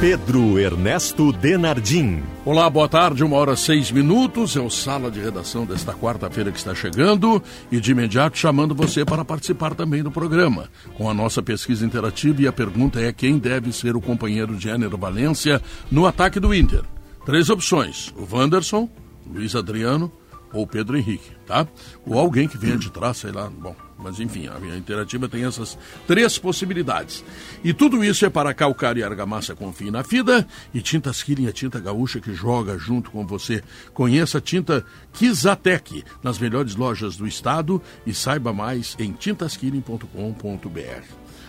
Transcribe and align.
Pedro 0.00 0.60
Ernesto 0.60 1.32
Denardim. 1.32 2.22
Olá, 2.44 2.70
boa 2.70 2.88
tarde, 2.88 3.24
uma 3.24 3.36
hora 3.36 3.56
seis 3.56 3.90
minutos. 3.90 4.56
É 4.56 4.60
o 4.60 4.70
Sala 4.70 5.10
de 5.10 5.18
Redação 5.18 5.66
desta 5.66 5.92
quarta-feira 5.92 6.52
que 6.52 6.58
está 6.58 6.72
chegando 6.72 7.42
e 7.68 7.80
de 7.80 7.90
imediato 7.90 8.38
chamando 8.38 8.76
você 8.76 9.04
para 9.04 9.24
participar 9.24 9.74
também 9.74 10.00
do 10.00 10.08
programa. 10.12 10.70
Com 10.96 11.10
a 11.10 11.14
nossa 11.14 11.42
pesquisa 11.42 11.84
interativa 11.84 12.40
e 12.40 12.46
a 12.46 12.52
pergunta 12.52 13.00
é 13.00 13.12
quem 13.12 13.38
deve 13.38 13.72
ser 13.72 13.96
o 13.96 14.00
companheiro 14.00 14.54
de 14.54 14.68
Ener 14.68 14.96
Valência 14.96 15.60
no 15.90 16.06
ataque 16.06 16.38
do 16.38 16.54
Inter. 16.54 16.84
Três 17.26 17.50
opções: 17.50 18.14
o 18.16 18.36
Wanderson, 18.36 18.88
Luiz 19.26 19.56
Adriano 19.56 20.12
ou 20.52 20.64
Pedro 20.64 20.96
Henrique, 20.96 21.32
tá? 21.44 21.66
Ou 22.06 22.16
alguém 22.16 22.46
que 22.46 22.56
venha 22.56 22.78
de 22.78 22.88
trás, 22.88 23.16
sei 23.16 23.32
lá, 23.32 23.50
bom, 23.50 23.74
mas 23.98 24.20
enfim, 24.20 24.48
a 24.48 24.76
interativa 24.76 25.28
tem 25.28 25.44
essas 25.44 25.76
três 26.06 26.38
possibilidades. 26.38 27.24
E 27.64 27.72
tudo 27.72 28.04
isso 28.04 28.24
é 28.24 28.30
para 28.30 28.54
calcário 28.54 29.00
e 29.00 29.04
argamassa 29.04 29.54
Confie 29.54 29.90
na 29.90 30.04
FIDA 30.04 30.46
e 30.72 30.80
Tintas 30.80 31.22
Killing, 31.22 31.48
a 31.48 31.52
tinta 31.52 31.80
gaúcha 31.80 32.20
que 32.20 32.32
joga 32.32 32.78
junto 32.78 33.10
com 33.10 33.26
você. 33.26 33.62
Conheça 33.92 34.38
a 34.38 34.40
tinta 34.40 34.84
Kizatec 35.12 36.04
nas 36.22 36.38
melhores 36.38 36.76
lojas 36.76 37.16
do 37.16 37.26
estado 37.26 37.82
e 38.06 38.14
saiba 38.14 38.52
mais 38.52 38.94
em 38.98 39.12
tintaskilling.com.br. 39.12 41.04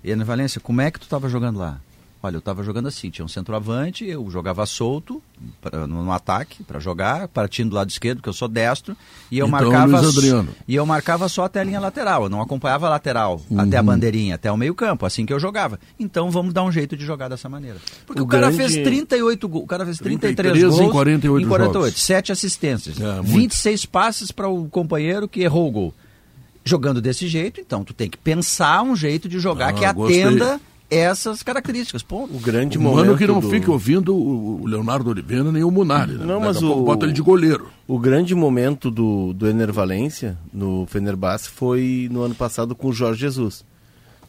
Ener 0.03 0.27
Valência, 0.27 0.61
como 0.61 0.81
é 0.81 0.91
que 0.91 0.99
tu 0.99 1.05
estava 1.05 1.29
jogando 1.29 1.61
lá? 1.61 1.81
Olha, 2.25 2.37
eu 2.37 2.39
estava 2.39 2.63
jogando 2.63 2.87
assim, 2.87 3.11
tinha 3.11 3.25
um 3.25 3.29
centroavante, 3.29 4.05
eu 4.07 4.31
jogava 4.31 4.65
solto 4.65 5.21
pra, 5.61 5.89
no, 5.89 6.13
ataque 6.13 6.63
para 6.63 6.79
jogar, 6.79 7.27
partindo 7.27 7.71
do 7.71 7.75
lado 7.77 7.91
esquerdo, 7.91 8.19
porque 8.19 8.29
eu 8.29 8.33
sou 8.33 8.47
destro, 8.47 8.97
e 9.29 9.39
eu 9.41 9.47
Então, 9.49 9.59
marcava 9.73 10.01
e 10.69 10.75
eu 10.77 10.87
marcava 10.87 11.29
só 11.29 11.45
até 11.47 11.61
a 11.61 11.65
linha 11.65 11.81
lateral, 11.81 12.23
eu 12.23 12.29
não 12.29 12.41
acompanhava 12.41 12.87
a 12.87 12.91
lateral, 12.91 13.41
até 13.59 13.75
Uhum. 13.77 13.81
a 13.81 13.83
bandeirinha, 13.83 14.35
até 14.37 14.53
o 14.53 14.57
meio-campo, 14.57 15.05
assim 15.05 15.27
que 15.27 15.33
eu 15.33 15.41
jogava. 15.41 15.81
Então 15.99 16.31
vamos 16.31 16.55
dar 16.55 16.63
um 16.63 16.71
jeito 16.71 16.97
de 16.97 17.05
jogar 17.05 17.29
dessa 17.29 17.49
maneira. 17.49 17.79
Porque 18.07 18.21
o, 18.23 18.25
O 18.25 18.29
cara 18.29 18.53
grande- 18.53 18.73
fez 18.73 18.85
38 18.85 19.49
gols, 19.49 19.65
o 19.65 19.67
cara 19.67 19.85
fez 19.85 19.99
33 19.99 20.37
33 20.37 20.75
em 20.75 20.79
gols 20.85 20.93
48 20.93 21.45
em 21.45 21.49
48, 21.49 21.85
jogos. 21.87 22.03
7 22.03 22.31
assistências, 22.31 23.01
É, 23.01 23.15
muito. 23.17 23.27
26 23.33 23.85
passes 23.85 24.31
para 24.31 24.47
o 24.49 24.69
companheiro 24.69 25.27
que 25.27 25.41
errou 25.43 25.67
o 25.69 25.73
gol. 25.73 25.95
Jogando 26.65 27.01
desse 27.03 27.27
jeito, 27.27 27.61
então 27.61 27.83
tu 27.83 27.93
tem 27.93 28.09
que 28.09 28.17
pensar 28.17 28.83
um 28.85 28.95
jeito 28.95 29.29
de 29.29 29.41
jogar 29.41 29.71
Ah, 29.71 29.73
que 29.73 29.93
gostei. 29.93 30.23
Essas 30.99 31.43
características. 31.43 32.03
Ponto. 32.03 32.35
O 32.35 32.39
grande 32.41 32.77
O 32.79 32.81
momento. 32.81 33.07
mano 33.07 33.19
que 33.19 33.27
não 33.27 33.41
do- 33.41 33.49
fique 33.51 33.71
ouvindo 33.71 34.15
o 34.15 34.67
Leonardo 34.67 35.11
Oliveira 35.11 35.51
nem 35.51 35.65
o 35.65 35.71
Munari. 35.71 36.13
Né? 36.13 36.19
Não, 36.27 36.41
Daqui 36.41 36.47
mas 36.47 36.63
o- 36.63 36.83
bota 36.85 37.05
ele 37.07 37.13
de 37.13 37.23
goleiro. 37.23 37.69
O 37.89 37.99
grande 37.99 38.35
momento 38.35 38.91
do, 38.91 39.33
do 39.33 39.49
Ener 39.49 39.73
Valência 39.73 40.37
no 40.53 40.87
Fenerbahçe 40.87 41.49
foi 41.49 42.09
no 42.11 42.23
ano 42.23 42.35
passado 42.35 42.75
com 42.75 42.89
o 42.89 42.93
Jorge 42.93 43.21
Jesus. 43.21 43.65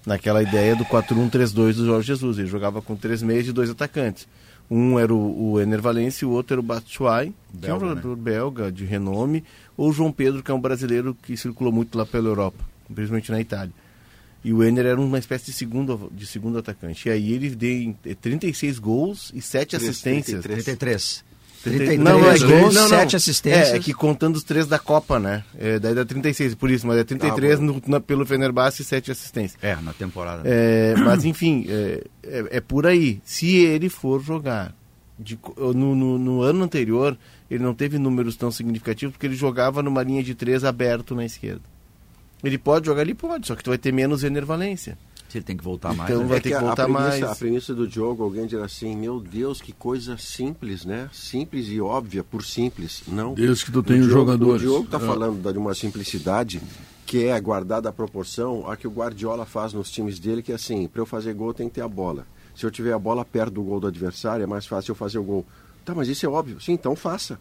Naquela 0.06 0.44
ideia 0.44 0.76
do 0.76 0.84
4-1-3-2 0.86 1.76
do 1.78 1.86
Jorge 1.86 2.08
Jesus. 2.08 2.38
Ele 2.38 2.48
jogava 2.48 2.82
com 2.82 2.96
três 2.96 3.22
meias 3.24 3.48
e 3.48 3.52
dois 3.54 3.70
atacantes. 3.70 4.28
Um 4.72 4.98
era 4.98 5.14
o, 5.14 5.52
o 5.54 5.62
Ener 5.62 5.82
Valência 5.82 6.26
e 6.26 6.28
o 6.28 6.32
outro 6.32 6.54
era 6.56 6.60
o 6.62 6.64
Batshuayi, 6.64 7.34
que 7.60 7.68
é 7.70 7.74
um 7.74 7.78
Belga, 7.80 7.96
né? 7.96 8.02
jogador 8.02 8.16
belga 8.16 8.72
de 8.72 8.86
renome, 8.86 9.44
ou 9.78 9.90
o 9.90 9.94
João 9.94 10.12
Pedro, 10.12 10.42
que 10.42 10.50
é 10.50 10.54
um 10.54 10.60
brasileiro 10.60 11.16
que 11.22 11.36
circulou 11.38 11.72
muito 11.72 11.98
lá 11.98 12.06
pela 12.06 12.28
Europa, 12.30 12.64
principalmente 12.94 13.30
na 13.32 13.40
Itália. 13.42 13.74
E 14.44 14.52
o 14.54 14.64
Ener 14.64 14.86
era 14.86 15.00
uma 15.00 15.18
espécie 15.18 15.46
de 15.46 15.54
segundo, 15.54 16.12
de 16.14 16.26
segundo 16.26 16.58
atacante. 16.58 17.08
E 17.08 17.12
aí 17.12 17.32
ele 17.34 17.50
deu 17.52 17.96
eh, 18.06 18.14
36 18.20 18.78
gols 18.80 19.32
e 19.34 19.42
7 19.42 19.76
assistências. 19.78 20.44
33. 20.44 21.24
Trinta- 21.64 21.78
33 21.78 22.00
não, 22.02 22.20
é 22.30 22.38
gols, 22.62 22.76
não, 22.76 22.82
não. 22.82 22.90
7 22.90 23.16
assistências. 23.16 23.70
É, 23.70 23.78
é 23.78 23.80
que 23.80 23.94
contando 23.94 24.36
os 24.36 24.44
três 24.44 24.68
da 24.68 24.78
Copa, 24.78 25.18
né? 25.18 25.46
É, 25.58 25.80
daí 25.80 25.96
dá 25.96 26.04
36 26.04 26.56
por 26.56 26.70
isso, 26.70 26.86
mas 26.86 26.98
é 26.98 27.06
33 27.06 27.62
no, 27.62 27.82
na- 27.88 28.02
pelo 28.02 28.26
Fenerbahçe 28.26 28.82
e 28.82 28.86
7 28.86 29.12
assistências. 29.12 29.58
É, 29.64 29.78
na 29.78 29.94
temporada. 29.94 30.42
É, 30.44 30.94
mas 30.98 31.24
enfim, 31.24 31.66
é, 31.70 32.04
é, 32.24 32.46
é 32.58 32.60
por 32.60 32.86
aí. 32.86 33.22
Se 33.24 33.48
ele 33.56 33.88
for 33.88 34.22
jogar 34.22 34.76
de 35.18 35.40
no, 35.58 35.96
no- 35.96 36.18
no 36.18 36.42
ano 36.42 36.66
anterior, 36.66 37.18
ele 37.50 37.64
não 37.64 37.74
teve 37.74 37.98
números 37.98 38.36
tão 38.36 38.52
significativos 38.52 39.14
porque 39.14 39.26
ele 39.26 39.36
jogava 39.36 39.82
numa 39.82 40.04
linha 40.04 40.22
de 40.22 40.36
três 40.36 40.66
aberto 40.66 41.16
na 41.16 41.24
esquerda. 41.24 41.62
Ele 42.44 42.58
pode 42.58 42.86
jogar 42.86 43.02
ali? 43.02 43.14
Pode, 43.14 43.48
só 43.48 43.56
que 43.56 43.64
tu 43.64 43.70
vai 43.70 43.78
ter 43.78 43.92
menos 43.94 44.24
enervalência. 44.24 44.98
Se 45.30 45.38
ele 45.40 45.46
tem 45.46 45.58
que 45.58 45.64
voltar 45.64 45.96
mais. 45.96 46.10
Então 46.12 46.22
né? 46.24 46.28
vai 46.30 46.38
É 46.38 46.42
ter 46.42 46.50
que 46.50 46.56
que 46.56 46.62
a- 46.64 46.68
voltar 46.68 46.84
a 46.84 46.86
premissa, 46.86 47.08
mais. 47.10 47.24
A 47.24 47.36
premissa 47.36 47.74
do 47.74 47.90
jogo, 47.90 48.24
alguém 48.24 48.46
dirá 48.46 48.66
assim, 48.66 48.96
meu 48.96 49.20
Deus, 49.20 49.60
que 49.62 49.72
coisa 49.72 50.16
simples, 50.18 50.86
né? 50.86 51.10
Simples 51.12 51.68
e 51.70 51.82
óbvia 51.82 52.24
por 52.24 52.44
simples. 52.44 53.02
Não. 53.08 53.34
Desde 53.34 53.66
que 53.66 53.72
tu 53.72 53.80
O 53.80 53.84
tenha 53.84 54.00
Diogo- 54.02 54.14
jogadores. 54.14 54.62
O 54.62 54.66
Diogo 54.66 54.86
está 54.86 54.98
É. 54.98 55.00
falando 55.00 55.52
de 55.52 55.58
uma 55.58 55.74
simplicidade 55.74 56.62
que 57.06 57.26
é 57.26 57.40
guardada 57.40 57.90
a 57.90 57.92
proporção 57.92 58.70
a 58.70 58.76
que 58.78 58.88
o 58.88 58.92
Guardiola 58.92 59.46
faz 59.46 59.74
nos 59.74 59.90
times 59.90 60.20
dele, 60.20 60.44
que 60.44 60.52
é 60.52 60.56
assim, 60.56 60.88
para 60.88 61.02
eu 61.02 61.06
fazer 61.06 61.34
gol 61.34 61.54
tem 61.54 61.68
que 61.68 61.76
ter 61.76 61.82
a 61.82 61.88
bola. 61.88 62.28
Se 62.56 62.66
eu 62.66 62.70
tiver 62.70 62.94
a 62.94 63.00
bola 63.00 63.26
perto 63.26 63.54
do 63.54 63.64
gol 63.64 63.80
do 63.80 63.88
adversário, 63.88 64.44
é 64.44 64.48
mais 64.48 64.68
fácil 64.68 64.92
eu 64.92 64.96
fazer 64.96 65.18
o 65.18 65.24
gol. 65.24 65.46
Tá, 65.84 65.96
mas 65.96 66.08
isso 66.08 66.26
é 66.26 66.30
óbvio. 66.30 66.62
Sim, 66.62 66.74
então 66.74 66.96
faça. 66.96 67.40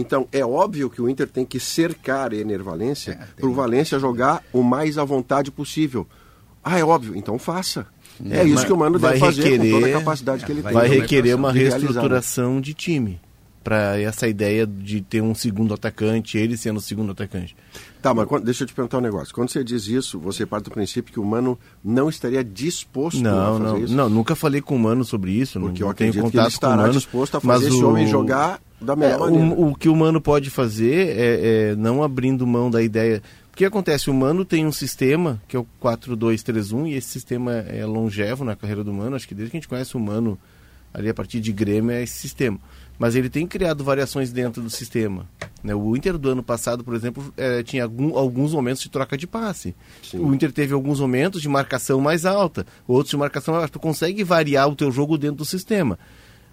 Então, 0.00 0.28
é 0.32 0.44
óbvio 0.46 0.88
que 0.88 1.02
o 1.02 1.08
Inter 1.08 1.26
tem 1.28 1.44
que 1.44 1.58
cercar 1.60 2.32
Ener 2.32 2.62
Valência 2.62 3.12
É, 3.12 3.40
para 3.40 3.48
o 3.48 3.52
Valência 3.52 3.98
jogar 3.98 4.42
o 4.52 4.62
mais 4.62 4.96
à 4.96 5.04
vontade 5.04 5.50
possível. 5.50 6.06
Ah, 6.62 6.78
é 6.78 6.84
óbvio, 6.84 7.16
então 7.16 7.38
faça. 7.38 7.86
É, 8.30 8.44
isso 8.44 8.54
mas 8.54 8.64
que 8.64 8.72
o 8.72 8.76
Mano 8.76 8.98
deve 8.98 9.18
fazer 9.18 9.42
com 9.42 9.48
toda 9.56 9.64
a 9.64 9.64
requerer- 9.78 9.92
capacidade 9.98 10.44
que 10.44 10.52
ele 10.52 10.62
vai 10.62 10.72
tem. 10.72 10.80
vai 10.80 10.88
requerer 10.88 11.36
uma 11.36 11.52
de 11.52 11.58
realizar, 11.58 11.78
reestruturação 11.80 12.60
de 12.60 12.74
time 12.74 13.20
para 13.62 14.00
essa 14.00 14.26
ideia 14.26 14.66
de 14.66 15.00
ter 15.00 15.20
um 15.20 15.34
segundo 15.34 15.74
atacante, 15.74 16.38
ele 16.38 16.56
sendo 16.56 16.78
o 16.78 16.80
segundo 16.80 17.12
atacante. 17.12 17.54
Tá, 18.00 18.14
mas 18.14 18.26
quando- 18.28 18.44
deixa 18.44 18.62
eu 18.62 18.66
te 18.68 18.72
perguntar 18.74 18.98
um 18.98 19.00
negócio. 19.00 19.34
Quando 19.34 19.50
você 19.50 19.64
diz 19.64 19.86
isso, 19.88 20.18
você 20.20 20.46
parte 20.46 20.64
do 20.66 20.70
princípio 20.70 21.12
que 21.12 21.18
o 21.18 21.24
Mano 21.24 21.58
não 21.84 22.08
estaria 22.08 22.44
disposto 22.44 23.18
a 23.18 23.22
Não, 23.22 23.52
fazer 23.58 23.64
não, 23.64 23.78
isso? 23.78 23.94
não, 23.94 24.08
nunca 24.08 24.34
falei 24.36 24.60
com 24.60 24.76
o 24.76 24.78
Mano 24.78 25.04
sobre 25.04 25.32
isso, 25.32 25.58
Porque 25.60 25.82
não, 25.82 25.88
eu 25.90 25.94
tenho 25.94 26.10
acredito 26.10 26.12
que 26.12 26.18
ele 26.18 26.22
contato 26.30 26.42
com 26.44 26.46
o 26.46 26.48
estará 26.54 26.76
Mano. 26.82 26.92
disposto 26.92 27.36
a 27.36 27.40
fazer 27.40 27.68
esse 27.68 27.82
o- 27.82 27.88
homem 27.88 28.06
jogar 28.06 28.60
da 28.80 28.94
melhor 28.94 29.14
É, 29.16 29.18
maneira. 29.18 29.54
o, 29.60 29.70
o 29.70 29.74
que 29.74 29.88
o 29.88 29.96
Mano 29.96 30.20
pode 30.20 30.48
fazer 30.50 31.08
é, 31.18 31.70
é 31.72 31.76
não 31.76 32.02
abrindo 32.02 32.46
mão 32.46 32.70
da 32.70 32.80
ideia. 32.80 33.20
O 33.52 33.56
que 33.58 33.64
acontece? 33.64 34.08
O 34.08 34.14
Mano 34.14 34.44
tem 34.44 34.64
um 34.64 34.70
sistema 34.70 35.42
que 35.48 35.56
é 35.56 35.58
o 35.58 35.66
4-2-3-1 35.82 36.86
e 36.86 36.94
esse 36.94 37.08
sistema 37.08 37.52
é 37.52 37.84
longevo 37.84 38.44
na 38.44 38.54
carreira 38.54 38.84
do 38.84 38.92
Mano. 38.92 39.16
Acho 39.16 39.26
que 39.26 39.34
desde 39.34 39.50
que 39.50 39.56
a 39.56 39.60
gente 39.60 39.68
conhece 39.68 39.96
o 39.96 40.00
Mano 40.00 40.38
ali 40.94 41.08
a 41.08 41.14
partir 41.14 41.40
de 41.40 41.52
Grêmio 41.52 41.90
é 41.90 42.02
esse 42.02 42.14
sistema. 42.18 42.58
Mas 42.98 43.14
ele 43.14 43.30
tem 43.30 43.46
criado 43.46 43.84
variações 43.84 44.32
dentro 44.32 44.60
do 44.62 44.68
sistema. 44.70 45.26
né? 45.62 45.74
O 45.74 45.96
Inter 45.96 46.16
do 46.18 46.30
ano 46.30 46.42
passado, 46.42 46.82
por 46.84 46.94
exemplo, 46.94 47.32
eh, 47.36 47.62
tinha 47.64 47.82
algum- 47.84 48.16
alguns 48.16 48.52
momentos 48.52 48.82
de 48.82 48.88
troca 48.88 49.16
de 49.16 49.26
passe. 49.26 49.74
Sim. 50.02 50.18
O 50.18 50.32
Inter 50.34 50.52
teve 50.52 50.72
alguns 50.72 51.00
momentos 51.00 51.42
de 51.42 51.48
marcação 51.48 52.00
mais 52.00 52.24
alta, 52.24 52.64
outros 52.86 53.10
de 53.10 53.16
marcação 53.16 53.52
mais 53.54 53.62
baixa. 53.62 53.72
Tu 53.72 53.80
consegue 53.80 54.22
variar 54.24 54.68
o 54.68 54.76
teu 54.76 54.90
jogo 54.92 55.18
dentro 55.18 55.36
do 55.38 55.44
sistema. 55.44 55.98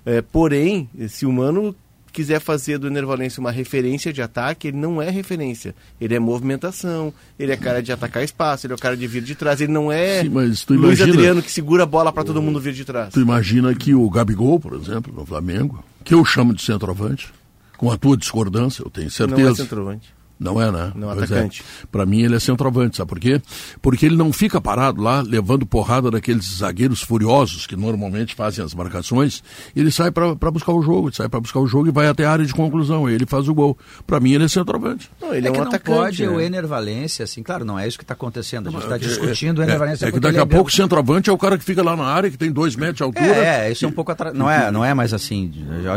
É, 0.06 0.22
porém, 0.22 0.90
se 1.08 1.26
o 1.26 1.32
Mano 1.32 1.76
quiser 2.12 2.40
fazer 2.40 2.78
do 2.78 2.88
Enervalência 2.88 3.40
uma 3.42 3.52
referência 3.52 4.12
de 4.14 4.22
ataque, 4.22 4.70
ele 4.70 4.78
não 4.78 5.02
é 5.02 5.10
referência. 5.10 5.76
Ele 6.00 6.16
é 6.16 6.20
movimentação, 6.20 7.14
ele 7.38 7.52
é 7.52 7.58
cara 7.58 7.82
de 7.84 7.92
atacar 7.92 8.24
espaço, 8.24 8.66
ele 8.66 8.74
é 8.74 8.76
o 8.76 8.80
cara 8.80 8.96
de 8.98 9.06
vir 9.06 9.22
de 9.22 9.36
trás. 9.36 9.60
Ele 9.62 9.72
não 9.72 9.92
é 9.92 10.22
Sim, 10.24 10.30
Luiz 10.30 10.66
imagina- 10.70 11.14
Adriano 11.14 11.42
que 11.44 11.52
segura 11.52 11.84
a 11.84 11.86
bola 11.86 12.12
para 12.14 12.24
todo 12.24 12.42
mundo 12.42 12.60
vir 12.60 12.74
de 12.74 12.86
trás. 12.86 13.14
Tu 13.14 13.20
imagina 13.22 13.74
que 13.76 13.94
o 13.94 14.10
Gabigol, 14.10 14.60
por 14.60 14.74
exemplo, 14.74 15.14
no 15.14 15.26
Flamengo, 15.26 15.84
que 16.06 16.14
eu 16.14 16.24
chamo 16.24 16.54
de 16.54 16.62
centroavante, 16.62 17.34
com 17.78 17.92
a 17.92 17.98
tua 17.98 18.16
discordância, 18.16 18.82
eu 18.84 18.90
tenho 18.90 19.08
Não 19.08 19.10
é 19.10 19.38
certeza. 19.38 19.56
centroavante. 19.56 20.14
Não 20.40 20.62
é, 20.62 20.70
né? 20.72 20.92
Não, 20.96 21.08
Pois 21.14 21.32
atacante. 21.32 21.64
É. 21.84 21.88
Para 21.92 22.06
mim 22.06 22.22
ele 22.22 22.36
é 22.36 22.40
centroavante, 22.40 22.98
sabe 22.98 23.08
por 23.10 23.20
quê? 23.20 23.42
Porque 23.82 24.06
ele 24.06 24.16
não 24.18 24.34
fica 24.34 24.60
parado 24.60 25.02
lá 25.02 25.22
levando 25.22 25.66
porrada 25.66 26.12
daqueles 26.12 26.58
zagueiros 26.58 27.02
furiosos 27.02 27.66
que 27.66 27.76
normalmente 27.76 28.36
fazem 28.36 28.64
as 28.64 28.74
marcações. 28.74 29.42
Ele 29.76 29.90
sai 29.92 30.12
para 30.12 30.36
buscar 30.52 30.74
o 30.74 30.82
jogo, 30.82 31.08
ele 31.10 31.16
sai 31.16 31.30
para 31.30 31.40
buscar 31.40 31.60
o 31.60 31.68
jogo 31.68 31.88
e 31.88 31.92
vai 31.92 32.08
até 32.08 32.26
a 32.26 32.32
área 32.32 32.46
de 32.46 32.54
conclusão. 32.54 33.10
Ele 33.10 33.26
faz 33.26 33.48
o 33.48 33.54
gol. 33.54 33.78
Para 34.06 34.20
mim 34.20 34.34
ele 34.34 34.44
é 34.44 34.48
centroavante. 34.48 35.10
Não, 35.22 35.34
ele 35.34 35.48
é 35.48 35.50
é, 35.50 35.54
que 35.54 35.58
um 35.58 35.62
não 35.62 35.68
atacante. 35.70 35.98
pode 35.98 36.24
né? 36.24 36.30
o 36.30 36.40
Ener 36.42 36.68
Valência, 36.68 37.24
assim, 37.24 37.42
claro, 37.42 37.64
não 37.64 37.80
é 37.80 37.88
isso 37.88 37.98
que 37.98 38.04
está 38.04 38.14
acontecendo. 38.14 38.68
A 38.68 38.72
gente 38.72 38.84
está 38.84 38.96
É 38.96 39.00
que- 39.00 39.08
discutindo 39.08 39.60
o 39.60 39.64
Ener 39.64 39.76
é, 39.76 39.78
Valência. 39.78 40.06
é 40.06 40.12
que 40.12 40.20
daqui 40.20 40.40
a 40.40 40.46
pouco 40.46 40.70
o 40.70 40.74
centroavante 40.74 41.30
é 41.30 41.34
o 41.34 41.38
cara 41.38 41.58
que 41.58 41.64
fica 41.64 41.82
lá 41.82 41.96
na 41.96 42.06
área, 42.06 42.30
que 42.30 42.38
tem 42.38 42.52
dois 42.52 42.76
metros 42.76 42.98
de 42.98 43.04
altura. 43.04 43.26
É, 43.26 43.68
é, 43.68 43.72
isso 43.72 43.86
é 43.86 43.88
um 43.88 43.92
pouco 43.92 44.12
atra... 44.12 44.34
não 44.34 44.50
é, 44.50 44.70
não 44.72 44.84
é 44.84 44.94
mais 44.94 45.14
assim. 45.14 45.52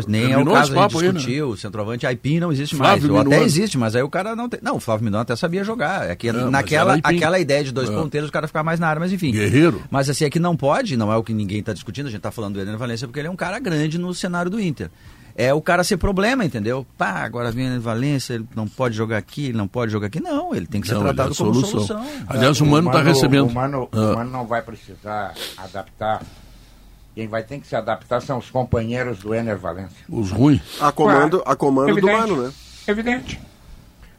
Nem 0.07 0.23
é 0.23 0.27
o 0.27 0.29
Terminou 0.29 0.55
caso 0.55 0.75
papo 0.75 0.99
aí, 1.01 1.07
né? 1.07 1.13
discutir 1.13 1.43
o 1.43 1.57
centroavante 1.57 2.07
Aipim 2.07 2.39
não 2.39 2.53
existe 2.53 2.77
Flávio 2.77 3.13
mais. 3.13 3.27
Ou 3.27 3.33
até 3.33 3.43
existe, 3.43 3.77
mas 3.79 3.97
aí 3.97 4.03
o 4.03 4.09
cara 4.09 4.28
não 4.37 4.49
tem. 4.49 4.61
Não, 4.63 4.77
o 4.77 4.81
Flávio 4.81 5.05
Minuano 5.05 5.23
até 5.23 5.35
sabia 5.37 5.63
jogar. 5.65 6.09
É 6.11 6.15
que 6.17 6.31
mas 6.33 6.51
naquela 6.51 6.95
Aipim. 6.95 7.17
aquela 7.17 7.39
ideia 7.39 7.63
de 7.65 7.73
dois 7.73 7.89
É. 7.89 7.93
ponteiros 7.93 8.29
o 8.29 8.33
cara 8.33 8.47
ficar 8.47 8.63
mais 8.63 8.79
na 8.81 8.89
área, 8.89 9.01
mas 9.01 9.13
enfim. 9.13 9.33
Guerreiro. 9.33 9.83
Mas 9.91 10.09
assim, 10.11 10.25
é 10.25 10.31
que 10.31 10.39
não 10.39 10.57
pode, 10.57 10.97
não 10.97 11.13
é 11.13 11.17
o 11.17 11.23
que 11.23 11.33
ninguém 11.33 11.61
está 11.61 11.73
discutindo, 11.73 12.07
a 12.07 12.11
gente 12.11 12.19
está 12.19 12.31
falando 12.31 12.55
do 12.55 12.61
Ener 12.61 12.77
Valência 12.77 13.07
porque 13.07 13.21
ele 13.21 13.29
é 13.29 13.31
um 13.31 13.37
cara 13.37 13.59
grande 13.59 13.99
no 13.99 14.13
cenário 14.15 14.51
do 14.51 14.61
Inter. 14.61 14.91
É 15.41 15.55
o 15.55 15.61
cara 15.63 15.85
ser 15.85 15.97
problema, 15.99 16.45
entendeu? 16.45 16.85
Pá, 16.97 17.21
agora 17.25 17.53
vem 17.53 17.67
o 17.67 17.69
Ener 17.69 17.81
Valência, 17.81 18.35
ele 18.35 18.47
não 18.57 18.67
pode 18.67 18.97
jogar 18.97 19.19
aqui, 19.19 19.47
ele 19.47 19.57
não 19.59 19.69
pode 19.69 19.93
jogar 19.93 20.09
aqui. 20.09 20.21
Não, 20.21 20.53
ele 20.53 20.67
tem 20.67 20.81
que 20.81 20.89
ser 20.89 20.95
Não, 20.95 21.03
é 21.03 21.05
tratado 21.15 21.33
a 21.33 21.37
como 21.37 21.55
solução. 21.55 21.71
solução. 21.87 22.07
Aliás, 22.27 22.61
o 22.61 22.67
Mano 22.67 22.89
está 22.89 23.01
recebendo. 23.03 23.47
O 23.49 23.55
Mano, 23.55 23.89
Ah. 23.93 23.97
o 23.99 24.15
Mano 24.17 24.31
não 24.33 24.45
vai 24.47 24.63
precisar 24.63 25.33
adaptar. 25.57 26.23
Quem 27.15 27.27
vai 27.29 27.43
ter 27.43 27.59
que 27.61 27.67
se 27.67 27.75
adaptar 27.77 28.21
são 28.23 28.39
os 28.39 28.49
companheiros 28.51 29.19
do 29.19 29.35
Ener 29.35 29.57
Valência. 29.59 29.97
Os 30.09 30.31
ruins. 30.31 30.61
A 30.81 30.91
comando, 30.93 31.43
a 31.47 31.55
comando 31.57 32.01
do. 32.01 32.07
Mano, 32.07 32.43
né? 32.45 32.53
Evidente. 32.87 33.41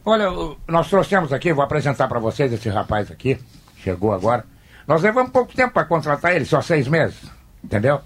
Olha, 0.10 0.26
nós 0.68 0.90
trouxemos 0.90 1.32
aqui, 1.32 1.54
vou 1.54 1.64
apresentar 1.64 2.08
para 2.08 2.18
vocês 2.18 2.52
esse 2.52 2.68
rapaz 2.68 3.12
aqui, 3.12 3.38
chegou 3.78 4.12
agora. 4.12 4.44
Nós 4.88 5.04
levamos 5.04 5.32
pouco 5.32 5.54
tempo 5.54 5.72
para 5.72 5.86
contratar 5.86 6.36
ele, 6.36 6.46
só 6.46 6.64
seis 6.64 6.88
meses, 6.88 7.16
entendeu? 7.64 8.02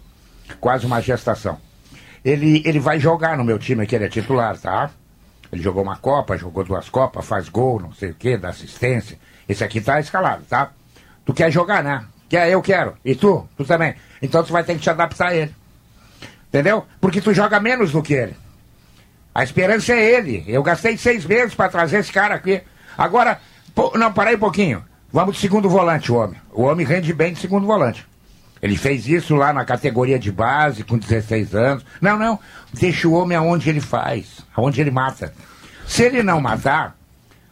Quase 0.60 0.86
uma 0.86 1.02
gestação. 1.02 1.58
Ele, 2.26 2.62
ele 2.66 2.78
vai 2.78 3.00
jogar 3.00 3.38
no 3.38 3.46
meu 3.46 3.58
time 3.58 3.84
aqui, 3.84 3.96
ele 3.96 4.04
é 4.04 4.10
titular, 4.10 4.58
tá? 4.58 4.92
Ele 5.50 5.64
jogou 5.64 5.82
uma 5.82 5.96
Copa, 5.96 6.36
jogou 6.36 6.66
duas 6.66 6.90
Copas, 6.90 7.26
faz 7.26 7.48
gol, 7.48 7.80
não 7.80 7.94
sei 7.94 8.10
o 8.10 8.16
quê, 8.16 8.36
dá 8.36 8.50
assistência. 8.50 9.18
Esse 9.48 9.64
aqui 9.64 9.80
tá 9.80 9.98
escalado, 10.02 10.44
tá? 10.44 10.72
Tu 11.24 11.34
quer 11.34 11.50
jogar, 11.50 11.82
né? 11.82 12.04
Quer, 12.28 12.50
eu 12.50 12.62
quero. 12.62 12.98
E 13.06 13.16
tu? 13.16 13.48
Tu 13.56 13.64
também. 13.64 13.96
Então 14.22 14.44
tu 14.44 14.52
vai 14.52 14.66
ter 14.66 14.74
que 14.74 14.82
te 14.82 14.90
adaptar 14.90 15.30
a 15.30 15.36
ele. 15.36 15.56
Entendeu? 16.50 16.86
Porque 17.00 17.22
tu 17.22 17.34
joga 17.34 17.62
menos 17.62 17.94
do 17.94 18.04
que 18.04 18.14
ele. 18.14 18.43
A 19.34 19.44
esperança 19.44 19.94
é 19.94 20.16
ele. 20.16 20.44
Eu 20.48 20.62
gastei 20.62 20.98
seis 20.98 21.26
meses 21.26 21.56
para 21.56 21.70
trazer 21.70 22.00
esse 22.00 22.12
cara 22.12 22.36
aqui. 22.36 22.62
Agora, 22.98 23.40
pô, 23.74 23.92
não, 23.98 24.14
para 24.14 24.30
aí 24.30 24.36
um 24.36 24.40
pouquinho. 24.40 24.84
Vamos 25.12 25.36
de 25.36 25.42
segundo 25.42 25.70
volante, 25.70 26.12
o 26.12 26.16
homem. 26.16 26.40
O 26.52 26.64
homem 26.64 26.86
rende 26.86 27.14
bem 27.14 27.34
de 27.34 27.40
segundo 27.40 27.66
volante. 27.66 28.06
Ele 28.62 28.78
fez 28.78 29.08
isso 29.08 29.36
lá 29.36 29.52
na 29.52 29.66
categoria 29.66 30.18
de 30.18 30.32
base, 30.32 30.84
com 30.84 30.98
16 30.98 31.54
anos. 31.54 31.86
Não, 32.00 32.18
não. 32.18 32.40
Deixa 32.74 33.08
o 33.08 33.14
homem 33.14 33.38
aonde 33.38 33.70
ele 33.70 33.82
faz, 33.82 34.40
aonde 34.56 34.80
ele 34.80 34.90
mata. 34.90 35.34
Se 35.86 36.04
ele 36.04 36.24
não 36.24 36.40
matar, 36.40 36.96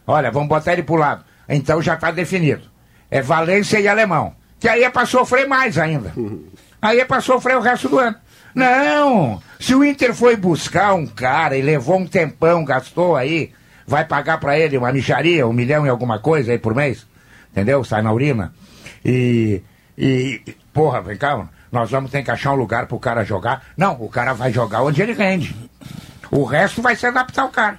olha, 0.06 0.30
vamos 0.30 0.48
botar 0.48 0.72
ele 0.72 0.82
pro 0.82 0.94
lado. 0.96 1.24
Então 1.48 1.82
já 1.82 1.94
está 1.94 2.10
definido. 2.10 2.62
É 3.10 3.20
Valência 3.20 3.78
e 3.78 3.86
Alemão. 3.86 4.34
Que 4.58 4.68
aí 4.68 4.84
é 4.84 4.90
para 4.90 5.04
sofrer 5.04 5.46
mais 5.46 5.76
ainda. 5.76 6.14
Aí 6.80 6.98
é 6.98 7.04
para 7.04 7.20
sofrer 7.20 7.56
o 7.56 7.60
resto 7.60 7.88
do 7.88 7.98
ano. 7.98 8.16
Não! 8.54 9.40
Se 9.58 9.74
o 9.74 9.84
Inter 9.84 10.14
foi 10.14 10.36
buscar 10.36 10.94
um 10.94 11.06
cara 11.06 11.56
e 11.56 11.62
levou 11.62 11.98
um 11.98 12.06
tempão, 12.06 12.64
gastou 12.64 13.16
aí, 13.16 13.52
vai 13.86 14.04
pagar 14.04 14.38
para 14.38 14.58
ele 14.58 14.76
uma 14.76 14.92
micharia, 14.92 15.46
um 15.46 15.52
milhão 15.52 15.86
e 15.86 15.88
alguma 15.88 16.18
coisa 16.18 16.52
aí 16.52 16.58
por 16.58 16.74
mês, 16.74 17.06
entendeu? 17.50 17.84
Sai 17.84 18.02
na 18.02 18.12
urina. 18.12 18.52
E, 19.04 19.62
e 19.96 20.42
porra, 20.72 21.00
vem 21.00 21.16
cá, 21.16 21.48
nós 21.70 21.90
vamos 21.90 22.10
ter 22.10 22.22
que 22.22 22.30
achar 22.30 22.52
um 22.52 22.56
lugar 22.56 22.86
pro 22.86 22.98
cara 22.98 23.24
jogar. 23.24 23.64
Não, 23.76 23.94
o 24.00 24.08
cara 24.08 24.32
vai 24.32 24.52
jogar 24.52 24.82
onde 24.82 25.00
ele 25.00 25.12
rende. 25.12 25.56
O 26.30 26.44
resto 26.44 26.82
vai 26.82 26.96
se 26.96 27.06
adaptar 27.06 27.42
ao 27.42 27.48
cara. 27.48 27.78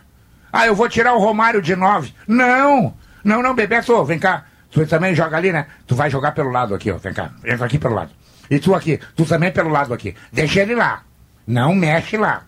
Ah, 0.52 0.68
eu 0.68 0.76
vou 0.76 0.88
tirar 0.88 1.14
o 1.14 1.19
Romário 1.19 1.62
de 1.62 1.76
nove. 1.76 2.14
Não! 2.28 2.94
Não, 3.24 3.42
não, 3.42 3.56
Bebeto, 3.56 4.04
vem 4.04 4.19
cá. 4.19 4.46
Tu 4.69 4.86
também 4.88 5.16
joga 5.16 5.38
ali, 5.38 5.52
né? 5.52 5.68
Tu 5.88 5.96
vai 5.96 6.10
jogar 6.10 6.31
pelo 6.34 6.50
lado 6.50 6.76
aqui, 6.76 6.92
ó. 6.92 6.98
Vem 6.98 7.14
cá. 7.14 7.31
Entra 7.46 7.66
aqui 7.66 7.78
pelo 7.78 7.96
lado. 7.96 8.12
E 8.54 8.60
tu 8.60 8.74
aqui. 8.76 9.00
Tu 9.16 9.26
também 9.26 9.52
pelo 9.52 9.70
lado 9.70 9.94
aqui. 9.94 10.14
Deixa 10.32 10.62
ele 10.62 10.76
lá. 10.76 11.04
Não 11.48 11.74
mexe 11.74 12.18
lá. 12.18 12.46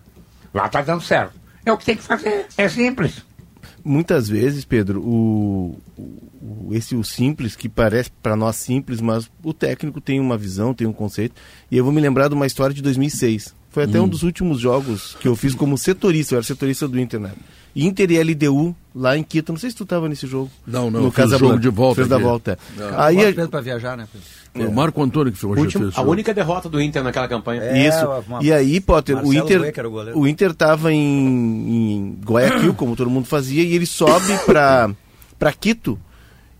Lá 0.54 0.68
tá 0.68 0.80
dando 0.82 1.02
certo. 1.02 1.32
É 1.64 1.72
o 1.72 1.76
que 1.76 1.84
tem 1.84 1.96
que 1.96 2.02
fazer. 2.02 2.46
É 2.56 2.68
simples. 2.68 3.22
Muitas 3.84 4.28
vezes, 4.28 4.64
Pedro, 4.64 5.00
o, 5.00 5.78
o- 5.96 6.68
esse 6.72 6.94
o 6.96 7.04
simples, 7.04 7.54
que 7.56 7.68
parece 7.68 8.10
para 8.22 8.34
nós 8.36 8.56
simples, 8.56 9.00
mas 9.00 9.30
o 9.42 9.52
técnico 9.52 10.00
tem 10.00 10.18
uma 10.20 10.36
visão, 10.36 10.74
tem 10.74 10.86
um 10.86 10.92
conceito. 10.92 11.34
E 11.70 11.76
eu 11.76 11.84
vou 11.84 11.92
me 11.92 12.00
lembrar 12.00 12.28
de 12.28 12.34
uma 12.34 12.46
história 12.46 12.74
de 12.74 12.82
2006. 12.82 13.54
Foi 13.70 13.84
até 13.84 14.00
um 14.00 14.08
dos 14.08 14.22
últimos 14.22 14.58
jogos 14.58 15.16
que 15.20 15.28
eu 15.28 15.36
fiz 15.36 15.54
como 15.54 15.76
setorista, 15.76 16.34
eu 16.34 16.38
era 16.38 16.46
setorista 16.46 16.88
do 16.88 16.98
Inter, 16.98 17.20
né? 17.20 17.32
Inter 17.84 18.10
e 18.10 18.18
LDU 18.22 18.74
lá 18.94 19.16
em 19.16 19.22
Quito. 19.22 19.52
Não 19.52 19.58
sei 19.58 19.70
se 19.70 19.76
tu 19.76 19.82
estava 19.82 20.08
nesse 20.08 20.26
jogo. 20.26 20.50
Não, 20.66 20.90
não, 20.90 21.00
No 21.00 21.06
eu 21.08 21.10
fiz 21.10 21.18
o 21.18 21.22
Casablanca. 21.22 21.46
jogo 21.54 21.60
de 21.60 21.68
volta 21.68 21.94
Fez 21.96 22.08
da 22.08 22.18
volta. 22.18 22.58
é. 22.78 22.80
Não. 22.80 23.00
Aí, 23.00 23.16
Pedro 23.16 23.48
para 23.48 23.60
viajar, 23.60 23.96
né? 23.96 24.06
Pedro? 24.10 24.26
Foi 24.56 24.66
o 24.66 24.72
Marco 24.72 25.02
Antônio 25.02 25.30
que 25.32 25.44
hoje 25.44 25.60
Último- 25.60 25.84
fez 25.84 25.98
a 25.98 26.02
única 26.02 26.32
derrota 26.32 26.66
do 26.68 26.80
Inter 26.80 27.02
naquela 27.04 27.28
campanha. 27.28 27.60
É, 27.62 27.86
Isso. 27.88 28.06
uma- 28.26 28.42
E 28.42 28.50
aí, 28.50 28.80
Potter, 28.80 29.22
o 29.22 29.34
Inter, 29.34 29.60
o 30.14 30.20
o 30.20 30.26
Inter 30.26 30.54
tava 30.54 30.90
em, 30.92 30.98
em 30.98 32.18
Guayaquil, 32.24 32.72
como 32.72 32.96
todo 32.96 33.10
mundo 33.10 33.26
fazia, 33.26 33.62
e 33.62 33.74
ele 33.74 33.84
sobe 33.86 34.32
para 34.46 34.90
para 35.38 35.52
Quito. 35.52 35.98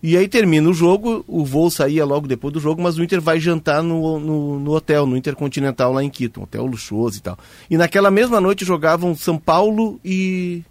E 0.03 0.15
aí 0.15 0.27
termina 0.27 0.69
o 0.69 0.73
jogo, 0.75 1.25
o 1.27 1.43
voo 1.43 1.71
saía 1.71 2.05
logo 2.05 2.27
depois 2.27 2.53
do 2.53 2.59
jogo, 2.59 2.79
mas 2.83 2.99
o 2.99 3.03
Inter 3.03 3.19
vai 3.19 3.39
jantar 3.39 3.81
no, 3.81 4.19
no, 4.19 4.59
no 4.59 4.71
hotel, 4.71 5.07
no 5.07 5.17
Intercontinental 5.17 5.91
lá 5.91 6.03
em 6.03 6.09
Quito, 6.11 6.39
um 6.39 6.43
hotel 6.43 6.67
luxuoso 6.67 7.17
e 7.17 7.21
tal. 7.21 7.35
E 7.67 7.75
naquela 7.75 8.11
mesma 8.11 8.39
noite 8.39 8.63
jogavam 8.63 9.15
São 9.15 9.39
Paulo 9.39 9.99
e 10.05 10.61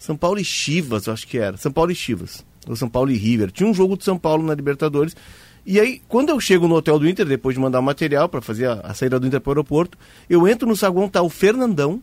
São 0.00 0.16
Paulo 0.16 0.40
e 0.40 0.44
Chivas, 0.44 1.06
eu 1.06 1.12
acho 1.12 1.28
que 1.28 1.36
era. 1.36 1.58
São 1.58 1.70
Paulo 1.70 1.92
e 1.92 1.94
Chivas. 1.94 2.42
Ou 2.66 2.74
São 2.74 2.88
Paulo 2.88 3.10
e 3.10 3.16
River. 3.16 3.50
Tinha 3.52 3.68
um 3.68 3.74
jogo 3.74 3.98
de 3.98 4.04
São 4.04 4.18
Paulo 4.18 4.42
na 4.42 4.54
Libertadores. 4.54 5.14
E 5.64 5.78
aí, 5.78 6.00
quando 6.08 6.30
eu 6.30 6.40
chego 6.40 6.66
no 6.66 6.74
hotel 6.74 6.98
do 6.98 7.06
Inter, 7.06 7.26
depois 7.26 7.54
de 7.54 7.60
mandar 7.60 7.80
o 7.80 7.82
material 7.82 8.26
para 8.26 8.40
fazer 8.40 8.66
a, 8.66 8.80
a 8.82 8.94
saída 8.94 9.20
do 9.20 9.26
Inter 9.26 9.42
para 9.42 9.50
o 9.50 9.52
aeroporto, 9.52 9.98
eu 10.28 10.48
entro 10.48 10.66
no 10.66 10.74
saguão, 10.74 11.06
tá 11.06 11.20
o 11.20 11.28
Fernandão. 11.28 12.02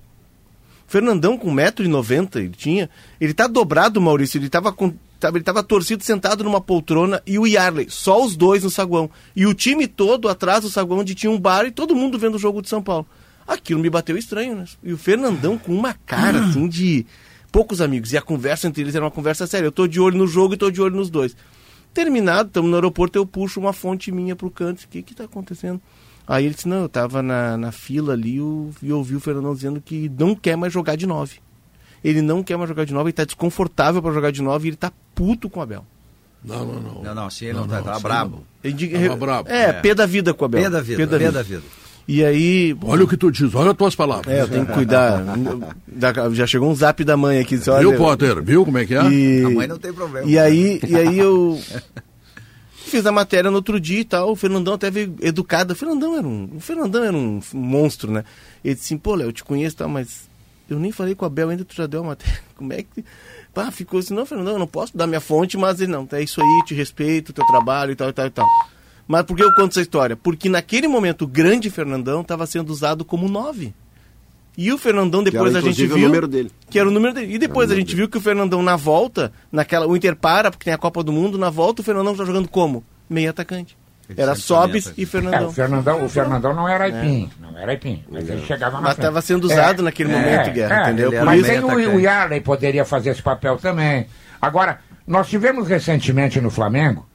Fernandão 0.86 1.40
com 1.40 1.52
1,90m 1.52 2.36
ele 2.36 2.50
tinha. 2.50 2.88
Ele 3.20 3.34
tá 3.34 3.48
dobrado, 3.48 4.00
Maurício. 4.00 4.38
Ele 4.38 4.48
tava 4.48 4.72
com. 4.72 4.94
Ele 5.34 5.44
tava 5.44 5.64
torcido 5.64 6.04
sentado 6.04 6.44
numa 6.44 6.62
poltrona 6.62 7.20
e 7.26 7.40
o 7.40 7.48
Yarley, 7.48 7.88
só 7.90 8.24
os 8.24 8.38
dois 8.38 8.64
no 8.64 8.70
saguão. 8.70 9.10
E 9.36 9.48
o 9.48 9.54
time 9.56 9.88
todo 9.88 10.30
atrás 10.30 10.62
do 10.62 10.70
saguão 10.70 11.00
onde 11.00 11.16
tinha 11.16 11.32
um 11.32 11.40
bar 11.40 11.66
e 11.66 11.72
todo 11.72 11.96
mundo 11.96 12.20
vendo 12.20 12.36
o 12.36 12.40
jogo 12.40 12.62
de 12.62 12.70
São 12.70 12.84
Paulo. 12.84 13.08
Aquilo 13.48 13.80
me 13.80 13.90
bateu 13.90 14.16
estranho, 14.16 14.56
né? 14.56 14.66
E 14.84 14.94
o 14.94 14.98
Fernandão 14.98 15.58
com 15.58 15.74
uma 15.74 15.96
cara 16.06 16.46
assim 16.46 16.68
de 16.68 17.04
poucos 17.58 17.82
amigos. 17.82 18.14
E 18.14 18.18
a 18.18 18.22
conversa 18.22 18.68
entre 18.68 18.84
eles 18.84 18.94
era 18.94 19.04
uma 19.04 19.10
conversa 19.10 19.48
séria. 19.48 19.66
Eu 19.68 19.72
tô 19.72 19.88
de 19.88 20.00
olho 20.00 20.16
no 20.18 20.28
jogo 20.28 20.54
e 20.54 20.58
tô 20.58 20.70
de 20.70 20.80
olho 20.80 20.96
nos 20.96 21.10
dois. 21.10 21.36
Terminado, 21.94 22.50
estamos 22.50 22.70
no 22.70 22.76
aeroporto, 22.76 23.18
eu 23.18 23.26
puxo 23.26 23.60
uma 23.60 23.74
fonte 23.74 24.12
minha 24.12 24.36
pro 24.36 24.52
canto. 24.52 24.84
O 24.84 24.88
que 24.88 25.02
que 25.02 25.16
tá 25.16 25.24
acontecendo? 25.24 25.82
Aí 26.28 26.46
ele 26.46 26.54
disse, 26.54 26.68
não, 26.68 26.82
eu 26.84 26.90
tava 26.90 27.24
na, 27.24 27.58
na 27.58 27.72
fila 27.72 28.14
ali 28.14 28.40
o- 28.40 28.70
e 28.84 28.92
ouvi 28.94 29.16
o 29.16 29.20
Fernandão 29.20 29.56
dizendo 29.56 29.82
que 29.82 30.08
não 30.20 30.36
quer 30.36 30.56
mais 30.56 30.72
jogar 30.72 30.96
de 30.96 31.08
nove. 31.08 31.40
Ele 32.04 32.22
não 32.22 32.44
quer 32.44 32.58
mais 32.58 32.70
jogar 32.70 32.86
de 32.86 32.94
nove, 32.94 33.08
ele 33.08 33.14
tá 33.14 33.24
desconfortável 33.26 34.02
para 34.04 34.14
jogar 34.14 34.32
de 34.32 34.42
nove 34.44 34.68
e 34.68 34.70
ele 34.70 34.78
tá 34.78 34.92
puto 35.16 35.50
com 35.50 35.60
o 35.60 35.64
Abel. 35.64 35.84
Não, 36.46 36.64
não, 36.64 36.80
não. 36.82 37.04
Não, 37.04 37.16
não, 37.16 37.26
assim 37.26 37.46
ele 37.46 37.54
não, 37.56 37.68
tá, 37.68 37.78
tava 37.78 37.92
assim 37.94 38.04
brabo. 38.04 38.44
Ele 38.64 38.74
diz- 38.74 38.92
Tava 38.92 39.16
brabo. 39.16 39.50
É, 39.50 39.74
pé 39.74 39.96
da 39.96 40.06
vida 40.06 40.32
com 40.34 40.44
o 40.44 40.46
Abel. 40.46 40.62
Pé 40.62 40.70
da 40.70 40.82
vida, 40.82 40.98
pé 40.98 41.32
da 41.32 41.42
vida. 41.44 41.64
E 42.08 42.24
aí, 42.24 42.74
Olha 42.84 43.04
o 43.04 43.08
que 43.08 43.18
tu 43.18 43.30
diz, 43.30 43.54
olha 43.54 43.72
as 43.72 43.78
tuas 43.78 43.94
palavras. 43.94 44.34
é, 44.34 44.42
eu 44.42 44.48
tenho 44.48 44.66
que 44.66 44.72
cuidar. 44.74 45.22
Da- 45.86 46.30
já 46.32 46.48
chegou 46.48 46.70
um 46.72 46.76
zap 46.76 47.04
da 47.04 47.18
mãe 47.18 47.40
aqui. 47.40 47.58
disse, 47.58 47.70
olha, 47.70 47.82
Viu, 47.90 47.98
Potter? 47.98 48.42
Viu 48.42 48.64
como 48.64 48.78
é 48.78 48.86
que 48.86 48.96
é? 48.96 49.04
E, 49.12 49.44
A 49.46 49.50
mãe 49.50 49.68
não 49.68 49.78
tem 49.78 49.92
problema. 49.92 50.26
E 50.26 50.40
aí, 50.40 50.80
e 50.88 50.96
aí 50.96 51.20
eu 51.20 51.60
fiz 52.72 53.06
a 53.06 53.12
matéria 53.12 53.50
no 53.52 53.58
outro 53.58 53.78
dia 53.80 54.00
e 54.00 54.06
tal. 54.06 54.32
O 54.32 54.36
Fernandão 54.38 54.76
até 54.76 54.90
veio 54.90 55.16
educado. 55.22 55.74
O 55.74 55.76
Fernandão 55.76 56.18
era 56.18 56.26
um, 56.26 56.50
o 56.56 56.60
Fernandão 56.62 57.04
era 57.04 57.16
um 57.18 57.42
monstro, 57.54 58.10
né? 58.10 58.24
Ele 58.64 58.74
disse 58.76 58.88
assim, 58.94 58.98
pô, 58.98 59.14
Léo, 59.16 59.28
eu 59.28 59.34
te 59.34 59.44
conheço 59.44 59.76
e 59.76 59.80
tal, 59.80 59.90
mas 59.90 60.30
eu 60.70 60.80
nem 60.80 60.94
falei 60.94 61.14
com 61.14 61.26
a 61.26 61.30
Bel 61.30 61.50
ainda, 61.50 61.66
tu 61.66 61.76
já 61.76 61.88
deu 61.88 62.02
a 62.02 62.08
matéria. 62.08 62.40
Como 62.56 62.72
é 62.72 62.84
que. 62.84 63.04
Pá, 63.54 63.70
ficou 63.70 64.00
assim, 64.00 64.14
não, 64.14 64.26
Fernandão, 64.26 64.54
eu 64.54 64.60
não 64.60 64.68
posso 64.68 64.96
dar 64.96 65.08
minha 65.08 65.20
fonte, 65.20 65.58
mas 65.58 65.82
ele 65.82 65.92
não, 65.92 66.08
é 66.14 66.22
isso 66.24 66.40
aí, 66.40 66.64
te 66.66 66.74
respeito, 66.74 67.34
teu 67.34 67.46
trabalho 67.48 67.92
e 67.92 67.96
tal 67.96 68.08
e 68.10 68.14
tal 68.14 68.26
e 68.28 68.30
tal. 68.30 68.46
Mas 69.08 69.24
por 69.24 69.38
que 69.38 69.44
eu 69.44 69.54
conto 69.56 69.72
essa 69.72 69.82
história? 69.82 70.16
Porque 70.16 70.50
naquele 70.50 70.88
momento 70.88 71.24
o 71.24 71.28
grande 71.28 71.70
Fernandão 71.70 72.22
estava 72.22 72.46
sendo 72.46 72.70
usado 72.70 73.06
como 73.06 73.30
nove. 73.30 73.74
E 74.58 74.74
o 74.74 74.78
Fernandão, 74.78 75.24
depois 75.24 75.56
era, 75.56 75.60
a 75.60 75.62
gente 75.62 75.86
viu. 75.86 75.96
o 75.96 76.00
número 76.00 76.28
dele. 76.28 76.52
Que 76.68 76.80
era 76.80 76.90
o 76.90 76.92
número 76.92 77.14
dele. 77.14 77.36
E 77.36 77.38
depois 77.38 77.70
a 77.72 77.76
gente 77.76 77.96
viu 77.96 78.10
que 78.10 78.18
o 78.18 78.22
Fernandão 78.22 78.64
na 78.64 78.76
volta, 78.76 79.32
naquela. 79.52 79.86
O 79.86 79.96
Inter 79.96 80.16
para, 80.16 80.50
porque 80.50 80.66
tem 80.66 80.74
a 80.74 80.80
Copa 80.80 81.04
do 81.04 81.14
Mundo, 81.14 81.38
na 81.38 81.52
volta 81.52 81.82
o 81.82 81.86
Fernandão 81.86 82.16
tá 82.16 82.26
jogando 82.26 82.48
como? 82.50 82.84
Meio 83.08 83.30
atacante. 83.30 83.78
Ele 84.10 84.22
Era 84.22 84.36
Sobis 84.36 84.94
e 84.98 85.04
É, 85.04 85.06
Fernandão. 85.06 85.48
o, 85.48 85.52
Fernandão, 85.52 86.06
o 86.06 86.10
Fernandão 86.10 86.54
não 86.56 86.68
era 86.68 86.86
Aipim. 86.86 87.30
Não 87.40 87.58
era 87.58 87.72
Aipim. 87.72 88.04
Mas 88.10 88.28
ele 88.28 88.44
chegava 88.46 88.78
na 88.78 88.82
Mas 88.82 88.98
estava 88.98 89.22
sendo 89.22 89.44
usado 89.44 89.82
É, 89.82 89.84
naquele 89.84 90.12
é, 90.12 90.16
momento, 90.16 90.52
Guerra, 90.54 90.80
é, 90.80 90.84
entendeu? 90.84 91.26
Mas 91.26 91.46
tem 91.46 91.60
o, 91.60 91.96
o 91.96 92.00
Yarley 92.00 92.42
poderia 92.42 92.86
fazer 92.86 93.12
esse 93.12 93.22
papel 93.22 93.58
também. 93.58 94.08
Agora, 94.42 94.80
nós 95.06 95.28
tivemos 95.28 95.68
recentemente 95.68 96.40
no 96.40 96.50
Flamengo 96.50 97.06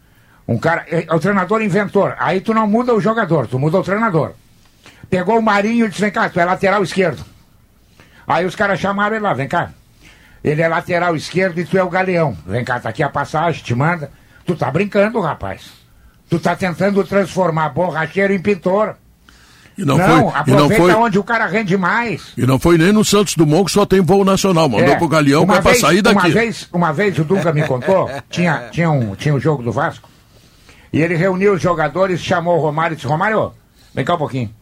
um 0.47 0.59
cara, 0.59 0.85
é, 0.91 1.07
é 1.09 1.15
o 1.15 1.21
treinador 1.21 1.63
inventor. 1.63 2.15
Aí 2.19 2.41
tu 2.41 2.53
não 2.55 2.67
muda 2.67 2.95
o 2.95 3.01
jogador, 3.01 3.47
tu 3.47 3.59
muda 3.59 3.79
o 3.79 3.83
treinador. 3.83 4.33
Pegou 5.11 5.39
o 5.39 5.43
Marinho 5.43 5.87
e 5.87 5.89
disse: 5.89 6.01
vem 6.01 6.11
cá, 6.11 6.29
tu 6.29 6.41
é 6.41 6.45
lateral 6.45 6.83
esquerdo. 6.83 7.25
Aí 8.27 8.45
os 8.47 8.55
caras 8.57 8.81
chamaram 8.81 9.17
ele 9.17 9.25
lá, 9.25 9.35
vem 9.35 9.49
cá. 9.49 9.71
Ele 10.43 10.61
é 10.63 10.69
lateral 10.69 11.15
esquerdo 11.15 11.59
e 11.61 11.65
tu 11.65 11.77
é 11.79 11.83
o 11.85 11.91
galeão. 11.91 12.37
Vem 12.47 12.65
cá, 12.65 12.81
tá 12.81 12.89
aqui 12.89 13.03
a 13.03 13.09
passagem, 13.09 13.63
te 13.63 13.75
manda. 13.75 14.11
Tu 14.45 14.57
tá 14.57 14.71
brincando, 14.71 15.21
rapaz. 15.21 15.71
Tu 16.29 16.39
tá 16.39 16.57
tentando 16.57 17.05
transformar 17.05 17.69
borracheiro 17.69 18.33
em 18.33 18.41
pintor. 18.41 18.97
E 19.79 19.85
não, 19.85 19.97
Não, 19.97 20.05
foi, 20.07 20.17
e 20.17 20.21
não 20.21 20.29
aproveita 20.65 20.83
foi, 20.83 20.95
onde 20.95 21.19
o 21.19 21.25
cara 21.25 21.47
rende 21.47 21.77
mais. 21.79 22.33
e 22.37 22.45
não 22.45 22.59
foi 22.59 22.77
nem 22.77 22.93
no 22.93 23.05
Santos 23.05 23.35
Dumont 23.37 23.65
que 23.67 23.71
só 23.73 23.87
tem 23.87 24.01
voo 24.01 24.23
nacional. 24.25 24.69
Mandou 24.69 24.89
É, 24.95 24.97
pro 24.97 25.09
Galeão 25.09 25.45
uma 25.45 25.55
pra 25.63 25.71
vez- 25.71 25.81
sair 25.81 26.01
Uma 26.01 26.15
daqui. 26.15 26.31
vez, 26.31 26.69
uma 26.73 26.93
vez 26.93 27.19
o 27.19 27.25
Dunga 27.25 27.53
me 27.55 27.63
contou, 27.67 28.11
tinha, 28.29 28.69
tinha, 28.71 28.91
um, 28.91 29.15
tinha 29.15 29.35
um 29.35 29.41
jogo 29.41 29.63
do 29.63 29.73
Vasco, 29.73 30.09
e 30.93 31.01
ele 31.01 31.17
reuniu 31.17 31.55
os 31.55 31.63
jogadores, 31.63 32.21
chamou 32.21 32.59
o 32.59 32.61
Romário 32.61 32.95
e 32.95 32.97
disse, 32.97 33.09
Romário, 33.09 33.53
vem 33.95 34.05
cá 34.05 34.15
um 34.15 34.19
pouquinho. 34.19 34.55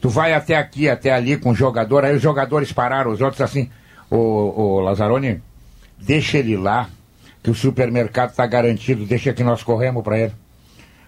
Tu 0.00 0.08
vai 0.08 0.32
até 0.32 0.56
aqui, 0.56 0.88
até 0.88 1.12
ali 1.12 1.36
com 1.36 1.50
o 1.50 1.54
jogador, 1.54 2.04
aí 2.04 2.14
os 2.16 2.22
jogadores 2.22 2.72
pararam, 2.72 3.10
os 3.10 3.20
outros 3.20 3.40
assim, 3.40 3.70
ô, 4.10 4.16
ô 4.16 4.80
Lazzaroni, 4.80 5.42
deixa 5.98 6.38
ele 6.38 6.56
lá, 6.56 6.88
que 7.42 7.50
o 7.50 7.54
supermercado 7.54 8.34
tá 8.34 8.46
garantido, 8.46 9.04
deixa 9.04 9.32
que 9.32 9.44
nós 9.44 9.62
corremos 9.62 10.02
para 10.02 10.18
ele. 10.18 10.34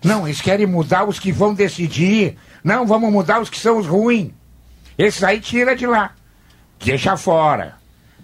Não, 0.03 0.27
eles 0.27 0.41
querem 0.41 0.67
mudar 0.67 1.05
os 1.05 1.19
que 1.19 1.31
vão 1.31 1.53
decidir. 1.53 2.37
Não, 2.65 2.87
vamos 2.87 3.13
mudar 3.13 3.41
os 3.41 3.51
que 3.51 3.59
são 3.59 3.79
os 3.79 3.87
ruins. 3.87 4.31
Esses 4.97 5.23
aí 5.23 5.41
tira 5.41 5.77
de 5.77 5.87
lá. 5.87 6.13
Deixa 6.83 7.17
fora. 7.17 7.75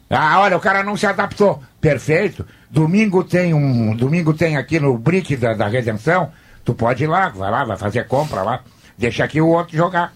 Ah, 0.09 0.41
olha, 0.41 0.57
o 0.57 0.61
cara 0.61 0.83
não 0.83 0.97
se 0.97 1.07
adaptou. 1.07 1.63
Perfeito. 1.81 2.47
Domingo 2.77 3.25
tem 3.25 3.55
um. 3.55 3.97
Domingo 3.97 4.35
tem 4.35 4.59
aqui 4.59 4.79
no 4.79 4.99
Brick 4.99 5.35
da, 5.35 5.55
da 5.55 5.67
Redenção. 5.67 6.31
Tu 6.63 6.75
pode 6.75 7.05
ir 7.05 7.07
lá, 7.07 7.31
vai 7.31 7.51
lá, 7.51 7.65
vai 7.65 7.77
fazer 7.79 8.07
compra 8.07 8.43
lá. 8.43 8.61
Deixa 8.99 9.25
aqui 9.25 9.41
o 9.41 9.49
outro 9.49 9.75
jogar. 9.75 10.13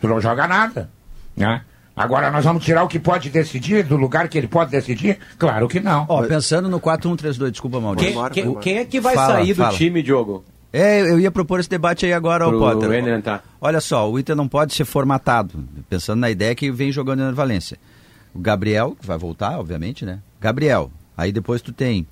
Tu 0.00 0.08
não 0.08 0.20
joga 0.20 0.48
nada. 0.48 0.90
Né? 1.36 1.60
Agora 1.94 2.28
nós 2.32 2.44
vamos 2.44 2.64
tirar 2.64 2.82
o 2.82 2.88
que 2.88 2.98
pode 2.98 3.30
decidir 3.30 3.84
do 3.84 3.96
lugar 3.96 4.26
que 4.28 4.36
ele 4.36 4.48
pode 4.48 4.72
decidir? 4.72 5.16
Claro 5.38 5.68
que 5.68 5.78
não. 5.78 6.04
Ó, 6.08 6.24
pensando 6.24 6.68
no 6.68 6.80
4-1-3-2, 6.80 7.50
desculpa, 7.52 7.78
Maurício. 7.80 8.12
Quem, 8.30 8.42
quem- 8.42 8.54
quem 8.60 8.78
é 8.78 8.84
que 8.84 8.98
vai 9.00 9.14
Fala, 9.14 9.34
sair 9.34 9.54
do 9.54 9.62
fala. 9.62 9.76
time, 9.76 10.02
Diogo? 10.02 10.44
É, 10.72 11.02
eu 11.02 11.20
ia 11.20 11.30
propor 11.30 11.60
esse 11.60 11.68
debate 11.70 12.04
aí 12.06 12.12
agora, 12.12 12.48
Pro 12.48 12.56
ô 12.56 12.60
Potter. 12.60 13.06
Entrar. 13.06 13.44
Olha 13.60 13.80
só, 13.80 14.10
o 14.10 14.18
Inter 14.18 14.34
não 14.34 14.48
pode 14.48 14.74
ser 14.74 14.84
formatado, 14.86 15.62
pensando 15.88 16.18
na 16.18 16.30
ideia 16.30 16.52
que 16.54 16.68
vem 16.72 16.90
jogando 16.90 17.20
na 17.20 17.30
Valência. 17.30 17.78
O 18.34 18.40
Gabriel, 18.40 18.96
que 18.98 19.06
vai 19.06 19.18
voltar, 19.18 19.60
obviamente, 19.60 20.04
né? 20.04 20.18
Gabriel. 20.40 20.90
Aí 21.16 21.32
depois 21.32 21.60
tu 21.62 21.72
tem 21.72 22.06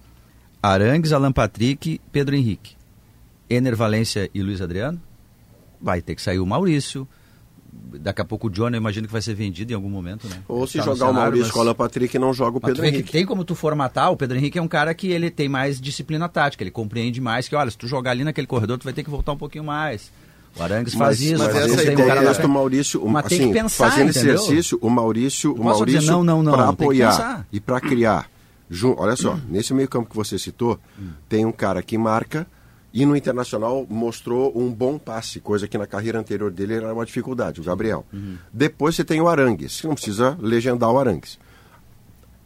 Arangues, 0.63 1.13
Alan 1.13 1.33
Patrick, 1.33 2.01
Pedro 2.13 2.35
Henrique. 2.37 2.77
Ener 3.49 3.75
Valência 3.75 4.31
e 4.35 4.43
Luiz 4.43 4.61
Adriano. 4.61 5.01
Vai 5.81 6.01
ter 6.03 6.15
que 6.15 6.23
sair 6.23 6.39
o 6.39 6.47
Maurício. 6.47 7.09
Daqui 7.73 8.21
a 8.21 8.25
pouco 8.25 8.49
o 8.49 8.51
Johnny, 8.51 8.77
eu 8.77 8.81
imagino 8.81 9.07
que 9.07 9.13
vai 9.13 9.23
ser 9.23 9.35
vendido 9.35 9.73
em 9.73 9.75
algum 9.75 9.89
momento, 9.89 10.29
né? 10.29 10.37
Ou 10.49 10.67
se 10.67 10.79
Tá 10.79 10.85
jogar 10.85 10.93
o 10.95 10.97
cenário, 10.99 11.15
Maurício 11.21 11.43
mas- 11.45 11.53
com 11.53 11.59
o 11.59 11.63
Alan 11.63 11.75
Patrick 11.75 12.17
e 12.17 12.19
não 12.21 12.35
joga 12.35 12.59
o 12.59 12.61
mas 12.63 12.73
Pedro 12.73 12.85
Henrique. 12.87 13.13
tem 13.13 13.25
como 13.25 13.45
tu 13.45 13.55
formatar, 13.55 14.11
o 14.13 14.17
Pedro 14.17 14.37
Henrique 14.37 14.59
é 14.59 14.63
um 14.63 14.67
cara 14.69 14.93
que 14.93 15.09
ele 15.09 15.31
tem 15.31 15.49
mais 15.49 15.81
disciplina 15.81 16.29
tática, 16.29 16.63
ele 16.65 16.71
compreende 16.73 17.21
mais 17.21 17.49
que, 17.49 17.55
olha, 17.55 17.71
se 17.71 17.79
tu 17.79 17.87
jogar 17.87 18.11
ali 18.11 18.25
naquele 18.25 18.47
corredor, 18.47 18.77
tu 18.79 18.85
vai 18.85 18.93
ter 18.93 19.05
que 19.05 19.11
voltar 19.11 19.33
um 19.33 19.37
pouquinho 19.37 19.65
mais. 19.65 20.11
O 20.59 20.63
Arangues 20.63 20.95
faz 20.95 21.21
isso, 21.21 21.39
mas 21.39 21.55
essa 21.55 21.77
tem 21.77 21.91
um 21.91 21.93
ideia 21.93 22.09
cara 22.09 22.43
é 22.43 22.47
Maurício, 22.47 23.07
Mas 23.09 23.25
tem 23.27 23.39
que 23.39 23.45
assim, 23.45 23.53
pensar, 23.53 23.91
fazendo 23.91 24.11
entendeu? 24.11 24.35
exercício, 24.35 24.79
o 24.83 24.91
Maurício, 24.91 25.55
o 25.55 25.65
Maurício 25.65 26.03
não, 26.11 26.25
não, 26.25 26.43
não, 26.43 26.53
para 26.53 26.69
apoiar 26.71 27.47
e 27.53 27.61
para 27.61 27.81
criar. 27.81 28.29
Olha 28.97 29.17
só, 29.17 29.39
nesse 29.49 29.75
meio 29.75 29.89
campo 29.89 30.11
que 30.11 30.17
você 30.17 30.39
citou, 30.39 30.79
tem 31.29 31.45
um 31.45 31.53
cara 31.53 31.83
que 31.83 31.99
marca 31.99 32.47
e 32.93 33.07
no 33.07 33.17
Internacional 33.17 33.87
mostrou 33.89 34.53
um 34.57 34.71
bom 34.73 34.99
passe, 34.99 35.41
coisa 35.41 35.69
que 35.69 35.79
na 35.79 35.87
carreira 35.87 36.19
anterior 36.19 36.51
dele 36.51 36.75
era 36.75 36.93
uma 36.93 37.07
dificuldade, 37.07 37.61
o 37.61 37.65
Gabriel. 37.65 38.05
Depois 38.53 38.97
você 38.97 39.05
tem 39.05 39.21
o 39.21 39.29
Arangues, 39.29 39.81
que 39.81 39.87
não 39.87 39.95
precisa 39.95 40.37
legendar 40.41 40.91
o 40.91 40.99
Arangues. 40.99 41.39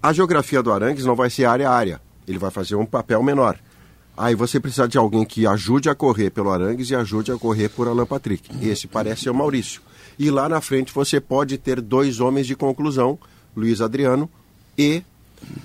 A 0.02 0.12
geografia 0.12 0.62
do 0.62 0.71
Arangues 0.71 1.04
não 1.07 1.16
vai 1.16 1.31
ser 1.31 1.47
área 1.47 1.69
a 1.69 1.75
área. 1.75 2.00
Ele 2.28 2.38
vai 2.38 2.50
fazer 2.50 2.75
um 2.75 2.87
papel 2.87 3.23
menor. 3.23 3.59
Aí 4.16 4.35
você 4.35 4.61
precisa 4.61 4.87
de 4.87 4.97
alguém 4.97 5.25
que 5.25 5.47
ajude 5.47 5.88
a 5.88 5.95
correr 5.95 6.31
pelo 6.31 6.50
Arangues 6.50 6.90
e 6.90 6.95
ajude 6.95 7.33
a 7.33 7.38
correr 7.38 7.69
por 7.69 7.88
Alan 7.88 8.07
Patrick. 8.07 8.50
Esse 8.66 8.87
parece 8.87 9.23
ser 9.23 9.31
o 9.31 9.35
Maurício. 9.35 9.81
E 10.19 10.31
lá 10.31 10.49
na 10.49 10.61
frente 10.61 10.93
você 10.93 11.21
pode 11.21 11.59
ter 11.59 11.81
dois 11.81 12.21
homens 12.21 12.47
de 12.47 12.54
conclusão, 12.54 13.19
Luiz 13.57 13.81
Adriano 13.81 14.31
e 14.78 15.02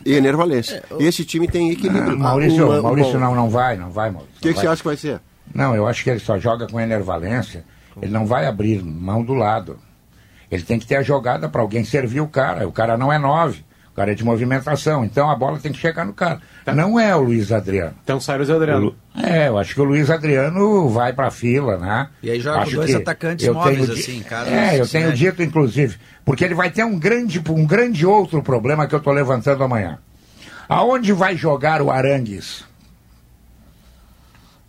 Ener 0.05 0.35
Valência. 0.35 0.83
Esse 0.99 1.23
time 1.25 1.47
tem 1.47 1.71
equilíbrio. 1.71 2.17
Maurício, 2.17 2.65
Uma- 2.67 2.81
Maurício 2.81 3.13
bom, 3.13 3.19
não, 3.19 3.35
não 3.35 3.49
vai, 3.49 3.75
não 3.77 3.89
vai, 3.89 4.09
Maurício. 4.11 4.37
O 4.37 4.41
que, 4.41 4.53
que 4.53 4.59
você 4.59 4.67
acha 4.67 4.81
que 4.81 4.87
vai 4.87 4.97
ser? 4.97 5.19
Não, 5.53 5.75
eu 5.75 5.87
acho 5.87 6.03
que 6.03 6.09
ele 6.09 6.19
só 6.19 6.37
joga 6.37 6.67
com 6.67 6.79
enervalência. 6.79 7.63
Ele 8.01 8.11
não 8.11 8.25
vai 8.25 8.45
abrir 8.45 8.83
mão 8.83 9.23
do 9.23 9.33
lado. 9.33 9.77
Ele 10.51 10.63
tem 10.63 10.79
que 10.79 10.85
ter 10.87 10.95
a 10.95 11.01
jogada 11.03 11.49
para 11.49 11.61
alguém 11.61 11.83
servir 11.83 12.21
o 12.21 12.27
cara. 12.27 12.67
O 12.67 12.71
cara 12.71 12.97
não 12.97 13.11
é 13.11 13.17
nove. 13.17 13.63
O 13.99 14.01
cara 14.01 14.13
é 14.13 14.15
de 14.15 14.23
movimentação. 14.23 15.03
Então 15.03 15.29
a 15.29 15.35
bola 15.35 15.59
tem 15.59 15.73
que 15.73 15.77
chegar 15.77 16.05
no 16.05 16.13
cara. 16.13 16.39
Não 16.73 16.97
é 16.97 17.13
o 17.13 17.19
Luiz 17.21 17.51
Adriano. 17.51 17.93
Então 18.01 18.17
sai 18.17 18.39
o 18.39 18.45
Zé 18.45 18.53
Adriano. 18.53 18.95
É, 19.21 19.49
eu 19.49 19.57
acho 19.57 19.73
que 19.75 19.81
o 19.81 19.83
Luiz 19.83 20.09
Adriano 20.09 20.87
vai 20.87 21.11
pra 21.11 21.29
fila, 21.29 21.77
né? 21.77 22.07
E 22.23 22.31
aí 22.31 22.39
joga 22.39 22.59
com 22.59 22.63
Acho 22.63 22.75
dois 22.77 22.91
que 22.91 22.95
atacantes 22.95 23.45
eu 23.45 23.53
móveis, 23.53 23.77
tenho 23.81 23.91
assim, 23.91 24.23
caso 24.23 24.49
É, 24.51 24.79
eu 24.79 24.85
se 24.85 24.93
tenho 24.93 25.07
mete. 25.07 25.17
dito, 25.17 25.43
inclusive, 25.43 25.97
porque 26.23 26.45
ele 26.45 26.53
vai 26.55 26.69
ter 26.69 26.85
um 26.85 26.97
grande, 26.97 27.43
um 27.49 27.65
grande 27.67 28.05
outro 28.05 28.41
problema 28.41 28.87
que 28.87 28.95
eu 28.95 29.01
tô 29.01 29.11
levantando 29.11 29.65
amanhã. 29.65 29.97
Aonde 30.69 31.11
vai 31.11 31.35
jogar 31.35 31.81
o 31.81 31.91
Arangues? 31.91 32.63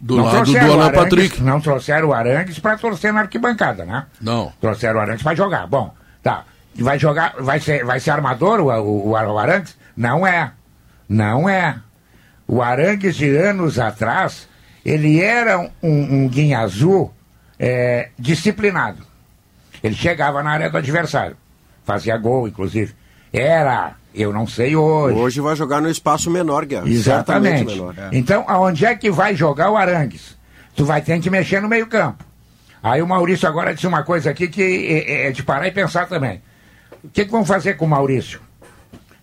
Do 0.00 0.16
Não 0.16 0.24
lado 0.24 0.50
do 0.50 0.58
Alan 0.58 0.84
Arangues- 0.86 1.00
Patrick. 1.04 1.40
Não 1.42 1.60
trouxeram 1.60 2.08
o 2.08 2.12
Arangues 2.12 2.58
pra 2.58 2.76
torcer 2.76 3.12
na 3.12 3.20
arquibancada, 3.20 3.84
né? 3.84 4.06
Não. 4.20 4.52
Trouxeram 4.60 4.98
o 4.98 5.02
Arangues 5.02 5.22
pra 5.22 5.36
jogar. 5.36 5.68
Bom, 5.68 5.94
tá. 6.20 6.44
Vai 6.74 6.98
jogar, 6.98 7.34
vai 7.38 7.60
ser, 7.60 7.84
vai 7.84 8.00
ser 8.00 8.10
armador 8.10 8.60
o, 8.60 8.70
o, 8.70 9.10
o 9.10 9.38
Arangues? 9.38 9.76
Não 9.96 10.26
é. 10.26 10.52
Não 11.08 11.48
é. 11.48 11.76
O 12.46 12.62
Arangues 12.62 13.16
de 13.16 13.36
anos 13.36 13.78
atrás, 13.78 14.48
ele 14.84 15.20
era 15.20 15.58
um, 15.58 15.70
um 15.82 16.28
guinha 16.28 16.60
azul 16.60 17.12
é, 17.58 18.08
disciplinado. 18.18 19.04
Ele 19.82 19.94
chegava 19.94 20.42
na 20.42 20.50
área 20.50 20.70
do 20.70 20.76
adversário. 20.76 21.36
Fazia 21.84 22.16
gol, 22.16 22.48
inclusive. 22.48 22.94
Era, 23.32 23.94
eu 24.14 24.32
não 24.32 24.46
sei 24.46 24.76
hoje. 24.76 25.16
Hoje 25.16 25.40
vai 25.40 25.56
jogar 25.56 25.80
no 25.80 25.88
espaço 25.88 26.30
menor, 26.30 26.64
Guerra. 26.64 26.88
Exatamente. 26.88 27.74
Menor. 27.74 27.94
Então, 28.12 28.44
aonde 28.46 28.84
é 28.84 28.94
que 28.94 29.10
vai 29.10 29.34
jogar 29.34 29.70
o 29.70 29.76
Arangues? 29.76 30.36
Tu 30.74 30.84
vai 30.84 31.02
ter 31.02 31.20
que 31.20 31.30
mexer 31.30 31.60
no 31.60 31.68
meio-campo. 31.68 32.24
Aí 32.82 33.02
o 33.02 33.06
Maurício 33.06 33.48
agora 33.48 33.74
disse 33.74 33.86
uma 33.86 34.02
coisa 34.02 34.30
aqui 34.30 34.48
que 34.48 34.62
é, 34.62 35.26
é 35.26 35.30
de 35.32 35.42
parar 35.42 35.66
e 35.66 35.70
pensar 35.70 36.06
também. 36.08 36.40
O 37.02 37.08
que, 37.08 37.24
que 37.24 37.30
vão 37.30 37.44
fazer 37.44 37.74
com 37.74 37.84
o 37.84 37.88
Maurício? 37.88 38.40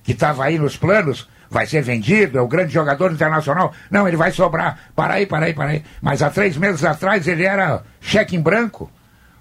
Que 0.04 0.12
estava 0.14 0.46
aí 0.46 0.58
nos 0.58 0.78
planos, 0.78 1.28
vai 1.50 1.66
ser 1.68 1.82
vendido, 1.82 2.38
é 2.38 2.42
o 2.42 2.48
grande 2.48 2.74
jogador 2.74 3.12
internacional. 3.12 3.74
Não, 3.92 4.08
ele 4.08 4.18
vai 4.18 4.32
sobrar. 4.32 4.80
Para 4.96 5.16
aí, 5.16 5.26
para 5.26 5.46
aí, 5.48 5.54
para 5.54 5.70
aí. 5.72 5.84
Mas 6.02 6.22
há 6.22 6.30
três 6.30 6.58
meses 6.58 6.84
atrás 6.84 7.28
ele 7.28 7.44
era 7.44 7.84
cheque 8.02 8.36
em 8.36 8.42
branco. 8.42 8.90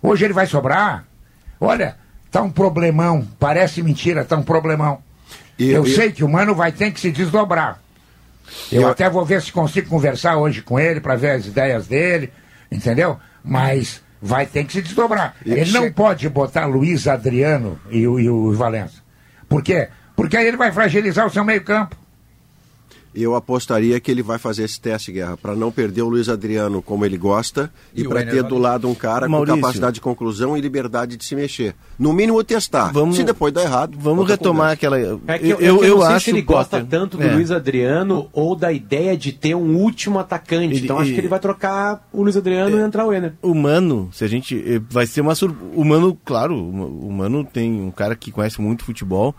Hoje 0.02 0.24
ele 0.24 0.34
vai 0.34 0.46
sobrar. 0.46 1.04
Olha, 1.60 1.96
tá 2.30 2.42
um 2.42 2.50
problemão. 2.50 3.26
Parece 3.38 3.82
mentira, 3.82 4.24
tá 4.24 4.36
um 4.36 4.42
problemão. 4.42 5.00
E- 5.58 5.70
eu 5.70 5.84
e- 5.86 5.94
sei 5.94 6.12
que 6.12 6.22
o 6.24 6.28
Mano 6.28 6.54
vai 6.54 6.70
ter 6.72 6.90
que 6.90 7.00
se 7.00 7.10
desdobrar. 7.10 7.80
Eu, 8.70 8.82
Eu- 8.82 8.88
até 8.88 9.08
vou 9.08 9.24
ver 9.24 9.40
se 9.42 9.50
consigo 9.50 9.88
conversar 9.88 10.36
hoje 10.36 10.62
com 10.62 10.78
ele 10.78 11.00
para 11.00 11.16
ver 11.16 11.30
as 11.30 11.46
ideias 11.46 11.86
dele, 11.86 12.32
entendeu? 12.70 13.18
Mas 13.42 14.02
vai 14.20 14.46
ter 14.46 14.64
que 14.64 14.72
se 14.72 14.82
desdobrar. 14.82 15.34
E 15.44 15.52
ele 15.52 15.72
não 15.72 15.82
che- 15.84 15.90
pode 15.90 16.28
botar 16.28 16.66
Luiz 16.66 17.06
Adriano 17.06 17.78
e 17.90 18.06
o, 18.06 18.18
e 18.20 18.28
o 18.28 18.52
Valença. 18.52 19.02
Por 19.48 19.62
quê? 19.62 19.88
Porque 20.14 20.36
aí 20.36 20.46
ele 20.46 20.56
vai 20.56 20.72
fragilizar 20.72 21.26
o 21.26 21.30
seu 21.30 21.44
meio-campo. 21.44 21.96
Eu 23.16 23.34
apostaria 23.34 23.98
que 23.98 24.10
ele 24.10 24.22
vai 24.22 24.38
fazer 24.38 24.64
esse 24.64 24.78
teste, 24.78 25.10
Guerra, 25.10 25.36
para 25.38 25.56
não 25.56 25.72
perder 25.72 26.02
o 26.02 26.08
Luiz 26.08 26.28
Adriano 26.28 26.82
como 26.82 27.04
ele 27.06 27.16
gosta 27.16 27.72
e, 27.94 28.02
E 28.02 28.08
para 28.08 28.24
ter 28.26 28.42
do 28.42 28.58
lado 28.58 28.86
um 28.88 28.94
cara 28.94 29.26
Maurício. 29.26 29.54
com 29.56 29.60
capacidade 29.62 29.94
de 29.94 30.00
conclusão 30.02 30.56
e 30.56 30.60
liberdade 30.60 31.16
de 31.16 31.24
se 31.24 31.34
mexer. 31.34 31.74
No 31.98 32.12
mínimo 32.12 32.44
testar. 32.44 32.92
Vamos- 32.92 33.16
Se 33.16 33.24
depois 33.24 33.52
der 33.54 33.64
errado, 33.64 33.96
Vamos 33.98 34.28
retomar 34.28 34.76
conversa. 34.78 34.96
aquela. 34.96 35.20
É 35.26 35.38
que 35.38 35.48
eu, 35.48 35.58
eu, 35.60 35.76
é 35.76 35.78
que 35.80 35.84
eu 35.86 35.96
não 35.96 36.06
sei 36.06 36.14
acho 36.14 36.24
se 36.26 36.30
ele 36.30 36.42
gosta 36.42 36.76
Potter, 36.80 36.90
tanto 37.00 37.16
do 37.16 37.22
é. 37.22 37.32
Luiz 37.32 37.50
Adriano 37.50 38.28
ou 38.34 38.54
da 38.54 38.70
ideia 38.70 39.16
de 39.16 39.32
ter 39.32 39.54
um 39.54 39.76
último 39.76 40.18
atacante. 40.18 40.74
Ele- 40.74 40.84
então 40.84 40.98
acho 40.98 41.12
que 41.12 41.18
ele 41.18 41.28
vai 41.28 41.40
trocar 41.40 42.06
o 42.12 42.22
Luiz 42.22 42.36
Adriano 42.36 42.78
e 42.78 42.82
entrar 42.82 43.06
o 43.06 43.12
Ener. 43.14 43.32
O 43.40 43.54
Mano, 43.54 44.10
se 44.12 44.24
a 44.24 44.28
gente. 44.28 44.62
eh, 44.66 44.80
Vai 44.90 45.06
ser 45.06 45.20
uma 45.22 45.34
sur... 45.34 45.54
O 45.74 45.84
Mano, 45.84 46.16
claro, 46.24 46.54
o 46.54 47.10
Mano 47.12 47.44
tem 47.44 47.80
um 47.80 47.90
cara 47.90 48.14
que 48.14 48.30
conhece 48.30 48.60
muito 48.60 48.84
futebol. 48.84 49.34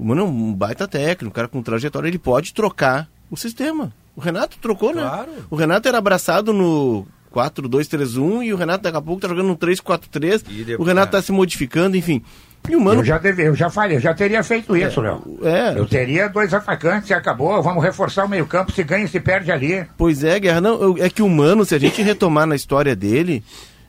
O 0.00 0.04
Mano 0.04 0.22
é 0.22 0.24
um 0.24 0.54
baita 0.54 0.88
técnico, 0.88 1.26
um 1.26 1.30
cara 1.30 1.46
com 1.46 1.62
trajetória, 1.62 2.08
ele 2.08 2.18
pode 2.18 2.54
trocar 2.54 3.06
o 3.30 3.36
sistema. 3.36 3.92
O 4.16 4.20
Renato 4.20 4.56
trocou, 4.58 4.92
Claro. 4.94 5.30
né? 5.30 5.38
O 5.50 5.56
Renato 5.56 5.86
era 5.88 5.98
abraçado 5.98 6.52
no 6.54 7.06
4-2-3-1 7.30 8.42
e 8.44 8.52
o 8.52 8.56
Renato 8.56 8.82
daqui 8.84 8.96
a 8.96 9.02
pouco 9.02 9.20
tá 9.20 9.28
jogando 9.28 9.50
um 9.50 9.54
3-4-3. 9.56 10.42
E 10.48 10.64
depois- 10.64 10.78
O 10.80 10.82
Renato 10.82 11.12
tá 11.12 11.22
se 11.22 11.30
modificando, 11.32 11.96
enfim. 11.96 12.22
E 12.68 12.76
o 12.76 12.80
Mano 12.80 13.00
Eu 13.00 13.04
já, 13.04 13.18
deve, 13.18 13.46
eu 13.48 13.54
já 13.54 13.70
falei, 13.70 13.96
eu 13.96 14.00
já 14.00 14.12
teria 14.14 14.42
feito 14.42 14.76
isso, 14.76 15.00
Léo. 15.00 15.38
é. 15.42 15.78
Eu 15.78 15.86
teria 15.86 16.28
dois 16.28 16.52
atacantes 16.52 17.08
e 17.10 17.14
acabou. 17.14 17.62
Vamos 17.62 17.82
reforçar 17.82 18.24
o 18.24 18.28
meio-campo. 18.28 18.72
Se 18.72 18.82
ganha, 18.84 19.06
se 19.08 19.18
perde 19.20 19.50
ali. 19.50 19.86
Pois 19.96 20.22
é, 20.24 20.38
Guerra, 20.38 20.60
não, 20.60 20.80
eu- 20.80 20.96
é 20.98 21.08
que 21.08 21.22
o 21.22 21.28
Mano, 21.28 21.64
se 21.64 21.74
a 21.74 21.78
gente 21.78 22.02
retomar 22.02 22.46
na 22.46 22.54
história 22.56 22.94
dele, 22.94 23.42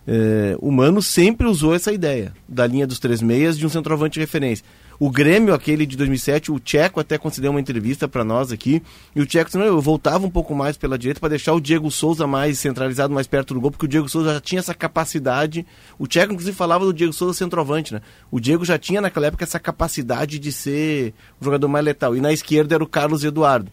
é, 0.08 0.56
o 0.60 0.72
Mano 0.72 1.02
sempre 1.02 1.48
usou 1.48 1.76
essa 1.76 1.92
ideia 1.92 2.32
da 2.48 2.66
linha 2.66 2.88
dos 2.88 3.00
três 3.00 3.22
meias 3.22 3.58
de 3.58 3.66
um 3.66 3.70
centroavante 3.70 4.14
de 4.16 4.20
referência. 4.22 4.66
O 5.02 5.10
Grêmio, 5.10 5.52
aquele 5.56 5.84
de 5.88 5.98
2007, 5.98 6.52
o 6.52 6.60
Tcheco 6.60 7.00
até 7.00 7.18
concedeu 7.18 7.50
uma 7.50 7.60
entrevista 7.60 8.08
para 8.08 8.24
nós 8.24 8.52
aqui, 8.52 8.84
e 9.16 9.20
o 9.20 9.26
Tcheco 9.26 9.46
disse, 9.46 9.58
não, 9.58 9.66
eu 9.66 9.82
voltava 9.82 10.28
um 10.28 10.30
pouco 10.30 10.54
mais 10.54 10.78
pela 10.78 10.96
direita 10.96 11.20
para 11.20 11.30
deixar 11.30 11.54
o 11.54 11.60
Diego 11.60 11.90
Souza 11.90 12.28
mais 12.28 12.60
centralizado, 12.60 13.12
mais 13.12 13.26
perto 13.26 13.56
do 13.56 13.60
gol, 13.60 13.72
porque 13.72 13.88
o 13.88 13.90
Diego 13.90 14.08
Souza 14.08 14.36
já 14.36 14.40
tinha 14.40 14.60
essa 14.60 14.76
capacidade. 14.76 15.66
O 15.98 16.06
Tcheco, 16.06 16.34
inclusive, 16.34 16.56
falava 16.56 16.86
do 16.86 16.94
Diego 16.94 17.14
Souza 17.14 17.36
centroavante, 17.36 17.96
né? 17.96 18.02
O 18.30 18.40
Diego 18.40 18.64
já 18.64 18.78
tinha 18.78 19.02
naquela 19.02 19.26
época 19.26 19.44
essa 19.44 19.60
capacidade 19.60 20.38
de 20.38 20.52
ser 20.52 21.16
o 21.40 21.46
jogador 21.46 21.68
mais 21.68 21.84
letal. 21.84 22.16
E 22.16 22.22
na 22.22 22.32
esquerda 22.32 22.76
era 22.76 22.84
o 22.84 22.88
Carlos 22.88 23.24
Eduardo. 23.24 23.72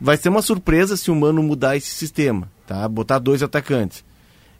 Vai 0.00 0.16
ser 0.16 0.28
uma 0.28 0.40
surpresa 0.40 0.96
se 0.96 1.10
o 1.10 1.16
Mano 1.16 1.42
mudar 1.42 1.76
esse 1.76 1.90
sistema, 1.90 2.48
tá? 2.64 2.86
Botar 2.86 3.18
dois 3.18 3.42
atacantes. 3.42 4.04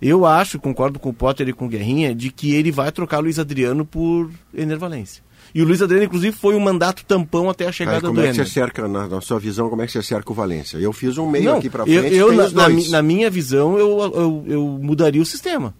Eu 0.03 0.27
acho, 0.27 0.59
concordo 0.59 0.99
com 0.99 1.11
o 1.11 1.15
Potter 1.15 1.49
e 1.49 1.53
com 1.53 1.67
o 1.67 1.69
Guerrinha, 1.69 2.13
de 2.13 2.33
que 2.33 2.53
ele 2.53 2.73
vai 2.73 2.91
trocar 2.91 3.21
Luiz 3.21 3.39
Adriano 3.39 3.87
por 3.87 4.29
Ener 4.53 4.77
Valência. 4.77 5.23
E 5.55 5.63
o 5.63 5.65
Luiz 5.65 5.81
Adriano, 5.81 6.05
inclusive, 6.05 6.37
foi 6.37 6.57
um 6.57 6.61
mandato 6.61 7.05
tampão 7.05 7.49
até 7.49 7.67
a 7.69 7.71
chegada 7.73 8.01
como 8.01 8.15
do 8.15 8.23
é 8.25 8.31
que 8.31 8.35
você 8.35 8.45
cerca, 8.45 8.89
na, 8.89 9.07
na 9.07 9.21
sua 9.21 9.39
visão, 9.39 9.69
como 9.71 9.83
é 9.83 9.87
que 9.87 9.93
você 9.93 10.03
cerca 10.03 10.33
o 10.33 10.35
Valência? 10.35 10.79
Eu 10.79 10.93
fiz 10.93 11.17
um 11.17 11.31
meio 11.31 11.45
Não, 11.45 11.59
aqui 11.59 11.69
eu, 11.69 11.71
frente, 12.01 12.15
eu, 12.17 12.29
tem 12.29 12.37
na, 12.37 12.45
os 12.47 12.53
na 12.53 12.69
na 12.91 13.03
minha 13.03 13.31
visão, 13.31 13.79
eu, 13.79 14.01
eu, 14.01 14.45
eu 14.49 14.79
mudaria 14.83 15.23
o 15.23 15.27
sistema. 15.27 15.73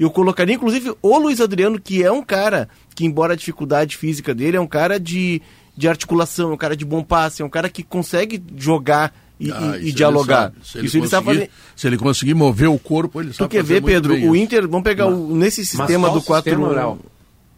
Eu 0.00 0.10
colocaria, 0.10 0.54
inclusive, 0.54 0.94
o 1.02 1.18
Luiz 1.18 1.40
Adriano, 1.42 1.78
que 1.78 2.02
é 2.02 2.10
um 2.10 2.22
cara 2.22 2.68
que, 2.94 3.04
embora 3.04 3.34
a 3.34 3.36
dificuldade 3.36 3.96
física 3.98 4.34
dele, 4.34 4.56
é 4.56 4.60
um 4.60 4.66
cara 4.66 4.98
de, 4.98 5.42
de 5.76 5.88
articulação, 5.88 6.50
é 6.50 6.54
um 6.54 6.56
cara 6.56 6.74
de 6.76 6.84
bom 6.86 7.02
passe, 7.02 7.42
é 7.42 7.44
um 7.44 7.50
cara 7.50 7.68
que 7.68 7.82
consegue 7.82 8.42
jogar 8.56 9.12
e, 9.38 9.50
Ah, 9.52 9.76
e- 9.78 9.88
e 9.88 9.92
dialogar. 9.92 10.52
ele 10.56 10.64
sabe. 10.64 10.66
Se 10.68 10.78
ele, 10.78 10.86
Isso 10.86 10.96
ele 10.96 11.08
sabe 11.08 11.26
conseguir, 11.26 11.46
fazer. 11.46 11.52
se 11.76 11.86
ele 11.86 11.96
conseguir 11.98 12.34
mover 12.34 12.68
o 12.70 12.78
corpo, 12.78 13.20
ele 13.20 13.30
Tu 13.30 13.36
sabe 13.36 13.50
quer 13.50 13.60
fazer 13.60 13.74
ver, 13.74 13.80
muito 13.82 14.08
Pedro? 14.08 14.30
O. 14.30 14.34
Inter, 14.36 14.62
vamos 14.68 14.84
pegar 14.84 15.06
o, 15.06 15.36
nesse 15.36 15.66
sistema 15.66 16.08
do 16.10 16.22
4 16.22 16.50
sistema, 16.50 16.72
Léo? 16.72 16.98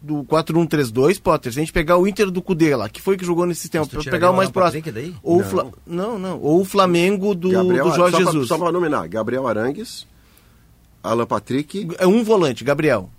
Do 0.01 0.23
4-1-3-2, 0.23 1.21
Potter, 1.21 1.53
se 1.53 1.59
a 1.59 1.61
gente 1.61 1.71
pegar 1.71 1.97
o 1.97 2.07
Inter 2.07 2.31
do 2.31 2.41
Cudê 2.41 2.75
lá, 2.75 2.89
que 2.89 3.01
foi 3.01 3.15
que 3.15 3.23
jogou 3.23 3.45
nesse 3.45 3.69
pra 3.69 3.85
tiraria 3.85 4.11
pegar 4.11 4.31
o 4.31 4.35
mais 4.35 4.49
próximo. 4.49 4.83
Ou 5.21 5.41
o 5.41 5.43
Fla... 5.43 5.67
não, 5.85 6.17
não. 6.17 6.39
Ou 6.41 6.61
o 6.61 6.65
Flamengo 6.65 7.35
do, 7.35 7.51
Gabriel, 7.51 7.85
do 7.85 7.95
Jorge 7.95 8.17
só 8.17 8.21
pra- 8.23 8.31
Jesus. 8.31 8.47
só 8.47 8.57
para 8.57 8.71
nominar, 8.71 9.07
Gabriel 9.07 9.47
Arangues, 9.47 10.07
Alan 11.03 11.25
Patrick. 11.27 11.87
É 11.99 12.07
um 12.07 12.23
volante, 12.23 12.63
Gabriel. 12.63 13.09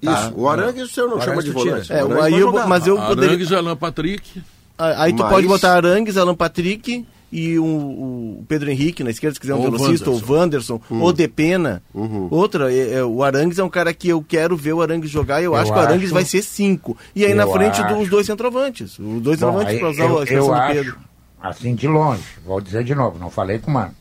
Isso, 0.00 0.32
o 0.34 0.48
Arangues 0.48 0.90
você 0.90 1.02
não 1.02 1.18
O 1.18 1.20
chama 1.20 1.42
de 1.42 1.50
volante. 1.50 1.92
É, 1.92 2.02
o 2.02 2.06
Arangues 2.12 2.24
aí 2.24 2.40
eu, 2.40 2.52
mas 2.66 2.86
eu 2.86 2.96
poderia. 2.96 3.30
Arangues, 3.30 3.52
Alan 3.52 3.76
Patrick. 3.76 4.42
Aí 4.78 5.12
tu 5.12 5.22
Mas- 5.22 5.30
pode 5.30 5.46
botar 5.46 5.74
Arangues, 5.76 6.16
Alan 6.16 6.34
Patrick 6.34 7.06
e 7.32 7.58
o, 7.58 7.64
o 7.64 8.44
Pedro 8.48 8.70
Henrique 8.70 9.04
na 9.04 9.10
esquerda, 9.10 9.34
se 9.34 9.40
quiser 9.40 9.54
um 9.54 9.58
Ou 9.60 9.68
o 9.68 9.70
velocista, 9.70 10.10
ou 10.10 10.16
o 10.20 10.32
Wanderson, 10.32 10.80
Hum. 10.90 11.00
ou 11.02 11.12
Depena. 11.12 11.82
Uhum. 11.94 12.26
Outra, 12.30 12.72
é, 12.72 12.94
é, 12.94 13.04
o 13.04 13.22
Arangues 13.22 13.58
é 13.58 13.64
um 13.64 13.68
cara 13.70 13.94
que 13.94 14.08
eu 14.08 14.22
quero 14.26 14.56
ver 14.56 14.72
o 14.72 14.82
Arangues 14.82 15.08
jogar 15.10 15.40
e 15.40 15.44
eu, 15.44 15.52
Eu 15.52 15.56
acho 15.56 15.72
que 15.72 15.78
o 15.78 15.80
Arangues 15.82 16.06
acho- 16.06 16.14
vai 16.14 16.24
ser 16.24 16.42
cinco. 16.42 16.96
E 17.14 17.24
aí 17.24 17.30
Eu 17.30 17.36
na 17.36 17.46
frente 17.46 17.80
acho- 17.80 17.94
dos 17.94 18.08
dois 18.08 18.26
centroavantes. 18.26 18.98
Os 18.98 19.22
dois 19.22 19.38
Bom, 19.40 19.46
centroavantes, 19.58 19.78
para 19.78 19.88
usar 19.90 20.04
eu, 20.04 20.18
a 20.18 20.22
expressão 20.24 20.46
eu 20.46 20.54
do 20.54 20.60
acho, 20.60 20.74
Pedro. 20.74 20.98
assim 21.40 21.74
de 21.74 21.86
longe, 21.88 22.22
vou 22.44 22.60
dizer 22.60 22.82
de 22.84 22.94
novo, 22.94 23.18
não 23.18 23.30
falei 23.30 23.58
com 23.58 23.70
o 23.70 23.74
Mano. 23.74 23.94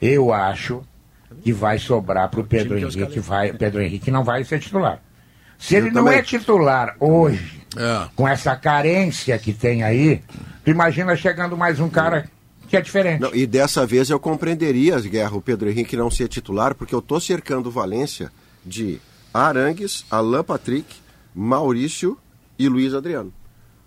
Eu 0.00 0.32
acho 0.32 0.82
que 1.42 1.52
vai 1.52 1.78
sobrar 1.78 2.28
para 2.28 2.40
o 2.40 2.44
Pedro 2.44 2.76
que 2.76 2.84
eu 2.84 2.88
Henrique, 2.88 3.18
escalei. 3.18 3.50
vai, 3.50 3.52
Pedro 3.52 3.80
Henrique 3.82 4.10
não 4.10 4.22
vai 4.24 4.44
ser 4.44 4.58
titular. 4.58 5.00
Se 5.58 5.74
ele 5.74 5.90
não 5.90 6.06
é 6.06 6.20
titular 6.22 6.96
hoje, 7.00 7.62
É. 7.76 8.08
com 8.14 8.28
essa 8.28 8.54
carência 8.56 9.38
que 9.38 9.52
tem 9.54 9.82
aí, 9.82 10.20
tu 10.66 10.70
imagina 10.70 11.14
chegando 11.14 11.56
mais 11.56 11.78
um 11.78 11.88
cara 11.88 12.28
que 12.68 12.76
é 12.76 12.80
diferente. 12.80 13.20
Não, 13.20 13.32
e 13.32 13.46
dessa 13.46 13.86
vez 13.86 14.10
eu 14.10 14.18
compreenderia, 14.18 14.98
Guerra, 14.98 15.36
o 15.36 15.40
Pedro 15.40 15.70
Henrique 15.70 15.96
não 15.96 16.10
ser 16.10 16.26
titular, 16.26 16.74
porque 16.74 16.92
eu 16.92 17.00
tô 17.00 17.20
cercando 17.20 17.68
o 17.68 17.70
Valência 17.70 18.32
de 18.64 18.98
Arangues, 19.32 20.04
Alan 20.10 20.42
Patrick, 20.42 20.96
Maurício 21.32 22.18
e 22.58 22.68
Luiz 22.68 22.94
Adriano. 22.94 23.32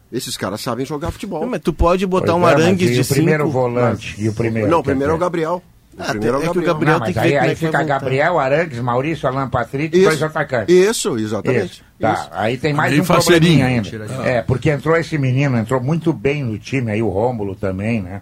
Esses 0.10 0.38
caras 0.38 0.62
sabem 0.62 0.86
jogar 0.86 1.12
futebol. 1.12 1.42
Não, 1.42 1.50
mas 1.50 1.62
tu 1.62 1.74
pode 1.74 2.06
botar 2.08 2.28
Pois 2.32 2.38
um 2.38 2.48
é, 2.48 2.54
mas 2.54 2.64
Arangues 2.64 2.90
e 2.90 2.94
de 2.94 3.02
o 3.02 3.06
primeiro 3.06 3.44
cinco, 3.44 3.54
volante 3.54 4.16
e 4.18 4.30
o 4.30 4.34
primeiro. 4.34 4.70
não, 4.70 4.80
o 4.80 4.84
primeiro 4.84 5.12
é 5.12 5.16
o? 5.16 5.20
Gabriel. 5.20 5.62
O 6.00 6.02
Ah, 6.02 6.06
primeiro 6.12 6.42
é 6.42 6.46
é 6.46 6.50
o 6.50 6.54
que 6.54 6.60
o 6.60 6.62
Gabriel. 6.62 6.74
Gabriel 6.74 7.00
Não, 7.00 7.06
tem 7.06 7.14
mas 7.16 7.24
que 7.24 7.30
aí, 7.30 7.38
aí 7.38 7.52
é 7.52 7.56
fica. 7.56 7.84
Gabriel, 7.84 8.40
Arangues, 8.40 8.80
Maurício, 8.80 9.28
Alan 9.28 9.50
Patrick 9.50 9.98
e 9.98 10.04
dois 10.04 10.24
atacantes. 10.24 10.74
Isso, 10.74 11.18
exatamente. 11.18 11.66
Isso. 11.66 11.84
Tá, 12.00 12.14
Isso. 12.14 12.30
aí 12.32 12.58
tem 12.58 12.74
mais 12.74 12.94
um 12.98 13.04
Tira 13.04 14.06
ainda. 14.06 14.24
aí. 14.24 14.30
É, 14.30 14.42
porque 14.42 14.70
entrou 14.70 14.96
esse 14.96 15.18
menino, 15.18 15.58
entrou 15.58 15.82
muito 15.82 16.14
bem 16.14 16.44
no 16.44 16.58
time 16.58 16.92
aí, 16.92 17.02
o 17.04 17.10
Rômulo 17.10 17.54
também, 17.56 18.02
né? 18.02 18.22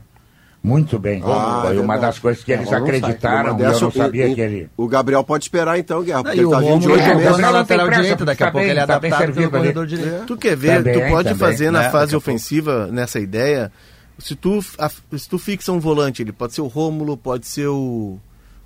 Muito 0.64 0.98
bem. 1.00 1.22
Ah, 1.24 1.60
foi 1.66 1.78
é 1.78 1.80
uma 1.80 1.94
verdade. 1.94 2.02
das 2.02 2.20
coisas 2.20 2.44
que 2.44 2.52
É, 2.52 2.56
eles 2.56 2.74
acreditaram 2.74 3.50
e 3.58 3.62
eu 3.62 3.68
dessa, 3.70 3.82
não 3.86 3.92
sabia 3.92 4.28
e- 4.28 4.36
que 4.36 4.42
ele... 4.42 4.70
O 4.76 4.88
Gabriel 4.88 5.24
pode 5.24 5.46
esperar 5.46 5.78
então, 5.78 6.04
Guerra, 6.04 6.24
porque 6.24 6.40
ele 6.40 6.46
o 6.46 6.50
tá 6.50 6.60
vindo 6.60 6.80
de 6.80 6.88
oito 6.90 7.04
é. 7.04 7.08
Gabriel 7.08 7.38
na 7.38 7.50
lateral 7.52 7.86
pressa, 7.86 8.02
direita, 8.02 8.26
daqui 8.26 8.44
a 8.44 8.46
tá 8.48 8.52
pouco 8.52 8.68
ele 8.68 8.80
é 8.80 8.86
tá 8.86 9.00
bem 9.00 9.12
adaptado 9.12 9.36
pelo 9.36 9.52
corredor 9.52 9.86
direito. 9.86 10.26
Tu 10.26 10.36
quer 10.38 10.58
ver, 10.58 10.78
Também, 10.78 10.94
tu 10.96 11.00
pode 11.10 11.30
também, 11.30 11.38
fazer 11.38 11.72
na 11.72 11.90
fase 11.92 12.16
ofensiva, 12.16 12.88
nessa 12.92 13.20
ideia, 13.20 13.72
se 14.20 14.36
tu, 14.36 14.64
a- 14.78 14.90
se 14.90 15.30
tu 15.30 15.38
fixa 15.38 15.72
um 15.72 15.80
volante, 15.80 16.22
ele 16.22 16.32
pode 16.32 16.54
ser 16.54 16.62
o 16.62 16.68
Rômulo, 16.68 17.16
pode 17.18 17.48
ser 17.48 17.68
o, 17.68 18.18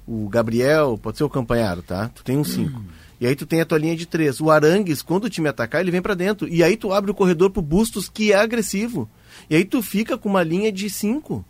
o 0.08 0.28
Gabriel, 0.30 1.00
pode 1.02 1.18
ser 1.18 1.24
o 1.24 1.30
Campanharo, 1.30 1.82
tá? 1.82 2.10
Tu 2.10 2.24
tem 2.24 2.38
um 2.38 2.44
cinco. 2.44 2.82
E 3.20 3.28
aí 3.28 3.36
tu 3.36 3.46
tem 3.46 3.62
a 3.62 3.66
tua 3.66 3.78
linha 3.78 3.96
de 3.96 4.06
três. 4.08 4.42
O 4.42 4.50
Arangues, 4.50 5.02
quando 5.04 5.26
o 5.26 5.30
time 5.30 5.48
atacar, 5.48 5.82
ele 5.82 5.92
vem 5.92 6.02
pra 6.02 6.16
dentro. 6.16 6.48
E 6.48 6.64
aí 6.64 6.76
tu 6.76 6.92
abre 6.92 7.12
o 7.12 7.14
corredor 7.14 7.52
pro 7.52 7.62
Bustos, 7.62 8.10
que 8.10 8.32
é 8.34 8.36
agressivo. 8.36 9.08
E 9.50 9.56
aí 9.56 9.64
tu 9.64 9.82
fica 9.84 10.18
com 10.18 10.28
uma 10.28 10.42
linha 10.42 10.72
de 10.72 10.90
cinco. 10.90 11.46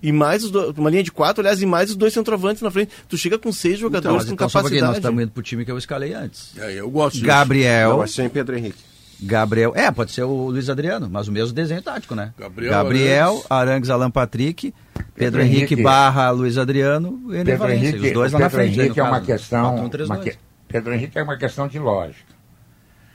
E 0.00 0.12
mais 0.12 0.44
os 0.44 0.50
do- 0.50 0.70
uma 0.78 0.88
linha 0.88 1.02
de 1.02 1.10
quatro, 1.12 1.42
aliás, 1.42 1.60
e 1.60 1.66
mais 1.66 1.90
os 1.90 1.96
dois 1.96 2.14
centroavantes 2.14 2.62
na 2.62 2.70
frente. 2.70 2.92
Tu 3.08 3.18
chega 3.18 3.36
com 3.36 3.50
seis 3.52 3.74
Então, 3.74 3.80
jogadores 3.88 4.16
mas 4.18 4.24
com 4.28 4.32
então 4.34 4.48
só 4.48 4.58
um 4.60 4.62
pouquinho, 4.62 4.80
nós 4.80 4.88
capacidade. 4.90 5.06
estamos 5.06 5.22
indo 5.24 5.32
pro 5.32 5.42
time 5.42 5.64
que 5.64 5.70
eu 5.72 5.76
escalei 5.76 6.14
antes. 6.14 6.56
É, 6.56 6.72
eu 6.80 6.88
gosto 6.88 7.14
disso. 7.14 7.26
Gabriel, 7.26 7.90
Não, 7.90 7.98
mas 7.98 8.12
sem 8.12 8.28
Pedro 8.28 8.56
Henrique. 8.56 8.78
Gabriel, 9.20 9.72
é, 9.74 9.90
pode 9.90 10.12
ser 10.12 10.22
o 10.22 10.48
Luiz 10.48 10.68
Adriano, 10.70 11.08
mas 11.10 11.26
o 11.28 11.32
mesmo 11.32 11.52
desenho 11.52 11.82
tático, 11.82 12.14
né? 12.14 12.32
Gabriel, 12.38 12.70
Gabriel 12.72 13.44
Arangues, 13.50 13.90
Alan 13.90 14.10
Patrick, 14.10 14.72
Pedro, 14.94 15.06
Pedro 15.16 15.40
Henrique, 15.42 15.74
Henrique. 15.74 15.82
barra 15.82 16.30
Luiz 16.30 16.56
Adriano 16.56 17.20
e 17.28 17.36
Pedro 17.44 17.58
Valencia, 17.58 17.88
Henrique, 17.88 18.06
os 18.06 18.12
dois 18.12 18.32
lá 18.32 18.38
na 18.38 18.44
Pedro 18.46 18.58
frente. 18.64 18.72
aí, 18.80 18.86
Henrique 18.86 19.00
no 19.00 19.06
é 19.06 19.08
uma 19.08 19.16
caso. 19.18 19.26
questão. 19.26 19.76
4-1-3-2. 19.90 20.06
uma 20.06 20.18
que- 20.18 20.36
Pedro 20.68 20.94
Henrique 20.94 21.18
é 21.18 21.22
uma 21.22 21.36
questão 21.36 21.66
de 21.66 21.78
lógica. 21.78 22.38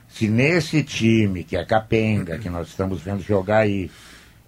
Se 0.08 0.28
nesse 0.28 0.82
time, 0.82 1.42
que 1.42 1.56
é 1.56 1.64
capenga, 1.64 2.38
que 2.38 2.48
nós 2.50 2.68
estamos 2.68 3.00
vendo 3.00 3.20
jogar 3.22 3.58
aí, 3.58 3.90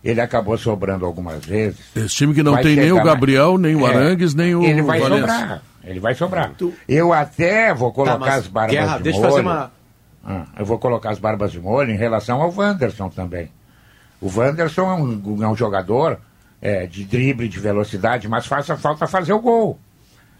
ele 0.04 0.20
acabou 0.20 0.56
sobrando 0.58 1.04
algumas 1.04 1.44
vezes. 1.44 1.80
Esse 1.96 2.14
time 2.14 2.34
que 2.34 2.42
não 2.42 2.56
tem 2.58 2.76
nem 2.76 2.92
o 2.92 3.02
Gabriel, 3.02 3.58
nem 3.58 3.74
o 3.74 3.86
É, 3.86 3.90
Arangues, 3.94 4.34
nem 4.34 4.54
o 4.54 4.62
Ele 4.62 4.82
vai 4.82 5.00
Valência. 5.00 5.26
sobrar. 5.26 5.62
Ele 5.82 6.00
vai 6.00 6.14
sobrar. 6.14 6.52
Eu 6.88 7.12
até 7.12 7.72
vou 7.72 7.92
colocar 7.92 8.18
mas, 8.18 8.34
as 8.34 8.46
barbas 8.48 8.74
Guerra, 8.76 8.96
de 8.98 9.02
deixa 9.04 9.18
eu 9.18 9.22
molho. 9.22 9.32
fazer 9.34 9.46
uma- 9.46 9.72
Ah, 10.28 10.44
eu 10.58 10.66
vou 10.66 10.76
colocar 10.76 11.10
as 11.10 11.20
barbas 11.20 11.52
de 11.52 11.60
molho 11.60 11.92
em 11.92 11.96
relação 11.96 12.42
ao 12.42 12.52
Wanderson 12.52 13.08
também. 13.08 13.48
O 14.20 14.28
Wanderson 14.36 14.90
é 14.90 14.94
um, 14.94 15.44
é 15.44 15.48
um 15.48 15.54
jogador 15.54 16.18
é, 16.60 16.84
de 16.84 17.04
drible, 17.04 17.48
de 17.48 17.60
velocidade, 17.60 18.28
mas 18.28 18.44
falta 18.44 19.06
fazer 19.06 19.32
o 19.32 19.38
gol. 19.38 19.78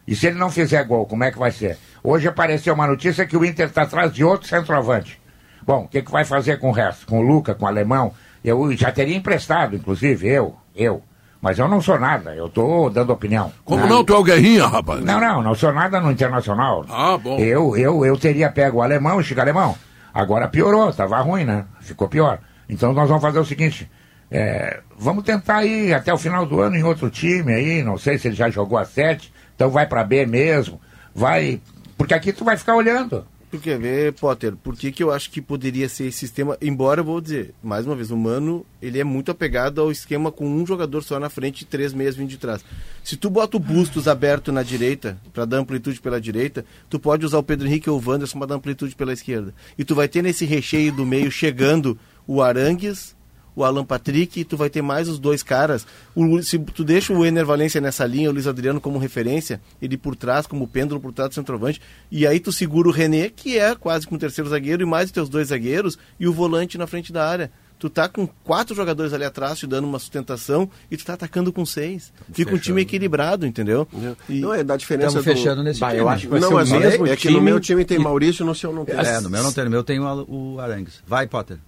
E 0.09 0.17
se 0.17 0.27
ele 0.27 0.39
não 0.39 0.51
fizer 0.51 0.83
gol, 0.85 1.07
como 1.07 1.23
é 1.23 1.31
que 1.31 1.39
vai 1.39 1.53
ser? 1.53 1.79
Hoje 2.03 2.27
apareceu 2.27 2.75
uma 2.75 2.87
notícia 2.89 3.27
que 3.27 3.37
o 3.37 3.45
Inter 3.45 3.69
está 3.69 3.83
atrás 3.83 4.13
de 4.13 4.25
outro 4.25 4.49
centroavante. 4.49 5.21
Bom, 5.63 5.85
o 5.85 5.89
que, 5.89 6.03
que 6.03 6.11
vai 6.11 6.25
fazer 6.25 6.59
com 6.59 6.71
o 6.71 6.73
resto? 6.73 7.07
Com 7.07 7.21
o 7.21 7.23
Luca, 7.23 7.55
com 7.55 7.65
o 7.65 7.69
Alemão? 7.69 8.13
Eu 8.45 8.73
já 8.77 8.91
teria 8.91 9.17
emprestado, 9.17 9.77
inclusive, 9.77 10.27
eu, 10.29 10.57
eu. 10.75 11.01
Mas 11.41 11.59
eu 11.59 11.69
não 11.69 11.81
sou 11.81 11.99
nada, 11.99 12.35
eu 12.35 12.47
estou 12.47 12.91
dando 12.91 13.13
opinião. 13.13 13.53
Como 13.65 13.85
Ah, 13.85 13.87
não? 13.87 14.05
Tu 14.05 14.13
é 14.15 14.19
o 14.19 14.23
Guerrinha, 14.25 14.67
rapaz. 14.67 15.03
não, 15.05 15.21
não, 15.21 15.43
não 15.43 15.55
sou 15.55 15.73
nada 15.73 16.01
no 16.01 16.11
Internacional. 16.11 16.85
Ah, 16.89 17.17
bom. 17.19 17.39
Eu, 17.39 17.77
eu, 17.77 18.05
eu 18.05 18.17
teria 18.17 18.51
pego 18.51 18.79
o 18.79 18.83
alemão, 18.83 19.17
o 19.19 19.23
Chico 19.23 19.41
Alemão. 19.41 19.77
Agora 20.13 20.49
piorou, 20.49 20.93
tava 20.93 21.21
ruim, 21.21 21.45
né? 21.45 21.65
Ficou 21.81 22.09
pior. 22.09 22.39
Então 22.69 22.93
nós 22.93 23.07
vamos 23.09 23.23
fazer 23.23 23.39
o 23.39 23.45
seguinte: 23.45 23.89
é, 24.31 24.81
vamos 24.99 25.23
tentar 25.25 25.65
ir 25.65 25.93
até 25.95 26.13
o 26.13 26.19
final 26.19 26.47
do 26.47 26.61
ano 26.61 26.75
em 26.77 26.83
outro 26.83 27.11
time 27.11 27.53
aí. 27.53 27.83
Não 27.83 27.99
sei 27.99 28.19
se 28.19 28.29
ele 28.29 28.35
já 28.35 28.49
jogou 28.51 28.79
a 28.79 28.85
sete, 28.85 29.33
então 29.55 29.69
vai 29.71 29.87
pra 29.87 30.03
B 30.03 30.25
mesmo. 30.27 30.81
Vai. 31.15 31.61
Porque 31.99 32.15
aqui 32.15 32.33
tu 32.33 32.45
vai 32.45 32.57
ficar 32.57 32.75
olhando. 32.75 33.27
Tu 33.57 33.61
quer 33.61 33.79
ver, 33.79 34.13
Potter, 34.13 34.55
por 34.55 34.77
que, 34.77 34.93
que 34.93 35.03
eu 35.03 35.11
acho 35.11 35.31
que 35.31 35.41
poderia 35.41 35.89
ser 35.89 36.09
esse 36.09 36.19
sistema? 36.19 36.59
Embora 36.61 37.01
eu 37.01 37.05
vou 37.07 37.23
dizer, 37.23 37.55
mais 37.63 37.87
uma 37.87 37.97
vez, 37.97 38.11
o 38.11 38.17
Mano, 38.17 38.67
ele 38.83 39.01
é 39.01 39.05
muito 39.05 39.31
apegado 39.31 39.81
ao 39.81 39.91
esquema 39.91 40.31
com 40.31 40.47
um 40.47 40.67
jogador 40.67 41.03
só 41.03 41.19
na 41.19 41.31
frente 41.31 41.63
e 41.63 41.65
três 41.65 41.95
meias 41.95 42.15
vindo 42.15 42.29
de 42.29 42.37
trás. 42.37 42.63
Se 43.03 43.17
tu 43.17 43.31
bota 43.31 43.57
o 43.57 43.61
Bustos 43.61 44.07
aberto 44.09 44.53
na 44.53 44.63
direita, 44.63 45.17
para 45.33 45.47
dar 45.47 45.57
amplitude 45.57 46.03
pela 46.03 46.21
direita, 46.21 46.67
tu 46.91 46.99
pode 46.99 47.25
usar 47.25 47.39
o 47.39 47.43
Pedro 47.43 47.67
Henrique 47.67 47.89
ou 47.89 47.99
o 47.99 48.03
Wanderson 48.07 48.39
para 48.39 48.49
dar 48.49 48.57
amplitude 48.57 48.95
pela 48.95 49.15
esquerda. 49.15 49.55
E 49.79 49.85
tu 49.87 49.95
vai 49.95 50.07
ter 50.07 50.21
nesse 50.21 50.45
recheio 50.45 50.93
do 50.93 51.07
meio 51.07 51.31
chegando 51.31 51.99
o 52.27 52.43
Arangues, 52.43 53.16
o 53.57 53.65
Alan 53.65 53.85
Patrick, 53.85 54.39
e 54.39 54.45
tu 54.45 54.57
vai 54.57 54.69
ter 54.71 54.83
mais 54.83 55.09
os 55.09 55.19
dois 55.19 55.43
caras. 55.43 55.87
O, 56.15 56.41
se 56.43 56.59
tu 56.59 56.85
deixa 56.85 57.13
o 57.13 57.25
Ener 57.25 57.45
Valência 57.45 57.81
nessa 57.81 58.05
linha, 58.07 58.29
o 58.29 58.33
Luiz 58.33 58.47
Adriano 58.47 58.81
como 58.81 58.99
referência, 58.99 59.61
ele 59.81 59.97
por 59.97 60.15
trás, 60.15 60.47
como 60.47 60.69
pêndulo 60.69 61.01
por 61.01 61.13
trás 61.13 61.31
do 61.31 61.35
centroavante, 61.35 61.81
e 62.13 62.27
aí 62.27 62.39
tu 62.39 62.53
segura 62.53 62.89
o 62.89 62.93
René, 62.93 63.31
que 63.35 63.59
é 63.59 63.75
quase 63.75 64.07
como 64.07 64.21
terceiro 64.21 64.51
zagueiro, 64.51 64.83
e 64.83 64.87
mais 64.87 65.07
os 65.07 65.13
teus 65.13 65.29
dois 65.29 65.49
zagueiros, 65.49 65.99
e 66.21 66.29
o 66.29 66.33
volante 66.33 66.77
na 66.77 66.87
frente 66.87 67.13
da 67.13 67.27
área. 67.27 67.51
Tu 67.79 67.91
tá 67.91 68.09
com 68.09 68.27
quatro 68.43 68.75
jogadores 68.75 69.13
ali 69.13 69.25
atrás 69.25 69.59
te 69.59 69.67
dando 69.67 69.87
uma 69.87 69.99
sustentação 69.99 70.67
e 70.91 70.97
tu 70.97 71.05
tá 71.05 71.13
atacando 71.13 71.53
com 71.53 71.67
seis. 71.67 72.11
Fica 72.33 72.55
um 72.55 72.59
time 72.59 72.81
equilibrado, 72.81 73.47
entendeu? 73.47 73.87
E... 74.31 74.41
Não 74.41 74.55
é 74.55 74.65
da 74.65 74.79
diferença 74.79 75.19
Estamos 75.19 75.27
do... 75.27 75.31
fechando 75.43 75.63
nesse 75.63 75.79
Bah, 75.81 75.89
time. 75.89 76.01
eu 76.01 76.09
acho 76.09 76.27
que 76.27 76.33
Não, 76.33 76.49
ser 76.49 76.55
o 76.55 76.57
mas 76.57 76.73
mesmo 76.73 77.07
é, 77.07 77.11
é 77.11 77.17
que 77.17 77.29
no 77.29 77.43
meu 77.43 77.61
time 77.61 77.85
tem 77.85 77.99
e- 77.99 78.03
Maurício, 78.03 78.47
no 78.47 78.55
seu 78.55 78.73
não 78.73 78.87
tem. 78.87 78.95
É, 78.95 79.21
no 79.21 79.29
meu 79.29 79.43
não 79.43 79.53
tem, 79.53 79.65
no 79.65 79.71
meu 79.71 79.85
tem 79.85 80.01
o, 80.01 80.55
o 80.55 80.59
Arangues. 80.59 81.03
Vai, 81.07 81.27
Potter. 81.27 81.59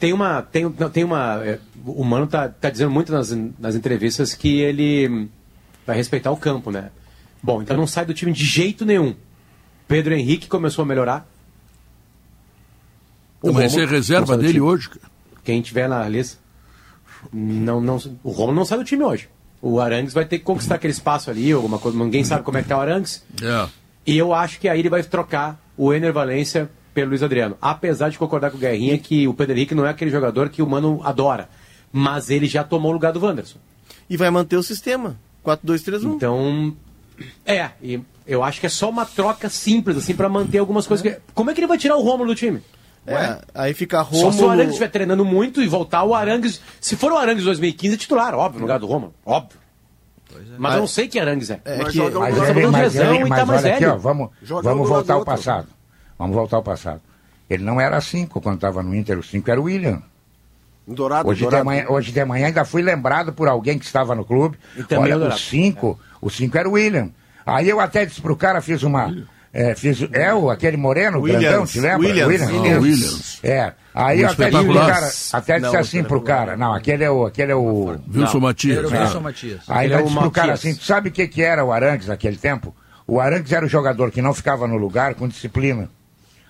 Tem 0.00 0.14
uma. 0.14 0.40
Tem, 0.40 0.64
não, 0.64 0.88
tem 0.88 1.04
uma. 1.04 1.44
é, 1.44 1.58
o 1.84 2.02
Mano 2.02 2.26
tá, 2.26 2.48
tá 2.48 2.70
dizendo 2.70 2.90
muito 2.90 3.12
nas, 3.12 3.30
nas 3.58 3.74
entrevistas 3.74 4.32
que 4.34 4.60
ele 4.60 5.28
vai 5.86 5.94
respeitar 5.94 6.30
o 6.30 6.36
campo, 6.38 6.70
né? 6.70 6.90
Bom, 7.42 7.60
então 7.60 7.76
não 7.76 7.86
sai 7.86 8.06
do 8.06 8.14
time 8.14 8.32
de 8.32 8.42
jeito 8.42 8.86
nenhum. 8.86 9.14
Pedro 9.86 10.14
Henrique 10.14 10.48
começou 10.48 10.84
a 10.84 10.86
melhorar. 10.86 11.28
O 13.42 13.48
ser 13.48 13.52
Romulo 13.52 13.80
não 13.80 13.86
reserva 13.86 14.36
dele 14.38 14.54
time. 14.54 14.60
hoje, 14.62 14.88
cara. 14.88 15.12
Quem 15.44 15.60
tiver 15.60 15.86
na 15.86 16.08
lista. 16.08 16.38
Não, 17.30 17.78
não, 17.78 17.96
o 18.24 18.30
Romulo 18.30 18.56
não 18.56 18.64
sai 18.64 18.78
do 18.78 18.84
time 18.84 19.04
hoje. 19.04 19.28
O 19.60 19.80
Arangues 19.80 20.14
vai 20.14 20.24
ter 20.24 20.38
que 20.38 20.44
conquistar 20.44 20.76
aquele 20.76 20.94
espaço 20.94 21.30
ali, 21.30 21.52
alguma 21.52 21.78
coisa. 21.78 21.98
Ninguém 21.98 22.24
sabe 22.24 22.42
como 22.42 22.56
é 22.56 22.62
que 22.62 22.68
tá 22.68 22.78
o 22.78 22.80
Arangues. 22.80 23.22
É. 23.42 23.68
E 24.06 24.16
eu 24.16 24.32
acho 24.32 24.58
que 24.58 24.68
aí 24.68 24.78
ele 24.78 24.88
vai 24.88 25.02
trocar 25.02 25.60
o 25.76 25.92
Ener 25.92 26.12
Valência 26.12 26.70
pelo 26.94 27.10
Luiz 27.10 27.22
Adriano. 27.22 27.56
Apesar 27.60 28.08
de 28.10 28.18
concordar 28.18 28.50
com 28.50 28.56
o 28.56 28.60
Guerrinha 28.60 28.96
que 28.98 29.26
o 29.28 29.34
Pedro 29.34 29.56
Henrique 29.56 29.74
não 29.74 29.86
é 29.86 29.90
aquele 29.90 30.10
jogador 30.10 30.48
que 30.48 30.62
o 30.62 30.66
Mano 30.66 31.00
adora. 31.04 31.48
Mas 31.92 32.30
ele 32.30 32.46
já 32.46 32.62
tomou 32.62 32.90
o 32.90 32.94
lugar 32.94 33.12
do 33.12 33.24
Wanderson. 33.24 33.58
e 34.08 34.16
vai 34.16 34.30
manter 34.30 34.56
o 34.56 34.62
sistema. 34.62 35.16
4-2-3-1. 35.44 36.14
Então. 36.14 36.76
É, 37.44 37.70
e 37.82 38.00
eu 38.26 38.42
acho 38.42 38.60
que 38.60 38.66
é 38.66 38.68
só 38.68 38.88
uma 38.88 39.04
troca 39.04 39.48
simples, 39.48 39.96
assim, 39.96 40.14
pra 40.14 40.28
manter 40.28 40.58
algumas 40.58 40.86
coisas. 40.86 41.02
Que... 41.02 41.20
Como 41.34 41.50
é 41.50 41.54
que 41.54 41.60
ele 41.60 41.66
vai 41.66 41.78
tirar 41.78 41.96
o 41.96 42.02
Rômulo 42.02 42.30
do 42.30 42.34
time? 42.34 42.62
É, 43.06 43.38
aí 43.54 43.72
fica 43.74 44.04
Só 44.04 44.30
se 44.30 44.42
o. 44.42 44.48
Arangues 44.50 44.72
estiver 44.72 44.88
treinando 44.90 45.24
muito 45.24 45.62
e 45.62 45.66
voltar 45.66 46.04
o 46.04 46.14
Arangues. 46.14 46.60
Se 46.80 46.96
for 46.96 47.10
o 47.12 47.16
Arangues 47.16 47.44
2015, 47.44 47.94
é 47.94 47.98
titular, 47.98 48.34
óbvio, 48.34 48.60
no 48.60 48.66
lugar 48.66 48.78
do 48.78 48.86
Rômulo. 48.86 49.14
Óbvio. 49.24 49.58
Mas 50.58 50.74
eu 50.74 50.80
não 50.80 50.86
sei 50.86 51.08
que 51.08 51.18
Arangues 51.18 51.50
é. 51.50 51.60
É 51.64 51.78
Mas 51.78 51.92
que- 51.92 51.98
Mas, 51.98 52.14
lado 52.14 52.28
ele, 52.28 52.46
falando 52.46 52.72
mas, 52.72 52.94
lesão 52.94 53.14
ele, 53.14 53.24
e 53.24 53.28
mas 53.28 53.40
tá 53.40 53.46
mais 53.46 53.64
olha 53.64 53.74
aqui, 53.74 53.84
vamos, 53.98 54.88
voltar 54.88 55.14
ao 55.14 55.24
passado. 55.24 55.66
Vamos 56.20 56.36
voltar 56.36 56.58
ao 56.58 56.62
passado. 56.62 57.00
Ele 57.48 57.64
não 57.64 57.80
era 57.80 57.98
cinco 58.02 58.42
quando 58.42 58.56
estava 58.56 58.82
no 58.82 58.94
Inter, 58.94 59.18
o 59.18 59.22
cinco 59.22 59.50
era 59.50 59.58
o 59.58 59.64
William. 59.64 60.02
Dourado, 60.86 61.26
Hoje 61.28 61.38
de, 61.38 61.44
Dourado. 61.44 61.64
manhã, 61.64 61.84
hoje 61.88 62.12
de 62.12 62.24
manhã 62.26 62.46
ainda 62.48 62.62
fui 62.64 62.82
lembrado 62.82 63.32
por 63.32 63.48
alguém 63.48 63.78
que 63.78 63.86
estava 63.86 64.14
no 64.14 64.22
clube. 64.24 64.58
Olha, 64.98 65.14
o 65.14 65.16
o 65.16 65.20
Dourado. 65.20 65.40
cinco, 65.40 65.98
o 66.20 66.28
cinco 66.28 66.58
era 66.58 66.68
o 66.68 66.72
William. 66.72 67.08
Aí 67.46 67.68
eu 67.70 67.80
até 67.80 68.04
disse 68.04 68.20
pro 68.20 68.36
cara, 68.36 68.60
fiz 68.60 68.82
uma. 68.82 69.16
É, 69.52 69.74
fiz, 69.74 70.06
é 70.12 70.32
o, 70.34 70.50
aquele 70.50 70.76
moreno, 70.76 71.20
Williams, 71.20 71.42
grandão, 71.42 71.66
te 71.66 71.80
lembra? 71.80 72.06
Williams. 72.06 72.42
Ah, 72.42 72.78
Williams. 72.78 73.38
É. 73.42 73.72
Aí 73.94 74.18
Um 74.18 74.22
eu 74.22 74.28
até 74.28 74.28
disse 74.28 74.36
pro 74.36 74.44
espetacular. 74.44 74.86
cara, 74.92 75.10
até 75.32 75.58
disse 75.58 75.72
Não, 75.72 75.80
assim 75.80 76.04
pro 76.04 76.20
cara, 76.20 76.56
não, 76.56 76.74
aquele 76.74 77.02
é 77.04 77.10
o. 77.10 77.24
Aquele 77.26 77.52
é 77.52 77.56
o 77.56 77.98
Wilson 78.14 78.40
Matias. 78.40 78.78
Era 78.78 78.88
o 78.88 78.94
É. 78.94 79.00
Wilson 79.02 79.20
Matias. 79.20 79.60
Aí 79.68 79.86
Ele 79.86 79.94
eu 79.94 79.98
é 79.98 80.02
o 80.02 80.04
disse 80.04 80.18
pro 80.18 80.30
cara 80.30 80.48
Matias. 80.48 80.66
assim, 80.70 80.78
tu 80.78 80.84
sabe 80.84 81.08
o 81.08 81.12
que, 81.12 81.26
que 81.26 81.42
era 81.42 81.64
o 81.64 81.72
Arangues 81.72 82.06
naquele 82.08 82.36
tempo? 82.36 82.74
O 83.06 83.18
Arangues 83.20 83.50
era 83.52 83.64
o 83.64 83.68
jogador 83.68 84.10
que 84.12 84.20
não 84.22 84.34
ficava 84.34 84.68
no 84.68 84.76
lugar 84.76 85.14
com 85.14 85.26
disciplina. 85.26 85.88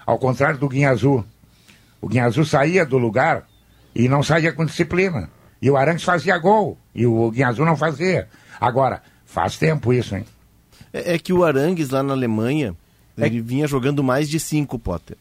Ao 0.07 0.19
contrário 0.19 0.59
do 0.59 0.69
Guinha 0.69 0.91
Azul. 0.91 1.25
O 2.01 2.09
Guinha 2.09 2.25
Azul 2.25 2.45
saía 2.45 2.85
do 2.85 2.99
lugar 2.99 3.47
e 3.95 4.09
não 4.09 4.23
saía 4.23 4.53
com 4.53 4.65
disciplina. 4.65 5.31
E 5.61 5.71
o 5.71 5.77
Arangues 5.77 6.03
fazia 6.05 6.39
gol. 6.39 6.79
E 6.95 7.07
o 7.07 7.31
Guinha 7.31 7.49
Azul 7.49 7.67
não 7.67 7.77
fazia. 7.77 8.29
Agora, 8.61 9.03
faz 9.27 9.59
tempo 9.59 9.93
isso, 9.93 10.17
hein? 10.17 10.25
É, 10.93 11.15
é 11.15 11.19
que 11.19 11.33
o 11.33 11.45
Arangues 11.45 11.91
lá 11.91 12.03
na 12.03 12.13
Alemanha, 12.13 12.75
ele 13.17 13.41
vinha 13.41 13.67
jogando 13.67 14.03
mais 14.03 14.29
de 14.29 14.41
cinco, 14.41 14.79
Potter. 14.79 15.17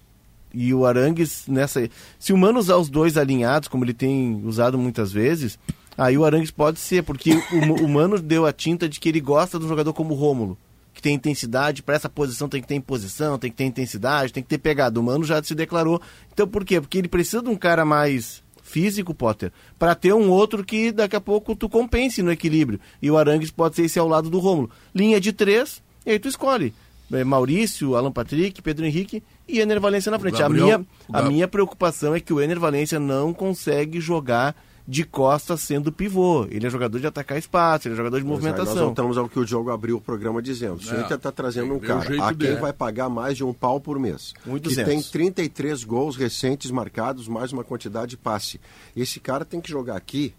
E 0.54 0.74
o 0.74 0.86
Arangues 0.86 1.44
nessa. 1.48 1.88
Se 2.18 2.34
o 2.34 2.38
Mano 2.38 2.60
usar 2.60 2.78
os 2.78 2.90
dois 2.90 3.18
alinhados, 3.18 3.68
como 3.68 3.86
ele 3.86 3.94
tem 3.94 4.42
usado 4.44 4.78
muitas 4.78 5.12
vezes, 5.12 5.60
aí 5.98 6.18
o 6.18 6.26
Arangues 6.26 6.52
pode 6.52 6.80
ser, 6.80 7.04
porque 7.04 7.34
o, 7.34 7.86
o 7.86 7.88
Mano 7.88 8.20
deu 8.20 8.46
a 8.46 8.54
tinta 8.54 8.90
de 8.90 9.00
que 9.00 9.10
ele 9.10 9.22
gosta 9.22 9.60
de 9.60 9.66
um 9.66 9.70
jogador 9.70 9.94
como 9.94 10.14
o 10.14 10.18
Rômulo. 10.18 10.58
Que 11.00 11.04
tem 11.04 11.16
intensidade, 11.16 11.82
para 11.82 11.96
essa 11.96 12.10
posição 12.10 12.50
tem 12.50 12.62
que 12.62 12.68
ter 12.68 12.76
imposição, 12.76 13.40
tem 13.40 13.50
que 13.50 13.56
ter 13.56 13.64
intensidade, 13.64 14.34
tem 14.34 14.44
que 14.44 14.50
ter 14.50 14.58
pegada. 14.58 15.00
O 15.00 15.04
Mano 15.04 15.24
já 15.24 15.42
se 15.42 15.56
declarou. 15.56 16.02
Então 16.34 16.46
por 16.46 16.66
quê? 16.66 16.82
Porque 16.82 16.98
ele 16.98 17.08
precisa 17.08 17.42
de 17.42 17.48
um 17.48 17.56
cara 17.56 17.86
mais 17.86 18.44
físico, 18.62 19.14
Potter, 19.14 19.50
para 19.80 19.96
ter 19.96 20.14
um 20.14 20.30
outro 20.30 20.62
que 20.62 20.92
daqui 20.92 21.16
a 21.16 21.22
pouco 21.22 21.56
tu 21.56 21.70
compense 21.70 22.22
no 22.22 22.30
equilíbrio. 22.34 22.82
E 23.02 23.10
o 23.10 23.18
Arangues 23.18 23.50
pode 23.50 23.78
ser 23.78 23.84
esse 23.86 23.98
ao 23.98 24.10
lado 24.10 24.30
do 24.30 24.40
Rômulo. 24.40 24.70
Linha 24.94 25.22
de 25.22 25.32
três, 25.32 25.82
e 26.06 26.12
aí 26.12 26.20
tu 26.20 26.28
escolhe. 26.28 26.74
É, 27.14 27.24
Maurício, 27.24 27.96
Alan 27.96 28.12
Patrick, 28.12 28.62
Pedro 28.62 28.86
Henrique 28.86 29.24
e 29.48 29.62
Ener 29.62 29.80
Valência 29.80 30.12
na 30.12 30.20
frente. 30.20 30.38
Gabriel- 30.38 30.66
a 30.66 30.78
minha, 30.80 30.86
a 31.14 31.22
minha 31.24 31.48
preocupação 31.48 32.14
é 32.14 32.20
que 32.20 32.34
o 32.34 32.42
Ener 32.42 32.60
Valência 32.60 33.00
não 33.00 33.34
consegue 33.34 34.02
jogar 34.02 34.54
de 34.90 35.04
costas 35.04 35.62
sendo 35.62 35.92
pivô. 35.92 36.48
Ele 36.50 36.66
é 36.66 36.70
jogador 36.70 37.00
de 37.00 37.06
atacar 37.06 37.38
espaço, 37.38 37.88
ele 37.88 37.94
é 37.94 37.98
jogador 37.98 38.18
de 38.20 38.26
Mas 38.26 38.38
aí 38.38 38.42
Nós 38.44 38.52
movimentação. 38.56 38.86
voltamos 38.88 39.18
ao 39.20 39.30
que 39.30 39.38
o 39.38 39.46
Diogo 39.46 39.70
abriu 39.70 39.98
o 39.98 40.02
programa 40.02 40.42
dizendo. 40.42 40.80
O 40.84 40.96
É, 40.96 41.02
Inter 41.02 41.18
está 41.18 41.32
trazendo 41.32 41.76
um 41.76 41.80
que 41.80 41.86
cara 41.86 42.00
a 42.28 42.34
quem 42.34 42.56
vai 42.56 42.74
pagar 42.74 43.08
mais 43.08 43.38
de 43.38 43.44
um 43.44 43.54
pau 43.54 43.80
por 43.80 44.00
mês, 44.00 44.34
que 44.44 44.50
1.200. 44.50 44.86
tem 44.86 45.02
33 45.04 45.84
gols 45.84 46.16
recentes 46.16 46.72
marcados, 46.72 47.28
mais 47.28 47.54
uma 47.54 47.64
quantidade 47.64 48.10
de 48.12 48.18
passe. 48.18 48.60
Esse 48.98 49.20
cara 49.20 49.46
tem 49.46 49.62
que 49.62 49.70
jogar 49.70 49.96
aqui 49.96 50.34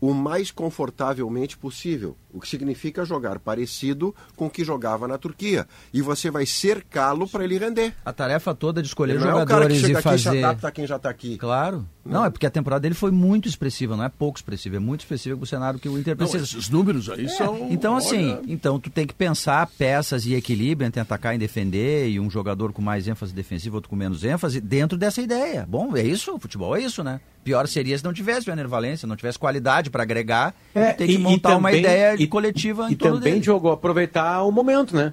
o 0.00 0.12
mais 0.12 0.50
confortavelmente 0.50 1.56
possível, 1.56 2.16
o 2.32 2.40
que 2.40 2.48
significa 2.48 3.04
jogar 3.04 3.38
parecido 3.38 4.12
com 4.34 4.46
o 4.46 4.50
que 4.50 4.64
jogava 4.64 5.06
na 5.06 5.16
Turquia. 5.16 5.64
E 5.94 6.02
você 6.02 6.28
vai 6.28 6.44
cercá-lo 6.44 7.28
para 7.28 7.44
ele 7.44 7.56
render. 7.56 7.94
A 8.04 8.12
tarefa 8.12 8.52
toda 8.52 8.82
de 8.82 8.88
escolher 8.88 9.12
Ele 9.14 9.20
não 9.24 9.38
é 9.38 9.42
o 9.44 9.46
cara 9.46 9.68
que 9.68 9.74
jogadores 9.76 9.80
chega 9.80 9.92
e 9.92 9.96
aqui 10.00 10.08
e 10.08 10.18
se 10.18 10.24
fazer. 10.24 10.44
adapta 10.44 10.66
a 10.66 10.70
quem 10.72 10.86
já 10.88 10.96
está 10.96 11.08
aqui. 11.08 11.38
Claro. 11.38 11.86
Não, 12.04 12.24
é 12.24 12.30
porque 12.30 12.46
a 12.46 12.50
temporada 12.50 12.80
dele 12.80 12.94
foi 12.94 13.10
muito 13.12 13.48
expressiva, 13.48 13.96
não 13.96 14.02
é 14.04 14.08
pouco 14.08 14.36
expressiva, 14.38 14.76
é 14.76 14.78
muito 14.80 15.00
expressiva 15.02 15.36
com 15.36 15.44
o 15.44 15.46
cenário 15.46 15.78
que 15.78 15.88
o 15.88 15.96
Inter 15.98 16.16
Não, 16.18 16.26
precisa. 16.26 16.42
esses 16.44 16.68
números 16.68 17.08
aí 17.08 17.26
É, 17.26 17.28
são. 17.28 17.68
então, 17.70 17.96
assim, 17.96 18.32
olha, 18.32 18.42
então 18.48 18.80
tu 18.80 18.90
tem 18.90 19.06
que 19.06 19.14
pensar 19.14 19.66
peças 19.78 20.26
e 20.26 20.34
equilíbrio 20.34 20.86
entre 20.86 21.00
atacar 21.00 21.34
e 21.34 21.38
defender, 21.38 22.08
e 22.08 22.18
um 22.18 22.28
jogador 22.28 22.72
com 22.72 22.82
mais 22.82 23.06
ênfase 23.06 23.32
defensiva, 23.32 23.76
outro 23.76 23.88
com 23.88 23.94
menos 23.96 24.24
ênfase, 24.24 24.60
dentro 24.60 24.98
dessa 24.98 25.22
ideia. 25.22 25.64
Bom, 25.68 25.96
é 25.96 26.02
isso, 26.02 26.34
o 26.34 26.38
futebol 26.40 26.76
é 26.76 26.80
isso, 26.82 27.04
né? 27.04 27.20
Pior 27.44 27.66
seria 27.68 27.96
se 27.96 28.04
não 28.04 28.12
tivesse 28.12 28.50
o 28.50 28.68
Valência, 28.68 29.06
não 29.06 29.16
tivesse 29.16 29.38
qualidade 29.38 29.88
para 29.90 30.02
agregar, 30.02 30.54
e 30.74 30.92
ter 30.94 31.06
que 31.06 31.18
montar 31.18 31.56
uma 31.56 31.72
ideia 31.72 32.14
e- 32.20 32.26
coletiva 32.26 32.88
em 32.88 32.92
e 32.92 32.96
torno 32.96 33.18
também 33.18 33.34
dele. 33.34 33.44
jogou 33.44 33.72
aproveitar 33.72 34.42
o 34.42 34.50
momento, 34.50 34.94
né? 34.96 35.12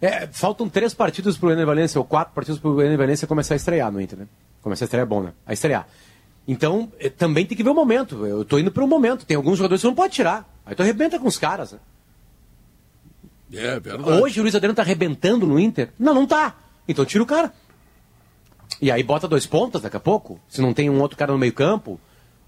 É, 0.00 0.26
faltam 0.32 0.68
três 0.68 0.94
partidos 0.94 1.36
pro 1.36 1.50
Ener 1.50 1.66
Valência, 1.66 1.98
ou 1.98 2.04
quatro 2.04 2.34
partidos 2.34 2.58
pro 2.60 2.80
Ener 2.82 2.96
Valência 2.96 3.26
começar 3.26 3.54
a 3.54 3.56
estrear 3.56 3.90
no 3.92 4.00
Inter, 4.00 4.18
né? 4.20 4.26
Começar 4.62 4.84
a 4.84 4.86
estrear 4.86 5.04
é 5.04 5.08
bom, 5.08 5.22
né? 5.22 5.32
A 5.46 5.52
estrear. 5.52 5.86
Então, 6.48 6.90
eh, 6.98 7.10
também 7.10 7.44
tem 7.44 7.54
que 7.54 7.62
ver 7.62 7.68
o 7.68 7.74
momento. 7.74 8.24
Eu 8.24 8.42
tô 8.42 8.58
indo 8.58 8.72
pro 8.72 8.88
momento. 8.88 9.26
Tem 9.26 9.36
alguns 9.36 9.58
jogadores 9.58 9.82
que 9.82 9.82
você 9.82 9.88
não 9.88 9.94
pode 9.94 10.14
tirar. 10.14 10.50
Aí 10.64 10.74
tu 10.74 10.80
arrebenta 10.82 11.18
com 11.18 11.28
os 11.28 11.36
caras, 11.36 11.72
né? 11.72 11.78
É 13.52 13.78
verdade. 13.78 14.10
Hoje 14.10 14.40
o 14.40 14.42
Luiz 14.42 14.54
Adriano 14.54 14.74
tá 14.74 14.80
arrebentando 14.80 15.46
no 15.46 15.60
Inter? 15.60 15.90
Não, 15.98 16.14
não 16.14 16.26
tá. 16.26 16.56
Então 16.88 17.04
tira 17.04 17.22
o 17.22 17.26
cara. 17.26 17.52
E 18.80 18.90
aí 18.90 19.02
bota 19.02 19.28
dois 19.28 19.44
pontas 19.44 19.82
daqui 19.82 19.96
a 19.98 20.00
pouco. 20.00 20.40
Se 20.48 20.62
não 20.62 20.72
tem 20.72 20.88
um 20.88 21.00
outro 21.02 21.18
cara 21.18 21.32
no 21.32 21.38
meio 21.38 21.52
campo. 21.52 22.00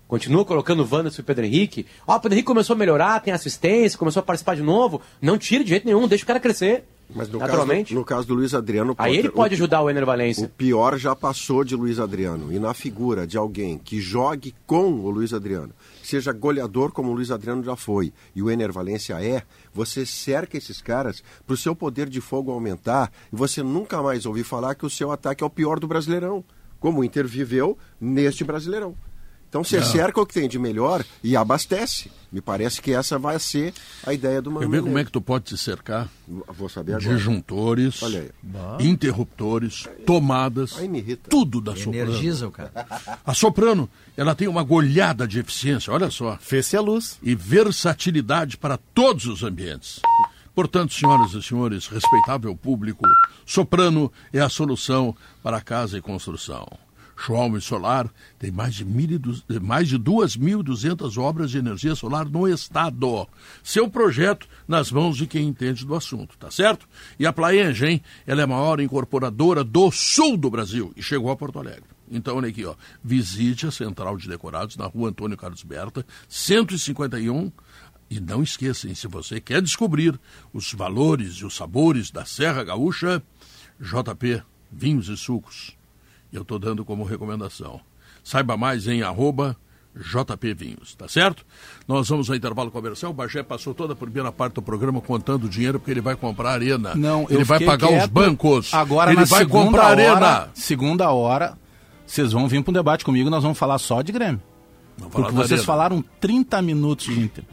Continua 0.08 0.44
colocando 0.46 0.82
o 0.82 0.88
Wanderson 0.90 1.20
e 1.20 1.22
o 1.22 1.24
Pedro 1.24 1.44
Henrique. 1.44 1.86
Ó, 2.06 2.16
o 2.16 2.20
Pedro 2.20 2.34
Henrique 2.34 2.46
começou 2.46 2.74
a 2.74 2.78
melhorar, 2.78 3.20
tem 3.20 3.32
assistência, 3.32 3.98
começou 3.98 4.20
a 4.20 4.24
participar 4.24 4.56
de 4.56 4.62
novo. 4.62 5.00
Não 5.20 5.38
tira 5.38 5.62
de 5.62 5.70
jeito 5.70 5.86
nenhum, 5.86 6.08
deixa 6.08 6.24
o 6.24 6.26
cara 6.26 6.40
crescer. 6.40 6.84
Mas 7.14 7.28
no, 7.28 7.38
caso, 7.38 7.50
naturalmente. 7.50 7.92
do- 7.94 7.98
no 8.00 8.04
caso 8.04 8.26
do 8.26 8.34
Luiz 8.34 8.54
Adriano... 8.54 8.94
Aí 8.98 9.16
ele 9.16 9.28
pode 9.30 9.54
o- 9.54 9.56
ajudar 9.56 9.82
o 9.82 9.90
Ener 9.90 10.02
O 10.02 10.06
Valência. 10.06 10.48
pior 10.56 10.96
já 10.98 11.14
passou 11.16 11.64
de 11.64 11.74
Luiz 11.74 11.98
Adriano. 11.98 12.52
E 12.52 12.58
na 12.58 12.72
figura 12.74 13.26
de 13.26 13.36
alguém 13.36 13.78
que 13.78 14.00
jogue 14.00 14.54
com 14.66 14.92
o 14.92 15.10
Luiz 15.10 15.32
Adriano, 15.34 15.72
seja 16.02 16.32
goleador 16.32 16.92
como 16.92 17.10
o 17.10 17.14
Luiz 17.14 17.30
Adriano 17.30 17.62
já 17.64 17.76
foi, 17.76 18.12
e 18.34 18.42
o 18.42 18.50
Ener 18.50 18.72
Valência 18.72 19.14
é, 19.22 19.42
você 19.72 20.04
cerca 20.06 20.56
esses 20.56 20.80
caras 20.80 21.22
para 21.46 21.54
o 21.54 21.56
seu 21.56 21.74
poder 21.74 22.08
de 22.08 22.20
fogo 22.20 22.50
aumentar 22.52 23.10
e 23.32 23.36
você 23.36 23.62
nunca 23.62 24.02
mais 24.02 24.26
ouvir 24.26 24.44
falar 24.44 24.74
que 24.74 24.86
o 24.86 24.90
seu 24.90 25.10
ataque 25.12 25.42
é 25.44 25.46
o 25.46 25.50
pior 25.50 25.78
do 25.80 25.86
Brasileirão, 25.88 26.44
como 26.78 27.00
o 27.00 27.04
Inter 27.04 27.26
viveu 27.26 27.76
neste 28.00 28.42
Brasileirão. 28.44 28.94
Então 29.50 29.64
você 29.64 29.82
cerca 29.82 30.20
o 30.20 30.24
que 30.24 30.32
tem 30.32 30.48
de 30.48 30.60
melhor 30.60 31.04
e 31.24 31.36
abastece. 31.36 32.08
Me 32.30 32.40
parece 32.40 32.80
que 32.80 32.92
essa 32.92 33.18
vai 33.18 33.36
ser 33.40 33.74
a 34.06 34.14
ideia 34.14 34.40
do 34.40 34.48
Mano 34.48 34.70
ver 34.70 34.80
como 34.80 34.96
é 34.96 35.04
que 35.04 35.10
tu 35.10 35.20
pode 35.20 35.46
te 35.46 35.58
cercar? 35.58 36.08
Vou 36.56 36.68
saber 36.68 36.94
agora. 36.94 37.16
Disjuntores, 37.16 38.00
Olha 38.00 38.20
aí. 38.78 38.86
interruptores, 38.86 39.88
tomadas, 40.06 40.78
Aí 40.78 40.86
me 40.86 40.98
irrita. 40.98 41.28
tudo 41.28 41.60
da 41.60 41.74
Soprano. 41.74 41.96
Energiza 42.12 42.46
o 42.46 42.52
cara. 42.52 42.70
A 43.26 43.34
Soprano, 43.34 43.90
ela 44.16 44.36
tem 44.36 44.46
uma 44.46 44.62
golhada 44.62 45.26
de 45.26 45.40
eficiência, 45.40 45.92
olha 45.92 46.08
só, 46.12 46.38
Fez-se 46.40 46.76
a 46.76 46.80
luz. 46.80 47.18
e 47.20 47.34
versatilidade 47.34 48.56
para 48.56 48.76
todos 48.94 49.26
os 49.26 49.42
ambientes. 49.42 49.98
Portanto, 50.54 50.94
senhoras 50.94 51.32
e 51.34 51.42
senhores, 51.42 51.88
respeitável 51.88 52.54
público, 52.54 53.04
Soprano 53.44 54.12
é 54.32 54.38
a 54.40 54.48
solução 54.48 55.16
para 55.42 55.60
casa 55.60 55.98
e 55.98 56.00
construção. 56.00 56.68
Schwalm 57.20 57.60
Solar 57.60 58.10
tem 58.38 58.50
mais 58.50 58.74
de, 58.74 58.84
mais 59.60 59.88
de 59.88 59.98
2.200 59.98 61.18
obras 61.18 61.50
de 61.50 61.58
energia 61.58 61.94
solar 61.94 62.26
no 62.26 62.48
estado. 62.48 63.28
Seu 63.62 63.90
projeto 63.90 64.48
nas 64.66 64.90
mãos 64.90 65.18
de 65.18 65.26
quem 65.26 65.48
entende 65.48 65.84
do 65.84 65.94
assunto, 65.94 66.38
tá 66.38 66.50
certo? 66.50 66.88
E 67.18 67.26
a 67.26 67.32
Plaenge, 67.32 67.84
hein? 67.84 68.02
Ela 68.26 68.40
é 68.40 68.44
a 68.44 68.46
maior 68.46 68.80
incorporadora 68.80 69.62
do 69.62 69.90
sul 69.90 70.38
do 70.38 70.48
Brasil 70.50 70.92
e 70.96 71.02
chegou 71.02 71.30
a 71.30 71.36
Porto 71.36 71.58
Alegre. 71.58 71.84
Então, 72.10 72.38
olha 72.38 72.48
aqui, 72.48 72.64
ó. 72.64 72.74
Visite 73.04 73.66
a 73.66 73.70
Central 73.70 74.16
de 74.16 74.26
Decorados 74.26 74.76
na 74.76 74.86
rua 74.86 75.10
Antônio 75.10 75.36
Carlos 75.36 75.62
Berta, 75.62 76.04
151. 76.28 77.52
E 78.10 78.18
não 78.18 78.42
esqueçam, 78.42 78.92
se 78.92 79.06
você 79.06 79.40
quer 79.40 79.62
descobrir 79.62 80.18
os 80.52 80.72
valores 80.72 81.34
e 81.34 81.44
os 81.44 81.54
sabores 81.54 82.10
da 82.10 82.24
Serra 82.24 82.64
Gaúcha, 82.64 83.22
JP 83.78 84.42
Vinhos 84.72 85.08
e 85.08 85.16
Sucos. 85.16 85.79
Eu 86.32 86.42
estou 86.42 86.58
dando 86.58 86.84
como 86.84 87.04
recomendação. 87.04 87.80
Saiba 88.22 88.56
mais 88.56 88.86
em 88.86 89.02
arroba 89.02 89.56
JP 89.94 90.54
Vinhos, 90.54 90.94
tá 90.94 91.08
certo? 91.08 91.44
Nós 91.88 92.08
vamos 92.08 92.30
ao 92.30 92.36
intervalo 92.36 92.70
comercial. 92.70 93.10
O 93.10 93.14
Bagé 93.14 93.42
passou 93.42 93.74
toda 93.74 93.92
a 93.92 93.96
primeira 93.96 94.30
parte 94.30 94.54
do 94.54 94.62
programa 94.62 95.00
contando 95.00 95.48
dinheiro 95.48 95.80
porque 95.80 95.90
ele 95.90 96.00
vai 96.00 96.14
comprar 96.14 96.52
arena. 96.52 96.94
Não, 96.94 97.26
ele 97.28 97.42
vai 97.44 97.58
pagar 97.60 97.90
os 97.90 98.06
bancos. 98.06 98.72
Agora 98.72 99.12
ele 99.12 99.24
vai 99.24 99.40
segunda 99.40 99.64
comprar 99.64 99.90
hora, 99.90 100.10
arena. 100.10 100.50
Segunda 100.54 101.10
hora, 101.10 101.58
vocês 102.06 102.32
vão 102.32 102.46
vir 102.46 102.62
para 102.62 102.70
um 102.70 102.74
debate 102.74 103.04
comigo, 103.04 103.28
nós 103.28 103.42
vamos 103.42 103.58
falar 103.58 103.78
só 103.78 104.00
de 104.00 104.12
Grêmio. 104.12 104.40
Vamos 104.96 105.14
Porque 105.14 105.32
vocês 105.32 105.52
arena. 105.52 105.66
falaram 105.66 106.04
30 106.20 106.62
minutos 106.62 107.06
de 107.06 107.20
Inter. 107.20 107.44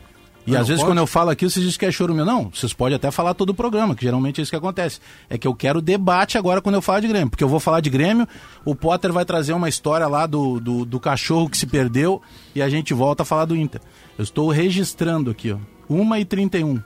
E 0.48 0.56
às 0.56 0.68
vezes 0.68 0.82
pode? 0.82 0.92
quando 0.92 1.00
eu 1.00 1.08
falo 1.08 1.30
aqui, 1.30 1.44
vocês 1.44 1.64
dizem 1.64 1.78
que 1.78 1.86
é 1.86 1.92
choro 1.92 2.16
meu. 2.16 2.26
Não, 2.26 2.50
vocês 2.54 2.74
podem 2.74 2.96
até 2.96 3.12
falar 3.12 3.34
todo 3.34 3.50
o 3.50 3.54
programa, 3.54 3.94
que 3.94 4.04
geralmente 4.04 4.40
é 4.40 4.42
isso 4.42 4.50
que 4.50 4.56
acontece. 4.56 5.00
É 5.30 5.38
que 5.38 5.46
eu 5.46 5.54
quero 5.54 5.82
debate 5.82 6.38
agora 6.38 6.62
quando 6.62 6.76
eu 6.76 6.82
falar 6.82 7.02
de 7.02 7.08
Grêmio. 7.10 7.30
Porque 7.30 7.44
eu 7.44 7.50
vou 7.50 7.60
falar 7.60 7.82
de 7.82 7.90
Grêmio, 7.90 8.26
o 8.64 8.74
Potter 8.74 9.12
vai 9.12 9.26
trazer 9.26 9.52
uma 9.52 9.68
história 9.68 10.08
lá 10.08 10.26
do, 10.26 10.60
do, 10.60 10.86
do 10.86 11.00
cachorro 11.00 11.50
que 11.50 11.58
se 11.58 11.68
perdeu 11.68 12.22
e 12.56 12.62
a 12.62 12.70
gente 12.70 12.94
volta 12.94 13.24
a 13.24 13.26
falar 13.26 13.44
do 13.46 13.56
Inter. 13.56 13.82
Eu 14.18 14.24
estou 14.24 14.50
registrando 14.50 15.30
aqui, 15.30 15.52
ó. 15.52 15.58
1h31. 15.94 16.82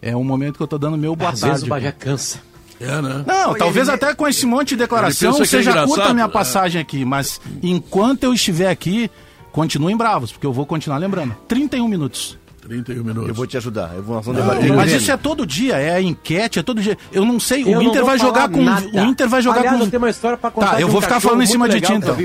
É 0.00 0.16
o 0.16 0.24
momento 0.24 0.56
que 0.56 0.62
eu 0.62 0.66
estou 0.66 0.78
dando 0.78 0.98
meu 0.98 1.14
boa 1.14 1.30
Às 1.30 1.40
tarde. 1.40 1.52
vezes 1.54 1.66
o 1.66 1.70
Bagé 1.70 1.92
cansa. 1.92 2.40
É, 2.80 3.00
né? 3.00 3.24
Não, 3.24 3.54
talvez 3.54 3.88
até 3.88 4.12
com 4.12 4.26
esse 4.26 4.44
monte 4.44 4.70
de 4.70 4.76
declaração 4.76 5.34
Ele 5.34 5.42
é 5.42 5.46
seja 5.46 5.72
curta 5.86 6.06
a 6.06 6.12
minha 6.12 6.24
engraçado, 6.24 6.32
passagem 6.32 6.82
aqui, 6.82 7.04
mas 7.04 7.40
enquanto 7.62 8.24
eu 8.24 8.34
estiver 8.34 8.68
aqui, 8.68 9.08
continuem 9.52 9.96
bravos, 9.96 10.32
porque 10.32 10.44
eu 10.44 10.52
vou 10.52 10.66
continuar 10.66 10.98
lembrando. 10.98 11.36
31 11.46 11.86
minutos. 11.86 12.36
31 12.62 13.02
minutos. 13.02 13.28
Eu 13.28 13.34
vou 13.34 13.46
te 13.46 13.56
ajudar. 13.56 13.90
Eu 13.94 14.02
vou, 14.02 14.16
nós 14.16 14.24
vamos 14.24 14.40
Não, 14.40 14.48
debater. 14.48 14.72
mas 14.72 14.92
isso 14.92 15.10
é 15.10 15.16
todo 15.16 15.44
dia, 15.44 15.76
é 15.78 16.00
enquete, 16.00 16.58
é 16.60 16.62
todo 16.62 16.80
dia. 16.80 16.96
Eu 17.12 17.24
não 17.24 17.40
sei, 17.40 17.62
Eu 17.62 17.66
o 17.68 17.74
não 17.74 17.82
Inter 17.82 18.00
vou 18.00 18.06
vai 18.06 18.18
jogar 18.18 18.48
com 18.48 18.62
nada. 18.62 18.86
o 18.92 19.00
Inter 19.04 19.28
vai 19.28 19.42
jogar 19.42 19.58
Aliás, 19.60 19.78
com 19.78 19.84
eu 19.84 19.90
tenho 19.90 20.02
uma 20.02 20.10
história 20.10 20.36
pra 20.38 20.50
contar 20.50 20.70
Tá, 20.72 20.80
eu 20.80 20.86
um 20.86 20.90
vou 20.90 21.00
ficar 21.00 21.14
cachorro 21.16 21.30
falando 21.32 21.42
em 21.42 21.50
cima 21.50 21.68
de 21.68 21.80
ti 21.80 21.92
então. 21.92 22.16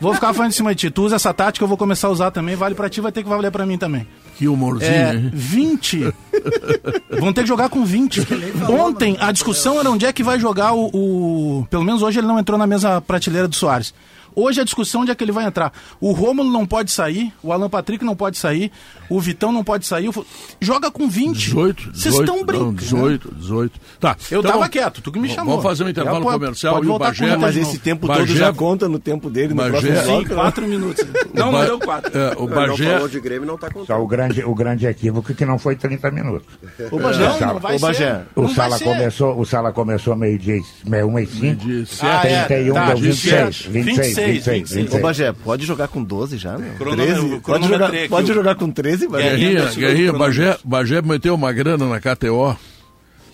Vou 0.00 0.12
ficar 0.14 0.34
falando 0.34 0.50
em 0.50 0.54
cima 0.54 0.74
de 0.74 0.80
ti. 0.80 0.90
Tu 0.90 1.02
usa 1.02 1.16
essa 1.16 1.32
tática, 1.32 1.64
eu 1.64 1.68
vou 1.68 1.76
começar 1.76 2.08
a 2.08 2.10
usar 2.10 2.30
também, 2.32 2.56
vale 2.56 2.74
pra 2.74 2.88
ti, 2.88 3.00
vai 3.00 3.12
ter 3.12 3.22
que 3.22 3.28
valer 3.28 3.50
pra 3.52 3.64
mim 3.64 3.78
também. 3.78 4.06
Que 4.36 4.48
humorzinho, 4.48 4.90
É, 4.90 5.14
hein? 5.14 5.30
20. 5.32 6.12
Vão 7.20 7.32
ter 7.32 7.42
que 7.42 7.46
jogar 7.48 7.68
com 7.68 7.84
20. 7.84 8.26
Ontem 8.68 9.16
a 9.20 9.30
discussão 9.30 9.78
era 9.78 9.88
onde 9.88 10.04
é 10.06 10.12
que 10.12 10.24
vai 10.24 10.40
jogar 10.40 10.72
o, 10.74 10.86
o- 10.92 11.66
Pelo 11.70 11.84
menos 11.84 12.02
hoje 12.02 12.18
ele 12.18 12.26
não 12.26 12.38
entrou 12.38 12.58
na 12.58 12.66
mesma 12.66 13.00
prateleira 13.00 13.46
do 13.46 13.54
Soares. 13.54 13.94
Hoje 14.36 14.60
a 14.60 14.64
discussão 14.64 15.02
onde 15.02 15.10
é 15.10 15.14
que 15.14 15.22
ele 15.22 15.32
vai 15.32 15.44
entrar. 15.44 15.72
O 16.00 16.12
Rômulo 16.12 16.50
não 16.50 16.66
pode 16.66 16.90
sair, 16.90 17.32
o 17.42 17.52
Alan 17.52 17.68
Patrick 17.68 18.04
não 18.04 18.16
pode 18.16 18.36
sair, 18.38 18.70
o 19.08 19.20
Vitão 19.20 19.52
não 19.52 19.62
pode 19.62 19.86
sair. 19.86 20.08
o 20.08 20.26
Joga 20.60 20.90
com 20.90 21.08
20. 21.08 21.34
18, 21.36 21.90
18. 21.92 21.98
Vocês 21.98 22.14
estão 22.14 22.36
não, 22.38 22.44
brincando. 22.44 22.72
18, 22.74 23.34
18. 23.34 23.80
Tá. 24.00 24.16
Eu 24.30 24.40
então, 24.40 24.52
tava 24.52 24.68
quieto, 24.68 25.00
tu 25.00 25.12
que 25.12 25.18
me 25.18 25.28
chamou. 25.28 25.56
Vamos 25.56 25.62
fazer 25.62 25.84
um 25.84 25.88
intervalo 25.88 26.22
pode- 26.24 26.38
comercial 26.38 26.74
pode 26.76 26.86
e 26.86 26.90
o 26.90 26.98
Bagé... 26.98 27.34
com 27.34 27.40
Mas 27.40 27.56
esse 27.56 27.78
tempo 27.78 28.06
Bagé- 28.06 28.20
todo 28.26 28.36
já 28.36 28.52
conta 28.52 28.88
no 28.88 28.98
tempo 28.98 29.30
dele, 29.30 29.48
no 29.50 29.56
Bagé- 29.56 29.70
próximo 29.70 29.92
bloco. 29.92 30.22
Sim, 30.22 30.28
né? 30.28 30.34
quatro 30.34 30.66
minutos. 30.66 31.04
Não, 31.34 31.50
não 31.50 31.64
deu 31.64 31.78
quatro. 31.80 32.16
É, 32.16 32.32
o 32.36 32.46
Não 32.46 32.54
Bagé... 32.54 32.92
falou 32.94 33.08
de 33.08 33.20
Grêmio 33.20 33.46
não 33.46 33.54
está 33.56 33.68
contando. 33.68 33.86
Só 33.86 34.00
o 34.00 34.06
grande, 34.06 34.44
o 34.44 34.54
grande 34.54 34.86
equívoco 34.86 35.34
que 35.34 35.44
não 35.44 35.58
foi 35.58 35.74
30 35.74 36.10
minutos. 36.12 36.46
Ô, 36.92 36.98
Bagé, 36.98 37.26
Não, 37.40 37.54
não 37.54 37.58
vai 37.60 37.76
ô, 37.76 37.78
Bagé. 37.80 38.14
ser. 38.14 38.26
O 38.36 38.42
Não 38.42 38.48
Sala 38.50 38.78
ser. 38.78 38.84
começou, 38.84 39.38
o 39.40 39.44
Sala 39.44 39.72
começou 39.72 40.14
meio-dia, 40.16 40.60
meio 40.86 41.06
1 41.08 41.18
e 41.18 41.26
5. 41.26 41.56
de 41.66 41.86
sete. 41.86 42.04
Ah, 42.06 42.26
é, 42.28 42.44
31 42.44 42.74
tá, 42.74 42.86
deu 42.86 42.96
26, 42.98 43.62
26. 43.66 44.14
26, 44.26 44.58
26, 44.70 44.72
26. 44.74 44.94
Ô, 44.94 45.02
Bagé, 45.02 45.32
pode 45.32 45.64
jogar 45.66 45.88
com 45.88 46.02
12 46.02 46.36
já, 46.38 46.56
meu? 46.58 46.74
Cronômetro- 46.74 47.16
13? 47.28 47.40
Pode 47.40 47.68
jogar, 47.68 47.86
aqui 47.88 48.08
pode 48.08 48.32
jogar 48.32 48.54
com 48.56 48.70
13, 48.70 49.08
Bagé? 49.08 49.30
Guerrinha. 49.30 49.64
Guerrinha, 49.66 50.12
Bagé, 50.12 50.56
Bagé 50.64 51.02
meteu 51.02 51.34
uma 51.34 51.52
grana 51.52 51.86
na 51.86 52.00
KTO. 52.00 52.56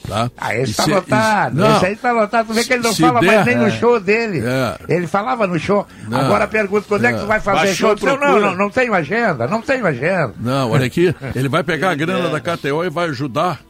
Tá? 0.09 0.31
Ah, 0.39 0.57
esse 0.57 0.73
E 0.73 0.75
tá 0.75 0.85
se- 0.85 0.91
lotado. 0.91 1.55
Não, 1.57 1.77
Esse 1.77 1.87
aí 1.87 1.95
tá 1.97 2.11
lotado. 2.11 2.47
Tu 2.47 2.55
vê 2.55 2.65
que 2.65 2.73
ele 2.73 2.83
não 2.83 2.95
fala 2.95 3.21
der- 3.21 3.27
mais 3.35 3.47
nem 3.47 3.57
no 3.57 3.67
é. 3.67 3.71
show 3.71 4.01
dele. 4.01 4.43
É. 4.43 4.95
Ele 4.95 5.07
falava 5.07 5.47
no 5.47 5.59
show. 5.59 5.87
Não. 6.09 6.19
Agora 6.19 6.49
pergunta 6.49 6.87
quando 6.89 7.05
é, 7.05 7.13
que 7.13 7.21
tu 7.21 7.27
vai 7.27 7.39
fazer 7.39 7.59
Baixou, 7.67 7.75
show. 7.91 7.95
Disse, 7.95 8.07
Não, 8.07 8.41
não, 8.41 8.57
não 8.57 8.71
tenho 8.71 8.95
agenda. 8.95 9.47
Não 9.47 9.61
tenho 9.61 9.87
agenda. 9.87 10.33
Não, 10.41 10.71
olha 10.71 10.87
aqui, 10.87 11.15
ele 11.37 11.51
vai 11.51 11.63
pegar 11.63 11.91
a 11.91 11.95
grana 11.95 12.31
da 12.31 12.41
KTO 12.41 12.83
e 12.83 12.89
vai 12.89 13.11
ajudar 13.11 13.61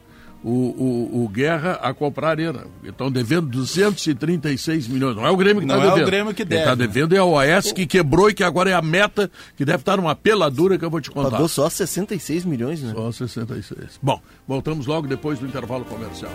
o, 0.43 0.51
o, 0.51 1.25
o 1.25 1.29
Guerra 1.29 1.79
a 1.83 1.93
comprar 1.93 2.29
a 2.29 2.31
arena. 2.31 2.65
Estão 2.83 3.11
devendo 3.11 3.49
236 3.49 4.89
milhões. 4.89 5.17
Não 5.17 5.27
é 5.27 5.31
o 5.31 5.37
Grêmio 5.37 5.61
que 5.61 5.67
está 5.67 5.77
Não 5.77 5.83
é 5.83 5.87
o 5.87 5.91
devendo. 5.91 6.07
Grêmio 6.07 6.35
que 6.35 6.45
Quem 6.47 6.59
está 6.59 6.75
deve. 6.75 6.89
devendo 6.93 7.15
é 7.15 7.19
a 7.19 7.25
OS 7.25 7.73
que 7.73 7.87
quebrou 7.87 8.31
e 8.31 8.35
que 8.35 8.43
agora 8.45 8.71
é 8.71 8.75
a 8.75 8.83
meta, 8.83 9.31
que 9.57 9.65
deve 9.65 9.79
estar 9.79 9.97
numa 9.97 10.15
peladura 10.15 10.79
que 10.79 10.85
eu 10.85 10.91
vou 10.91 11.01
te 11.01 11.11
contar. 11.11 11.31
Pagou 11.33 11.49
só 11.49 11.69
66 11.69 12.45
milhões, 12.45 12.83
né? 12.83 12.93
Só 12.95 13.13
66. 13.13 13.99
Bom, 14.03 14.21
voltamos 14.47 14.87
logo 14.87 15.07
depois 15.07 15.39
do 15.39 15.47
intervalo 15.47 15.85
comercial. 15.85 16.33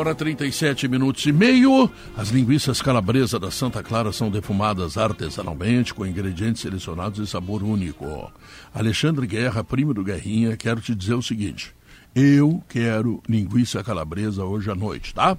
Hora 0.00 0.14
37 0.14 0.88
minutos 0.88 1.26
e 1.26 1.32
meio. 1.32 1.90
As 2.16 2.30
linguiças 2.30 2.80
calabresa 2.80 3.38
da 3.38 3.50
Santa 3.50 3.82
Clara 3.82 4.10
são 4.12 4.30
defumadas 4.30 4.96
artesanalmente 4.96 5.92
com 5.92 6.06
ingredientes 6.06 6.62
selecionados 6.62 7.18
e 7.18 7.30
sabor 7.30 7.62
único. 7.62 8.32
Alexandre 8.72 9.26
Guerra, 9.26 9.62
primo 9.62 9.92
do 9.92 10.02
Guerrinha, 10.02 10.56
quero 10.56 10.80
te 10.80 10.94
dizer 10.94 11.12
o 11.12 11.22
seguinte. 11.22 11.74
Eu 12.14 12.64
quero 12.66 13.22
linguiça 13.28 13.84
calabresa 13.84 14.42
hoje 14.42 14.70
à 14.70 14.74
noite, 14.74 15.12
tá? 15.12 15.36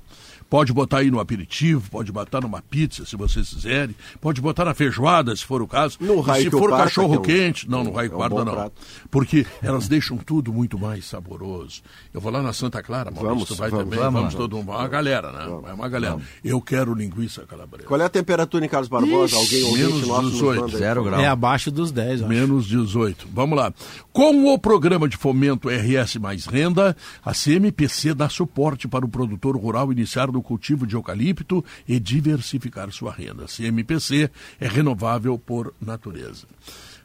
Pode 0.52 0.74
botar 0.74 0.98
aí 0.98 1.10
no 1.10 1.18
aperitivo, 1.22 1.90
pode 1.90 2.12
botar 2.12 2.42
numa 2.42 2.62
pizza, 2.62 3.06
se 3.06 3.16
vocês 3.16 3.48
quiserem. 3.52 3.96
Pode 4.20 4.42
botar 4.42 4.66
na 4.66 4.74
feijoada, 4.74 5.34
se 5.34 5.46
for 5.46 5.62
o 5.62 5.68
caso. 5.68 5.98
No 6.02 6.18
E 6.20 6.22
raio 6.22 6.44
se 6.44 6.50
que 6.50 6.56
o 6.58 6.60
for 6.60 6.70
parta, 6.72 6.84
cachorro 6.84 7.16
é 7.16 7.20
um- 7.20 7.22
quente, 7.22 7.70
não, 7.70 7.86
no 7.86 7.94
raio 7.94 8.12
é 8.12 8.16
um 8.16 8.44
não. 8.44 8.54
prato. 8.54 8.74
Porque 9.10 9.46
elas 9.62 9.88
deixam 9.88 10.18
tudo 10.18 10.52
muito 10.52 10.78
mais 10.78 11.06
saboroso. 11.06 11.82
Eu 12.14 12.20
vou 12.20 12.30
lá 12.30 12.42
na 12.42 12.52
Santa 12.52 12.84
Clara, 12.84 13.10
Maurício, 13.10 13.34
Vamos, 13.34 13.58
vai 13.58 13.70
vamos, 13.70 13.86
também, 13.86 14.00
vamos 14.00 14.20
vamos, 14.20 14.36
todo 14.36 14.58
mundo, 14.58 14.72
uma 14.72 14.88
galera, 14.90 15.32
né? 15.32 15.46
É 15.70 15.74
uma 15.74 15.88
galera. 15.88 16.18
Eu 16.44 16.60
quero 16.62 16.94
linguiça 16.94 17.46
calabresa. 17.48 17.88
Qual 17.88 18.02
é 18.02 18.04
a 18.04 18.10
temperatura 18.10 18.66
em 18.66 18.68
Carlos 18.70 18.90
Barbosa? 18.90 19.38
Alguém 19.38 19.64
ouvinte 19.64 19.80
menos 19.88 20.08
nosso 20.08 20.22
nos 20.24 20.32
18. 20.34 20.62
manda 20.64 20.74
aí. 20.76 20.80
Zero 20.80 21.04
grau. 21.06 21.20
É 21.22 21.28
abaixo 21.28 21.72
dos 21.72 21.94
10, 21.94 22.20
eu 22.20 22.28
acho. 22.28 22.36
Menos 22.36 22.68
18. 22.68 23.26
Vamos 23.34 23.58
lá. 23.58 23.74
Com 24.12 24.54
o 24.54 24.60
programa 24.60 25.08
de 25.08 25.16
fomento 25.16 25.70
RS 25.70 26.18
Mais 26.20 26.46
Renda, 26.46 26.94
a 27.24 27.34
CMPC 27.34 28.14
dá 28.14 28.28
suporte 28.28 28.86
para 28.86 29.06
o 29.06 29.08
produtor 29.08 29.56
rural 29.56 29.94
iniciar 29.94 30.30
no 30.30 30.41
cultivo 30.42 30.86
de 30.86 30.96
eucalipto 30.96 31.64
e 31.88 32.00
diversificar 32.00 32.92
sua 32.92 33.12
renda. 33.12 33.46
CMPC 33.46 34.30
é 34.60 34.68
renovável 34.68 35.38
por 35.38 35.74
natureza. 35.82 36.48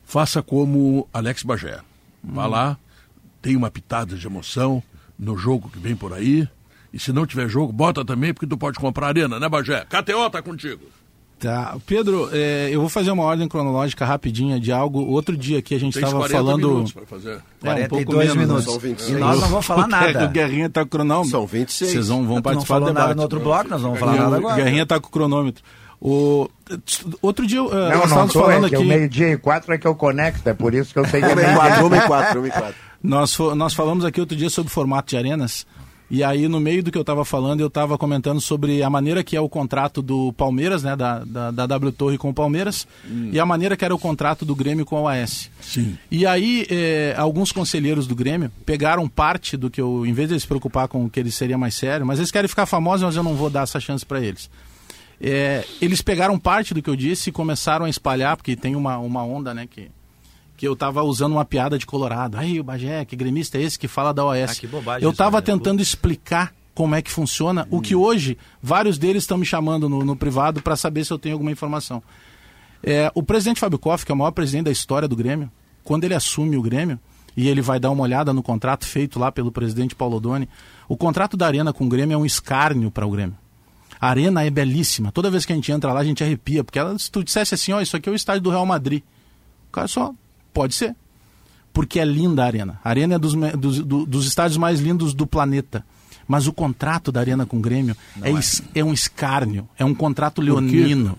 Faça 0.05 0.43
como 0.43 1.09
Alex 1.13 1.43
Bagé. 1.43 1.81
Vá 2.23 2.47
lá, 2.47 2.79
tem 3.43 3.57
uma 3.57 3.71
pitada 3.71 4.17
de 4.17 4.27
emoção 4.27 4.83
no 5.19 5.37
jogo 5.37 5.69
que 5.69 5.79
vem 5.79 5.97
por 5.97 6.13
aí. 6.13 6.49
E 6.93 6.99
se 6.99 7.13
não 7.13 7.27
tiver 7.27 7.49
jogo, 7.49 7.73
bota 7.73 8.05
também, 8.05 8.33
porque 8.33 8.47
tu 8.47 8.57
pode 8.57 8.79
comprar 8.79 9.09
arena, 9.09 9.39
né, 9.39 9.49
Bagé? 9.49 9.85
KTO 9.85 10.31
tá 10.31 10.41
contigo. 10.41 10.83
Tá. 11.39 11.77
Pedro, 11.87 12.31
é, 12.33 12.71
eu 12.73 12.81
vou 12.81 12.89
fazer 12.89 13.11
uma 13.11 13.23
ordem 13.23 13.47
cronológica 13.47 14.07
rapidinha 14.07 14.59
de 14.59 14.73
algo. 14.73 15.01
Outro 15.01 15.37
dia 15.37 15.59
aqui 15.59 15.75
a 15.75 15.79
gente 15.79 15.95
estava 15.95 16.17
40 16.17 16.35
falando. 16.35 16.69
minutos 16.69 16.93
para 16.93 17.07
fazer. 17.07 17.39
É, 17.63 17.85
um 17.85 17.89
pouco 17.89 18.05
42 18.07 18.17
menos, 18.17 18.35
né? 18.35 18.43
minutos. 18.43 18.65
São 18.65 18.79
26. 18.79 19.11
E 19.11 19.21
nós 19.21 19.41
não 19.41 19.49
vamos 19.49 19.67
falar 19.67 19.85
O 19.85 19.89
nada. 19.89 20.27
Guerrinha 20.29 20.71
tá 20.71 20.81
com 20.81 20.87
o 20.87 20.91
cronômetro. 20.91 21.31
São 21.31 21.47
26. 21.47 21.93
Vocês 21.93 22.09
vão, 22.09 22.25
vão 22.25 22.37
não 22.37 22.43
participar 22.43 22.79
do 22.79 22.87
debate. 22.87 23.03
nada 23.03 23.15
no 23.15 23.23
outro 23.23 23.41
bloco, 23.41 23.69
nós 23.69 23.83
vamos 23.83 23.99
falar 23.99 24.17
nada 24.17 24.31
o 24.31 24.35
agora. 24.35 24.57
Guerrinha 24.57 24.87
tá 24.87 24.99
com 24.99 25.09
o 25.09 25.11
cronômetro. 25.11 25.63
O... 26.01 26.49
Outro 27.21 27.47
dia, 27.47 27.63
uh, 27.63 27.69
Não, 27.69 27.81
nós 27.81 27.91
não 27.91 28.05
estávamos 28.05 28.33
tô, 28.33 28.41
falando 28.41 28.67
é 28.67 28.69
que 28.69 28.75
aqui. 28.75 28.85
o 28.85 28.89
meio-dia 28.89 29.33
e 29.33 29.37
quatro 29.37 29.73
é 29.73 29.79
que 29.79 29.87
eu 29.87 29.95
conecto, 29.95 30.49
é 30.49 30.55
por 30.55 30.75
isso 30.75 30.93
que 30.93 30.99
eu 30.99 31.07
sei 31.07 31.21
que 31.21 31.27
é 31.27 31.35
meio-dia. 31.35 31.57
quatro, 31.57 31.87
uma 31.87 31.97
e 31.97 32.01
quatro, 32.07 32.39
uma 32.41 32.49
e 32.49 32.51
quatro. 32.51 32.75
Nós, 33.03 33.39
nós 33.55 33.75
falamos 33.75 34.05
aqui 34.05 34.21
outro 34.21 34.37
dia 34.37 34.51
sobre 34.51 34.73
formato 34.73 35.11
de 35.11 35.17
arenas. 35.17 35.67
E 36.09 36.23
aí, 36.23 36.47
no 36.47 36.61
meio 36.61 36.83
do 36.83 36.93
que 36.93 36.99
eu 36.99 37.03
estava 37.03 37.25
falando, 37.25 37.61
eu 37.61 37.67
estava 37.67 37.99
comentando 37.99 38.41
sobre 38.41 38.83
a 38.83 38.89
maneira 38.89 39.25
que 39.25 39.37
é 39.37 39.41
o 39.41 39.49
contrato 39.49 40.01
do 40.01 40.33
Palmeiras, 40.35 40.83
né? 40.83 40.95
Da, 40.95 41.25
da, 41.25 41.51
da 41.51 41.67
W 41.67 41.93
Torre 41.93 42.17
com 42.17 42.31
o 42.31 42.35
Palmeiras, 42.35 42.87
e 43.33 43.41
a 43.41 43.47
maneira 43.47 43.77
que 43.77 43.85
era 43.85 43.95
o 43.95 43.99
contrato 43.99 44.45
do 44.45 44.55
Grêmio 44.55 44.85
com 44.85 44.97
a 44.97 45.03
OAS. 45.03 45.51
Sim. 45.61 45.99
E 46.11 46.25
aí, 46.25 46.67
eh, 46.71 47.15
alguns 47.19 47.51
conselheiros 47.51 48.07
do 48.07 48.15
Grêmio 48.15 48.53
pegaram 48.65 49.09
parte 49.09 49.57
do 49.57 49.69
que 49.69 49.81
eu, 49.81 50.07
em 50.07 50.13
vez 50.13 50.29
de 50.29 50.39
se 50.39 50.47
preocupar 50.47 50.87
com 50.87 51.05
o 51.05 51.11
que 51.11 51.19
eles 51.19 51.35
seria 51.35 51.59
mais 51.59 51.75
sério, 51.75 52.07
mas 52.07 52.19
eles 52.19 52.31
querem 52.31 52.49
ficar 52.49 52.67
famosos, 52.67 53.05
mas 53.05 53.17
eu 53.17 53.23
não 53.23 53.35
vou 53.35 53.51
dar 53.51 53.63
essa 53.63 53.81
chance 53.81 54.07
para 54.07 54.21
eles. 54.21 54.49
É, 55.21 55.65
eles 55.81 56.03
pegaram 56.03 56.39
parte 56.39 56.75
do 56.75 56.83
que 56.83 56.91
eu 56.91 56.97
disse 56.97 57.31
e 57.31 57.33
começaram 57.33 57.87
a 57.87 57.91
espalhar, 57.91 58.37
porque 58.37 58.55
tem 58.55 58.77
uma, 58.77 58.99
uma 58.99 59.25
onda, 59.25 59.53
né, 59.55 59.67
que, 59.67 59.91
que 60.57 60.67
eu 60.67 60.73
estava 60.73 61.03
usando 61.03 61.33
uma 61.33 61.45
piada 61.45 61.79
de 61.79 61.85
Colorado. 61.85 62.37
Aí, 62.37 62.59
o 62.59 62.65
Bagé, 62.65 63.05
que 63.05 63.15
gremista 63.15 63.59
é 63.59 63.63
esse 63.63 63.79
que 63.79 63.87
fala 63.87 64.13
da 64.13 64.25
OS? 64.25 64.51
Ah, 64.51 64.55
que 64.55 64.67
bobagem 64.67 65.03
eu 65.03 65.11
isso, 65.11 65.15
estava 65.15 65.39
né? 65.39 65.43
tentando 65.43 65.83
explicar 65.83 66.53
como 66.75 66.95
é 66.95 67.01
que 67.01 67.11
funciona, 67.11 67.67
o 67.71 67.81
que 67.81 67.95
hoje 67.95 68.37
vários 68.63 68.99
deles 68.99 69.23
estão 69.23 69.39
me 69.39 69.47
chamando 69.47 69.89
no, 69.89 70.05
no 70.05 70.15
privado 70.15 70.61
para 70.61 70.77
saber 70.77 71.05
se 71.05 71.13
eu 71.13 71.19
tenho 71.19 71.35
alguma 71.35 71.51
informação. 71.51 72.03
É, 72.83 73.11
o 73.15 73.23
presidente 73.23 73.61
Fábio 73.61 73.79
Koff, 73.79 74.05
que 74.05 74.13
é 74.13 74.15
o 74.15 74.19
maior 74.19 74.31
presidente 74.31 74.67
da 74.67 74.71
história 74.71 75.09
do 75.09 75.17
Grêmio, 75.17 75.51
quando 75.83 76.05
ele 76.05 76.15
assume 76.15 76.57
o 76.57 76.63
Grêmio, 76.63 76.99
e 77.37 77.49
ele 77.49 77.61
vai 77.61 77.79
dar 77.79 77.91
uma 77.91 78.03
olhada 78.03 78.33
no 78.33 78.43
contrato 78.43 78.87
feito 78.87 79.19
lá 79.19 79.31
pelo 79.31 79.53
presidente 79.53 79.95
Paulo 79.95 80.19
Doni, 80.19 80.49
o 80.89 80.97
contrato 80.97 81.37
da 81.37 81.47
Arena 81.47 81.73
com 81.73 81.85
o 81.85 81.89
Grêmio 81.89 82.15
é 82.15 82.19
um 82.19 82.27
escárnio 82.27 82.91
para 82.91 83.07
o 83.07 83.11
Grêmio. 83.11 83.37
A 84.01 84.09
arena 84.09 84.45
é 84.45 84.51
belíssima. 84.51 85.11
Toda 85.11 85.31
vez 85.31 85.45
que 85.45 85.53
a 85.53 85.57
gente 85.57 85.73
entra 85.73 85.93
lá, 85.93 86.01
a 86.01 86.05
gente 86.05 86.23
arrepia. 86.23 86.63
Porque 86.63 86.79
ela, 86.79 86.99
se 86.99 87.11
tu 87.11 87.25
dissesse 87.25 87.55
assim, 87.55 87.73
ó, 87.73 87.81
isso 87.81 87.97
aqui 87.97 88.09
é 88.09 88.13
o 88.13 88.15
estádio 88.15 88.43
do 88.43 88.51
Real 88.51 88.67
Madrid. 88.67 89.03
O 89.69 89.73
cara 89.73 89.89
só, 89.89 90.15
pode 90.57 90.75
ser. 90.75 90.95
Porque 91.73 92.01
é 92.01 92.05
linda 92.05 92.43
a 92.43 92.47
arena. 92.47 92.81
A 92.83 92.89
arena 92.89 93.15
é 93.15 93.19
dos, 93.19 93.35
dos, 93.35 93.79
do- 93.81 94.07
dos 94.07 94.27
estádios 94.27 94.57
mais 94.57 94.81
lindos 94.81 95.13
do 95.13 95.27
planeta. 95.27 95.85
Mas 96.27 96.47
o 96.47 96.53
contrato 96.53 97.13
da 97.13 97.21
arena 97.21 97.45
com 97.47 97.59
o 97.59 97.61
Grêmio 97.61 97.95
é, 98.23 98.31
es- 98.33 98.63
é 98.75 98.83
um 98.83 98.93
escárnio. 98.93 99.69
É 99.79 99.85
um 99.85 99.95
contrato 99.95 100.41
leonino. 100.41 101.19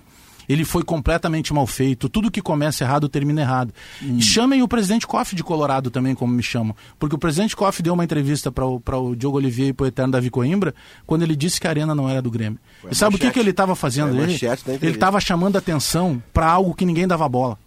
Ele 0.49 0.63
foi 0.65 0.81
completamente 0.81 1.53
mal 1.53 1.67
feito. 1.67 2.07
Tudo 2.09 2.31
que 2.31 2.41
começa 2.41 2.83
errado 2.83 3.07
termina 3.09 3.41
errado. 3.41 3.73
E 4.01 4.21
chamem 4.21 4.63
o 4.63 4.67
presidente 4.67 5.05
Koff 5.05 5.35
de 5.35 5.43
Colorado 5.43 5.91
também, 5.91 6.15
como 6.15 6.33
me 6.33 6.41
chamam. 6.41 6.73
Porque 6.97 7.15
o 7.15 7.19
presidente 7.19 7.53
Koff 7.55 7.83
deu 7.83 7.93
uma 7.93 8.03
entrevista 8.03 8.49
para 8.51 8.65
o, 8.65 8.79
pra 8.79 8.97
o 8.97 9.13
Diogo 9.15 9.37
Olivier 9.37 9.67
e 9.69 9.73
para 9.73 9.83
o 9.83 9.87
Eterno 9.87 10.13
Davi 10.13 10.29
Coimbra, 10.29 10.73
quando 11.05 11.21
ele 11.23 11.35
disse 11.35 11.59
que 11.59 11.67
a 11.67 11.69
arena 11.69 11.93
não 11.93 12.07
era 12.09 12.21
do 12.21 12.31
Grêmio. 12.31 12.57
Foi 12.81 12.91
E 12.91 12.95
sabe 12.95 13.15
o 13.15 13.19
que, 13.19 13.25
manchete. 13.25 13.33
que 13.33 13.39
ele 13.41 13.49
estava 13.51 13.75
fazendo? 13.75 14.07
Foi 14.09 14.17
Ele- 14.23 14.31
manchete 14.31 14.85
estava 14.87 15.19
chamando 15.19 15.57
atenção 15.57 16.23
para 16.33 16.47
algo 16.49 16.73
que 16.73 16.85
ninguém 16.85 17.05
dava 17.07 17.27
bola. 17.29 17.57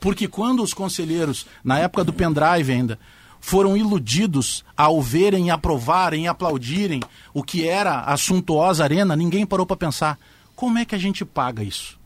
Porque 0.00 0.26
quando 0.26 0.62
os 0.62 0.72
conselheiros, 0.74 1.46
na 1.62 1.78
época 1.78 2.02
do 2.02 2.12
pendrive 2.12 2.72
ainda, 2.72 2.98
foram 3.40 3.76
iludidos 3.76 4.64
ao 4.76 5.00
verem, 5.00 5.50
aprovarem, 5.50 6.28
aplaudirem 6.28 7.00
o 7.32 7.42
que 7.42 7.66
era 7.66 8.00
a 8.00 8.16
suntuosa 8.16 8.84
arena, 8.84 9.16
ninguém 9.16 9.46
parou 9.46 9.66
para 9.66 9.76
pensar: 9.76 10.18
como 10.54 10.78
é 10.78 10.84
que 10.84 10.94
a 10.94 10.98
gente 10.98 11.24
paga 11.24 11.62
isso? 11.62 11.98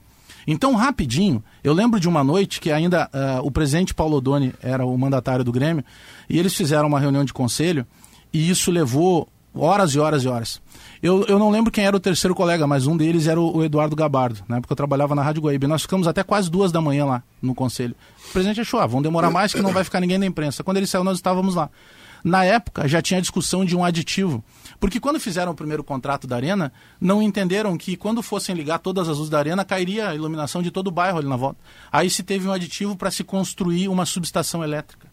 Então, 0.47 0.75
rapidinho, 0.75 1.43
eu 1.63 1.73
lembro 1.73 1.99
de 1.99 2.09
uma 2.09 2.23
noite 2.23 2.61
que 2.61 2.71
ainda 2.71 3.09
ah, 3.13 3.41
o 3.43 3.51
presidente 3.51 3.95
Paulo 3.95 4.19
Odoni 4.19 4.53
era 4.63 4.85
o 4.85 4.97
mandatário 4.97 5.45
do 5.45 5.51
Grêmio, 5.51 5.85
e 6.29 6.39
eles 6.39 6.55
fizeram 6.55 6.87
uma 6.87 7.01
reunião 7.01 7.25
de 7.25 7.33
conselho, 7.33 7.87
e 8.33 8.51
isso 8.51 8.71
levou 8.71 9.29
horas 9.55 9.95
e 9.95 9.99
horas 9.99 10.25
e 10.25 10.29
horas. 10.29 10.61
Eu, 11.05 11.23
eu 11.27 11.39
não 11.39 11.51
lembro 11.51 11.71
quem 11.71 11.85
era 11.85 11.95
o 11.95 12.01
terceiro 12.01 12.35
colega, 12.35 12.67
mas 12.67 12.87
um 12.87 12.97
deles 12.97 13.27
era 13.27 13.39
o, 13.39 13.59
o 13.59 13.63
Eduardo 13.63 13.95
Gabardo, 13.95 14.43
na 14.49 14.57
época 14.57 14.73
eu 14.73 14.77
trabalhava 14.77 15.15
na 15.15 15.23
Rádio 15.23 15.43
Guaíba. 15.43 15.69
Nós 15.69 15.83
ficamos 15.83 16.09
até 16.09 16.23
quase 16.23 16.51
duas 16.51 16.73
da 16.73 16.81
manhã 16.81 17.05
lá 17.05 17.23
no 17.43 17.55
conselho. 17.55 17.95
O 18.27 18.33
presidente 18.33 18.63
achou, 18.63 18.81
ah, 18.81 18.87
vão 18.87 19.03
demorar 19.03 19.31
mais 19.31 19.53
que 19.53 19.61
não 19.61 19.71
vai 19.71 19.85
ficar 19.85 20.01
ninguém 20.01 20.19
da 20.19 20.25
imprensa. 20.25 20.65
Quando 20.65 20.79
ele 20.79 20.87
saiu, 20.87 21.05
nós 21.05 21.19
estávamos 21.19 21.57
lá. 21.57 21.69
Na 22.25 22.43
época, 22.43 22.89
já 22.89 23.03
tinha 23.03 23.21
discussão 23.21 23.67
de 23.67 23.77
um 23.77 23.85
aditivo. 23.85 24.43
Porque 24.81 24.99
quando 24.99 25.21
fizeram 25.21 25.53
o 25.53 25.55
primeiro 25.55 25.85
contrato 25.85 26.27
da 26.27 26.37
Arena, 26.37 26.73
não 26.99 27.21
entenderam 27.21 27.77
que 27.77 27.99
quando 27.99 28.23
fossem 28.23 28.55
ligar 28.55 28.79
todas 28.79 29.07
as 29.07 29.19
luzes 29.19 29.31
da 29.31 29.39
Arena, 29.39 29.63
cairia 29.63 30.09
a 30.09 30.15
iluminação 30.15 30.63
de 30.63 30.71
todo 30.71 30.87
o 30.87 30.91
bairro 30.91 31.19
ali 31.19 31.29
na 31.29 31.37
volta. 31.37 31.61
Aí 31.93 32.09
se 32.09 32.23
teve 32.23 32.49
um 32.49 32.53
aditivo 32.53 32.97
para 32.97 33.11
se 33.11 33.23
construir 33.23 33.89
uma 33.89 34.07
subestação 34.07 34.65
elétrica. 34.65 35.07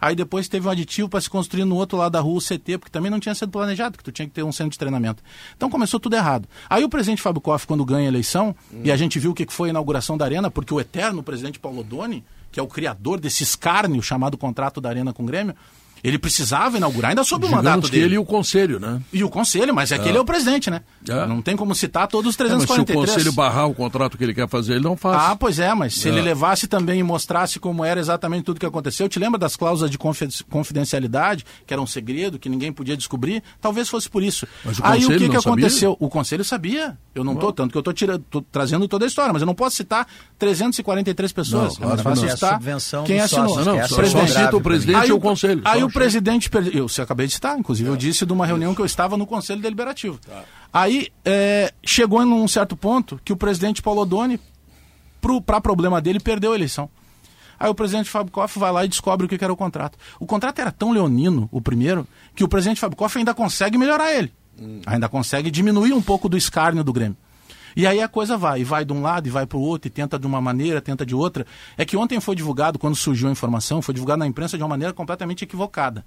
Aí 0.00 0.16
depois 0.16 0.48
teve 0.48 0.66
um 0.66 0.70
aditivo 0.70 1.08
para 1.08 1.20
se 1.20 1.28
construir 1.28 1.64
no 1.64 1.76
outro 1.76 1.98
lado 1.98 2.12
da 2.12 2.20
rua 2.20 2.38
o 2.38 2.40
CT, 2.40 2.78
porque 2.78 2.90
também 2.90 3.10
não 3.10 3.20
tinha 3.20 3.34
sido 3.34 3.50
planejado, 3.50 3.98
que 3.98 4.04
tu 4.04 4.10
tinha 4.10 4.26
que 4.26 4.32
ter 4.32 4.42
um 4.42 4.52
centro 4.52 4.72
de 4.72 4.78
treinamento. 4.78 5.22
Então 5.56 5.68
começou 5.68 6.00
tudo 6.00 6.16
errado. 6.16 6.48
Aí 6.68 6.82
o 6.82 6.88
presidente 6.88 7.20
Fábio 7.20 7.40
Koff, 7.40 7.66
quando 7.66 7.84
ganha 7.84 8.06
a 8.06 8.08
eleição, 8.08 8.54
e 8.82 8.90
a 8.90 8.96
gente 8.96 9.18
viu 9.18 9.32
o 9.32 9.34
que 9.34 9.44
que 9.44 9.52
foi 9.52 9.68
a 9.68 9.70
inauguração 9.70 10.16
da 10.16 10.24
Arena, 10.24 10.50
porque 10.50 10.72
o 10.72 10.80
eterno 10.80 11.22
presidente 11.22 11.58
Paulo 11.58 11.82
Doni, 11.82 12.24
que 12.50 12.58
é 12.58 12.62
o 12.62 12.66
criador 12.66 13.20
desse 13.20 13.42
escárnio 13.42 14.02
chamado 14.02 14.36
contrato 14.36 14.80
da 14.80 14.88
Arena 14.88 15.12
com 15.12 15.22
o 15.22 15.26
Grêmio, 15.26 15.54
ele 16.02 16.18
precisava 16.18 16.76
inaugurar, 16.76 17.10
ainda 17.10 17.24
sob 17.24 17.46
o 17.46 17.48
mandato 17.50 17.64
Digamos 17.64 17.90
dele. 17.90 18.04
ele 18.04 18.14
e 18.14 18.18
o 18.18 18.24
conselho, 18.24 18.78
né? 18.80 19.00
E 19.12 19.22
o 19.24 19.28
conselho, 19.28 19.74
mas 19.74 19.92
é 19.92 19.98
que 19.98 20.08
ele 20.08 20.18
é 20.18 20.20
o 20.20 20.24
presidente, 20.24 20.70
né? 20.70 20.80
É. 21.08 21.26
Não 21.26 21.40
tem 21.42 21.56
como 21.56 21.74
citar 21.74 22.06
todos 22.08 22.30
os 22.34 22.40
É, 22.40 22.44
mas 22.44 22.50
se 22.50 22.64
o 22.64 22.66
343. 22.66 23.10
conselho 23.14 23.32
barrar 23.32 23.66
o 23.68 23.74
contrato 23.74 24.16
que 24.18 24.24
ele 24.24 24.34
quer 24.34 24.48
fazer, 24.48 24.74
ele 24.74 24.84
não 24.84 24.96
faz. 24.96 25.16
Ah, 25.30 25.36
pois 25.36 25.58
é, 25.58 25.72
mas 25.74 25.94
se 25.94 26.08
É. 26.08 26.12
ele 26.12 26.20
levasse 26.20 26.66
também 26.66 27.00
e 27.00 27.02
mostrasse 27.02 27.58
como 27.60 27.84
era 27.84 28.00
exatamente 28.00 28.44
tudo 28.44 28.58
que 28.60 28.66
aconteceu, 28.66 29.08
te 29.08 29.18
lembra 29.18 29.38
das 29.38 29.56
cláusulas 29.56 29.90
de 29.90 29.98
confi- 29.98 30.28
confidencialidade, 30.48 31.44
que 31.66 31.72
era 31.74 31.80
um 31.82 31.86
segredo, 31.86 32.38
que 32.38 32.48
ninguém 32.48 32.72
podia 32.72 32.96
descobrir? 32.96 33.42
Talvez 33.60 33.88
fosse 33.88 34.08
por 34.08 34.22
isso. 34.22 34.46
Mas 34.64 34.78
o 34.78 34.82
Aí 34.84 35.04
o 35.04 35.08
que, 35.08 35.12
não 35.12 35.18
que 35.18 35.40
sabia? 35.40 35.40
aconteceu? 35.66 35.96
O 36.00 36.08
conselho 36.08 36.44
sabia. 36.44 36.96
Eu 37.14 37.24
não 37.24 37.34
tô, 37.36 37.52
tanto 37.52 37.72
que 37.72 37.78
eu 37.78 37.82
tô, 37.82 37.92
tirando, 37.92 38.24
tô 38.30 38.40
trazendo 38.40 38.86
toda 38.88 39.04
a 39.04 39.08
história, 39.08 39.32
mas 39.32 39.42
eu 39.42 39.46
não 39.46 39.54
posso 39.54 39.76
citar 39.76 40.06
343 40.38 41.32
pessoas. 41.32 41.78
Não, 41.78 41.86
claro 41.88 42.00
é 42.00 42.02
fácil 42.02 42.26
não. 42.26 42.34
citar 42.34 42.50
É 42.50 42.52
a 42.52 42.56
subvenção 42.58 43.04
quem 43.04 43.20
assinou. 43.20 43.56
Não, 43.56 43.64
não, 43.64 43.80
é 43.80 43.88
só, 43.88 43.96
Presidente. 43.96 44.32
só 44.32 44.40
cita 44.44 44.56
o 44.56 44.60
presidente 44.60 45.08
e 45.08 45.12
o 45.12 45.20
conselho. 45.20 45.60
Aí 45.64 45.80
Só 45.80 45.86
o 45.90 45.92
presidente 45.92 46.48
perdeu. 46.48 46.72
Eu 46.72 46.88
você 46.88 47.02
acabei 47.02 47.26
de 47.26 47.34
citar, 47.34 47.58
inclusive 47.58 47.88
eu 47.88 47.96
disse 47.96 48.24
de 48.24 48.32
uma 48.32 48.46
reunião 48.46 48.74
que 48.74 48.80
eu 48.80 48.86
estava 48.86 49.16
no 49.16 49.26
Conselho 49.26 49.60
Deliberativo. 49.60 50.18
Aí 50.72 51.08
é, 51.24 51.72
chegou 51.84 52.22
em 52.22 52.26
um 52.26 52.48
certo 52.48 52.76
ponto 52.76 53.20
que 53.24 53.32
o 53.32 53.36
presidente 53.36 53.82
Paulo 53.82 54.02
Odoni, 54.02 54.40
para 55.44 55.60
problema 55.60 56.00
dele, 56.00 56.20
perdeu 56.20 56.52
a 56.52 56.54
eleição. 56.54 56.88
Aí 57.58 57.68
o 57.68 57.74
presidente 57.74 58.08
Fábio 58.08 58.32
Koff 58.32 58.58
vai 58.58 58.72
lá 58.72 58.84
e 58.86 58.88
descobre 58.88 59.26
o 59.26 59.28
que 59.28 59.42
era 59.42 59.52
o 59.52 59.56
contrato. 59.56 59.98
O 60.18 60.24
contrato 60.24 60.58
era 60.60 60.72
tão 60.72 60.92
leonino, 60.92 61.46
o 61.52 61.60
primeiro, 61.60 62.06
que 62.34 62.42
o 62.42 62.48
presidente 62.48 62.80
Fábio 62.80 62.96
Koff 62.96 63.18
ainda 63.18 63.34
consegue 63.34 63.76
melhorar 63.76 64.14
ele. 64.14 64.32
Ainda 64.86 65.08
consegue 65.08 65.50
diminuir 65.50 65.92
um 65.92 66.00
pouco 66.00 66.28
do 66.28 66.38
escárnio 66.38 66.82
do 66.82 66.92
Grêmio. 66.92 67.16
E 67.76 67.86
aí 67.86 68.00
a 68.00 68.08
coisa 68.08 68.36
vai, 68.36 68.60
e 68.60 68.64
vai 68.64 68.84
de 68.84 68.92
um 68.92 69.02
lado 69.02 69.26
e 69.26 69.30
vai 69.30 69.46
para 69.46 69.58
o 69.58 69.60
outro, 69.60 69.88
e 69.88 69.90
tenta 69.90 70.18
de 70.18 70.26
uma 70.26 70.40
maneira, 70.40 70.80
tenta 70.80 71.04
de 71.06 71.14
outra. 71.14 71.46
É 71.76 71.84
que 71.84 71.96
ontem 71.96 72.20
foi 72.20 72.34
divulgado, 72.34 72.78
quando 72.78 72.96
surgiu 72.96 73.28
a 73.28 73.32
informação, 73.32 73.80
foi 73.80 73.94
divulgado 73.94 74.18
na 74.18 74.26
imprensa 74.26 74.56
de 74.56 74.62
uma 74.62 74.68
maneira 74.68 74.92
completamente 74.92 75.44
equivocada. 75.44 76.04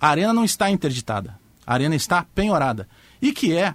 A 0.00 0.08
arena 0.08 0.32
não 0.32 0.44
está 0.44 0.70
interditada. 0.70 1.38
A 1.66 1.74
arena 1.74 1.94
está 1.94 2.26
penhorada. 2.34 2.88
E 3.20 3.32
que 3.32 3.56
é 3.56 3.74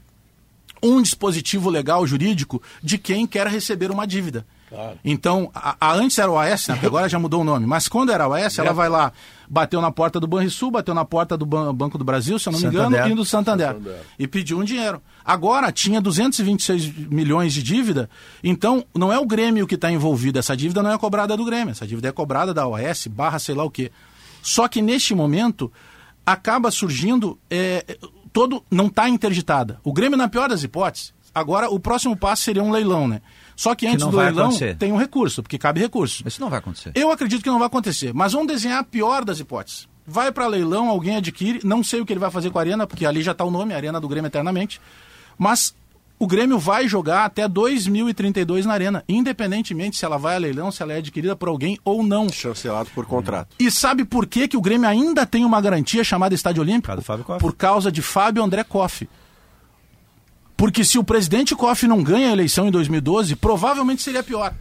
um 0.84 1.02
dispositivo 1.02 1.70
legal 1.70 2.06
jurídico 2.06 2.62
de 2.84 2.98
quem 2.98 3.26
quer 3.26 3.48
receber 3.48 3.92
uma 3.92 4.06
dívida. 4.06 4.46
Então, 5.04 5.50
a, 5.56 5.76
a- 5.80 5.94
antes 5.94 6.18
era 6.20 6.30
o 6.32 6.38
AS, 6.38 6.68
né? 6.68 6.80
agora 6.84 7.08
já 7.08 7.18
mudou 7.18 7.42
o 7.42 7.44
nome, 7.44 7.66
mas 7.66 7.88
quando 7.88 8.12
era 8.12 8.28
o 8.28 8.34
AS, 8.34 8.60
ela 8.60 8.74
vai 8.74 8.90
lá, 8.90 9.12
bateu 9.50 9.80
na 9.82 9.92
porta 9.92 10.20
do 10.20 10.28
Banrisul, 10.28 10.72
bateu 10.72 10.94
na 10.94 11.06
porta 11.06 11.38
do 11.38 11.46
Ban- 11.46 11.74
Banco 11.74 11.98
do 11.98 12.04
Brasil, 12.04 12.38
se 12.38 12.50
eu 12.50 12.54
não 12.54 12.60
me 12.60 12.66
engano, 12.68 12.90
Santander. 12.92 13.12
e 13.12 13.16
do 13.16 13.26
Santander, 13.26 13.68
E 14.20 14.28
pediu 14.28 14.60
um 14.60 14.64
dinheiro. 14.64 15.02
Agora 15.24 15.72
tinha 15.72 16.02
226 16.02 16.86
milhões 17.10 17.54
de 17.54 17.64
dívida, 17.64 18.10
então 18.44 18.84
não 18.94 19.12
é 19.12 19.18
o 19.18 19.26
Grêmio 19.26 19.66
que 19.68 19.76
está 19.76 19.92
envolvido, 19.92 20.38
essa 20.40 20.56
dívida 20.56 20.84
não 20.84 20.92
é 20.92 20.98
cobrada 20.98 21.36
do 21.38 21.46
Grêmio, 21.46 21.72
essa 21.72 21.88
dívida 21.88 22.10
é 22.10 22.12
cobrada 22.12 22.54
da 22.54 22.68
OAS, 22.68 23.08
barra 23.08 23.40
sei 23.40 23.56
lá 23.56 23.64
o 23.64 23.72
quê. 23.72 23.92
Só 24.42 24.68
que 24.68 24.82
neste 24.82 25.14
momento 25.16 25.72
acaba 26.26 26.72
surgindo 26.72 27.38
é, 27.50 27.98
todo 28.34 28.64
não 28.70 28.88
está 28.88 29.08
interditada. 29.10 29.80
O 29.84 29.94
Grêmio 29.94 30.18
na 30.18 30.28
pior 30.28 30.50
das 30.50 30.64
hipóteses. 30.64 31.14
Agora 31.34 31.70
o 31.70 31.80
próximo 31.80 32.16
passo 32.18 32.44
seria 32.44 32.64
um 32.64 32.72
leilão, 32.72 33.08
né? 33.08 33.22
Só 33.58 33.74
que 33.74 33.88
antes 33.88 34.04
não 34.04 34.12
do 34.12 34.18
leilão 34.18 34.46
acontecer. 34.46 34.78
tem 34.78 34.92
um 34.94 34.98
recurso, 34.98 35.42
porque 35.42 35.58
cabe 35.58 35.82
recurso. 35.82 36.24
Isso 36.26 36.40
não 36.40 36.50
vai 36.50 36.60
acontecer. 36.60 36.92
Eu 36.96 37.12
acredito 37.12 37.42
que 37.42 37.50
não 37.50 37.58
vai 37.58 37.66
acontecer, 37.66 38.14
mas 38.14 38.32
vamos 38.32 38.48
desenhar 38.48 38.80
a 38.80 38.84
pior 38.84 39.26
das 39.26 39.40
hipóteses. 39.40 39.90
Vai 40.06 40.32
para 40.32 40.48
leilão, 40.48 40.88
alguém 40.88 41.18
adquire, 41.18 41.60
não 41.64 41.84
sei 41.84 42.00
o 42.00 42.06
que 42.06 42.14
ele 42.14 42.20
vai 42.20 42.30
fazer 42.32 42.52
com 42.52 42.60
a 42.60 42.62
Arena, 42.62 42.86
porque 42.86 43.06
ali 43.06 43.22
já 43.22 43.32
está 43.32 43.44
o 43.44 43.52
nome, 43.52 43.74
Arena 43.74 44.00
do 44.00 44.08
Grêmio 44.08 44.28
eternamente. 44.28 44.80
Mas 45.38 45.76
o 46.20 46.26
Grêmio 46.26 46.58
vai 46.58 46.88
jogar 46.88 47.26
até 47.26 47.48
2032 47.48 48.66
na 48.66 48.74
Arena, 48.74 49.04
independentemente 49.10 49.98
se 49.98 50.06
ela 50.06 50.18
vai 50.18 50.36
a 50.36 50.40
leilão, 50.40 50.72
se 50.72 50.82
ela 50.82 50.94
é 50.94 50.98
adquirida 50.98 51.36
por 51.36 51.50
alguém 51.50 51.80
ou 51.84 52.04
não. 52.04 52.30
Chancelado 52.30 52.90
por 52.94 53.06
contrato. 53.06 53.56
E 53.60 53.70
sabe 53.72 54.06
por 54.06 54.26
que, 54.28 54.48
que 54.48 54.58
o 54.58 54.62
Grêmio 54.62 54.88
ainda 54.88 55.26
tem 55.26 55.44
uma 55.44 55.60
garantia 55.60 56.04
chamada 56.04 56.34
Estádio 56.34 56.62
Olímpico? 56.62 56.88
Por 56.88 56.96
causa 56.96 57.02
do 57.02 57.06
Fábio 57.06 57.26
Koff. 57.26 57.40
Por 57.40 57.56
causa 57.56 57.92
de 57.92 58.02
Fábio 58.02 58.44
André 58.44 58.64
Koff. 58.64 59.08
Porque 60.58 60.84
se 60.84 60.98
o 60.98 61.04
presidente 61.04 61.56
Koff 61.56 61.88
não 61.88 62.02
ganha 62.04 62.30
a 62.30 62.32
eleição 62.32 62.68
em 62.68 62.72
2012, 62.72 63.36
provavelmente 63.36 64.02
seria 64.02 64.24
pior. 64.24 64.54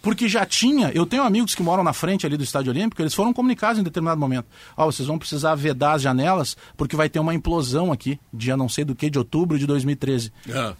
Porque 0.00 0.28
já 0.28 0.46
tinha, 0.46 0.90
eu 0.94 1.04
tenho 1.04 1.22
amigos 1.24 1.54
que 1.54 1.62
moram 1.62 1.82
na 1.82 1.92
frente 1.92 2.24
ali 2.24 2.36
do 2.36 2.44
Estádio 2.44 2.70
Olímpico, 2.72 3.02
eles 3.02 3.12
foram 3.12 3.32
comunicados 3.32 3.78
em 3.80 3.82
determinado 3.82 4.20
momento. 4.20 4.46
Ó, 4.76 4.86
vocês 4.86 5.06
vão 5.06 5.18
precisar 5.18 5.54
vedar 5.56 5.94
as 5.94 6.02
janelas, 6.02 6.56
porque 6.76 6.94
vai 6.96 7.08
ter 7.08 7.18
uma 7.18 7.34
implosão 7.34 7.92
aqui, 7.92 8.18
dia 8.32 8.56
não 8.56 8.68
sei 8.68 8.84
do 8.84 8.94
que, 8.94 9.10
de 9.10 9.18
outubro 9.18 9.58
de 9.58 9.66
2013. 9.66 10.32
É. 10.48 10.72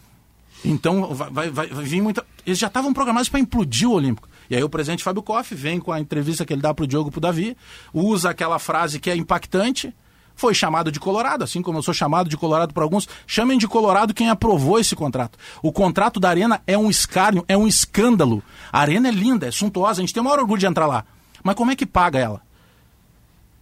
Então 0.65 1.13
vai, 1.13 1.29
vai, 1.31 1.51
vai- 1.51 1.67
vai 1.69 1.85
vir 1.85 2.01
muita. 2.01 2.25
Eles 2.47 2.59
já 2.59 2.69
estavam 2.69 2.93
programados 2.95 3.29
para 3.29 3.41
implodir 3.41 3.89
o 3.89 3.93
Olímpico. 3.95 4.29
E 4.49 4.55
aí 4.57 4.63
o 4.63 4.69
presidente 4.69 5.03
Fábio 5.03 5.23
Koff 5.23 5.55
vem 5.55 5.81
com 5.81 5.91
a 5.93 6.01
entrevista 6.01 6.45
que 6.47 6.53
ele 6.53 6.63
dá 6.63 6.73
para 6.73 6.85
o 6.85 6.87
Diogo 6.87 7.11
pro 7.11 7.21
Davi, 7.21 7.57
usa 7.93 8.31
aquela 8.31 8.59
frase 8.61 9.01
que 9.01 9.11
é 9.11 9.17
impactante. 9.17 9.93
Foi 10.37 10.55
chamado 10.55 10.93
de 10.93 11.01
Colorado, 11.01 11.43
assim 11.43 11.63
como 11.63 11.79
eu 11.79 11.83
sou 11.83 11.95
chamado 11.95 12.29
de 12.29 12.37
Colorado 12.37 12.73
por 12.73 12.83
alguns. 12.83 13.09
Chamem 13.27 13.59
de 13.59 13.67
Colorado 13.67 14.15
quem 14.15 14.29
aprovou 14.29 14.79
esse 14.79 14.95
contrato. 14.95 15.39
O 15.63 15.73
contrato 15.73 16.21
da 16.21 16.29
Arena 16.29 16.63
é 16.67 16.77
um 16.77 16.91
escárnio, 16.91 17.45
é 17.49 17.57
um 17.57 17.67
escândalo. 17.67 18.43
A 18.71 18.81
Arena 18.81 19.09
é 19.09 19.11
linda, 19.11 19.49
é 19.49 19.51
suntuosa, 19.51 20.01
a 20.01 20.03
gente 20.03 20.13
tem 20.13 20.21
o 20.21 20.25
maior 20.25 20.39
orgulho 20.39 20.61
de 20.61 20.67
entrar 20.67 20.87
lá. 20.87 21.05
Mas 21.43 21.55
como 21.55 21.71
é 21.71 21.77
que 21.77 21.87
paga 21.87 22.19
ela? 22.19 22.46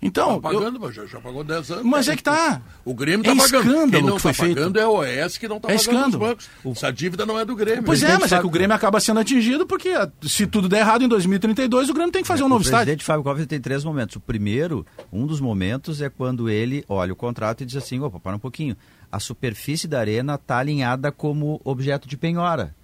Então, 0.06 0.38
Tá 0.38 0.52
eu- 0.52 0.58
pagando, 0.60 0.78
mas 0.78 0.94
já, 0.94 1.06
já 1.06 1.18
pagou 1.18 1.42
10 1.42 1.70
anos. 1.70 1.84
Mas 1.84 2.08
é 2.08 2.14
que 2.14 2.22
tá. 2.22 2.60
O 2.84 2.92
Grêmio 2.94 3.26
É 3.26 3.32
está 3.32 3.42
pagando. 3.42 3.64
escândalo 3.70 3.90
Quem 3.90 4.02
não 4.02 4.16
que 4.16 4.22
foi 4.22 4.30
está 4.32 4.44
feito. 4.44 4.56
pagando 4.58 4.78
é 4.78 4.86
o 4.86 4.92
OS 5.00 5.38
que 5.38 5.48
não 5.48 5.56
está 5.56 5.68
É 5.72 5.76
pagando 5.76 5.80
escândalo. 5.80 6.22
os 6.24 6.28
bancos. 6.28 6.48
Essa 6.76 6.92
dívida 6.92 7.24
não 7.24 7.38
é 7.38 7.44
do 7.44 7.56
Grêmio. 7.56 7.82
Pois 7.84 8.02
é, 8.02 8.08
mas 8.12 8.16
é 8.16 8.22
que 8.24 8.28
Fábio- 8.28 8.46
o 8.46 8.50
Grêmio 8.50 8.76
acaba 8.76 9.00
sendo 9.00 9.20
atingido 9.20 9.66
porque 9.66 9.88
ah, 9.88 10.06
se 10.22 10.46
tudo 10.46 10.68
der 10.68 10.80
errado 10.80 11.02
em 11.02 11.08
2032, 11.08 11.88
o 11.88 11.94
Grêmio 11.94 12.12
tem 12.12 12.20
que 12.20 12.28
fazer 12.28 12.42
um 12.42 12.48
novo 12.48 12.60
o 12.60 12.64
estádio. 12.64 12.84
presidente 12.84 13.04
Fábio 13.04 13.24
Koff 13.24 13.46
tem 13.46 13.60
três 13.60 13.82
momentos. 13.82 14.16
O 14.16 14.20
primeiro, 14.20 14.84
um 15.10 15.26
dos 15.26 15.40
momentos 15.40 16.02
é 16.02 16.10
quando 16.10 16.50
ele 16.50 16.84
olha 16.86 17.12
o 17.14 17.16
contrato 17.16 17.62
e 17.62 17.66
diz 17.66 17.76
assim, 17.76 17.98
opa, 18.00 18.20
para 18.20 18.36
um 18.36 18.38
pouquinho, 18.38 18.76
a 19.10 19.18
superfície 19.18 19.88
da 19.88 20.00
arena 20.00 20.34
está 20.34 20.58
alinhada 20.58 21.10
como 21.10 21.60
objeto 21.64 22.06
de 22.06 22.16
penhora 22.18 22.74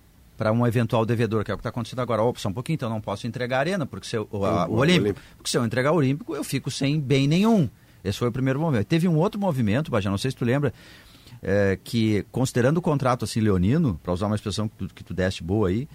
para 0.41 0.51
um 0.51 0.66
eventual 0.66 1.05
devedor, 1.05 1.45
que 1.45 1.51
é 1.51 1.55
o 1.55 1.59
que 1.59 1.61
está 1.61 1.68
acontecendo 1.68 2.01
agora. 2.01 2.22
Opa, 2.22 2.38
só 2.41 2.49
um 2.49 2.53
pouquinho, 2.55 2.76
então 2.76 2.88
não 2.88 2.99
posso 2.99 3.26
entregar 3.26 3.59
a 3.59 3.61
arena, 3.61 3.84
porque 3.84 4.07
se 4.07 4.16
eu, 4.16 4.26
o, 4.32 4.47
a- 4.47 4.66
o 4.66 4.72
O 4.72 4.76
Olímpico, 4.78 5.05
Olímpico. 5.05 5.20
porque 5.36 5.51
se 5.51 5.59
eu 5.59 5.64
entregar 5.66 5.93
o 5.93 5.97
Olímpico, 5.97 6.34
eu 6.34 6.43
fico 6.43 6.70
sem 6.70 6.99
bem 6.99 7.28
nenhum. 7.28 7.68
Esse 8.03 8.18
foi 8.18 8.28
o 8.28 8.32
primeiro 8.32 8.59
movimento. 8.59 8.86
Teve 8.86 9.07
um 9.07 9.16
outro 9.18 9.38
movimento, 9.38 9.91
Bajé, 9.91 10.09
não 10.09 10.16
sei 10.16 10.30
se 10.30 10.36
tu 10.38 10.47
lembra, 10.47 10.72
é, 11.43 11.78
que 11.84 12.24
considerando 12.32 12.78
o 12.78 12.80
contrato 12.80 13.22
assim 13.26 13.38
leonino, 13.41 14.01
para 14.03 14.14
usar 14.14 14.28
uma 14.28 14.34
expressão 14.34 14.66
que 14.66 14.76
tu, 14.78 14.95
que 14.95 15.05
tu 15.05 15.12
deste 15.12 15.45
boa 15.45 15.68
aí, 15.68 15.86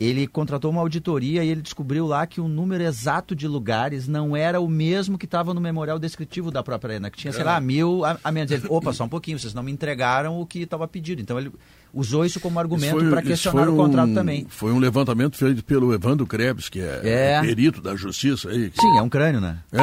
ele 0.00 0.26
contratou 0.28 0.70
uma 0.70 0.80
auditoria 0.80 1.42
e 1.42 1.48
ele 1.48 1.60
descobriu 1.60 2.06
lá 2.06 2.24
que 2.26 2.40
o 2.40 2.46
número 2.46 2.84
exato 2.84 3.34
de 3.34 3.48
lugares 3.48 4.06
não 4.06 4.36
era 4.36 4.60
o 4.60 4.68
mesmo 4.68 5.18
que 5.18 5.24
estava 5.24 5.52
no 5.52 5.60
memorial 5.60 5.98
descritivo 5.98 6.50
da 6.52 6.62
própria 6.62 6.92
arena, 6.92 7.10
que 7.10 7.18
tinha, 7.18 7.32
sei 7.32 7.42
lá, 7.42 7.60
mil 7.60 8.04
a, 8.04 8.16
a 8.22 8.30
menos. 8.30 8.50
Ele, 8.52 8.62
opa, 8.68 8.92
só 8.92 9.04
um 9.04 9.08
pouquinho, 9.08 9.38
vocês 9.38 9.52
não 9.54 9.62
me 9.62 9.72
entregaram 9.72 10.40
o 10.40 10.46
que 10.46 10.60
estava 10.60 10.86
pedido. 10.86 11.20
Então 11.20 11.36
ele 11.38 11.50
usou 11.92 12.24
isso 12.24 12.38
como 12.38 12.60
argumento 12.60 13.10
para 13.10 13.22
questionar 13.22 13.64
foi 13.64 13.72
o 13.72 13.76
contrato 13.76 14.10
um- 14.10 14.14
também. 14.14 14.46
Foi 14.48 14.70
um 14.70 14.78
levantamento 14.78 15.36
feito 15.36 15.64
pelo 15.64 15.92
Evandro 15.92 16.26
Krebs, 16.26 16.68
que 16.68 16.80
é, 16.80 17.00
É. 17.02 17.40
perito 17.40 17.80
da 17.80 17.96
justiça 17.96 18.50
aí. 18.50 18.70
que- 18.70 18.80
Sim, 18.80 18.98
é 18.98 19.02
um 19.02 19.08
crânio, 19.08 19.40
né? 19.40 19.58
É, 19.72 19.78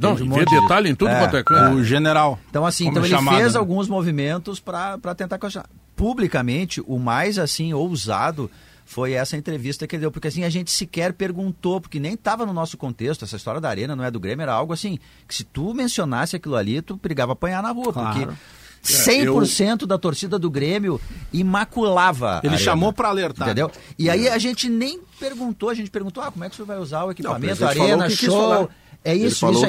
não, 0.00 0.12
um 0.12 0.14
vê 0.14 0.24
monte 0.24 0.60
detalhe 0.60 0.90
em 0.90 0.94
tudo 0.94 1.10
É, 1.10 1.18
quanto 1.18 1.36
é 1.38 1.42
canto. 1.42 1.76
O 1.78 1.82
general. 1.82 2.38
Então, 2.50 2.64
assim, 2.64 2.86
então 2.86 3.02
é 3.02 3.06
ele 3.06 3.14
chamado, 3.16 3.36
fez 3.38 3.54
né? 3.54 3.58
alguns 3.58 3.88
movimentos 3.88 4.60
para 4.60 4.96
tentar 5.16 5.38
questionar. 5.38 5.68
Publicamente, 5.96 6.80
o 6.86 6.98
mais, 7.00 7.36
assim, 7.38 7.72
ousado 7.72 8.48
foi 8.88 9.12
essa 9.12 9.36
entrevista 9.36 9.86
que 9.86 9.96
ele 9.96 10.02
deu, 10.02 10.12
porque 10.12 10.28
assim, 10.28 10.44
a 10.44 10.48
gente 10.48 10.70
sequer 10.70 11.12
perguntou, 11.12 11.80
porque 11.80 11.98
nem 11.98 12.14
estava 12.14 12.46
no 12.46 12.52
nosso 12.52 12.76
contexto, 12.78 13.24
essa 13.24 13.34
história 13.36 13.60
da 13.60 13.68
arena 13.68 13.96
não 13.96 14.04
é 14.04 14.10
do 14.12 14.20
Grêmio, 14.20 14.44
era 14.44 14.54
algo 14.54 14.72
assim, 14.72 14.98
que 15.26 15.34
se 15.34 15.42
tu 15.44 15.74
mencionasse 15.74 16.36
aquilo 16.36 16.54
ali, 16.54 16.80
tu 16.80 16.96
brigava 16.96 17.32
apanhar 17.32 17.62
na 17.62 17.72
rua, 17.72 17.92
Claro. 17.92 18.18
porque 18.20 18.36
100% 18.84 19.84
da 19.86 19.98
torcida 19.98 20.38
do 20.38 20.48
Grêmio 20.48 21.00
imaculava 21.32 22.38
a 22.38 22.46
Ele 22.46 22.56
chamou 22.56 22.92
para 22.92 23.08
alertar. 23.08 23.48
Entendeu? 23.48 23.70
E 23.98 24.08
aí 24.08 24.28
a 24.28 24.38
gente 24.38 24.68
nem 24.68 25.00
perguntou, 25.18 25.68
a 25.68 25.74
gente 25.74 25.90
perguntou, 25.90 26.22
ah, 26.22 26.30
como 26.30 26.44
é 26.44 26.48
que 26.48 26.54
o 26.54 26.56
senhor 26.56 26.66
vai 26.66 26.78
usar 26.78 27.04
o 27.04 27.10
equipamento, 27.10 27.56
falou 27.56 27.82
arena, 27.82 28.08
show. 28.08 28.70
É 29.04 29.14
isso, 29.14 29.48
isso 29.50 29.66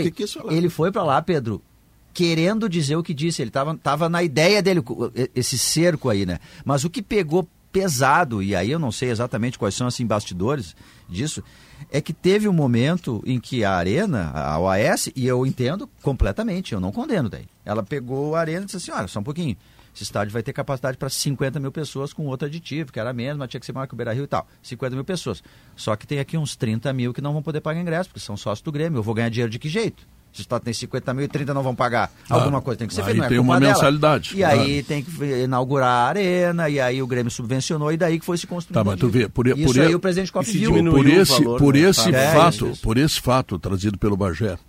aí. 0.48 0.56
Ele 0.56 0.70
foi 0.70 0.92
pra 0.92 1.04
lá, 1.04 1.22
Pedro, 1.22 1.62
querendo 2.14 2.68
dizer 2.68 2.96
o 2.96 3.04
que 3.04 3.14
disse. 3.14 3.42
Ele 3.42 3.52
tava, 3.52 3.76
tava 3.78 4.10
na 4.10 4.24
ideia 4.24 4.62
dele, 4.62 4.84
esse 5.36 5.58
cerco 5.58 6.10
aí, 6.10 6.26
né? 6.26 6.40
Mas 6.66 6.84
o 6.84 6.90
que 6.90 7.02
pegou 7.02 7.48
pesado, 7.78 8.42
e 8.42 8.56
aí 8.56 8.72
eu 8.72 8.80
não 8.80 8.92
sei 8.92 9.10
exatamente 9.10 9.60
quais 9.60 9.76
são 9.76 9.86
assim 9.86 10.06
bastidores 10.06 10.76
disso, 11.08 11.44
é 11.92 12.02
que 12.02 12.12
teve 12.12 12.48
um 12.48 12.54
momento 12.54 13.22
em 13.24 13.40
que 13.40 13.64
a 13.64 13.74
Arena, 13.74 14.32
a 14.32 14.60
OAS, 14.60 15.12
e 15.16 15.28
eu 15.28 15.46
entendo 15.46 15.88
completamente, 16.02 16.74
eu 16.74 16.80
não 16.80 16.92
condeno 16.92 17.30
daí. 17.30 17.46
Ela 17.64 17.84
pegou 17.84 18.36
a 18.36 18.40
Arena 18.40 18.64
e 18.64 18.66
disse 18.66 18.78
assim, 18.78 18.92
olha, 18.92 19.08
só 19.08 19.20
um 19.20 19.24
pouquinho. 19.24 19.56
Esse 19.94 20.04
estádio 20.04 20.34
vai 20.34 20.42
ter 20.42 20.54
capacidade 20.54 20.98
para 20.98 21.08
50 21.08 21.60
mil 21.60 21.72
pessoas 21.72 22.14
com 22.14 22.26
outro 22.26 22.48
aditivo, 22.48 22.92
que 22.92 23.00
era 23.00 23.12
a 23.12 23.14
mesma, 23.14 23.48
tinha 23.48 23.60
que 23.60 23.66
ser 23.66 23.74
maior 23.74 23.86
que 23.86 23.94
o 23.94 23.98
Beira 23.98 24.14
Rio 24.14 24.24
e 24.24 24.28
tal. 24.28 24.48
50 24.62 24.96
mil 24.96 25.06
pessoas. 25.06 25.44
Só 25.76 25.96
que 25.96 26.08
tem 26.08 26.20
aqui 26.20 26.36
uns 26.36 26.56
30 26.56 26.92
mil 26.94 27.14
que 27.14 27.22
não 27.22 27.34
vão 27.34 27.44
poder 27.44 27.62
pagar 27.62 27.80
ingresso, 27.80 28.10
porque 28.10 28.20
são 28.20 28.36
sócios 28.38 28.64
do 28.64 28.72
Grêmio. 28.72 28.98
Eu 28.98 29.04
vou 29.04 29.14
ganhar 29.14 29.30
dinheiro 29.30 29.52
de 29.52 29.60
que 29.60 29.70
jeito? 29.70 30.08
Se 30.38 30.42
o 30.42 30.44
Estado 30.44 30.62
tem 30.62 30.72
50 30.74 31.14
mil 31.16 31.26
e 31.26 31.28
30 31.28 31.52
não 31.52 31.64
vão 31.64 31.74
pagar, 31.74 32.12
Claro. 32.28 32.44
alguma 32.44 32.62
coisa 32.62 32.78
tem 32.78 32.88
que 32.88 32.94
ser 32.94 33.02
Aí 33.02 33.06
feita. 33.06 33.18
não 33.22 33.26
é 33.26 33.30
tem 33.30 33.40
uma 33.40 33.60
dela. 33.60 33.74
mensalidade, 33.74 34.38
E 34.38 34.44
aí 34.44 34.84
tem 34.84 35.02
que 35.04 35.12
inaugurar 35.44 35.90
a 35.90 36.08
arena, 36.10 36.70
e 36.70 36.80
aí 36.80 37.02
o 37.02 37.08
Grêmio 37.08 37.32
subvencionou, 37.32 37.92
e 37.92 37.98
daí 37.98 38.20
que 38.20 38.26
foi 38.26 38.38
se 38.38 38.46
construindo. 38.46 38.76
Tá, 38.76 38.84
mas 38.84 39.00
tu 39.00 39.10
vê, 39.10 39.28
por, 39.28 39.48
Isso 39.48 39.74
por 39.74 39.80
aí 39.82 39.96
o 39.96 40.00
presidente 40.00 40.32
Koff 40.32 40.52
viu. 40.52 40.70
por 40.72 41.06
o 41.06 41.10
esse, 41.10 41.44
valor, 41.44 41.58
por 41.60 41.74
né? 41.74 41.80
esse 41.82 42.14
É, 42.14 42.34
fato, 42.34 42.68
isso, 42.70 42.82
por 42.84 42.98
esse 42.98 43.20
fato 43.20 43.58
trazido 43.58 43.98
pelo 43.98 44.16
Bagé, 44.16 44.60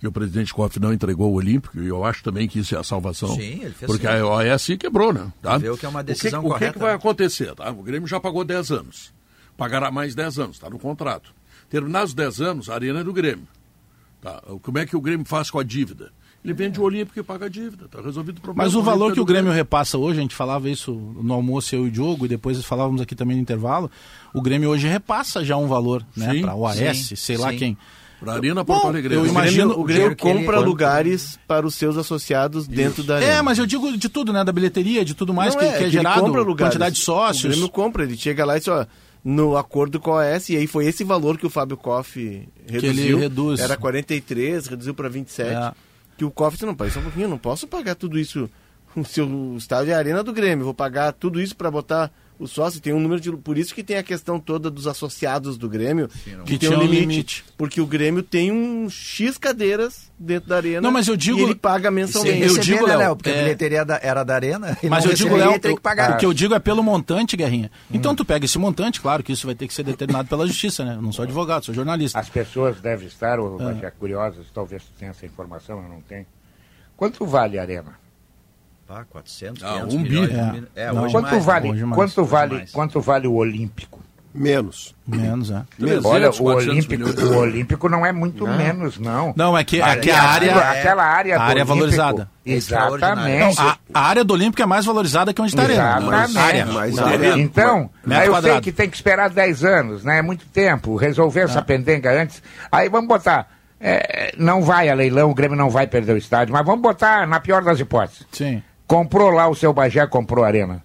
que 0.00 0.08
o 0.08 0.12
presidente 0.12 0.54
Koff 0.54 0.80
não 0.80 0.94
entregou 0.94 1.30
o 1.30 1.34
Olímpico, 1.34 1.78
e 1.78 1.88
eu 1.88 2.02
acho 2.06 2.22
também 2.24 2.48
que 2.48 2.58
isso 2.60 2.74
é 2.74 2.78
a 2.78 2.82
salvação. 2.82 3.34
Sim, 3.34 3.60
ele 3.62 3.74
fez 3.74 3.86
Porque 3.90 4.06
certo. 4.06 4.22
a 4.24 4.26
OAS 4.28 4.66
quebrou, 4.78 5.12
né? 5.12 5.30
Tá? 5.42 5.58
Viu 5.58 5.76
que 5.76 5.84
é 5.84 5.88
uma 5.90 6.00
O 6.00 6.04
que- 6.04 6.12
decisão 6.12 6.40
o 6.40 6.44
que, 6.44 6.48
correta, 6.48 6.72
que 6.72 6.78
vai 6.78 6.90
né? 6.92 6.94
acontecer? 6.96 7.54
Tá? 7.54 7.70
O 7.70 7.82
Grêmio 7.82 8.08
já 8.08 8.18
pagou 8.18 8.44
10 8.44 8.70
anos. 8.70 9.12
Pagará 9.58 9.90
mais 9.90 10.14
10 10.14 10.38
anos, 10.38 10.56
está 10.56 10.70
no 10.70 10.78
contrato. 10.78 11.34
Terminados 11.68 12.10
os 12.10 12.14
10 12.14 12.40
anos, 12.40 12.70
a 12.70 12.74
arena 12.74 13.00
é 13.00 13.04
do 13.04 13.12
Grêmio. 13.12 13.46
Tá? 14.20 14.42
Como 14.62 14.78
é 14.78 14.86
que 14.86 14.96
o 14.96 15.00
Grêmio 15.00 15.24
faz 15.26 15.50
com 15.50 15.58
a 15.58 15.62
dívida? 15.62 16.10
Ele 16.44 16.54
vende 16.54 16.80
o 16.80 16.84
Olímpico 16.84 17.18
e 17.18 17.22
paga 17.22 17.46
a 17.46 17.48
dívida. 17.48 17.86
Está 17.86 18.00
resolvido 18.00 18.38
o 18.38 18.40
problema. 18.40 18.64
Mas 18.64 18.74
o 18.74 18.82
valor 18.82 19.06
Olímpico 19.06 19.14
que 19.14 19.18
é 19.18 19.22
o 19.22 19.24
do 19.24 19.28
Grêmio 19.32 19.52
repassa 19.52 19.98
hoje, 19.98 20.18
a 20.18 20.22
gente 20.22 20.34
falava 20.34 20.68
isso 20.70 20.92
no 20.92 21.34
almoço, 21.34 21.74
eu 21.74 21.84
e 21.84 21.88
o 21.88 21.90
Diogo, 21.90 22.24
e 22.24 22.28
depois 22.28 22.62
falávamos 22.64 23.00
aqui 23.00 23.14
também 23.14 23.36
no 23.36 23.42
intervalo, 23.42 23.90
o 24.32 24.40
Grêmio 24.40 24.70
hoje 24.70 24.86
repassa 24.86 25.44
já 25.44 25.56
um 25.56 25.66
valor, 25.66 26.04
né? 26.16 26.40
Para 26.40 26.54
o 26.54 26.66
AS, 26.66 26.78
sim, 27.08 27.16
sei 27.16 27.36
lá 27.36 27.50
sim. 27.50 27.56
quem. 27.58 27.78
Para 28.20 28.32
a 28.32 28.36
Arena 28.36 28.64
Porto 28.64 28.86
Alegre. 28.88 29.14
eu 29.14 29.22
O 29.22 29.26
imagino- 29.26 29.66
Grêmio, 29.68 29.80
o 29.80 29.84
Grêmio 29.84 30.16
que 30.16 30.26
ele- 30.26 30.38
compra 30.40 30.58
lugares 30.58 31.38
para 31.46 31.64
os 31.66 31.74
seus 31.76 31.96
associados 31.96 32.66
dentro 32.66 33.02
da 33.04 33.16
arena. 33.16 33.32
É, 33.34 33.42
mas 33.42 33.58
eu 33.58 33.66
digo 33.66 33.96
de 33.96 34.08
tudo, 34.08 34.32
né? 34.32 34.42
Da 34.42 34.50
bilheteria, 34.50 35.04
de 35.04 35.14
tudo 35.14 35.32
mais 35.34 35.54
Não 35.54 35.60
que, 35.60 35.66
é, 35.68 35.78
que 35.78 35.84
é 35.84 35.90
gerado, 35.90 36.20
compra 36.22 36.40
lugares. 36.42 36.72
quantidade 36.74 36.96
de 36.96 37.00
sócios. 37.02 37.44
O 37.44 37.48
Grêmio 37.48 37.68
compra, 37.68 38.02
ele 38.02 38.16
chega 38.16 38.44
lá 38.44 38.56
e 38.56 38.58
diz, 38.58 38.66
ó, 38.68 38.84
no 39.24 39.56
acordo 39.56 40.00
com 40.00 40.12
a 40.12 40.16
OAS, 40.16 40.48
e 40.48 40.56
aí 40.56 40.66
foi 40.66 40.86
esse 40.86 41.04
valor 41.04 41.36
que 41.36 41.46
o 41.46 41.50
Fábio 41.50 41.76
Koff 41.76 42.48
reduziu. 42.66 43.18
reduz. 43.18 43.60
Era 43.60 43.76
43, 43.76 44.66
reduziu 44.66 44.94
para 44.94 45.08
27. 45.08 45.50
É. 45.50 45.72
Que 46.16 46.24
o 46.24 46.30
Koff 46.30 46.56
disse, 46.56 46.66
não, 46.66 46.74
pai, 46.74 46.90
só 46.90 47.00
um 47.00 47.04
pouquinho, 47.04 47.24
eu 47.24 47.30
não 47.30 47.38
posso 47.38 47.66
pagar 47.66 47.94
tudo 47.94 48.18
isso. 48.18 48.48
O 48.96 49.04
seu 49.04 49.54
estádio 49.56 49.92
é 49.92 49.94
a 49.94 49.98
arena 49.98 50.24
do 50.24 50.32
Grêmio, 50.32 50.64
vou 50.64 50.74
pagar 50.74 51.12
tudo 51.12 51.40
isso 51.40 51.54
para 51.54 51.70
botar 51.70 52.10
o 52.38 52.46
sócio, 52.46 52.80
tem 52.80 52.92
um 52.92 53.00
número 53.00 53.20
de... 53.20 53.32
Por 53.32 53.58
isso 53.58 53.74
que 53.74 53.82
tem 53.82 53.96
a 53.96 54.02
questão 54.02 54.38
toda 54.38 54.70
dos 54.70 54.86
associados 54.86 55.58
do 55.58 55.68
Grêmio, 55.68 56.08
que, 56.08 56.30
Que 56.44 56.58
tem 56.58 56.68
um 56.68 56.72
tinha 56.72 56.78
um 56.78 56.82
limite, 56.82 57.00
limite. 57.06 57.44
Porque 57.56 57.80
o 57.80 57.86
Grêmio 57.86 58.22
tem 58.22 58.52
um 58.52 58.88
X 58.88 59.36
cadeiras 59.36 60.10
dentro 60.18 60.48
da 60.48 60.56
arena 60.56 60.80
Não, 60.80 60.90
mas 60.92 61.08
eu 61.08 61.16
digo- 61.16 61.38
e 61.38 61.42
ele 61.42 61.54
paga 61.54 61.90
mensalmente. 61.90 62.42
eu 62.42 62.58
digo, 62.58 62.86
né, 62.86 62.96
Léo, 62.96 62.98
Léo? 62.98 63.16
Porque 63.16 63.30
é- 63.30 63.38
a 63.38 63.42
bilheteria 63.42 63.84
da- 63.84 63.98
era 64.02 64.22
da 64.24 64.34
arena, 64.34 64.76
ele 64.82 64.88
Mas 64.90 65.04
não 65.04 65.10
eu 65.12 65.16
digo, 65.16 65.36
Léo, 65.36 65.58
tem 65.58 65.74
que 65.74 65.80
pagar. 65.82 66.12
o 66.14 66.16
que 66.18 66.26
eu 66.26 66.32
digo 66.32 66.54
é 66.54 66.58
pelo 66.58 66.82
montante, 66.82 67.36
Guerrinha. 67.36 67.70
Então 67.90 68.14
tu 68.14 68.24
pega 68.24 68.44
esse 68.44 68.58
montante, 68.58 69.00
claro 69.00 69.22
que 69.22 69.32
isso 69.32 69.46
vai 69.46 69.54
ter 69.54 69.66
que 69.66 69.74
ser 69.74 69.82
determinado 69.82 70.28
pela 70.28 70.46
justiça, 70.46 70.84
né? 70.84 70.94
Eu 70.94 71.02
não 71.02 71.12
sou 71.12 71.24
advogado, 71.24 71.64
sou 71.64 71.74
jornalista. 71.74 72.18
As 72.18 72.28
pessoas 72.28 72.80
devem 72.80 73.06
estar, 73.08 73.38
ou 73.40 73.58
já 73.80 73.90
curiosas, 73.90 74.46
talvez 74.54 74.82
tu 74.84 74.90
tenha 74.98 75.10
essa 75.10 75.26
informação, 75.26 75.82
eu 75.82 75.88
não 75.88 76.00
tenho. 76.00 76.26
Quanto 76.96 77.24
vale 77.26 77.58
a 77.58 77.62
arena? 77.62 77.98
Ah, 78.88 79.04
400, 79.10 79.62
Ah, 79.62 79.72
500 79.74 79.94
um 79.94 80.02
bi. 80.02 80.08
milhões. 80.08 80.30
É. 80.74 80.84
É, 80.84 80.92
Não. 80.92 81.02
hoje 81.04 81.12
Quanto 81.12 81.30
mais, 81.30 81.44
vale, 81.44 81.70
hoje 81.70 81.84
mais, 81.84 81.94
quanto 81.96 82.20
hoje 82.22 82.30
vale, 82.30 82.54
mais. 82.54 82.70
quanto 82.72 83.00
vale 83.00 83.26
o 83.28 83.34
Olímpico? 83.34 84.00
Menos. 84.34 84.94
Menos, 85.06 85.50
é. 85.50 85.62
300, 85.78 86.04
Olha, 86.04 86.30
o 86.30 86.36
400 86.36 86.68
Olímpico, 86.68 87.08
milhões. 87.08 87.22
o 87.30 87.38
Olímpico 87.38 87.88
não 87.88 88.06
é 88.06 88.12
muito 88.12 88.46
menos, 88.46 88.98
não. 88.98 89.32
Não, 89.36 89.56
é 89.58 89.64
que, 89.64 89.80
é 89.82 89.96
que 89.96 90.10
a 90.10 90.22
área. 90.22 90.50
aquilo- 90.52 90.70
aquela 90.70 91.02
área, 91.04 91.36
a 91.38 91.42
área 91.42 91.60
é 91.60 91.62
Olímpico, 91.64 91.74
valorizada. 91.74 92.30
Exatamente. 92.46 93.60
A, 93.60 93.78
a 93.92 94.00
área 94.00 94.24
do 94.24 94.34
Olímpico 94.34 94.62
é 94.62 94.66
mais 94.66 94.84
valorizada 94.86 95.32
que 95.32 95.40
onde 95.42 95.50
está 95.50 95.62
arena. 95.62 95.96
Exatamente. 95.98 96.38
Área. 96.38 96.66
Mas 96.66 96.94
Não, 96.94 97.38
Então, 97.38 97.90
aí 98.08 98.26
eu 98.26 98.32
quadrado. 98.32 98.54
sei 98.54 98.60
que 98.60 98.72
tem 98.72 98.88
que 98.88 98.96
esperar 98.96 99.28
10 99.30 99.64
anos, 99.64 100.04
né? 100.04 100.18
É 100.18 100.22
muito 100.22 100.46
tempo. 100.46 100.94
Resolver 100.96 101.40
essa 101.40 101.62
pendenga 101.62 102.10
antes. 102.22 102.42
Aí 102.70 102.88
vamos 102.88 103.08
botar. 103.08 103.48
é, 103.80 104.34
não 104.36 104.60
vai 104.60 104.88
a 104.88 104.94
leilão, 104.94 105.30
o 105.30 105.34
Grêmio 105.34 105.56
não 105.56 105.70
vai 105.70 105.86
perder 105.86 106.12
o 106.12 106.16
estádio, 106.16 106.52
mas 106.52 106.66
vamos 106.66 106.82
botar 106.82 107.28
na 107.28 107.38
pior 107.38 107.62
das 107.62 107.78
hipóteses. 107.78 108.26
Sim. 108.32 108.60
Comprou 108.88 109.30
lá 109.30 109.46
o 109.48 109.54
seu 109.54 109.72
Bagé, 109.72 110.04
comprou 110.08 110.44
a 110.44 110.48
arena. 110.48 110.82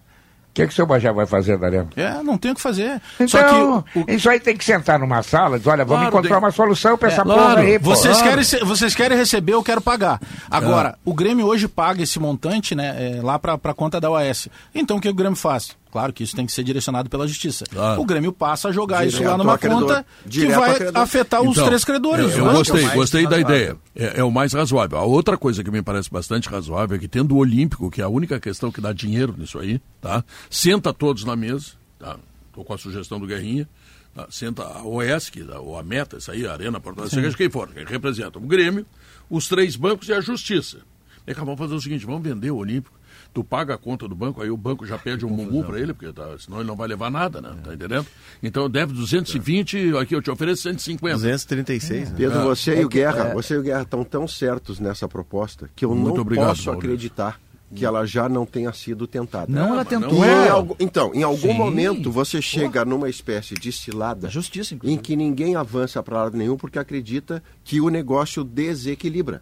O 0.50 0.54
que, 0.54 0.68
que 0.68 0.72
o 0.72 0.76
seu 0.76 0.86
Bagé 0.86 1.12
vai 1.12 1.26
fazer 1.26 1.58
da 1.58 1.66
arena? 1.66 1.88
É, 1.96 2.22
não 2.22 2.38
tem 2.38 2.52
o 2.52 2.56
que 2.56 2.62
fazer. 2.62 3.02
Então, 3.20 3.82
que. 3.92 4.00
o- 4.00 4.06
isso 4.08 4.30
aí 4.30 4.40
tem 4.40 4.56
que 4.56 4.64
sentar 4.64 5.00
numa 5.00 5.24
sala 5.24 5.56
e 5.56 5.58
dizer, 5.60 5.72
olha, 5.72 5.84
vamos 5.84 6.02
Claro, 6.04 6.10
encontrar 6.16 6.30
tem- 6.36 6.38
uma 6.46 6.52
solução 6.52 6.96
para 6.96 7.08
essa 7.08 7.24
claro, 7.24 7.42
porra 7.42 7.60
aí, 7.62 7.80
pô. 7.80 7.90
Vocês 7.90 8.22
Claro. 8.22 8.38
querem, 8.44 8.66
vocês 8.68 8.94
querem 8.94 9.18
receber, 9.18 9.54
eu 9.54 9.64
quero 9.64 9.82
pagar. 9.82 10.20
Agora, 10.52 10.96
o 11.04 11.12
Grêmio 11.12 11.48
hoje 11.48 11.68
paga 11.68 12.04
esse 12.04 12.20
montante 12.20 12.76
né, 12.76 13.18
é, 13.18 13.22
lá 13.24 13.40
para 13.40 13.54
a 13.64 13.74
conta 13.74 14.00
da 14.00 14.12
OAS. 14.12 14.48
Então, 14.76 14.98
o 14.98 15.02
que 15.02 15.10
o 15.10 15.14
Grêmio 15.16 15.36
faz? 15.36 15.76
Claro 15.94 16.12
que 16.12 16.24
isso 16.24 16.36
tem 16.36 16.44
que 16.44 16.52
ser 16.52 16.64
direcionado 16.64 17.08
pela 17.08 17.28
Justiça. 17.28 17.66
Claro. 17.70 18.02
O 18.02 18.06
Grêmio 18.06 18.34
passa 18.34 18.70
a 18.70 18.72
jogar 18.72 19.06
isso 19.06 19.18
Direto 19.18 19.30
lá 19.32 19.38
numa 19.38 19.60
conta 19.60 20.04
que 20.28 20.48
vai 20.48 20.76
afetar 20.96 21.44
os 21.44 21.52
Então, 21.52 21.68
três 21.68 21.86
credores. 21.86 22.32
Eu, 22.32 22.40
eu 22.40 22.46
né? 22.48 22.54
gostei, 22.54 22.84
é 22.86 22.96
gostei 22.96 23.28
da 23.28 23.40
ideia. 23.40 23.78
É, 23.96 24.22
é 24.22 24.24
o 24.24 24.32
mais 24.32 24.54
razoável. 24.54 24.98
A 24.98 25.04
outra 25.04 25.38
coisa 25.38 25.64
que 25.64 25.70
me 25.70 25.84
parece 25.84 26.10
bastante 26.10 26.50
razoável 26.50 26.98
é 26.98 27.00
que 27.00 27.08
tendo 27.08 27.36
o 27.36 27.38
Olímpico, 27.38 27.92
que 27.92 28.02
é 28.02 28.04
a 28.04 28.08
única 28.10 28.40
questão 28.40 28.72
que 28.72 28.82
dá 28.82 28.92
dinheiro 28.92 29.36
nisso 29.38 29.60
aí, 29.60 29.80
tá? 30.02 30.26
Senta 30.50 30.92
todos 30.92 31.24
na 31.26 31.36
mesa, 31.36 31.74
tá? 32.00 32.18
Tô 32.52 32.64
com 32.64 32.74
a 32.74 32.78
sugestão 32.80 33.20
do 33.20 33.28
Guerrinha. 33.28 33.70
tá? 34.16 34.26
Senta 34.32 34.64
a 34.64 34.84
OES, 34.84 35.30
que, 35.30 35.44
dá- 35.44 35.60
ou 35.60 35.78
a 35.78 35.84
Meta, 35.84 36.18
isso 36.18 36.32
aí, 36.32 36.48
a 36.48 36.54
Arena, 36.54 36.80
Porto 36.80 37.02
Alegre, 37.02 37.22
seja 37.22 37.38
quem 37.38 37.52
for, 37.52 37.68
que 37.70 37.84
representa 37.84 38.40
o 38.40 38.42
Grêmio, 38.42 38.84
os 39.30 39.48
três 39.48 39.76
bancos 39.76 40.08
e 40.10 40.14
a 40.14 40.22
Justiça. 40.22 40.80
E 41.28 41.36
cá, 41.36 41.44
vamos 41.44 41.60
fazer 41.60 41.76
o 41.76 41.80
seguinte, 41.80 42.04
vamos 42.04 42.24
vender 42.24 42.50
o 42.50 42.58
Olímpico. 42.58 43.00
Tu 43.34 43.44
paga 43.44 43.74
a 43.74 43.78
conta 43.78 44.08
do 44.08 44.14
banco, 44.16 44.42
aí 44.42 44.50
o 44.52 44.56
banco 44.58 44.86
já 44.86 44.98
pede 44.98 45.26
um 45.26 45.30
mumbu 45.30 45.64
para 45.64 45.80
ele, 45.80 45.94
porque 45.94 46.14
tá, 46.14 46.36
senão 46.38 46.60
ele 46.60 46.68
não 46.68 46.76
vai 46.76 46.88
levar 46.88 47.10
nada, 47.10 47.42
né? 47.42 47.50
Tá 47.64 47.74
entendendo? 47.74 48.06
Então 48.44 48.70
deve 48.70 48.94
220, 48.94 49.98
aqui 49.98 50.16
eu 50.16 50.22
te 50.22 50.30
ofereço 50.30 50.62
150. 50.64 51.16
236. 51.18 52.10
né? 52.12 52.16
Pedro, 52.18 52.40
É. 52.40 52.44
você 52.44 52.80
e 52.82 52.86
o 52.86 52.90
Guerra, 52.90 53.34
você 53.34 53.56
e 53.56 53.58
o 53.58 53.64
Guerra 53.64 53.82
estão 53.82 54.04
tão 54.04 54.28
certos 54.28 54.80
nessa 54.80 55.08
proposta 55.08 55.70
que 55.76 55.84
eu 55.84 55.96
Muito 55.96 56.16
não 56.16 56.22
obrigado, 56.22 56.48
posso 56.50 56.66
Maurício. 56.68 56.90
acreditar 56.92 57.40
que 57.76 57.84
ela 57.84 58.06
já 58.06 58.30
não 58.30 58.46
tenha 58.46 58.72
sido 58.72 59.08
tentada. 59.08 59.52
Não, 59.52 59.74
ela 59.74 59.84
tentou. 59.84 60.14
não 60.14 60.24
Em 60.24 60.30
é. 60.30 60.76
então, 60.80 61.12
em 61.16 61.24
algum 61.24 61.54
Sim. 61.54 61.58
momento 61.58 62.12
você 62.12 62.40
chega 62.40 62.86
numa 62.86 63.10
espécie 63.10 63.56
de 63.56 63.72
cilada 63.72 64.30
Justiça, 64.30 64.78
em 64.84 64.96
que 64.96 65.16
ninguém 65.16 65.56
avança 65.56 66.04
para 66.04 66.22
lado 66.26 66.38
nenhum 66.38 66.56
porque 66.56 66.78
acredita 66.78 67.42
que 67.64 67.82
o 67.82 67.90
negócio 67.90 68.44
desequilibra. 68.44 69.42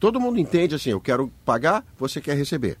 Todo 0.00 0.18
mundo 0.20 0.40
entende 0.40 0.74
assim, 0.74 0.90
eu 0.90 1.00
quero 1.00 1.30
pagar, 1.44 1.84
você 1.96 2.20
quer 2.20 2.36
receber. 2.36 2.76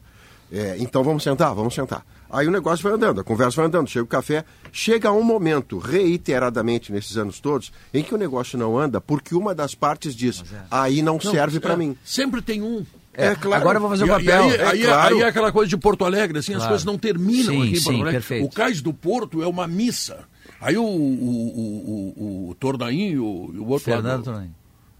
É, 0.56 0.76
então 0.78 1.02
vamos 1.02 1.22
sentar, 1.24 1.52
vamos 1.54 1.74
sentar. 1.74 2.06
Aí 2.30 2.46
o 2.46 2.50
negócio 2.50 2.82
vai 2.82 2.92
andando, 2.92 3.20
a 3.20 3.24
conversa 3.24 3.56
vai 3.56 3.66
andando, 3.66 3.88
chega 3.90 4.04
o 4.04 4.08
café. 4.08 4.44
Chega 4.72 5.10
um 5.10 5.22
momento, 5.22 5.78
reiteradamente 5.78 6.92
nesses 6.92 7.16
anos 7.16 7.40
todos, 7.40 7.72
em 7.92 8.02
que 8.02 8.14
o 8.14 8.18
negócio 8.18 8.56
não 8.58 8.78
anda 8.78 9.00
porque 9.00 9.34
uma 9.34 9.54
das 9.54 9.74
partes 9.74 10.14
diz, 10.14 10.44
aí 10.70 11.02
não, 11.02 11.18
serve 11.20 11.58
para 11.58 11.74
É, 11.74 11.76
mim. 11.76 11.96
Sempre 12.04 12.40
tem 12.40 12.62
um. 12.62 12.84
É, 13.12 13.34
claro. 13.34 13.60
Agora 13.62 13.76
eu 13.78 13.80
vou 13.80 13.90
fazer 13.90 14.04
o 14.04 14.06
E- 14.06 14.10
papel. 14.10 14.26
E 14.26 14.32
aí, 14.52 14.56
É 14.60 14.64
aí, 14.66 14.82
claro. 14.84 15.16
aí 15.16 15.22
é 15.22 15.26
aquela 15.26 15.52
coisa 15.52 15.68
de 15.68 15.76
Porto 15.76 16.04
Alegre, 16.04 16.38
assim, 16.38 16.52
as 16.52 16.58
Claro. 16.58 16.70
coisas 16.70 16.84
não 16.84 16.98
terminam 16.98 17.52
Sim, 17.54 17.62
aqui 17.62 17.70
em 17.78 17.82
Porto 17.82 17.88
Alegre. 17.96 18.12
perfeito. 18.12 18.44
O 18.46 18.50
cais 18.50 18.80
do 18.82 18.92
Porto 18.94 19.42
é 19.42 19.46
uma 19.46 19.66
missa. 19.68 20.24
Aí 20.60 20.76
o, 20.76 20.82
o, 20.82 20.86
o, 20.86 22.14
o, 22.46 22.48
o 22.50 22.54
Tornaim 22.56 23.10
e 23.10 23.18
o, 23.18 23.24
o 23.24 23.68
outro 23.68 23.84
Fernando 23.84 24.22
do- 24.24 24.32
também. 24.32 24.54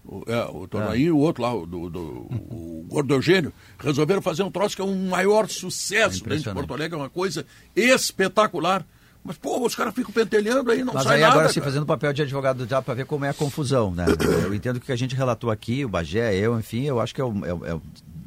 O, 0.07 0.23
é, 0.27 0.45
o 0.51 0.67
Tornaim 0.67 1.01
e 1.01 1.11
o 1.11 1.17
outro 1.17 1.43
lá, 1.43 1.53
o, 1.53 1.65
do, 1.65 1.89
do, 1.89 1.99
o 1.99 2.85
Gordo 2.89 3.13
Eugênio, 3.13 3.51
resolveram 3.79 4.21
fazer 4.21 4.43
um 4.43 4.51
troço 4.51 4.75
que 4.75 4.81
é 4.81 4.85
um 4.85 5.09
maior 5.09 5.49
sucesso 5.49 6.23
dentro 6.23 6.37
de. 6.37 6.53
Porto 6.53 6.73
Alegre, 6.73 6.95
é 6.95 7.01
uma 7.01 7.09
coisa 7.09 7.45
espetacular. 7.75 8.85
Mas, 9.23 9.37
pô, 9.37 9.65
os 9.65 9.73
caras 9.73 9.95
ficam 9.95 10.11
pentelhando 10.11 10.69
aí, 10.69 10.83
não 10.83 10.93
Mas 10.93 11.03
sai 11.03 11.15
aí 11.15 11.21
nada. 11.21 11.33
agora 11.33 11.49
sim, 11.49 11.55
cara. 11.55 11.65
fazendo 11.65 11.81
o 11.81 11.87
papel 11.87 12.13
de 12.13 12.21
advogado 12.21 12.67
já 12.67 12.79
para 12.79 12.93
ver 12.93 13.07
como 13.07 13.25
é 13.25 13.29
a 13.29 13.33
confusão, 13.33 13.89
né? 13.89 14.05
Eu 14.43 14.53
entendo 14.53 14.79
que 14.79 14.83
o 14.83 14.85
que 14.85 14.91
a 14.91 14.95
gente 14.95 15.15
relatou 15.15 15.49
aqui, 15.49 15.83
o 15.83 15.89
Bagé, 15.89 16.35
eu, 16.35 16.59
enfim, 16.59 16.83
eu 16.83 16.99
acho 16.99 17.15
que 17.15 17.19
é, 17.19 17.23
o, 17.23 17.43
é 17.43 17.71
é 17.73 17.79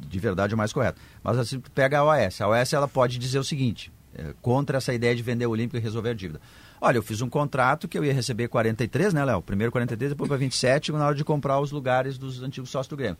de 0.09 0.19
verdade 0.19 0.53
o 0.53 0.57
mais 0.57 0.73
correto. 0.73 0.99
Mas 1.23 1.37
assim, 1.37 1.61
pega 1.73 1.99
a 1.99 2.03
OAS. 2.03 2.41
A 2.41 2.49
OAS 2.49 2.73
ela 2.73 2.87
pode 2.87 3.17
dizer 3.17 3.39
o 3.39 3.43
seguinte, 3.45 3.93
é, 4.13 4.33
contra 4.41 4.77
essa 4.77 4.93
ideia 4.93 5.15
de 5.15 5.23
vender 5.23 5.45
o 5.45 5.51
Olímpico 5.51 5.77
e 5.77 5.79
resolver 5.79 6.09
a 6.09 6.13
dívida. 6.13 6.41
Olha, 6.81 6.97
eu 6.97 7.03
fiz 7.03 7.21
um 7.21 7.29
contrato 7.29 7.87
que 7.87 7.97
eu 7.97 8.05
ia 8.05 8.13
receber 8.13 8.47
43, 8.47 9.13
né, 9.13 9.25
Léo? 9.25 9.41
Primeiro 9.41 9.71
43, 9.71 10.11
depois 10.11 10.27
para 10.29 10.37
27, 10.37 10.91
na 10.93 11.07
hora 11.07 11.15
de 11.15 11.25
comprar 11.25 11.59
os 11.59 11.71
lugares 11.71 12.17
dos 12.17 12.41
antigos 12.41 12.69
sócios 12.69 12.87
do 12.87 12.95
Grêmio. 12.95 13.17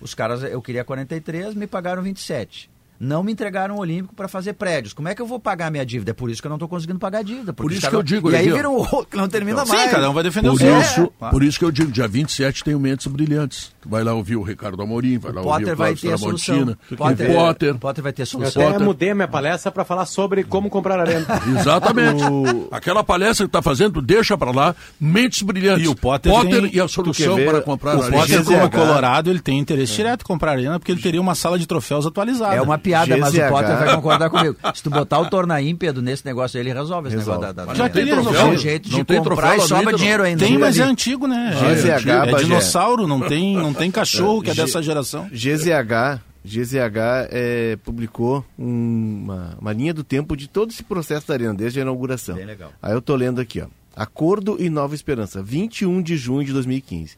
Os 0.00 0.14
caras, 0.14 0.42
eu 0.42 0.60
queria 0.62 0.84
43, 0.84 1.54
me 1.54 1.66
pagaram 1.66 2.02
27. 2.02 2.70
Não 3.04 3.22
me 3.22 3.32
entregaram 3.32 3.74
o 3.76 3.78
Olímpico 3.80 4.14
para 4.14 4.28
fazer 4.28 4.54
prédios. 4.54 4.92
Como 4.94 5.08
é 5.08 5.14
que 5.14 5.20
eu 5.20 5.26
vou 5.26 5.38
pagar 5.38 5.70
minha 5.70 5.84
dívida? 5.84 6.12
É 6.12 6.14
por 6.14 6.30
isso 6.30 6.40
que 6.40 6.46
eu 6.46 6.50
não 6.50 6.56
estou 6.56 6.68
conseguindo 6.68 6.98
pagar 6.98 7.18
a 7.18 7.22
dívida. 7.22 7.52
Por 7.52 7.70
isso 7.70 7.88
que 7.88 7.94
eu 7.94 8.02
digo, 8.02 8.30
E 8.30 8.36
aí 8.36 8.50
vira 8.50 8.68
um 8.70 8.76
outro 8.76 9.06
que 9.10 9.16
não 9.16 9.28
termina 9.28 9.64
Sim, 9.66 9.72
mais. 9.72 9.90
cada 9.90 10.08
um 10.08 10.12
vai 10.14 10.22
defender 10.22 10.48
o 10.48 10.52
Por 10.52 10.60
seu. 10.60 10.80
isso, 10.80 11.12
É. 11.20 11.30
por 11.30 11.42
isso 11.42 11.58
que 11.58 11.64
eu 11.64 11.70
digo, 11.70 11.92
dia 11.92 12.08
27 12.08 12.64
tem 12.64 12.74
o 12.74 12.80
Mentes 12.80 13.06
Brilhantes. 13.06 13.72
Tu 13.82 13.88
vai 13.88 14.02
lá 14.02 14.14
ouvir 14.14 14.36
o 14.36 14.42
Ricardo 14.42 14.80
Amorim, 14.82 15.18
vai 15.18 15.32
lá 15.32 15.42
ouvir 15.42 15.50
Potter 15.52 15.74
o 15.74 15.76
vai 15.76 15.86
Cláudio 15.94 16.08
ter 16.08 16.14
a 16.14 16.18
solução. 16.18 16.54
Tramontina, 16.54 16.78
Potter, 16.96 17.30
o 17.30 17.34
Potter. 17.34 17.74
Potter 17.74 18.02
vai 18.04 18.12
ter 18.14 18.22
a 18.22 18.24
Eu 18.24 18.26
solução. 18.26 18.62
até 18.62 18.70
Potter. 18.72 18.86
mudei 18.86 19.10
a 19.10 19.14
minha 19.14 19.28
palestra 19.28 19.70
para 19.70 19.84
falar 19.84 20.06
sobre 20.06 20.42
como 20.44 20.70
comprar 20.70 20.98
arena. 20.98 21.26
Exatamente. 21.58 22.22
Aquela 22.70 23.04
palestra 23.04 23.46
que 23.46 23.52
tá 23.52 23.60
fazendo, 23.60 24.00
deixa 24.00 24.36
pra 24.38 24.50
lá, 24.50 24.74
Mentes 24.98 25.42
Brilhantes. 25.42 25.84
E 25.84 25.88
o 25.88 25.94
Potter, 25.94 26.32
tem- 26.48 26.70
e 26.74 26.80
a 26.80 26.88
solução 26.88 27.36
para 27.44 27.60
comprar 27.60 27.96
O 27.96 28.02
a 28.02 28.10
Potter, 28.10 28.20
arena. 28.38 28.44
como 28.44 28.56
GZH. 28.68 28.70
Colorado, 28.70 29.30
ele 29.30 29.40
tem 29.40 29.58
interesse 29.58 29.92
direto 29.94 30.22
em 30.22 30.24
comprar 30.24 30.52
arena, 30.52 30.78
porque 30.78 30.90
ele 30.92 31.02
teria 31.02 31.20
uma 31.20 31.34
sala 31.34 31.58
de 31.58 31.66
troféus 31.66 32.06
atualizada. 32.06 32.54
É 32.54 32.62
uma 32.62 32.78
piada, 32.78 32.93
mas 33.20 33.28
o 33.34 33.36
GZH. 33.36 33.48
Potter 33.48 33.78
vai 33.78 33.94
concordar 33.94 34.30
comigo. 34.30 34.56
Se 34.74 34.82
tu 34.82 34.90
botar 34.90 35.18
o 35.20 35.28
Tornaim, 35.28 35.74
Pedro, 35.76 36.02
nesse 36.02 36.24
negócio 36.24 36.58
aí, 36.58 36.66
ele 36.66 36.72
resolve 36.72 37.08
esse 37.08 37.16
Resolve. 37.16 37.40
negócio 37.40 37.54
da, 37.56 37.64
da 37.66 37.74
Já 37.74 37.84
da- 37.84 37.88
tem 37.90 38.04
Tem 38.06 38.14
troféu? 38.14 38.46
um 38.46 38.56
jeito 38.58 38.88
de 38.88 38.96
Não 38.98 39.04
tem 39.04 39.22
comprar 39.22 39.56
e 39.56 39.60
sobra 39.62 39.92
dinheiro 39.96 40.22
ainda. 40.22 40.44
Tem, 40.44 40.58
mas 40.58 40.78
é 40.78 40.82
antigo, 40.82 41.26
né? 41.26 41.52
GZH, 41.54 42.08
é, 42.26 42.30
é 42.30 42.34
dinossauro, 42.36 43.06
não 43.06 43.20
tem, 43.20 43.56
não 43.56 43.72
tem 43.74 43.90
cachorro 43.90 44.42
que 44.42 44.50
é 44.50 44.54
dessa 44.54 44.82
geração. 44.82 45.28
GZH, 45.32 46.20
GZH 46.44 47.28
é, 47.30 47.76
publicou 47.84 48.44
um- 48.58 49.22
uma, 49.24 49.56
uma 49.60 49.72
linha 49.72 49.94
do 49.94 50.04
tempo 50.04 50.36
de 50.36 50.48
todo 50.48 50.70
esse 50.70 50.82
processo 50.82 51.26
da 51.28 51.34
arena, 51.34 51.54
desde 51.54 51.78
a 51.78 51.82
inauguração. 51.82 52.34
Bem 52.36 52.44
legal. 52.46 52.70
Aí 52.82 52.92
eu 52.92 53.00
tô 53.02 53.14
lendo 53.16 53.40
aqui, 53.40 53.60
ó. 53.60 53.66
Acordo 53.96 54.56
e 54.58 54.68
Nova 54.68 54.94
Esperança, 54.94 55.42
21 55.42 56.02
de 56.02 56.16
junho 56.16 56.44
de 56.44 56.52
2015. 56.52 57.16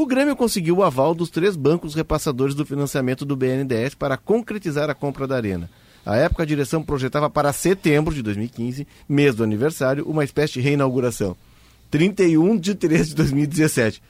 O 0.00 0.06
Grêmio 0.06 0.34
conseguiu 0.34 0.78
o 0.78 0.82
aval 0.82 1.14
dos 1.14 1.28
três 1.28 1.54
bancos 1.54 1.94
repassadores 1.94 2.54
do 2.54 2.64
financiamento 2.64 3.22
do 3.22 3.36
BNDES 3.36 3.94
para 3.94 4.16
concretizar 4.16 4.88
a 4.88 4.94
compra 4.94 5.26
da 5.26 5.36
arena. 5.36 5.68
À 6.06 6.16
época, 6.16 6.42
a 6.42 6.46
direção 6.46 6.82
projetava 6.82 7.28
para 7.28 7.52
setembro 7.52 8.14
de 8.14 8.22
2015, 8.22 8.88
mês 9.06 9.34
do 9.34 9.44
aniversário, 9.44 10.08
uma 10.08 10.24
espécie 10.24 10.54
de 10.54 10.60
reinauguração. 10.62 11.36
31 11.90 12.56
de 12.56 12.74
3 12.74 13.08
de 13.08 13.14
2017. 13.14 14.02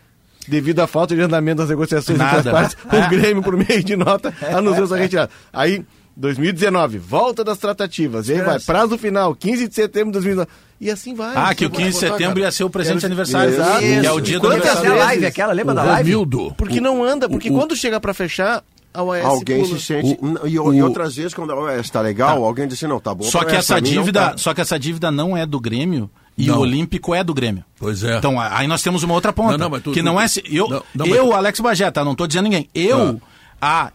Devido 0.47 0.78
à 0.78 0.86
falta 0.86 1.16
de 1.16 1.22
andamento 1.22 1.59
das 1.59 1.70
negociações 1.70 2.20
entre 2.20 2.36
as 2.36 2.45
Nada. 2.45 2.53
partes, 2.53 2.76
o 2.84 3.09
Grêmio, 3.11 3.43
por 3.43 3.57
meio 3.57 3.82
de 3.82 3.97
nota, 3.97 4.32
anunciou 4.57 4.86
sua 4.86 4.97
retirada. 4.97 5.32
Aí, 5.53 5.84
2019, 6.21 6.99
volta 6.99 7.43
das 7.43 7.59
tratativas. 7.59 8.29
E 8.29 8.35
aí 8.35 8.43
vai, 8.43 8.61
prazo 8.61 8.97
final, 8.99 9.35
15 9.35 9.68
de 9.68 9.75
setembro 9.75 10.09
de 10.09 10.12
2019. 10.18 10.49
E 10.81 10.91
assim 10.91 11.14
vai. 11.14 11.35
Ah, 11.37 11.55
que 11.55 11.66
o 11.66 11.71
15 11.71 11.91
de 11.91 11.97
setembro 11.97 12.41
ia 12.41 12.51
ser 12.53 12.64
o 12.64 12.71
presente 12.71 13.01
de 13.01 13.07
aniversário. 13.07 13.53
Exato. 13.53 13.79
Que 13.81 14.07
é 14.07 14.12
o 14.12 14.21
dia 14.21 14.39
do 14.39 14.47
Quantas 14.49 14.61
aniversário. 14.68 14.97
live, 14.99 15.21
vezes 15.21 15.25
aquela, 15.29 15.53
lembra 15.53 15.73
O 15.73 15.77
da 15.77 15.83
live? 15.83 16.12
Romildo. 16.12 16.55
Porque 16.57 16.81
não 16.81 17.03
anda, 17.05 17.29
porque 17.29 17.51
o- 17.51 17.55
quando 17.55 17.75
chega 17.77 18.01
pra 18.01 18.14
fechar, 18.14 18.62
a 18.95 19.03
OAS 19.03 19.25
Alguém 19.25 19.62
pula. 19.62 19.79
se 19.79 19.85
sente. 19.85 20.18
O- 20.21 20.47
e, 20.47 20.53
e 20.53 20.59
o- 20.59 20.85
outras 20.87 21.16
vezes, 21.16 21.35
quando 21.35 21.53
a 21.53 21.57
OS 21.57 21.81
está 21.81 22.01
legal, 22.01 22.43
alguém 22.45 22.66
diz 22.66 22.79
assim, 22.79 22.87
não, 22.87 22.99
tá 23.01 23.14
bom. 23.14 23.25
Só 23.25 23.41
que 23.41 23.53
OAS, 23.55 23.59
essa 23.71 23.81
dívida, 23.81 24.31
tá. 24.31 24.37
só 24.39 24.55
que 24.55 24.61
essa 24.61 24.79
dívida 24.79 25.11
não 25.11 25.37
é 25.37 25.45
do 25.45 25.61
Grêmio 25.61 26.11
e 26.37 26.47
Não. 26.47 26.57
o 26.57 26.61
Olímpico 26.61 27.14
é 27.14 27.23
do 27.23 27.35
Grêmio. 27.35 27.62
Pois 27.79 28.03
é. 28.03 28.16
Então, 28.16 28.41
aí 28.41 28.66
nós 28.66 28.83
temos 28.83 29.03
uma 29.03 29.12
outra 29.14 29.33
ponta. 29.35 29.53
Não, 29.53 29.59
não, 29.59 29.71
mas 29.71 29.83
tu- 29.83 29.93
que 29.93 30.01
tu- 30.01 30.05
não 30.05 30.18
é. 30.21 30.27
se- 30.27 30.43
Eu, 30.47 30.83
não, 30.95 31.07
eu 31.07 31.35
Alex 31.35 31.61
Bagé, 31.61 31.91
tá? 31.91 32.03
Não 32.05 32.14
tô 32.14 32.27
dizendo 32.27 32.45
ninguém. 32.45 32.68
Eu. 32.75 33.21
Ah, 33.23 33.30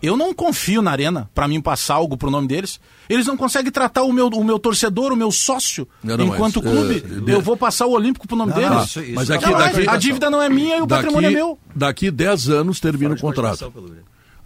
eu 0.01 0.15
não 0.15 0.33
confio 0.33 0.81
na 0.81 0.91
Arena 0.91 1.29
pra 1.33 1.47
mim 1.47 1.59
passar 1.59 1.95
algo 1.95 2.15
pro 2.15 2.29
nome 2.29 2.47
deles. 2.47 2.79
Eles 3.09 3.25
não 3.25 3.35
conseguem 3.37 3.71
tratar 3.71 4.03
o 4.03 4.13
meu, 4.13 4.27
o 4.27 4.43
meu 4.43 4.59
torcedor, 4.59 5.11
o 5.11 5.15
meu 5.15 5.31
sócio, 5.31 5.87
Não, 6.03 6.17
não, 6.17 6.25
enquanto 6.25 6.61
mas, 6.63 6.71
clube. 6.71 7.03
eh, 7.31 7.33
eu 7.35 7.41
vou 7.41 7.55
passar 7.57 7.85
o 7.85 7.91
Olímpico 7.91 8.27
pro 8.27 8.35
nome 8.35 8.51
Não, 8.51 8.57
deles. 8.57 8.71
não, 8.75 8.83
isso- 8.83 9.01
isso 9.01 9.13
Mas 9.15 9.31
aqui, 9.31 9.49
daqui, 9.51 9.89
a 9.89 9.97
dívida 9.97 10.29
não 10.29 10.41
é 10.41 10.49
minha 10.49 10.77
e 10.77 10.81
o 10.81 10.87
patrimônio 10.87 11.29
é 11.29 11.33
meu. 11.33 11.59
Daqui 11.75 12.09
10 12.11 12.49
anos 12.49 12.79
termina 12.79 13.13
o 13.15 13.19
contrato. 13.19 13.71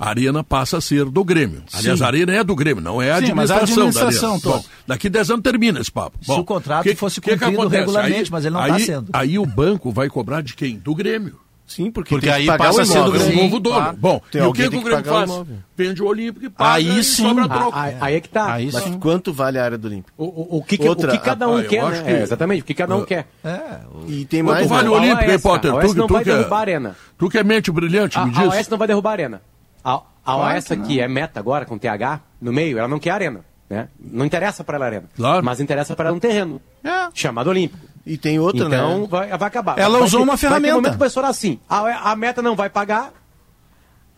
A 0.02 0.08
arena 0.10 0.46
passa 0.46 0.78
a 0.78 0.82
ser 0.82 1.04
do 1.06 1.24
Grêmio. 1.26 1.62
Aliás, 1.74 2.00
Sim. 2.00 2.06
a 2.06 2.08
arena 2.08 2.34
é 2.34 2.42
do 2.42 2.56
Grêmio, 2.56 2.82
não 2.82 3.02
é 3.02 3.12
a 3.12 3.20
Sim, 3.20 3.34
mas 3.34 3.52
a 3.52 3.58
administração, 3.58 4.30
da 4.30 4.36
arena. 4.38 4.42
toda. 4.42 4.58
Bom, 4.60 4.66
daqui 4.88 5.10
10 5.10 5.30
anos 5.30 5.44
termina 5.44 5.82
esse 5.82 5.92
papo. 5.92 6.18
Se 6.22 6.28
Bom, 6.28 6.40
o 6.40 6.44
contrato 6.46 6.84
que- 6.84 6.96
fosse 6.96 7.20
que 7.20 7.32
que 7.32 7.38
cumprido 7.38 7.62
acontece? 7.64 7.80
regularmente, 7.82 8.16
Aí- 8.24 8.32
mas 8.32 8.46
ele 8.46 8.54
não 8.54 8.62
tá 8.66 8.74
aí- 8.76 8.86
sendo. 8.86 9.10
Aí 9.12 9.38
o 9.38 9.46
banco 9.46 9.92
vai 9.92 10.08
cobrar 10.08 10.40
de 10.42 10.56
quem? 10.56 10.78
Do 10.78 10.96
Grêmio. 10.96 11.38
Sim, 11.70 11.92
porque, 11.92 12.10
Porque 12.10 12.26
tem 12.26 12.34
que 12.36 12.42
aí 12.42 12.48
pagar 12.48 12.66
passa 12.66 12.80
o 12.80 12.82
a 12.82 12.86
ser 12.86 12.94
do 13.04 13.16
imóvel. 13.16 13.22
É 13.22 13.30
o 13.32 13.44
novo 13.44 13.60
dono. 13.60 13.76
claro. 13.76 13.98
Bom, 13.98 14.22
Tem 14.32 14.42
e 14.42 14.46
o 14.46 14.52
que, 14.54 14.64
que 14.64 14.70
que 14.72 14.76
o 14.78 14.82
Grêmio 14.82 15.02
o 15.02 15.06
faz? 15.06 15.30
imóvel. 15.30 15.58
Vende 15.78 16.02
o 16.02 16.08
Olímpico 16.08 16.46
e 16.46 16.50
paga 16.50 16.74
Aí 16.74 17.00
e 17.00 17.04
sim. 17.04 17.22
sobra 17.24 17.46
Ah, 17.46 17.50
troco. 17.50 17.72
Aí, 17.78 17.98
aí 18.02 18.16
é 18.16 18.20
que 18.20 18.28
tá. 18.30 18.54
Aí 18.54 18.70
Mas 18.74 18.84
sim. 18.84 19.00
Quanto 19.00 19.32
vale 19.32 19.60
a 19.60 19.64
área 19.66 19.78
do 19.78 19.88
Olímpico? 19.88 20.12
o, 20.18 20.26
o, 20.26 20.58
o 20.58 20.64
que, 20.64 20.82
Outra, 20.88 21.10
o 21.10 21.12
que 21.12 21.20
cada 21.24 21.48
um 21.48 21.58
ah, 21.58 21.64
quer, 21.64 21.84
né? 21.84 22.02
que- 22.04 22.10
É, 22.10 22.22
exatamente, 22.24 22.62
o 22.64 22.66
que 22.66 22.74
cada 22.74 22.96
um 22.98 23.02
Ah. 23.04 23.06
quer. 23.06 23.28
É, 23.44 23.80
o- 23.94 24.10
E 24.12 24.26
tem 24.26 24.44
Quanto 24.44 24.56
mais. 24.56 24.68
vale 24.68 24.84
né? 24.84 24.90
o 24.90 24.94
Olímpico, 24.94 25.32
hein, 25.32 25.40
Potter? 25.40 25.74
a 25.76 25.80
Tu, 25.82 25.88
que- 25.90 25.98
não 26.00 26.08
tu, 26.08 26.14
vai 26.14 26.24
que 26.24 26.32
é, 26.32 26.36
derrubar 26.38 26.58
a 26.58 26.60
arena. 26.62 26.96
tu 27.18 27.30
que 27.30 27.38
é 27.38 27.44
mente 27.44 27.72
brilhante, 27.72 28.18
A, 28.18 28.26
me 28.26 28.36
a 28.36 28.42
diz. 28.48 28.54
OS 28.62 28.68
não 28.70 28.78
vai 28.80 28.88
derrubar 28.88 29.10
a 29.12 29.14
arena. 29.14 29.42
A, 29.84 30.02
a 30.26 30.38
OS 30.38 30.66
que 30.88 31.00
é 31.00 31.08
meta 31.08 31.40
agora, 31.40 31.66
com 31.66 31.78
TH 31.78 32.20
no 32.42 32.52
meio, 32.52 32.80
ela 32.80 32.88
não 32.88 32.98
quer 33.00 33.12
arena. 33.12 33.42
Né? 33.70 33.88
Não 34.00 34.26
interessa 34.26 34.64
para 34.64 34.78
ela 34.78 34.86
a 34.86 34.88
arena. 34.88 35.04
Claro. 35.16 35.46
Mas 35.46 35.60
interessa 35.60 35.96
para 35.96 36.10
ela 36.10 36.18
um 36.18 36.20
terreno. 36.20 36.60
É. 36.84 37.08
Chamado 37.14 37.52
Olímpico. 37.52 37.86
E 38.06 38.18
tem 38.18 38.40
outra, 38.40 38.66
então 38.66 39.02
né? 39.02 39.08
vai, 39.10 39.28
vai 39.38 39.48
acabar. 39.48 39.78
Ela 39.78 39.98
Vai 40.00 40.08
usou 40.08 40.20
ter- 40.20 40.24
uma 40.24 40.32
Vai 40.34 40.38
ter 40.38 40.48
ferramenta. 40.48 40.74
um 40.74 40.78
momento 40.78 40.94
que 40.94 41.00
vai 41.00 41.08
estourar 41.08 41.30
assim. 41.30 41.60
A, 41.70 42.12
a 42.12 42.16
meta 42.16 42.42
não 42.42 42.56
vai 42.56 42.70
pagar. 42.70 43.14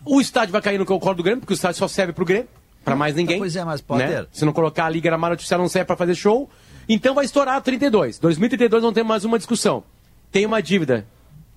O 0.05 0.19
estádio 0.21 0.51
vai 0.51 0.61
cair 0.61 0.77
no 0.79 0.85
colo 0.85 1.13
do 1.13 1.23
Grêmio, 1.23 1.41
porque 1.41 1.53
o 1.53 1.55
estádio 1.55 1.77
só 1.77 1.87
serve 1.87 2.13
pro 2.13 2.25
Grêmio, 2.25 2.47
para 2.83 2.95
mais 2.95 3.15
ninguém. 3.15 3.37
Pois 3.37 3.55
é, 3.55 3.63
mas, 3.63 3.81
Potter- 3.81 4.09
né? 4.21 4.25
Se 4.31 4.45
não 4.45 4.53
colocar 4.53 4.85
a 4.85 4.89
Liga 4.89 5.09
Gramado 5.09 5.33
Artificial 5.33 5.59
não 5.59 5.67
serve 5.69 5.85
para 5.85 5.95
fazer 5.95 6.15
show. 6.15 6.49
Então 6.89 7.13
vai 7.13 7.25
estourar 7.25 7.61
32. 7.61 8.17
2032 8.17 8.81
não 8.83 8.91
tem 8.93 9.03
mais 9.03 9.23
uma 9.25 9.37
discussão. 9.37 9.83
Tem 10.31 10.45
uma 10.45 10.61
dívida 10.61 11.05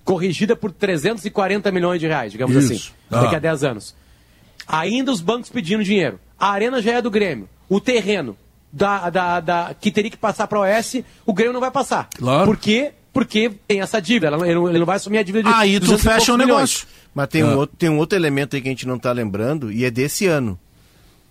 corrigida 0.04 0.54
por 0.54 0.70
340 0.70 1.70
milhões 1.72 1.98
de 2.00 2.06
reais, 2.06 2.32
digamos 2.32 2.54
Isso. 2.56 2.72
assim, 2.72 2.92
Tá. 3.08 3.22
daqui 3.22 3.36
a 3.36 3.38
10 3.38 3.64
anos. 3.64 3.94
Ainda 4.66 5.10
os 5.12 5.20
bancos 5.22 5.48
pedindo 5.48 5.82
dinheiro. 5.82 6.18
A 6.38 6.50
arena 6.50 6.82
já 6.82 6.92
é 6.92 7.02
do 7.02 7.10
Grêmio. 7.10 7.48
O 7.68 7.80
terreno 7.80 8.36
da, 8.74 9.08
da, 9.10 9.40
da- 9.40 9.74
que 9.80 9.90
teria 9.90 10.10
que 10.10 10.16
passar 10.16 10.46
para 10.48 10.58
a 10.58 10.78
OS, 10.78 11.02
o 11.24 11.32
Grêmio 11.32 11.52
não 11.52 11.60
vai 11.60 11.70
passar. 11.70 12.08
Claro. 12.18 12.46
Por 12.46 12.56
quê? 12.56 12.92
Porque 13.12 13.50
tem 13.68 13.80
essa 13.80 14.00
dívida. 14.02 14.26
Ela 14.26 14.38
não- 14.38 14.44
ele, 14.44 14.54
não, 14.56 14.68
ele 14.68 14.78
não 14.80 14.86
vai 14.86 14.96
assumir 14.96 15.18
a 15.18 15.22
dívida 15.22 15.48
de 15.48 15.54
Aí 15.54 15.78
tu 15.78 15.86
200 15.86 16.02
fecha 16.02 16.32
o 16.34 16.36
milhões. 16.38 16.54
negócio. 16.56 16.86
Mas 17.14 17.28
tem, 17.28 17.42
Ah. 17.42 17.46
um 17.46 17.56
outro, 17.56 17.76
tem 17.76 17.88
um 17.88 17.98
outro 17.98 18.18
elemento 18.18 18.56
aí 18.56 18.62
que 18.62 18.66
a 18.68 18.72
gente 18.72 18.88
não 18.88 18.96
está 18.96 19.12
lembrando, 19.12 19.70
e 19.70 19.84
é 19.84 19.90
desse 19.90 20.26
ano. 20.26 20.58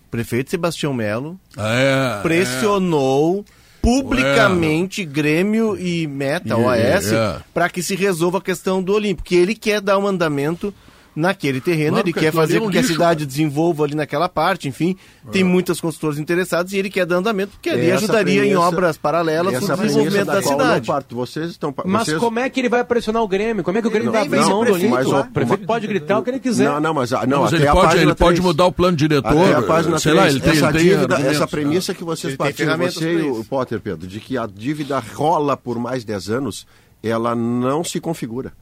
O 0.07 0.09
prefeito 0.13 0.49
Sebastião 0.51 0.93
Melo 0.93 1.37
É, 1.57 2.21
pressionou 2.21 3.43
publicamente 3.81 5.03
Grêmio 5.03 5.77
e 5.77 6.07
Meta, 6.07 6.49
E- 6.49 6.53
OAS, 6.53 7.11
é. 7.11 7.37
para 7.53 7.67
que 7.69 7.83
se 7.83 7.95
resolva 7.95 8.37
a 8.37 8.41
questão 8.41 8.81
do 8.81 8.93
Olímpico, 8.93 9.27
que 9.27 9.35
ele 9.35 9.53
quer 9.55 9.81
dar 9.81 9.97
um 9.97 10.07
andamento 10.07 10.73
naquele 11.15 11.61
terreno, 11.61 11.91
Claro 11.91 12.07
ele 12.07 12.13
que 12.13 12.19
quer 12.19 12.31
fazer 12.31 12.57
é 12.57 12.59
um 12.59 12.65
com 12.65 12.71
que 12.71 12.77
a 12.77 12.81
lixo, 12.81 12.93
cidade 12.93 13.25
desenvolva 13.25 13.83
ali 13.83 13.95
naquela 13.95 14.27
parte, 14.27 14.67
enfim, 14.67 14.95
tem 15.31 15.43
muitas 15.43 15.79
construtoras 15.79 16.19
interessadas 16.19 16.73
e 16.73 16.77
ele 16.77 16.89
quer 16.89 17.05
dar 17.05 17.17
andamento, 17.17 17.51
porque 17.51 17.69
ali 17.69 17.89
Essa 17.89 18.05
ajudaria 18.05 18.37
em 18.45 18.49
premissa- 18.49 18.59
obras 18.59 18.97
paralelas 18.97 19.55
o 19.55 19.75
desenvolvimento 19.75 20.25
da 20.25 20.33
não 20.35 20.41
cidade. 20.41 20.87
parto. 20.87 21.15
Vocês 21.15 21.51
estão... 21.51 21.73
Mas 21.85 22.05
vocês... 22.07 22.17
como 22.17 22.39
é 22.39 22.49
que 22.49 22.59
ele 22.59 22.69
vai 22.69 22.83
pressionar 22.83 23.21
o 23.21 23.27
Grêmio? 23.27 23.63
Como 23.63 23.77
é 23.77 23.81
que 23.81 23.87
o 23.87 23.91
Grêmio 23.91 24.07
Não, 24.07 24.13
vai 24.13 24.25
abrir 24.25 24.39
não, 24.39 24.49
mão 24.49 24.65
do 24.65 24.89
mas 24.89 25.07
O 25.07 25.23
prefeito 25.25 25.65
pode 25.65 25.87
gritar 25.87 26.19
o 26.19 26.23
que 26.23 26.29
ele 26.29 26.39
quiser. 26.39 26.65
Não, 26.65 26.79
não, 26.79 26.93
mas, 26.93 27.11
não, 27.11 27.41
Mas 27.41 27.53
até 27.53 27.55
ele 27.57 27.67
a 27.67 27.71
pode, 27.73 27.97
ele 27.97 28.15
pode 28.15 28.41
mudar 28.41 28.65
o 28.65 28.71
plano 28.71 28.97
diretor, 28.97 29.29
Até 29.29 29.53
a 29.55 29.61
página 29.61 29.99
sei 29.99 30.13
lá, 30.13 30.21
3, 30.23 30.33
ele 30.35 30.43
tem, 30.43 30.53
essa, 30.53 30.69
ele 30.69 30.79
dívida, 30.79 31.15
essa 31.21 31.47
premissa 31.47 31.93
que 31.93 32.03
vocês 32.03 32.35
ferramentas 32.55 32.95
você 32.95 33.13
e 33.13 33.29
o. 33.29 33.43
Potter, 33.43 33.79
Pedro, 33.79 34.07
de 34.07 34.19
que 34.19 34.37
a 34.37 34.47
dívida 34.47 34.99
rola 35.15 35.55
por 35.55 35.77
mais 35.77 36.03
10 36.03 36.29
anos, 36.29 36.65
ela 37.03 37.35
não 37.35 37.83
se 37.83 37.99
configura. 37.99 38.53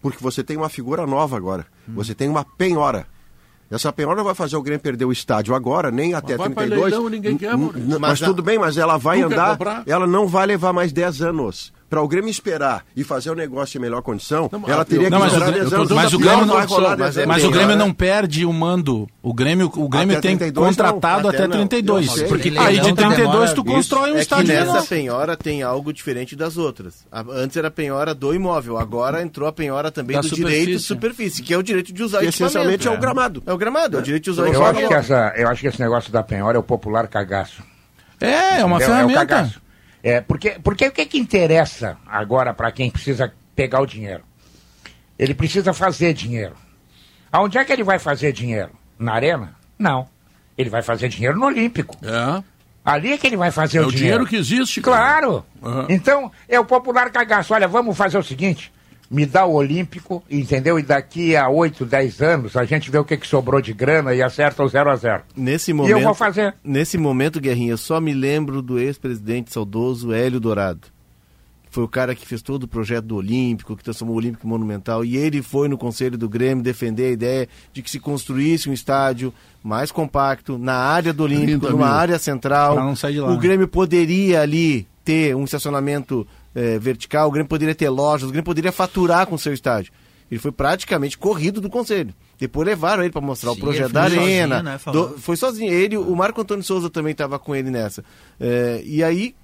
Porque 0.00 0.22
você 0.22 0.44
tem 0.44 0.56
uma 0.56 0.68
figura 0.68 1.06
nova 1.06 1.36
agora. 1.36 1.66
Hum. 1.88 1.92
Você 1.94 2.14
tem 2.14 2.28
uma 2.28 2.44
penhora. 2.44 3.06
Essa 3.70 3.92
penhora 3.92 4.16
não 4.16 4.24
vai 4.24 4.34
fazer 4.34 4.56
o 4.56 4.62
Grêmio 4.62 4.80
perder 4.80 5.04
o 5.04 5.12
estádio 5.12 5.54
agora, 5.54 5.90
nem 5.90 6.14
até 6.14 6.36
vai 6.36 6.48
pra 6.48 6.62
32. 6.62 6.90
leilão, 6.92 7.08
ninguém 7.10 7.36
quer, 7.36 7.54
Mas 7.56 7.98
Mas, 8.00 8.22
a- 8.22 8.26
tudo 8.26 8.42
bem, 8.42 8.58
mas 8.58 8.78
ela 8.78 8.96
vai 8.96 9.20
andar, 9.20 9.58
ela 9.86 10.06
não 10.06 10.26
vai 10.26 10.46
levar 10.46 10.72
mais 10.72 10.90
10 10.90 11.20
anos. 11.20 11.70
Para 11.88 12.02
o 12.02 12.08
Grêmio 12.08 12.30
esperar 12.30 12.84
e 12.94 13.02
fazer 13.02 13.30
o 13.30 13.34
negócio 13.34 13.78
em 13.78 13.80
melhor 13.80 14.02
condição, 14.02 14.48
Não, 14.52 14.62
ela 14.68 14.84
teria 14.84 15.04
eu- 15.04 15.04
que 15.06 15.10
Não, 15.10 15.20
mas 15.20 15.32
o 15.32 15.36
esperar 15.36 15.46
Grêmio- 15.46 15.60
10 15.62 15.72
eu 15.72 15.78
anos. 15.78 15.88
tô- 15.88 15.94
mas 15.94 16.12
o 16.12 16.18
Não 16.18 16.20
Grêmio 16.26 16.46
não- 16.46 16.66
rolar 16.66 16.88
mas 16.98 17.14
10 17.14 17.18
é. 17.18 17.26
Mas 17.26 17.44
o 17.44 17.50
Grêmio 17.50 17.68
né? 17.68 17.76
não 17.76 17.92
perde 17.94 18.44
o 18.44 18.52
mando. 18.52 19.08
O 19.22 19.32
Grêmio, 19.32 19.72
o 19.74 19.88
Grêmio 19.88 20.18
Até 20.18 20.28
tem 20.28 20.36
32 20.36 20.76
contratado 20.76 21.22
não, 21.22 21.30
até, 21.30 21.38
até 21.38 21.46
não. 21.48 21.56
32. 21.66 22.06
Eu 22.08 22.12
sei. 22.12 22.28
Porque 22.28 22.48
Aí 22.48 22.54
de 22.54 22.58
leilão 22.60 22.94
32 22.94 23.16
demora- 23.16 23.54
tu 23.54 23.64
constrói 23.64 24.10
um 24.10 24.12
é 24.12 24.16
que 24.16 24.20
estádio 24.20 24.54
nessa 24.54 24.72
novo. 24.74 24.86
penhora 24.86 25.36
tem 25.36 25.62
algo 25.62 25.92
diferente 25.92 26.36
das 26.36 26.58
outras. 26.58 27.06
Antes 27.10 27.56
era 27.56 27.68
a 27.68 27.70
penhora 27.70 28.14
do 28.14 28.34
imóvel, 28.34 28.76
agora 28.76 29.22
entrou 29.22 29.48
a 29.48 29.52
penhora 29.52 29.90
também 29.90 30.16
Da 30.16 30.20
do 30.20 30.28
direito 30.28 30.66
de 30.72 30.78
superfície. 30.78 30.84
superfície, 30.86 31.42
que 31.42 31.54
é 31.54 31.56
o 31.56 31.62
direito 31.62 31.90
de 31.92 32.02
usar 32.02 32.18
Que 32.18 32.26
equipamento. 32.26 32.44
essencialmente 32.52 32.86
é 32.86 32.90
o 32.90 32.98
gramado. 32.98 33.42
É 33.46 33.52
o 33.52 33.56
gramado, 33.56 33.96
é 33.96 34.00
o 34.00 34.02
direito 34.02 34.24
de 34.24 34.30
usar 34.30 34.42
Eu 34.42 34.48
equipamento. 34.48 34.78
acho, 34.80 34.88
que 34.88 34.94
essa, 34.94 35.32
eu 35.36 35.48
acho 35.48 35.60
que 35.62 35.66
esse 35.68 35.80
negócio 35.80 36.12
da 36.12 36.22
penhora 36.22 36.58
é 36.58 36.60
o 36.60 36.62
popular 36.62 37.08
cagaço. 37.08 37.62
É, 38.20 38.60
é 38.60 38.64
uma 38.64 38.78
É, 38.78 38.82
é 38.82 38.84
o 38.84 38.86
ferramenta. 38.90 39.52
É, 40.08 40.20
porque, 40.22 40.58
porque 40.64 40.86
o 40.86 40.90
que, 40.90 41.04
que 41.04 41.18
interessa 41.18 41.98
agora 42.06 42.54
para 42.54 42.72
quem 42.72 42.90
precisa 42.90 43.30
pegar 43.54 43.80
o 43.80 43.86
dinheiro? 43.86 44.22
Ele 45.18 45.34
precisa 45.34 45.74
fazer 45.74 46.14
dinheiro. 46.14 46.54
Aonde 47.30 47.58
é 47.58 47.64
que 47.64 47.72
ele 47.72 47.84
vai 47.84 47.98
fazer 47.98 48.32
dinheiro? 48.32 48.70
Na 48.98 49.12
arena? 49.12 49.54
Não. 49.78 50.08
Ele 50.56 50.70
vai 50.70 50.80
fazer 50.80 51.08
dinheiro 51.10 51.38
no 51.38 51.44
Olímpico. 51.44 51.94
É, 52.02 52.42
Ali 52.82 53.12
é 53.12 53.18
que 53.18 53.26
ele 53.26 53.36
vai 53.36 53.50
fazer 53.50 53.78
é 53.78 53.82
o, 53.82 53.88
o 53.88 53.92
dinheiro 53.92 54.26
que 54.26 54.36
existe. 54.36 54.80
cara. 54.80 54.96
Claro. 54.96 55.44
Aham. 55.62 55.86
Então, 55.90 56.32
é 56.48 56.58
o 56.58 56.64
popular 56.64 57.10
cagaço. 57.10 57.52
Olha, 57.52 57.68
vamos 57.68 57.94
fazer 57.94 58.16
o 58.16 58.22
seguinte. 58.22 58.72
Me 59.10 59.24
dá 59.24 59.46
o 59.46 59.54
Olímpico, 59.54 60.22
entendeu? 60.30 60.78
E 60.78 60.82
daqui 60.82 61.34
a 61.34 61.48
8, 61.48 61.86
10 61.86 62.20
anos 62.20 62.56
a 62.56 62.64
gente 62.66 62.90
vê 62.90 62.98
o 62.98 63.04
que, 63.04 63.16
que 63.16 63.26
sobrou 63.26 63.60
de 63.60 63.72
grana 63.72 64.14
e 64.14 64.22
acerta 64.22 64.62
o 64.62 64.68
0 64.68 64.90
a 64.90 64.96
0 64.96 65.22
Nesse 65.34 65.70
E 65.70 65.74
momento, 65.74 65.96
eu 65.96 66.02
vou 66.04 66.14
fazer. 66.14 66.54
Nesse 66.62 66.98
momento, 66.98 67.40
Guerrinha, 67.40 67.72
eu 67.72 67.78
só 67.78 68.00
me 68.00 68.12
lembro 68.12 68.60
do 68.60 68.78
ex-presidente 68.78 69.50
saudoso 69.52 70.12
Hélio 70.12 70.38
Dourado. 70.38 70.88
que 71.66 71.74
Foi 71.74 71.84
o 71.84 71.88
cara 71.88 72.14
que 72.14 72.26
fez 72.26 72.42
todo 72.42 72.64
o 72.64 72.68
projeto 72.68 73.06
do 73.06 73.16
Olímpico, 73.16 73.74
que 73.74 73.82
transformou 73.82 74.14
o 74.14 74.18
Olímpico 74.18 74.46
em 74.46 74.50
Monumental. 74.50 75.02
E 75.02 75.16
ele 75.16 75.40
foi 75.40 75.68
no 75.68 75.78
Conselho 75.78 76.18
do 76.18 76.28
Grêmio 76.28 76.62
defender 76.62 77.06
a 77.06 77.10
ideia 77.12 77.48
de 77.72 77.80
que 77.80 77.90
se 77.90 77.98
construísse 77.98 78.68
um 78.68 78.74
estádio 78.74 79.32
mais 79.62 79.90
compacto, 79.90 80.58
na 80.58 80.74
área 80.74 81.14
do 81.14 81.22
Olímpico, 81.24 81.60
30 81.60 81.70
numa 81.70 81.86
mil. 81.86 81.94
área 81.94 82.18
central. 82.18 82.76
Não 82.76 82.94
sair 82.94 83.14
de 83.14 83.20
lá, 83.20 83.28
o 83.30 83.34
né? 83.36 83.40
Grêmio 83.40 83.68
poderia 83.68 84.42
ali 84.42 84.86
ter 85.02 85.34
um 85.34 85.44
estacionamento 85.44 86.26
eh, 86.60 86.78
vertical, 86.78 87.28
o 87.28 87.30
Grêmio 87.30 87.48
poderia 87.48 87.74
ter 87.74 87.88
lojas, 87.88 88.28
o 88.28 88.32
Grêmio 88.32 88.44
poderia 88.44 88.72
faturar 88.72 89.26
com 89.26 89.34
o 89.34 89.38
seu 89.38 89.52
estádio. 89.52 89.92
Ele 90.30 90.40
foi 90.40 90.52
praticamente 90.52 91.16
corrido 91.16 91.60
do 91.60 91.70
Conselho. 91.70 92.12
Depois 92.38 92.66
levaram 92.66 93.02
ele 93.02 93.12
para 93.12 93.20
mostrar 93.20 93.52
Sim, 93.52 93.56
o 93.58 93.60
projeto 93.60 93.92
da 93.92 94.02
foi 94.02 94.10
sozinho, 94.18 94.26
arena. 94.32 94.62
né, 94.62 94.78
do- 94.92 95.18
foi 95.18 95.36
sozinho. 95.36 95.72
Ele, 95.72 95.96
o 95.96 96.14
Marco 96.14 96.40
Antônio 96.40 96.62
Souza 96.62 96.90
também 96.90 97.12
estava 97.12 97.38
com 97.38 97.54
ele 97.56 97.70
nessa. 97.70 98.04
É, 98.38 98.82
e 98.84 99.02
aí, 99.02 99.34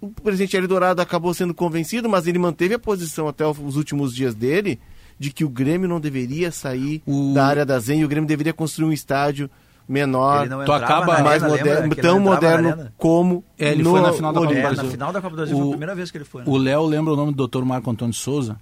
o 0.00 0.08
presidente 0.08 0.56
Hélio 0.56 0.66
Dourado 0.68 1.02
acabou 1.02 1.34
sendo 1.34 1.52
convencido, 1.52 2.08
mas 2.08 2.26
ele 2.26 2.38
manteve 2.38 2.72
a 2.74 2.78
posição 2.78 3.28
até 3.28 3.46
os 3.46 3.76
últimos 3.76 4.14
dias 4.14 4.34
dele 4.34 4.80
de 5.18 5.30
que 5.30 5.44
o 5.44 5.48
Grêmio 5.50 5.86
não 5.86 6.00
deveria 6.00 6.50
sair 6.50 7.02
O- 7.06 7.34
da 7.34 7.44
área 7.44 7.66
da 7.66 7.78
Zen 7.78 8.00
e 8.00 8.04
o 8.06 8.08
Grêmio 8.08 8.26
deveria 8.26 8.54
construir 8.54 8.88
um 8.88 8.92
estádio 8.94 9.50
menor, 9.90 10.42
Ele 10.42 10.50
não 10.50 10.64
Tu 10.64 10.72
acaba 10.72 11.18
na 11.18 11.24
mais 11.24 11.42
arena, 11.42 11.58
moderno, 11.58 11.94
tão 11.96 12.20
moderno 12.20 12.92
como 12.96 13.44
É, 13.58 13.70
ele 13.72 13.82
no 13.82 13.90
foi 13.90 14.00
na 14.00 14.12
final 14.12 14.32
da 14.32 14.40
Copa 14.40 14.52
do 14.52 14.58
É. 14.58 14.62
Brasil. 14.62 14.84
na 14.84 14.90
final 14.90 15.12
da 15.12 15.20
Copa 15.20 15.30
do 15.30 15.36
Brasil 15.36 15.56
foi 15.56 15.64
O- 15.64 15.68
a 15.68 15.70
primeira 15.72 15.94
vez 15.96 16.10
que 16.10 16.16
ele 16.18 16.24
foi. 16.24 16.42
né? 16.42 16.48
O 16.48 16.56
Léo 16.56 16.86
lembra 16.86 17.12
o 17.12 17.16
nome 17.16 17.34
do 17.34 17.46
Dr. 17.48 17.64
Marco 17.64 17.90
Antônio 17.90 18.14
Souza. 18.14 18.56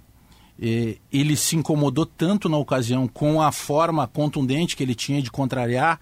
E 0.61 0.97
ele 1.13 1.37
se 1.37 1.55
incomodou 1.55 2.05
tanto 2.05 2.49
na 2.49 2.57
ocasião 2.57 3.07
com 3.07 3.41
a 3.41 3.51
forma 3.51 4.05
contundente 4.07 4.75
que 4.75 4.83
ele 4.83 4.93
tinha 4.95 5.21
de 5.21 5.31
contrariar, 5.31 5.99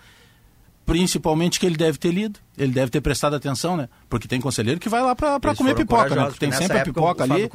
principalmente 0.85 1.59
que 1.59 1.65
ele 1.65 1.77
deve 1.77 1.97
ter 1.97 2.11
lido, 2.11 2.39
ele 2.57 2.71
deve 2.71 2.89
ter 2.89 3.01
prestado 3.01 3.35
atenção, 3.35 3.77
né? 3.77 3.87
Porque 4.09 4.27
tem 4.27 4.41
conselheiro 4.41 4.79
que 4.79 4.89
vai 4.89 5.01
lá 5.01 5.15
pra, 5.15 5.39
comer 5.55 5.75
pipoca, 5.75 6.15
né? 6.15 6.23
Tem 6.39 6.49
porque 6.49 6.51
sempre 6.53 6.79
a 6.79 6.83
pipoca 6.83 7.23
ali. 7.23 7.43
É. 7.43 7.49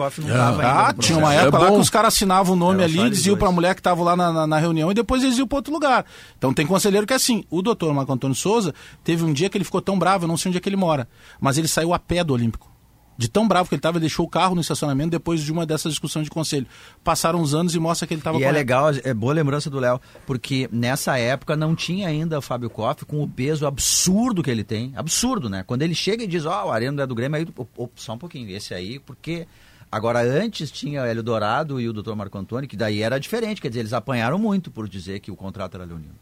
Ah, 0.64 0.94
tinha 0.96 1.18
uma 1.18 1.28
processo. 1.28 1.46
época 1.48 1.56
É 1.56 1.60
lá 1.60 1.70
que 1.72 1.80
os 1.80 1.90
caras 1.90 2.14
assinavam 2.14 2.54
o 2.54 2.56
nome 2.56 2.84
ali, 2.84 3.10
diziam 3.10 3.36
pra 3.36 3.50
mulher 3.50 3.74
que 3.74 3.82
tava 3.82 4.02
lá 4.02 4.14
na, 4.14 4.32
na, 4.32 4.46
na 4.46 4.58
reunião 4.58 4.90
e 4.90 4.94
depois 4.94 5.22
eles 5.22 5.36
iam 5.38 5.46
pra 5.46 5.56
outro 5.58 5.72
lugar. 5.72 6.06
Então 6.38 6.54
tem 6.54 6.66
conselheiro 6.66 7.06
que 7.06 7.12
é 7.12 7.16
assim. 7.16 7.44
O 7.50 7.60
doutor 7.62 7.92
Marco 7.92 8.12
Antônio 8.12 8.36
Souza 8.36 8.72
teve 9.02 9.24
um 9.24 9.32
dia 9.32 9.50
que 9.50 9.58
ele 9.58 9.64
ficou 9.64 9.82
tão 9.82 9.98
bravo, 9.98 10.24
eu 10.24 10.28
não 10.28 10.36
sei 10.36 10.50
onde 10.50 10.58
é 10.58 10.60
que 10.60 10.68
ele 10.68 10.76
mora, 10.76 11.08
mas 11.40 11.58
ele 11.58 11.68
saiu 11.68 11.92
a 11.92 11.98
pé 11.98 12.22
do 12.22 12.32
Olímpico. 12.32 12.71
De 13.16 13.28
tão 13.28 13.46
bravo 13.46 13.68
que 13.68 13.74
ele 13.74 13.78
estava, 13.78 13.98
ele 13.98 14.02
deixou 14.06 14.24
o 14.26 14.28
carro 14.28 14.54
no 14.54 14.60
estacionamento 14.60 15.10
depois 15.10 15.40
de 15.42 15.52
uma 15.52 15.66
dessas 15.66 15.92
discussões 15.92 16.24
de 16.24 16.30
conselho. 16.30 16.66
Passaram 17.04 17.40
uns 17.40 17.54
anos 17.54 17.74
e 17.74 17.78
mostra 17.78 18.06
que 18.06 18.14
ele 18.14 18.20
estava 18.20 18.38
E 18.38 18.44
é 18.44 18.50
legal, 18.50 18.86
é 19.04 19.12
boa 19.14 19.32
lembrança 19.34 19.68
do 19.68 19.78
Léo, 19.78 20.00
porque 20.26 20.68
nessa 20.72 21.18
época 21.18 21.54
não 21.54 21.74
tinha 21.76 22.08
ainda 22.08 22.38
o 22.38 22.42
Fábio 22.42 22.70
Koff 22.70 23.04
com 23.04 23.22
o 23.22 23.28
peso 23.28 23.66
absurdo 23.66 24.42
que 24.42 24.50
ele 24.50 24.64
tem. 24.64 24.92
Absurdo, 24.96 25.48
né? 25.50 25.62
Quando 25.66 25.82
ele 25.82 25.94
chega 25.94 26.24
e 26.24 26.26
diz, 26.26 26.46
ó, 26.46 26.66
o 26.66 26.70
Arena 26.70 26.92
não 26.92 27.02
é 27.04 27.06
do 27.06 27.14
Grêmio, 27.14 27.36
aí, 27.36 27.46
op, 27.56 27.70
op, 27.76 27.92
só 27.96 28.14
um 28.14 28.18
pouquinho, 28.18 28.48
esse 28.50 28.72
aí, 28.74 28.98
porque. 28.98 29.46
Agora, 29.90 30.22
antes 30.22 30.70
tinha 30.70 31.02
o 31.02 31.04
Hélio 31.04 31.22
Dourado 31.22 31.78
e 31.78 31.86
o 31.86 31.92
Dr. 31.92 32.14
Marco 32.14 32.38
Antônio, 32.38 32.66
que 32.66 32.78
daí 32.78 33.02
era 33.02 33.20
diferente, 33.20 33.60
quer 33.60 33.68
dizer, 33.68 33.80
eles 33.80 33.92
apanharam 33.92 34.38
muito 34.38 34.70
por 34.70 34.88
dizer 34.88 35.20
que 35.20 35.30
o 35.30 35.36
contrato 35.36 35.74
era 35.74 35.84
leonino. 35.84 36.14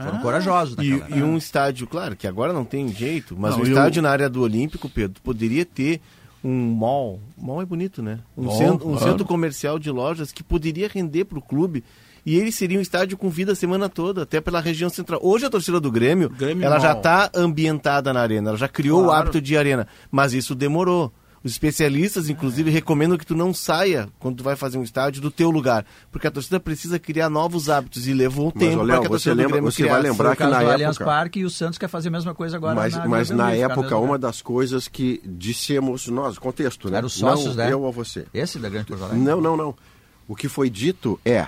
Foram 0.00 0.20
corajosos 0.20 0.76
E, 0.78 0.90
naquela 0.92 1.18
e 1.18 1.22
um 1.24 1.36
estádio, 1.36 1.88
claro, 1.88 2.14
que 2.14 2.28
agora 2.28 2.52
não 2.52 2.64
tem 2.64 2.86
jeito, 2.94 3.34
mas 3.36 3.50
Não, 3.56 3.62
um 3.62 3.66
e 3.66 3.70
o- 3.70 3.72
estádio 3.72 4.02
na 4.02 4.10
área 4.10 4.30
do 4.30 4.40
Olímpico, 4.40 4.88
Pedro, 4.88 5.20
poderia 5.20 5.64
ter 5.66 6.00
um 6.44 6.72
mall. 6.74 7.20
Mall 7.36 7.62
é 7.62 7.64
bonito, 7.66 8.02
né? 8.02 8.20
Um, 8.36 8.44
Mall, 8.44 8.56
centro, 8.56 8.88
um 8.88 8.92
claro. 8.96 9.10
centro 9.10 9.24
comercial 9.24 9.78
de 9.78 9.90
lojas 9.90 10.30
que 10.32 10.42
poderia 10.42 10.88
render 10.88 11.24
para 11.24 11.38
o 11.38 11.42
clube. 11.42 11.82
E 12.26 12.36
ele 12.36 12.52
seria 12.52 12.78
um 12.78 12.82
estádio 12.82 13.16
com 13.16 13.30
vida 13.30 13.52
a 13.52 13.54
semana 13.56 13.88
toda, 13.88 14.22
até 14.22 14.40
pela 14.40 14.60
região 14.60 14.90
central. 14.90 15.18
Hoje 15.22 15.46
a 15.46 15.50
torcida 15.50 15.80
do 15.80 15.90
Grêmio, 15.90 16.28
Grêmio 16.28 16.64
ela 16.64 16.78
já 16.78 16.88
Mall. 16.90 16.98
está 16.98 17.30
ambientada 17.34 18.12
na 18.12 18.20
arena, 18.20 18.50
ela 18.50 18.58
já 18.58 18.68
criou 18.68 19.00
o 19.00 19.04
Claro. 19.04 19.22
hábito 19.22 19.40
de 19.40 19.56
arena, 19.56 19.86
mas 20.10 20.34
isso 20.34 20.54
demorou. 20.54 21.10
Os 21.44 21.52
especialistas, 21.52 22.28
inclusive, 22.28 22.68
recomendam 22.70 23.16
que 23.16 23.24
tu 23.24 23.34
não 23.34 23.54
saia 23.54 24.08
quando 24.18 24.38
tu 24.38 24.42
vai 24.44 24.56
fazer 24.56 24.76
um 24.76 24.82
estádio 24.82 25.22
do 25.22 25.30
teu 25.30 25.50
lugar, 25.50 25.86
porque 26.10 26.26
a 26.26 26.30
torcida 26.30 26.58
precisa 26.58 26.98
criar 26.98 27.30
novos 27.30 27.68
hábitos 27.70 28.08
e 28.08 28.12
levou 28.12 28.46
um 28.48 28.52
Mas, 28.54 28.64
tempo 28.68 28.84
para 28.84 28.86
que 28.86 29.06
a 29.06 29.08
você 29.08 29.08
torcida 29.08 29.34
do 29.34 29.40
lembra- 29.42 29.60
você 29.60 29.86
vai 29.86 30.02
lembrar 30.02 30.36
que 30.36 30.44
na 30.44 30.62
época- 30.62 31.04
Parque 31.04 31.40
e 31.40 31.44
o 31.44 31.50
Santos 31.50 31.78
quer 31.78 31.88
fazer 31.88 32.08
a 32.08 32.10
mesma 32.10 32.34
coisa 32.34 32.56
agora 32.56 32.74
Mas, 32.74 32.94
na 32.96 33.06
mas 33.06 33.30
na 33.30 33.52
época, 33.52 33.90
né? 33.90 33.96
uma 33.96 34.18
das 34.18 34.42
coisas 34.42 34.88
que 34.88 35.22
dissemos 35.24 36.08
nós, 36.08 36.38
contexto, 36.38 36.90
né? 36.90 36.98
Era 36.98 37.06
os 37.06 37.12
sócios, 37.12 37.54
não 37.56 37.64
né? 37.64 37.72
eu 37.72 37.82
ou 37.82 37.92
você. 37.92 38.26
Esse 38.34 38.58
da 38.58 38.68
Grande 38.68 38.86
Porto 38.86 39.04
Alegre? 39.04 39.20
Não, 39.20 39.40
não, 39.40 39.56
não. 39.56 39.74
O 40.26 40.34
que 40.34 40.48
foi 40.48 40.68
dito 40.68 41.18
é 41.24 41.46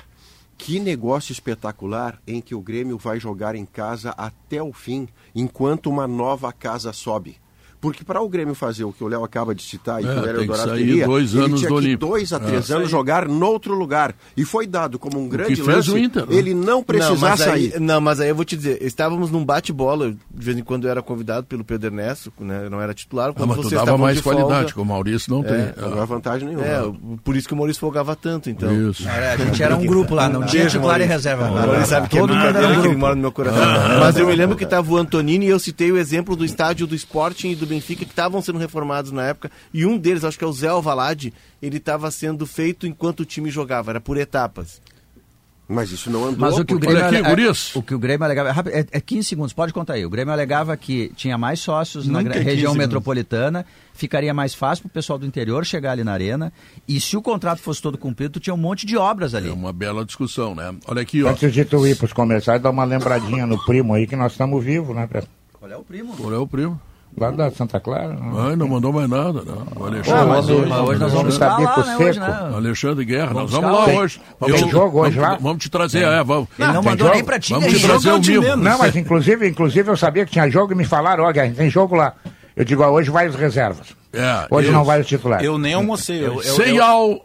que 0.57 0.79
negócio 0.79 1.33
espetacular 1.33 2.21
em 2.27 2.41
que 2.41 2.55
o 2.55 2.61
Grêmio 2.61 2.97
vai 2.97 3.19
jogar 3.19 3.55
em 3.55 3.65
casa 3.67 4.11
até 4.17 4.63
o 4.63 4.73
fim, 4.73 5.09
enquanto 5.35 5.89
uma 5.91 6.07
nova 6.07 6.53
casa 6.53 6.93
sobe. 6.93 7.37
Porque 7.81 8.05
para 8.05 8.21
o 8.21 8.29
Grêmio 8.29 8.55
fazer 8.55 8.85
o 8.85 8.93
que 8.93 9.03
o 9.03 9.09
Léo 9.09 9.25
acaba 9.25 9.55
de 9.55 9.63
citar 9.63 10.03
e 10.03 10.07
É, 10.07 10.13
que 10.13 10.21
o 10.21 10.25
Hélio 10.27 10.41
que 10.43 10.47
Dourado 10.49 10.75
queria, 10.75 11.07
dois 11.07 11.35
ele 11.35 11.45
anos 11.45 11.61
tinha 11.61 11.69
do 11.71 11.75
que 11.75 11.81
Olímpico. 11.81 12.07
dois 12.11 12.33
a 12.33 12.39
três 12.39 12.71
É. 12.71 12.75
anos 12.75 12.91
jogar 12.91 13.27
noutro 13.27 13.75
lugar. 13.75 14.15
E 14.37 14.45
foi 14.45 14.67
dado 14.67 14.99
como 14.99 15.19
um 15.19 15.29
grande 15.29 15.57
fez 15.57 15.67
lance 15.67 15.91
o 15.91 15.97
Inter, 15.99 16.27
né? 16.27 16.37
ele 16.37 16.53
não 16.53 16.83
precisar 16.83 17.11
não, 17.15 17.19
mas 17.19 17.41
sair. 17.41 17.73
Aí, 17.75 17.81
não, 17.81 18.01
mas 18.01 18.21
aí 18.21 18.29
eu 18.29 18.35
vou 18.35 18.45
te 18.45 18.57
dizer, 18.57 18.83
estávamos 18.83 19.31
num 19.31 19.45
bate-bola, 19.45 20.11
de 20.13 20.17
vez 20.35 20.59
em 20.59 20.63
quando 20.63 20.85
eu 20.85 20.91
era 20.91 21.01
convidado 21.01 21.47
pelo 21.47 21.65
Pedro 21.65 21.89
Ernesto, 21.89 22.33
né, 22.39 22.69
não 22.71 22.81
era 22.83 22.93
titular. 22.93 23.31
Ah, 23.31 23.33
Quando 23.33 23.49
mas 23.49 23.57
tu 23.59 23.63
vocês 23.63 23.83
dava 23.83 23.97
mais 23.97 24.17
de 24.19 24.23
qualidade, 24.23 24.51
folga, 24.53 24.73
que 24.75 24.81
o 24.81 24.85
Maurício 24.85 25.33
não 25.33 25.43
tem. 25.43 25.53
É, 25.55 25.75
Não 25.79 26.03
há 26.03 26.05
vantagem 26.05 26.49
nenhuma. 26.49 26.67
É, 26.67 26.83
o- 26.83 26.93
por 27.25 27.35
isso 27.37 27.49
que 27.49 27.55
o 27.55 27.57
Maurício 27.57 27.81
folgava 27.81 28.15
tanto, 28.15 28.51
então. 28.51 28.91
Isso. 28.91 29.09
É, 29.09 29.33
a 29.33 29.37
gente 29.39 29.63
era 29.63 29.75
um 29.75 29.87
grupo 29.87 30.15
lá, 30.15 30.29
não 30.29 30.45
tinha 30.45 30.67
titular 30.67 31.01
e 31.01 31.05
reserva. 31.05 31.49
O 31.51 31.55
Maurício 31.55 31.87
sabe 31.87 32.09
que 32.09 32.17
é 32.19 32.21
Todo 32.21 32.31
mundo 32.35 32.41
era 32.41 32.53
brincadeira 32.53 32.83
que 32.83 32.89
ele 32.89 32.97
mora 32.97 33.15
no 33.15 33.23
meu 33.23 33.33
coração. 33.33 33.65
Mas 34.01 34.17
eu 34.19 34.27
me 34.27 34.37
lembro 34.37 34.55
que 34.57 34.65
estava 34.65 34.93
o 34.93 34.97
Antonini 34.99 35.47
e 35.47 35.49
eu 35.49 35.59
citei 35.59 35.91
o 35.91 35.97
exemplo 35.97 36.37
do 36.37 36.45
estádio 36.45 36.87
do 36.87 36.95
Sporting 36.95 37.51
e 37.53 37.55
do 37.55 37.70
Benfica 37.71 38.05
que 38.05 38.11
estavam 38.13 38.43
sendo 38.43 38.59
reformados 38.59 39.11
na 39.13 39.23
época. 39.25 39.51
E 39.73 39.87
um 39.87 39.97
deles, 39.97 40.25
acho 40.25 40.39
que 40.39 40.45
é 40.45 40.47
o 40.47 40.53
Zé 40.53 40.69
Alvalade, 40.69 41.33
ele 41.63 41.79
estava 41.79 42.11
sendo 42.11 42.47
feito 42.47 42.87
enquanto 42.87 43.21
o 43.21 43.25
time 43.25 43.51
jogava, 43.51 43.91
era 43.93 44.01
por 44.01 44.17
etapas. 44.19 44.81
Mas 45.73 45.93
isso 45.93 46.11
não 46.11 46.25
andou. 46.25 46.41
Mas 46.41 46.59
o 46.59 46.65
que 46.65 46.75
o 46.75 46.81
Grêmio, 46.81 46.99
Olha 46.99 47.07
aqui, 47.07 47.17
ale- 47.25 47.29
guris. 47.45 47.77
o 47.77 47.81
que 47.81 47.95
o 47.95 47.99
Grêmio 48.01 48.25
alegava, 48.25 48.49
é, 48.49 48.53
rápido, 48.53 48.73
é, 48.75 48.85
é 48.91 49.01
15 49.01 49.29
segundos, 49.29 49.53
pode 49.53 49.73
contar 49.73 49.93
aí. 49.93 50.05
O 50.05 50.11
Grêmio 50.11 50.33
alegava 50.33 50.77
que 50.77 51.13
tinha 51.15 51.39
mais 51.39 51.61
sócios 51.61 52.09
na 52.09 52.19
Nunca 52.19 52.25
gra- 52.33 52.35
é 52.35 52.39
15 52.43 52.51
região 52.57 52.73
segundos. 52.73 52.89
metropolitana, 52.89 53.65
ficaria 53.95 54.35
mais 54.35 54.53
fácil 54.53 54.83
para 54.83 54.89
o 54.89 54.93
pessoal 54.93 55.17
do 55.17 55.25
interior 55.25 55.65
chegar 55.65 55.93
ali 55.93 56.03
na 56.03 56.11
arena, 56.13 56.53
e 56.89 57.01
se 57.01 57.17
o 57.17 57.23
contrato 57.23 57.61
fosse 57.61 57.81
todo 57.81 57.97
cumprido, 57.97 58.33
tu 58.33 58.41
tinha 58.41 58.53
um 58.53 58.57
monte 58.57 58.85
de 58.85 58.97
obras 58.97 59.33
ali. 59.33 59.49
É 59.49 59.53
uma 59.53 59.73
bela 59.73 60.05
discussão, 60.05 60.57
né? 60.57 60.75
Olha 60.89 61.03
aqui, 61.03 61.23
ó. 61.23 61.29
Antes 61.31 61.53
de 61.53 61.65
tu 61.65 61.87
ir 61.87 61.97
pros 61.97 62.13
comerciais, 62.13 62.61
dá 62.61 62.69
uma 62.69 62.83
lembradinha 62.83 63.47
no 63.47 63.57
primo 63.65 63.95
aí 63.95 64.09
que 64.09 64.17
nós 64.17 64.33
estamos 64.33 64.65
vivos, 64.65 64.97
né? 64.97 65.07
Pedro? 65.07 65.29
Qual 65.53 65.71
é 65.71 65.77
o 65.77 65.85
primo? 65.85 66.17
Qual 66.17 66.33
é 66.35 66.39
o 66.39 66.49
primo? 66.49 66.81
Lá 67.19 67.31
da 67.31 67.51
Santa 67.51 67.79
Clara. 67.81 68.09
Né? 68.09 68.33
Ai, 68.39 68.57
não 68.57 68.67
mandou 68.69 68.93
mais 68.93 69.09
nada, 69.11 69.43
não. 69.45 69.67
O 69.77 69.85
Alexandre, 69.87 70.21
Ah, 70.23 70.27
mas 70.27 70.49
hoje- 70.49 70.69
Mas 70.71 70.81
hoje 70.81 71.01
nós 71.01 71.13
vamos 71.13 71.33
estar 71.35 71.59
lá, 71.59 71.85
né, 71.85 71.97
hoje, 71.99 72.21
né? 72.21 72.51
Alexandre 72.55 73.05
Guerra, 73.05 73.35
nós 73.35 73.51
Vamos 73.51 73.51
vamos 73.51 73.71
buscar 73.71 73.87
lá 73.93 73.95
o- 73.99 73.99
hoje. 74.03 74.21
Tem 74.47 74.71
jogo 74.71 75.01
hoje 75.01 75.17
vamos, 75.19 75.31
lá? 75.33 75.39
Vamos 75.41 75.63
te 75.63 75.71
trazer, 75.71 76.05
é, 76.05 76.25
vamos. 76.25 76.49
Ele 76.59 76.69
não 76.73 76.81
tem 76.81 76.91
mandou 76.91 77.07
jogo? 77.09 77.15
nem 77.17 77.25
pra 77.25 77.39
ti, 77.39 77.53
Vamos 77.53 77.73
te 77.73 77.81
trazer 77.87 78.11
o 78.13 78.21
mimo. 78.21 78.43
menos. 78.43 78.65
Não, 78.65 78.79
mas 78.79 78.97
inclusive, 78.97 79.49
inclusive 79.49 79.91
eu 79.91 79.97
sabia 79.97 80.25
que 80.25 80.33
tinha 80.33 80.49
jogo 80.49 80.73
e 80.73 80.77
me 80.77 80.85
falaram, 80.85 81.25
ó, 81.25 81.33
Guerra, 81.33 81.53
tem 81.55 81.69
jogo 81.69 81.95
lá. 81.97 82.15
Eu 82.57 82.65
digo, 82.65 82.83
ó, 82.83 82.91
hoje 82.91 83.11
vai 83.11 83.29
os 83.29 83.35
reservas. 83.35 83.89
É, 84.13 84.47
Hoje 84.51 84.69
eu- 84.69 84.73
não 84.73 84.85
vai 84.85 85.01
os 85.01 85.07
titulares. 85.07 85.45
Eu 85.47 85.59
nem 85.59 85.75
almocei. 85.75 86.27
hoje. 86.27 86.49
Seial 86.51 87.21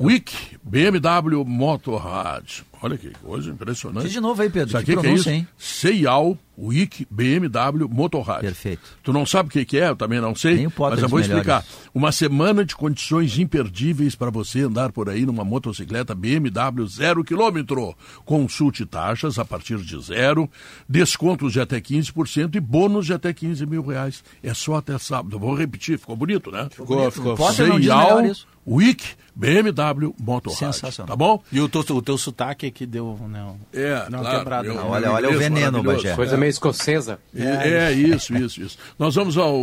Week 0.00 0.32
BMW 0.62 1.44
Motorrad. 1.44 2.44
Olha 2.82 2.96
que 2.96 3.10
coisa 3.22 3.50
impressionante. 3.50 4.04
Diz 4.04 4.12
de 4.12 4.20
novo 4.20 4.40
aí, 4.40 4.48
Pedro, 4.48 4.72
Sabe 4.72 4.84
que 4.84 4.92
o 4.92 4.96
que, 4.96 5.02
que 5.02 5.06
é 5.08 5.12
isso? 5.14 5.30
hein? 5.30 5.46
Seial 5.58 6.38
Week 6.58 7.06
BMW 7.10 7.88
Motorrad. 7.88 8.40
Perfeito. 8.40 8.82
Tu 9.02 9.12
não 9.12 9.24
sabe 9.24 9.48
o 9.48 9.52
que, 9.52 9.64
que 9.64 9.78
é, 9.78 9.88
eu 9.88 9.96
também 9.96 10.20
não 10.20 10.34
sei, 10.34 10.56
Nem 10.56 10.72
mas 10.78 11.02
eu 11.02 11.08
vou 11.08 11.20
explicar. 11.20 11.62
melhores. 11.64 11.90
Uma 11.94 12.12
semana 12.12 12.64
de 12.64 12.76
condições 12.76 13.38
imperdíveis 13.38 14.14
para 14.14 14.30
você 14.30 14.60
andar 14.60 14.92
por 14.92 15.08
aí 15.08 15.24
numa 15.24 15.42
motocicleta 15.44 16.14
BMW 16.14 16.86
zero 16.86 17.24
quilômetro. 17.24 17.94
Consulte 18.26 18.84
taxas 18.84 19.38
a 19.38 19.44
partir 19.44 19.78
de 19.78 20.02
zero, 20.02 20.50
descontos 20.88 21.52
de 21.52 21.60
até 21.60 21.80
15% 21.80 22.54
e 22.54 22.60
bônus 22.60 23.06
de 23.06 23.14
até 23.14 23.32
15 23.32 23.64
mil 23.66 23.82
reais. 23.86 24.22
É 24.42 24.52
só 24.52 24.76
até 24.76 24.98
sábado. 24.98 25.36
Eu 25.36 25.40
vou 25.40 25.54
repetir, 25.54 25.98
ficou 25.98 26.16
bonito, 26.16 26.50
né? 26.50 26.68
Ficou, 26.70 27.10
ficou. 27.10 27.36
Potter 27.36 27.68
não 27.68 27.76
diz 27.80 27.88
Seial 27.90 28.24
isso. 28.26 28.46
Week 28.66 29.02
BMW 29.34 30.14
Motorrad. 30.20 30.58
Sensacional. 30.58 31.08
Tá 31.08 31.16
bom? 31.16 31.42
E 31.50 31.60
o 31.60 31.68
teu, 31.68 31.80
o 31.96 32.02
teu 32.02 32.18
sotaque 32.18 32.69
é 32.70 32.72
que 32.72 32.86
deu 32.86 33.18
né, 33.28 33.42
um- 33.42 33.56
É, 33.78 34.08
não, 34.10 34.20
claro, 34.20 34.38
quebrado. 34.38 34.68
eu- 34.68 34.74
né? 34.74 34.80
Olha, 34.84 35.06
meu 35.06 35.12
olha 35.16 35.30
o 35.30 35.38
veneno. 35.38 35.82
Bagé. 35.82 36.14
Coisa 36.14 36.36
meio 36.36 36.50
escocesa. 36.50 37.18
É, 37.34 37.68
é, 37.68 37.92
isso, 37.92 38.34
isso, 38.36 38.62
isso. 38.62 38.78
Nós 38.98 39.14
vamos 39.14 39.36
ao 39.36 39.56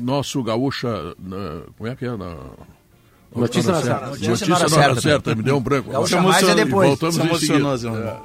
nosso 0.00 0.42
gaúcha. 0.42 0.88
na- 1.18 1.62
como 1.76 1.90
é 1.90 1.96
que 1.96 2.04
é? 2.04 2.16
Na, 2.16 2.36
Notícia 3.34 3.72
na 3.72 3.80
certa. 3.80 3.98
certa. 4.00 4.06
Notícia, 4.28 4.46
na 4.48 4.56
hora 4.56 4.68
na 4.68 4.76
hora 4.76 4.84
certa. 4.94 5.00
certa. 5.00 5.34
Me 5.34 5.42
deu 5.42 5.56
um 5.56 5.60
branco. 5.60 5.90
Gaúcha 5.90 6.16
Vamos- 6.16 6.32
mais 6.32 6.48
é 6.48 6.54
depois. 6.54 6.88
Voltamos 6.88 7.14
Se 7.14 7.22
em 7.22 7.38
seguida. 7.38 8.20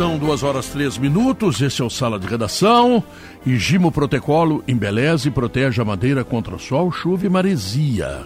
São 0.00 0.16
duas 0.16 0.42
horas 0.42 0.70
três 0.70 0.96
minutos, 0.96 1.60
esse 1.60 1.82
é 1.82 1.84
o 1.84 1.90
Sala 1.90 2.18
de 2.18 2.26
Redação. 2.26 3.04
E 3.44 3.58
Gimo 3.58 3.92
Protocolo 3.92 4.64
embeleze 4.66 5.28
e 5.28 5.30
protege 5.30 5.82
a 5.82 5.84
madeira 5.84 6.24
contra 6.24 6.56
sol, 6.56 6.90
chuva 6.90 7.26
e 7.26 7.28
maresia. 7.28 8.24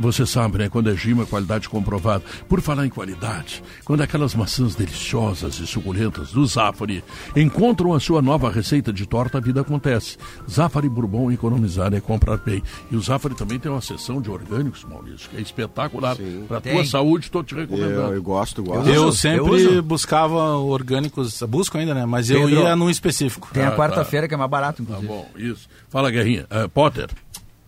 Você 0.00 0.24
sabe, 0.24 0.58
né? 0.58 0.68
Quando 0.68 0.90
é 0.90 0.96
Gimo, 0.96 1.22
é 1.22 1.26
qualidade 1.26 1.68
comprovada. 1.68 2.24
Por 2.48 2.60
falar 2.62 2.86
em 2.86 2.88
qualidade, 2.88 3.62
quando 3.84 4.00
aquelas 4.00 4.34
maçãs 4.34 4.74
deliciosas 4.74 5.58
e 5.60 5.66
suculentas 5.66 6.32
do 6.32 6.44
Zafari 6.46 7.04
encontram 7.36 7.92
a 7.92 8.00
sua 8.00 8.22
nova 8.22 8.50
receita 8.50 8.92
de 8.92 9.06
torta, 9.06 9.38
a 9.38 9.40
vida 9.40 9.60
acontece. 9.60 10.16
Zafari 10.50 10.88
Bourbon, 10.88 11.30
economizar 11.30 11.92
é 11.92 12.00
comprar 12.00 12.38
bem. 12.38 12.62
E 12.90 12.96
o 12.96 13.00
Zafari 13.02 13.34
também 13.34 13.58
tem 13.58 13.70
uma 13.70 13.82
seção 13.82 14.22
de 14.22 14.30
orgânicos, 14.30 14.84
Maurício, 14.84 15.28
que 15.28 15.36
é 15.36 15.40
espetacular. 15.40 16.16
Para 16.48 16.56
a 16.58 16.60
tua 16.60 16.84
saúde, 16.84 17.26
estou 17.26 17.44
te 17.44 17.54
recomendando. 17.54 17.92
Eu, 17.92 18.14
eu 18.14 18.22
gosto, 18.22 18.62
gosto. 18.62 18.88
Eu 18.88 19.04
uso, 19.08 19.18
sempre 19.18 19.62
eu 19.64 19.82
buscava 19.82 20.56
orgânicos, 20.56 21.42
busco 21.42 21.76
ainda, 21.76 21.92
né? 21.92 22.06
Mas 22.06 22.30
eu 22.30 22.46
Pedro. 22.46 22.62
ia 22.62 22.74
num 22.74 22.88
específico. 22.88 23.48
Tem 23.52 23.62
a 23.64 23.68
Ah, 23.68 23.76
quarta-feira 23.76 24.26
que 24.26 24.32
é 24.34 24.36
mais 24.36 24.50
barato, 24.50 24.78
Tá 24.82 24.82
inclusive. 24.94 25.06
bom, 25.06 25.28
isso. 25.36 25.68
Fala, 25.90 26.10
Guerrinha. 26.10 26.46
Eh, 26.48 26.68
Potter. 26.68 27.08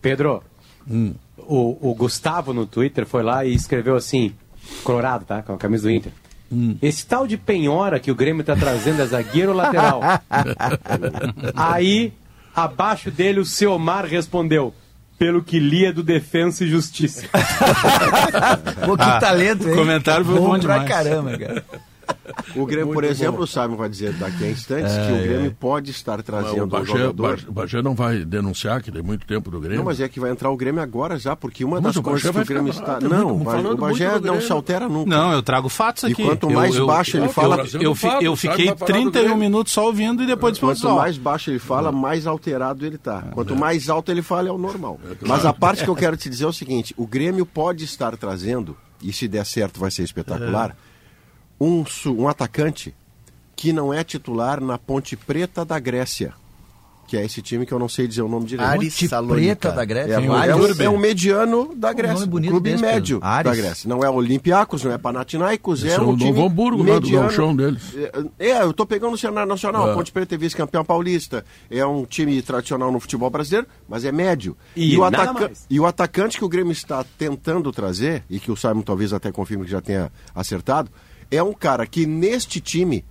Pedro, 0.01 0.41
Hum. 0.89 1.13
O, 1.47 1.77
o 1.91 1.95
Gustavo 1.95 2.53
no 2.53 2.65
Twitter 2.65 3.05
foi 3.05 3.23
lá 3.23 3.45
e 3.45 3.53
escreveu 3.53 3.95
assim, 3.95 4.33
colorado, 4.83 5.25
tá? 5.25 5.41
Com 5.41 5.53
a 5.53 5.57
camisa 5.57 5.83
do 5.83 5.91
Inter. 5.91 6.11
Hum. 6.51 6.77
Esse 6.81 7.05
tal 7.05 7.25
de 7.25 7.35
penhora 7.35 7.99
que 7.99 8.11
o 8.11 8.15
Grêmio 8.15 8.43
tá 8.43 8.55
trazendo 8.55 9.01
é 9.01 9.05
zagueiro 9.05 9.51
ou 9.51 9.57
lateral? 9.57 10.01
Aí, 11.55 12.13
abaixo 12.55 13.09
dele, 13.09 13.39
o 13.39 13.45
Seomar 13.45 14.05
respondeu. 14.05 14.73
Pelo 15.17 15.43
que 15.43 15.59
lia 15.59 15.93
do 15.93 16.03
Defensa 16.03 16.63
e 16.65 16.67
Justiça. 16.67 17.27
Pô, 18.83 18.97
que 18.97 19.19
talento, 19.19 19.67
hein? 19.67 19.73
o 19.73 19.77
comentário 19.77 20.25
foi 20.25 20.35
bom 20.35 20.49
pra 20.49 20.79
demais. 20.79 20.89
caramba, 20.89 21.37
cara. 21.37 21.63
O 22.55 22.65
Grêmio, 22.65 22.87
por 22.93 23.03
Muito 23.03 23.09
exemplo, 23.11 23.37
bom. 23.37 23.43
o 23.43 23.47
Simon 23.47 23.75
vai 23.75 23.89
dizer 23.89 24.13
daqui 24.13 24.43
a 24.45 24.49
instantes 24.49 24.93
que 24.93 25.11
o 25.11 25.17
Grêmio 25.23 25.55
pode 25.59 25.91
estar 25.91 26.19
o 26.19 26.23
trazendo 26.23 26.63
um 26.63 26.67
Bagé, 26.67 26.85
jogador. 26.85 27.29
Bagé- 27.35 27.47
Bagé 27.51 27.81
não 27.81 27.95
vai 27.95 28.23
denunciar 28.23 28.81
que 28.81 28.91
tem 28.91 29.01
muito 29.01 29.25
tempo 29.25 29.49
do 29.49 29.59
Grêmio. 29.59 29.77
Não, 29.79 29.85
mas 29.85 29.99
é 29.99 30.07
que 30.07 30.19
vai 30.19 30.31
entrar 30.31 30.49
o 30.51 30.55
Grêmio 30.57 30.81
agora 30.81 31.17
já, 31.17 31.35
porque 31.35 31.63
uma 31.65 31.77
Mas 31.77 31.83
das 31.85 31.95
o 31.97 32.03
coisas 32.03 32.29
que 32.31 32.39
o 32.39 32.45
Grêmio 32.45 32.71
está. 32.71 32.99
bravo, 32.99 33.09
Não, 33.09 33.35
o 33.41 33.77
Bagé 33.77 34.19
não 34.19 34.39
se 34.41 34.51
altera 34.51 34.87
nunca. 34.87 35.09
Não, 35.09 35.33
eu 35.33 35.41
trago 35.43 35.67
fatos 35.69 36.03
E 36.03 36.11
aqui. 36.11 36.23
quanto 36.23 36.49
Eu- 36.49 36.53
mais 36.55 36.75
eu- 36.75 36.85
baixo 36.87 37.17
ele 37.17 37.25
eu- 37.25 37.29
fala- 37.33 37.57
eu, 37.73 37.81
eu, 37.81 37.95
fi- 37.95 38.07
eu 38.21 38.35
fiquei 38.35 38.67
Sabe, 38.67 38.79
vai 38.79 38.87
falar 38.87 38.99
do 38.99 39.11
31 39.11 39.11
Grêmio. 39.23 39.37
minutos 39.37 39.73
só 39.73 39.85
ouvindo 39.85 40.21
e 40.23 40.25
depois 40.27 40.57
Quanto 40.59 40.87
ó, 40.87 40.95
mais 40.95 41.17
baixo 41.17 41.49
ele 41.49 41.59
fala, 41.59 41.91
mais 41.91 42.25
alterado 42.27 42.85
ele 42.85 42.97
tá. 42.97 43.21
Quanto 43.33 43.55
mais 43.55 43.89
alto 43.89 44.11
ele 44.11 44.21
fala, 44.21 44.47
é 44.47 44.51
o 44.51 44.57
normal. 44.57 44.99
Mas 45.21 45.45
a 45.45 45.51
parte 45.53 45.83
que 45.83 45.89
eu 45.89 45.95
quero 45.95 46.15
te 46.15 46.29
dizer 46.29 46.45
é 46.45 46.47
o 46.47 46.53
seguinte: 46.53 46.93
o 46.97 47.05
Grêmio 47.07 47.45
pode 47.45 47.83
estar 47.83 48.15
trazendo, 48.17 48.77
e 49.01 49.11
se 49.11 49.27
der 49.27 49.45
certo 49.45 49.79
vai 49.79 49.91
ser 49.91 50.03
espetacular, 50.03 50.75
um, 51.59 51.85
su- 51.85 52.13
um 52.13 52.27
atacante 52.27 52.93
que 53.55 53.71
não 53.73 53.93
é 53.93 54.03
titular 54.03 54.59
na 54.61 54.77
Ponte 54.77 55.15
Preta 55.15 55.63
da 55.63 55.79
Grécia. 55.79 56.33
Que 57.05 57.17
é 57.17 57.25
esse 57.25 57.41
time 57.41 57.65
que 57.65 57.71
eu 57.73 57.77
não 57.77 57.89
sei 57.89 58.07
dizer 58.07 58.21
o 58.23 58.29
nome 58.29 58.45
direito. 58.45 58.67
Aris. 58.69 58.97
Preta 59.27 59.71
da 59.73 59.83
Grécia. 59.85 60.13
É, 60.13 60.15
Tem 60.17 60.25
é, 60.25 60.29
o 60.29 60.31
um, 60.31 60.35
Ares. 60.35 60.79
é 60.79 60.89
um 60.89 60.97
mediano 60.97 61.75
da 61.75 61.91
Grécia. 61.93 62.25
Um 62.25 62.29
bonito 62.29 62.49
clube 62.51 62.71
desse, 62.71 62.81
médio 62.81 63.19
Ares. 63.21 63.51
da 63.51 63.55
Grécia. 63.55 63.89
Não 63.89 64.03
é 64.03 64.09
Olympiacos, 64.09 64.83
não 64.85 64.91
é 64.91 64.97
Panathinaikos, 64.97 65.83
Esse 65.83 65.93
é 65.93 65.97
é 65.97 66.01
um 66.01 66.11
o 66.11 66.17
time 66.17 66.31
Novo 66.31 66.45
Hamburgo, 66.47 66.77
lá 66.81 66.95
do 66.99 67.01
mediano. 67.01 67.27
galchão 67.27 67.55
deles. 67.55 67.83
É, 68.39 68.49
é, 68.51 68.63
eu 68.63 68.73
tô 68.73 68.85
pegando 68.85 69.13
o 69.13 69.17
cenário 69.17 69.47
nacional. 69.47 69.91
É. 69.91 69.93
Ponte 69.93 70.11
Preta 70.13 70.33
é 70.33 70.37
vice-campeão 70.37 70.83
paulista. 70.83 71.45
É 71.69 71.85
um 71.85 72.05
time 72.05 72.41
tradicional 72.41 72.89
no 72.91 72.99
futebol 73.01 73.29
brasileiro, 73.29 73.67
mas 73.87 74.05
é 74.05 74.11
médio. 74.11 74.57
E 74.75 74.97
o, 74.97 75.01
nada 75.01 75.23
ataca- 75.31 75.51
e 75.69 75.79
o 75.79 75.85
atacante 75.85 76.37
que 76.37 76.45
o 76.45 76.49
Grêmio 76.49 76.71
está 76.71 77.03
tentando 77.17 77.69
trazer, 77.73 78.23
e 78.29 78.39
que 78.39 78.49
o 78.49 78.55
Simon 78.55 78.81
talvez 78.81 79.11
até 79.13 79.29
confirme 79.31 79.65
que 79.65 79.71
já 79.71 79.81
tenha 79.81 80.09
acertado, 80.33 80.89
é 81.29 81.41
um 81.41 81.53
cara 81.53 81.85
que 81.85 82.05
neste 82.05 82.59
time 82.59 83.03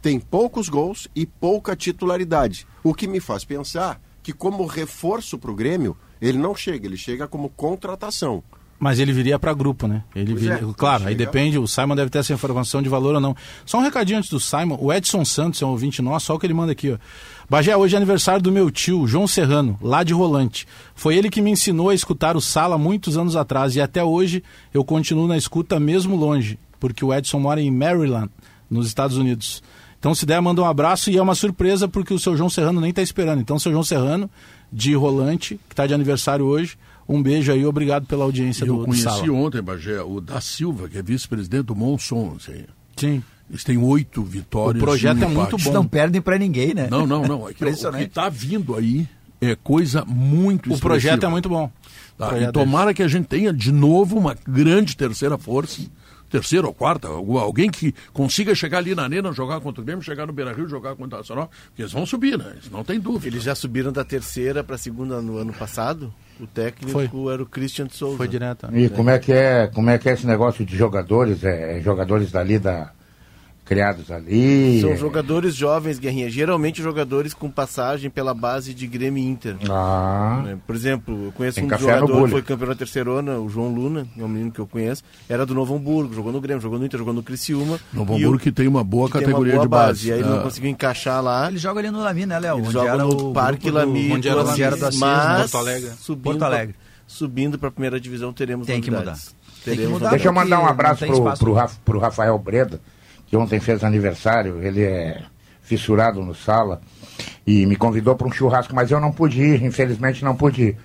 tem 0.00 0.18
poucos 0.18 0.68
gols 0.68 1.08
e 1.14 1.26
pouca 1.26 1.76
titularidade. 1.76 2.66
O 2.82 2.94
que 2.94 3.06
me 3.06 3.20
faz 3.20 3.44
pensar 3.44 4.00
que 4.22 4.32
como 4.32 4.66
reforço 4.66 5.38
para 5.38 5.50
o 5.50 5.54
Grêmio, 5.54 5.96
ele 6.20 6.38
não 6.38 6.54
chega, 6.54 6.86
ele 6.86 6.96
chega 6.96 7.26
como 7.26 7.48
contratação. 7.50 8.42
Mas 8.78 8.98
ele 8.98 9.12
viria 9.12 9.38
para 9.38 9.52
grupo, 9.52 9.86
né? 9.86 10.02
Ele 10.14 10.34
viria, 10.34 10.54
é, 10.54 10.74
claro, 10.74 11.06
aí 11.06 11.14
depende, 11.14 11.58
o 11.58 11.68
Simon 11.68 11.94
deve 11.94 12.08
ter 12.08 12.18
essa 12.18 12.32
informação 12.32 12.80
de 12.80 12.88
valor 12.88 13.14
ou 13.14 13.20
não. 13.20 13.36
Só 13.66 13.78
um 13.78 13.82
recadinho 13.82 14.18
antes 14.18 14.30
do 14.30 14.40
Simon, 14.40 14.78
o 14.80 14.90
Edson 14.90 15.22
Santos 15.22 15.60
é 15.60 15.66
um 15.66 15.68
ouvinte 15.68 16.00
nosso, 16.00 16.26
só 16.26 16.34
o 16.34 16.38
que 16.38 16.46
ele 16.46 16.54
manda 16.54 16.72
aqui, 16.72 16.92
ó. 16.92 16.98
Bagé, 17.48 17.76
hoje 17.76 17.94
é 17.94 17.98
aniversário 17.98 18.40
do 18.40 18.50
meu 18.50 18.70
tio, 18.70 19.06
João 19.06 19.26
Serrano, 19.26 19.78
lá 19.82 20.02
de 20.02 20.14
Rolante. 20.14 20.66
Foi 20.94 21.14
ele 21.14 21.28
que 21.28 21.42
me 21.42 21.50
ensinou 21.50 21.90
a 21.90 21.94
escutar 21.94 22.38
o 22.38 22.40
Sala 22.40 22.78
muitos 22.78 23.18
anos 23.18 23.36
atrás 23.36 23.76
e 23.76 23.82
até 23.82 24.02
hoje 24.02 24.42
eu 24.72 24.82
continuo 24.82 25.26
na 25.26 25.36
escuta 25.36 25.78
mesmo 25.78 26.16
longe, 26.16 26.58
porque 26.80 27.04
o 27.04 27.14
Edson 27.14 27.38
mora 27.38 27.60
em 27.60 27.70
Maryland, 27.70 28.30
nos 28.68 28.86
Estados 28.86 29.16
Unidos. 29.16 29.62
Então, 29.98 30.14
se 30.14 30.24
der, 30.24 30.40
manda 30.40 30.62
um 30.62 30.64
abraço 30.64 31.10
e 31.10 31.18
é 31.18 31.22
uma 31.22 31.34
surpresa 31.34 31.86
porque 31.86 32.14
o 32.14 32.18
seu 32.18 32.34
João 32.36 32.48
Serrano 32.48 32.80
nem 32.80 32.88
está 32.90 33.02
esperando. 33.02 33.40
Então, 33.40 33.58
seu 33.58 33.70
João 33.70 33.84
Serrano, 33.84 34.30
de 34.72 34.94
Rolante, 34.94 35.60
que 35.68 35.74
está 35.74 35.86
de 35.86 35.92
aniversário 35.92 36.46
hoje, 36.46 36.78
um 37.06 37.22
beijo 37.22 37.52
aí, 37.52 37.66
obrigado 37.66 38.06
pela 38.06 38.24
audiência 38.24 38.64
Eu 38.64 38.74
do, 38.74 38.78
do 38.80 38.84
conheci 38.86 39.02
Sala. 39.02 39.32
ontem, 39.32 39.60
Bagé, 39.60 40.00
o 40.00 40.20
da 40.20 40.40
Silva, 40.40 40.88
que 40.88 40.96
é 40.96 41.02
vice-presidente 41.02 41.64
do 41.64 41.76
Monson. 41.76 42.36
Assim. 42.36 42.64
Sim. 42.96 43.22
Eles 43.50 43.64
têm 43.64 43.76
oito 43.76 44.22
vitórias. 44.22 44.80
O 44.80 44.86
projeto 44.86 45.24
é 45.24 45.26
muito 45.26 45.58
bom. 45.58 45.72
Não 45.72 45.84
perdem 45.86 46.20
pra 46.20 46.38
ninguém, 46.38 46.72
né? 46.72 46.86
Não, 46.88 47.06
não, 47.06 47.22
não. 47.22 47.48
É 47.50 47.52
que 47.52 47.64
o 47.64 47.92
que 47.92 48.02
está 48.04 48.28
vindo 48.28 48.76
aí 48.76 49.08
é 49.40 49.56
coisa 49.56 50.04
muito 50.04 50.72
O 50.72 50.78
projeto 50.78 51.26
é 51.26 51.28
muito 51.28 51.48
bom. 51.48 51.70
Tá, 52.16 52.38
e 52.38 52.52
tomara 52.52 52.94
que 52.94 53.02
a 53.02 53.08
gente 53.08 53.26
tenha 53.26 53.52
de 53.52 53.72
novo 53.72 54.16
uma 54.16 54.36
grande 54.46 54.96
terceira 54.96 55.36
força, 55.38 55.80
terceira 56.30 56.66
ou 56.66 56.72
quarta, 56.72 57.08
algu- 57.08 57.38
alguém 57.38 57.70
que 57.70 57.92
consiga 58.12 58.54
chegar 58.54 58.78
ali 58.78 58.94
na 58.94 59.02
arena, 59.02 59.32
jogar 59.32 59.60
contra 59.60 59.82
o 59.82 59.84
Grêmio, 59.84 60.02
chegar 60.02 60.26
no 60.26 60.32
Beira 60.32 60.52
Rio, 60.52 60.68
jogar 60.68 60.94
contra 60.96 61.16
o 61.16 61.20
Nacional, 61.20 61.50
porque 61.66 61.82
eles 61.82 61.92
vão 61.92 62.06
subir, 62.06 62.38
né? 62.38 62.54
Isso 62.60 62.70
não 62.72 62.84
tem 62.84 62.98
dúvida. 63.00 63.26
Eles 63.34 63.42
já 63.42 63.54
subiram 63.54 63.92
da 63.92 64.04
terceira 64.04 64.62
para 64.64 64.76
a 64.76 64.78
segunda 64.78 65.20
no 65.20 65.36
ano 65.38 65.52
passado. 65.52 66.12
O 66.38 66.46
técnico 66.46 67.30
era 67.30 67.42
o 67.42 67.46
Christian 67.46 67.88
Souza. 67.90 68.16
Foi 68.16 68.28
direto. 68.28 68.66
E 68.72 68.88
como 68.88 69.10
é 69.10 69.18
que 69.18 69.32
é, 69.32 69.66
como 69.66 69.90
é 69.90 69.98
que 69.98 70.08
é 70.08 70.12
esse 70.14 70.26
negócio 70.26 70.64
de 70.64 70.74
jogadores, 70.76 71.44
é, 71.44 71.80
jogadores 71.82 72.30
dali 72.30 72.58
da 72.58 72.92
criados 73.70 74.10
ali. 74.10 74.80
São 74.80 74.96
jogadores 74.96 75.54
jovens, 75.54 76.00
Guerrinha. 76.00 76.28
Geralmente 76.28 76.82
jogadores 76.82 77.32
com 77.32 77.48
passagem 77.48 78.10
pela 78.10 78.34
base 78.34 78.74
de 78.74 78.84
Grêmio 78.84 79.22
e 79.22 79.26
Inter. 79.28 79.54
Ah, 79.70 80.42
né? 80.44 80.58
Por 80.66 80.74
exemplo, 80.74 81.26
eu 81.26 81.32
conheço 81.32 81.54
Tem 81.60 81.64
um 81.72 81.78
jogador 81.78 82.24
que 82.24 82.30
foi 82.32 82.42
campeão 82.42 82.68
da 82.68 82.74
terceirona, 82.74 83.38
o 83.38 83.48
João 83.48 83.72
Luna, 83.72 84.08
é 84.18 84.24
um 84.24 84.28
menino 84.28 84.50
que 84.50 84.58
eu 84.58 84.66
conheço. 84.66 85.04
Era 85.28 85.46
do 85.46 85.54
Novo 85.54 85.76
Hamburgo, 85.76 86.12
jogou 86.12 86.32
no 86.32 86.40
Grêmio, 86.40 86.60
jogou 86.60 86.80
no 86.80 86.84
Inter, 86.84 86.98
jogou 86.98 87.14
no 87.14 87.22
Criciúma. 87.22 87.78
Novo 87.92 88.16
Hamburgo 88.16 88.34
o- 88.34 88.38
que 88.40 88.50
tem 88.50 88.66
uma 88.66 88.82
boa 88.82 89.06
que 89.06 89.12
tem 89.12 89.20
uma 89.20 89.26
categoria 89.28 89.52
boa 89.54 89.62
de 89.62 89.68
base. 89.68 90.08
E 90.08 90.12
aí 90.14 90.18
ele 90.18 90.28
não 90.28 90.40
Ah. 90.40 90.42
conseguiu 90.42 90.68
encaixar 90.68 91.22
lá. 91.22 91.46
Ele 91.48 91.58
joga 91.58 91.78
ali 91.78 91.92
no 91.92 92.00
Lami, 92.02 92.26
né, 92.26 92.40
Léo? 92.40 92.56
Ele 92.56 92.62
Onde 92.64 92.72
joga 92.72 92.88
era 92.88 92.98
no 93.04 93.28
o 93.28 93.32
Parque 93.32 93.70
Lami, 93.70 94.12
onde 94.12 94.28
era 94.28 94.40
o 94.40 94.44
Lami, 94.44 94.58
mas 94.98 95.40
Porto 95.52 95.56
Alegre. 95.58 95.90
Subindo 96.00 96.22
Porto 96.24 96.38
pra- 96.38 96.46
Alegre. 96.48 96.74
Subindo 97.06 97.56
para 97.56 97.68
a 97.68 97.72
primeira 97.72 98.00
divisão 98.00 98.32
teremos 98.32 98.66
Tem 98.66 98.80
que 98.80 98.90
novidades. 98.90 99.26
Tem 99.64 99.74
que 99.74 99.80
Teremos 99.82 99.98
mudar. 100.00 100.10
Deixa 100.10 100.26
eu 100.28 100.32
mandar 100.32 100.58
um 100.58 100.62
não 100.64 100.68
abraço 100.68 101.04
pro, 101.38 101.54
pro 101.84 101.98
Rafael 102.00 102.36
Breda, 102.38 102.80
que 103.30 103.36
ontem 103.36 103.60
fez 103.60 103.82
aniversário. 103.84 104.60
Ele 104.62 104.82
é 104.82 105.22
fissurado 105.62 106.20
no 106.20 106.34
sala 106.34 106.80
e 107.46 107.64
me 107.64 107.76
convidou 107.76 108.16
para 108.16 108.26
um 108.26 108.32
churrasco, 108.32 108.74
mas 108.74 108.90
eu 108.90 108.98
não 109.00 109.12
pude 109.12 109.40
ir, 109.40 109.62
infelizmente 109.62 110.24
não 110.24 110.34
pude 110.36 110.62
ir. 110.62 110.76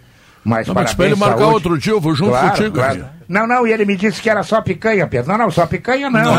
Mas, 0.47 0.67
Não, 0.67 0.75
mas 0.75 0.93
parabéns, 0.93 0.95
pra 0.95 1.05
ele 1.07 1.15
marcar 1.15 1.37
saúde. 1.39 1.53
outro 1.55 1.77
dia, 1.79 1.91
eu 1.93 1.99
vou 1.99 2.13
junto 2.13 2.29
Claro, 2.29 2.49
contigo. 2.51 2.75
claro. 2.75 3.05
Não, 3.27 3.47
não, 3.47 3.65
e 3.65 3.73
ele 3.73 3.83
me 3.83 3.95
disse 3.95 4.21
que 4.21 4.29
era 4.29 4.43
só 4.43 4.61
picanha, 4.61 5.07
Pedro. 5.07 5.31
Não, 5.31 5.39
não, 5.39 5.49
só 5.49 5.65
picanha 5.65 6.07
não. 6.07 6.21
Não, 6.23 6.35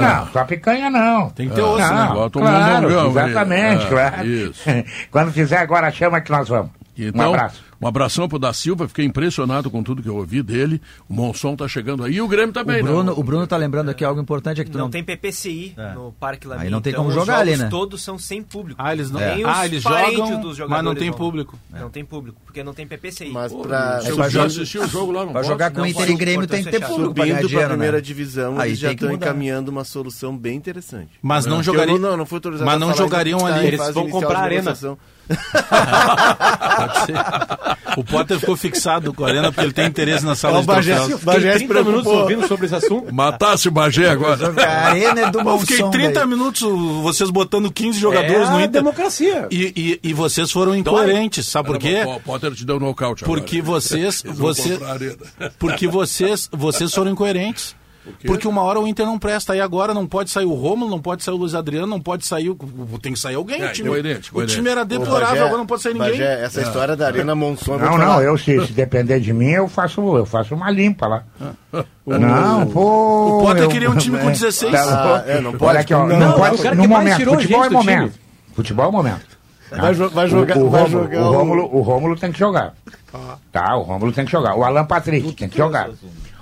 Não, 0.00 0.22
é. 0.22 0.26
só 0.32 0.44
picanha 0.44 0.88
não. 0.88 1.30
Tem 1.30 1.48
que 1.48 1.56
ter 1.56 1.60
osso, 1.62 1.92
né? 1.92 2.10
Bota 2.14 2.38
um 2.38 2.42
claro, 2.42 3.08
exatamente, 3.10 3.84
É, 3.86 3.88
claro. 3.88 4.24
isso. 4.28 4.62
Quando 5.10 5.32
fizer 5.32 5.56
agora, 5.56 5.90
chama 5.90 6.20
que 6.20 6.30
nós 6.30 6.48
vamos. 6.48 6.70
Então, 7.08 7.30
um 7.30 7.34
abraço. 7.34 7.62
um 7.80 7.86
abração 7.86 8.28
pro 8.28 8.38
da 8.38 8.52
Silva, 8.52 8.86
fiquei 8.88 9.04
impressionado 9.04 9.70
com 9.70 9.82
tudo 9.82 10.02
que 10.02 10.08
eu 10.08 10.16
ouvi 10.16 10.42
dele. 10.42 10.80
O 11.08 11.14
Monson 11.14 11.56
tá 11.56 11.66
chegando 11.68 12.04
aí 12.04 12.14
e 12.14 12.20
o 12.20 12.28
Grêmio 12.28 12.52
também, 12.52 12.80
O 12.80 12.84
Bruno, 12.84 13.02
né? 13.04 13.12
o 13.16 13.22
Bruno 13.22 13.46
tá 13.46 13.56
lembrando 13.56 13.88
aqui 13.88 14.04
algo 14.04 14.20
importante, 14.20 14.60
é 14.60 14.64
que 14.64 14.70
Não, 14.72 14.80
não, 14.80 14.90
tem 14.90 15.02
PPCI 15.02 15.74
no 15.94 16.12
Parque 16.12 16.46
Lami. 16.46 16.62
Aí 16.64 16.70
não 16.70 16.80
tem 16.80 16.90
então 16.92 17.04
como 17.04 17.16
os 17.16 17.20
jogar 17.20 17.38
ali, 17.40 17.56
né? 17.56 17.68
todos 17.70 18.02
são 18.02 18.18
sem 18.18 18.42
público. 18.42 18.80
Ah, 18.82 18.92
eles 18.92 19.10
não. 19.10 19.20
Nem 19.20 19.44
Ah, 19.44 19.64
eles 19.66 19.82
jogam, 19.82 20.40
dos 20.40 20.58
mas 20.60 20.84
não 20.84 20.94
tem 20.94 21.12
público. 21.12 21.58
Não 21.70 21.90
tem 21.90 22.04
público, 22.04 22.40
porque 22.44 22.62
não 22.62 22.74
tem 22.74 22.86
PPCI. 22.86 23.30
Mas 23.30 23.52
para 23.52 24.00
jogar- 24.00 24.46
assistir 24.46 24.78
o 24.78 24.86
jogo 24.88 25.12
lá, 25.12 25.24
não 25.24 25.32
posso. 25.32 25.48
jogar 25.48 25.70
com 25.70 25.78
não 25.78 25.86
Inter 25.86 26.10
e 26.10 26.14
Grêmio 26.14 26.46
tem 26.46 26.62
que 26.64 26.70
ter 26.70 26.78
fechado. 26.80 26.90
público 26.94 27.14
subindo 27.16 27.34
para 27.36 27.44
a 27.44 27.48
dinheiro, 27.48 27.68
primeira 27.70 27.96
né? 27.96 28.00
divisão, 28.02 28.58
Aí 28.58 28.70
eles 28.70 28.78
já 28.78 28.92
estão 28.92 29.12
encaminhando 29.12 29.68
uma 29.70 29.84
solução 29.84 30.36
bem 30.36 30.56
interessante. 30.56 31.10
Mas 31.22 31.46
não 31.46 31.56
Que 31.56 31.60
eu 31.60 31.64
jogariam. 31.74 31.98
não, 31.98 32.16
não 32.16 32.26
foi 32.26 32.36
autorizado 32.36 32.70
mas 32.70 32.80
não 32.80 32.94
jogariam 32.94 33.46
ali. 33.46 33.68
Eles 33.68 33.90
vão 33.94 34.08
comprar 34.08 34.40
arena. 34.40 34.74
Pode 35.36 37.06
ser. 37.06 37.14
O 37.96 38.04
Potter 38.04 38.38
ficou 38.38 38.56
fixado 38.56 39.12
com 39.12 39.24
a 39.24 39.28
arena 39.28 39.50
porque 39.50 39.66
ele 39.66 39.72
tem 39.72 39.86
interesse 39.86 40.24
na 40.24 40.34
sala 40.34 40.54
Ó, 40.54 40.58
de 40.58 40.64
o 40.64 40.66
Bagé- 40.66 40.94
troféus. 40.96 41.22
Bagé 41.24 41.52
Fiquei 41.52 41.58
se 41.60 41.66
30 41.66 41.74
minutos 41.84 42.02
preocupou. 42.02 42.22
ouvindo 42.22 42.48
sobre 42.48 42.66
esse 42.66 42.74
assunto. 42.74 43.14
Matasse 43.14 43.68
o 43.68 43.70
Bagé 43.70 44.08
agora. 44.08 44.52
A 44.64 44.86
arena 44.88 45.20
é 45.22 45.30
do 45.30 45.40
Eu 45.40 45.58
fiquei 45.58 45.78
Monson 45.78 45.90
30 45.90 46.12
daí. 46.20 46.28
minutos 46.28 46.60
vocês 47.02 47.30
botando 47.30 47.70
15 47.72 47.98
jogadores 47.98 48.48
é 48.48 48.50
no 48.50 48.56
a 48.56 48.60
Inter. 48.60 48.68
democracia. 48.70 49.48
E, 49.50 49.98
e, 50.02 50.08
e 50.10 50.12
vocês 50.14 50.50
foram 50.50 50.74
incoerentes, 50.74 51.46
sabe 51.46 51.68
por 51.68 51.78
quê? 51.78 52.02
O 52.06 52.20
Potter 52.20 52.52
te 52.52 52.64
deu 52.64 52.78
nocaute 52.80 53.24
Porque 53.24 53.58
agora. 53.58 53.72
vocês, 53.80 54.24
Eles 54.24 54.38
vão 54.38 54.46
você, 54.48 54.70
comprar 54.72 54.88
a 54.88 54.92
arena. 54.92 55.16
porque 55.58 55.86
vocês, 55.88 56.48
vocês 56.52 56.92
foram 56.94 57.10
incoerentes. 57.10 57.74
Porque 58.26 58.48
uma 58.48 58.62
hora 58.62 58.80
o 58.80 58.88
Inter 58.88 59.04
não 59.04 59.18
presta, 59.18 59.52
aí 59.52 59.60
agora 59.60 59.92
não 59.92 60.06
pode 60.06 60.30
sair 60.30 60.46
o 60.46 60.54
Romulo, 60.54 60.90
não 60.90 61.00
pode 61.00 61.22
sair 61.22 61.34
o 61.34 61.36
Luiz 61.36 61.54
Adriano, 61.54 61.86
não 61.86 62.00
pode 62.00 62.26
sair 62.26 62.48
o. 62.48 62.56
Tem 63.00 63.12
que 63.12 63.18
sair 63.18 63.34
alguém. 63.34 63.60
É, 63.60 63.66
o, 63.68 63.72
time, 63.72 63.88
coerente, 63.90 64.30
o 64.32 64.46
time 64.46 64.68
era 64.70 64.84
deplorável, 64.84 65.26
Bagé, 65.28 65.40
agora 65.40 65.58
não 65.58 65.66
pode 65.66 65.82
sair 65.82 65.92
ninguém. 65.94 66.10
Bagé, 66.12 66.42
essa 66.42 66.62
história 66.62 66.96
da 66.96 67.06
Arena 67.06 67.34
Monson... 67.34 67.76
Não, 67.76 67.98
não, 67.98 68.22
eu 68.22 68.38
se, 68.38 68.66
se 68.66 68.72
depender 68.72 69.20
de 69.20 69.32
mim, 69.32 69.50
eu 69.50 69.68
faço, 69.68 70.00
eu 70.16 70.24
faço 70.24 70.54
uma 70.54 70.70
limpa 70.70 71.06
lá. 71.06 71.24
Ah. 71.40 71.84
Não, 72.06 72.66
pô. 72.68 73.38
O 73.38 73.42
Potter 73.42 73.64
eu- 73.64 73.68
queria 73.68 73.90
um 73.90 73.96
time 73.96 74.18
com 74.18 74.30
16. 74.30 74.72
Tá, 74.72 75.22
Ah, 75.26 75.30
é, 75.30 75.40
não 75.40 75.50
Olha 75.50 75.58
pode. 75.58 75.78
aqui, 75.78 75.94
ó, 75.94 76.06
Não, 76.06 76.18
não, 76.18 76.32
pode, 76.32 76.66
o 76.66 76.74
no 76.74 76.88
momento, 76.88 77.24
futebol 77.24 77.64
é 77.64 77.70
momento. 77.70 78.18
Futebol 78.54 78.88
é 78.88 78.90
momento. 78.90 79.38
Vai, 79.70 79.94
jo- 79.94 80.08
vai 80.10 80.26
jogar, 80.26 80.56
o, 80.56 80.66
o, 80.66 80.70
vai 80.70 80.82
Rômulo, 80.82 81.02
jogar 81.04 81.20
o, 81.20 81.32
Rômulo, 81.32 81.76
o 81.76 81.80
Rômulo 81.82 82.16
tem 82.16 82.32
que 82.32 82.38
jogar. 82.38 82.74
Tá, 83.52 83.76
o 83.76 83.82
Rômulo 83.82 84.10
tem 84.12 84.24
que 84.24 84.32
jogar. 84.32 84.56
O 84.56 84.64
Alan 84.64 84.84
Patrick 84.84 85.32
tem 85.34 85.48
que 85.48 85.56
jogar. 85.56 85.90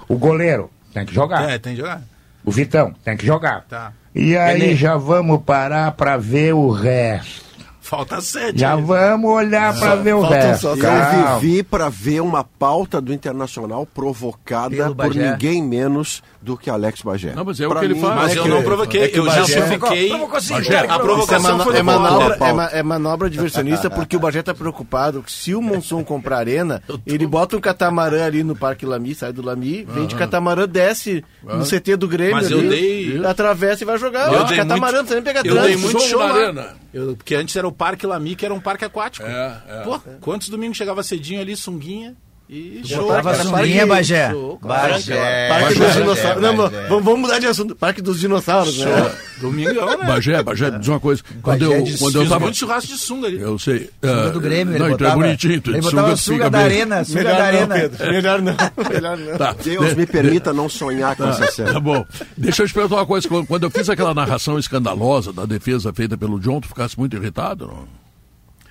O 0.09 0.17
goleiro 0.17 0.71
tem 0.93 1.07
que 1.07 1.15
jogar. 1.15 1.49
É, 1.49 1.59
tem 1.59 1.75
que 1.75 1.81
jogar. 1.81 2.03
O 2.45 2.51
Vitão 2.51 2.95
tem 3.05 3.17
que 3.17 3.27
jogar. 3.27 3.65
Tá. 3.69 3.93
E 4.15 4.37
aí 4.37 4.75
já 4.75 4.97
vamos 4.97 5.43
parar 5.43 5.93
pra 5.93 6.17
ver 6.17 6.55
o 6.55 6.71
resto. 6.71 7.48
Falta 7.89 8.21
sete. 8.21 8.61
Já 8.61 8.77
vamos 8.77 9.31
olhar 9.31 9.75
pra 9.79 9.95
ver 9.95 10.15
o 10.15 10.21
resto. 10.21 10.67
Eu 10.69 10.77
Calma. 10.77 11.39
vivi 11.39 11.63
para 11.63 11.89
ver 11.89 12.21
uma 12.21 12.45
pauta 12.45 13.01
do 13.01 13.15
Internacional 13.15 13.87
provocada 13.87 14.95
por 14.95 15.15
ninguém 15.15 15.63
menos 15.63 16.23
do 16.43 16.55
que 16.57 16.69
Alex 16.69 17.01
Bagé. 17.01 17.33
Não, 17.35 17.45
mas 17.47 17.59
é 17.59 17.67
o 17.67 17.71
Pra 17.71 17.81
que 17.81 17.87
ele 17.87 17.95
mim, 17.95 18.01
faz. 18.03 18.15
Mas 18.15 18.37
É 18.37 18.39
eu 18.41 18.47
não 18.47 18.63
provoquei, 18.63 19.03
é 19.05 19.19
eu 19.19 19.25
Bagé- 19.25 19.39
justifiquei. 19.41 20.11
Bagé, 20.51 20.77
A 20.81 20.95
é, 20.95 20.99
provocação 20.99 21.53
mano- 21.53 21.65
foi 21.65 21.77
é 21.77 21.79
do 21.79 21.85
Potter. 21.87 22.01
manobra, 22.03 22.37
é, 22.41 22.53
ma- 22.53 22.71
é 22.75 22.83
manobra 22.83 23.31
diversionista 23.31 23.89
porque 23.89 24.17
o 24.17 24.21
Bagé 24.21 24.43
tá 24.43 24.55
preocupado 24.55 25.23
que 25.23 25.33
se 25.33 25.55
o 25.55 25.63
Monson 25.63 26.05
comprar 26.05 26.39
arena, 26.39 26.83
ele 27.07 27.27
bota 27.27 27.57
um 27.57 27.61
catamarã 27.61 28.25
ali 28.27 28.45
no 28.45 28.55
Parque 28.55 28.85
Lami, 28.85 29.15
sai 29.15 29.33
do 29.33 29.41
Lami, 29.43 29.85
vem 29.89 30.07
de 30.07 30.15
catamarã, 30.15 30.69
desce 30.69 31.25
no 31.43 31.65
CT 31.65 31.97
do 31.97 32.07
Grêmio 32.07 32.35
Mas 32.37 32.51
eu 32.51 32.59
ali, 32.59 32.69
dei- 32.69 33.27
atravessa 33.27 33.83
e 33.83 33.87
vai 33.87 33.97
jogar. 33.97 34.31
Eu 34.33 34.41
Ó, 34.41 34.45
dei 34.45 34.59
catamarã, 34.59 34.97
muito- 34.99 35.09
você 35.09 35.15
nem 35.15 35.25
pega 35.25 35.39
eu 35.41 35.43
dei 35.45 35.53
trânsito. 35.55 35.81
muito 35.81 36.01
show 36.03 36.19
na 36.19 36.35
arena. 36.35 36.67
Eu- 36.93 37.17
porque 37.17 37.35
antes 37.35 37.55
era 37.57 37.67
o 37.69 37.73
Parque 37.73 38.07
Lami, 38.07 38.35
que 38.35 38.45
era 38.45 38.55
um 38.55 38.61
parque 38.61 38.85
aquático. 38.85 39.27
É, 39.27 39.63
é. 39.69 39.83
Pô, 39.83 40.01
quantos 40.21 40.49
domingos 40.49 40.77
chegava 40.77 41.03
cedinho 41.03 41.41
ali, 41.41 41.57
sunguinha 41.57 42.17
e 42.49 42.81
show. 42.85 43.03
Botava 43.09 43.33
cara, 43.37 43.51
parque- 43.51 43.85
Bagé. 43.87 44.31
show, 44.31 44.59
Bagé. 44.63 45.49
Parque 45.49 45.65
Bagé, 45.79 45.85
dos 45.85 45.95
dinossauros. 45.95 46.43
Não, 46.43 46.57
Bagé. 46.57 46.77
não, 46.83 46.89
vamos, 46.89 47.05
vamos 47.05 47.21
mudar 47.21 47.39
de 47.39 47.47
assunto. 47.47 47.77
Parque 47.77 48.01
dos 48.01 48.19
dinossauros, 48.21 48.79
né? 48.79 49.13
Domingão, 49.41 49.99
né? 49.99 50.07
Bagé, 50.07 50.43
Bagé, 50.43 50.71
diz 50.79 50.89
uma 50.89 50.99
coisa. 50.99 51.23
Quando 51.43 51.63
eu, 51.73 51.83
diz- 51.83 51.99
quando 52.01 52.23
eu 52.23 52.29
tava. 52.29 52.41
muito 52.41 52.57
churrasco 52.57 52.89
de 52.93 52.99
sunga 52.99 53.27
ali. 53.29 53.41
Eu 53.41 53.59
sei. 53.59 53.91
Sunga 54.03 54.27
ah, 54.27 54.31
do 54.31 54.41
Grêmio, 54.41 54.73
ele 54.75 54.79
Não, 54.79 54.87
então 54.91 55.07
é 55.07 55.11
botava, 55.11 55.17
bonitinho. 55.17 55.61
tu 55.61 55.71
ele 55.71 55.81
de 55.81 55.85
botava 55.85 56.17
sunga 56.17 56.37
fica 56.39 56.51
da 56.51 56.59
arena, 56.61 57.05
sunga 57.05 57.19
Melhor 57.19 57.33
da 57.33 57.39
não, 57.39 57.47
arena. 57.47 57.75
Pedro. 57.75 58.11
Melhor 58.13 58.43
não. 58.43 58.57
Melhor 58.91 59.17
não. 59.19 59.37
Tá. 59.39 59.55
Deus 59.63 59.95
me 59.95 60.07
permita 60.07 60.53
não 60.53 60.69
sonhar 60.69 61.15
com 61.17 61.29
essa 61.29 61.47
série. 61.53 61.73
Tá 61.73 61.81
bom. 61.81 62.05
Deixa 62.37 62.63
eu 62.63 62.67
te 62.67 62.75
perguntar 62.75 62.97
uma 62.97 63.07
coisa. 63.07 63.29
Quando- 63.29 63.47
Quando 63.47 63.63
eu 63.65 63.71
fiz 63.71 63.89
aquela 63.91 64.15
narração 64.15 64.59
escandalosa 64.59 65.33
da 65.33 65.45
defesa 65.45 65.93
feita 65.93 66.17
pelo 66.17 66.41
John, 66.41 66.61
tu 66.61 66.69
ficasse 66.69 66.99
muito 66.99 67.17
irritado? 67.17 67.67
Não? 67.67 68.08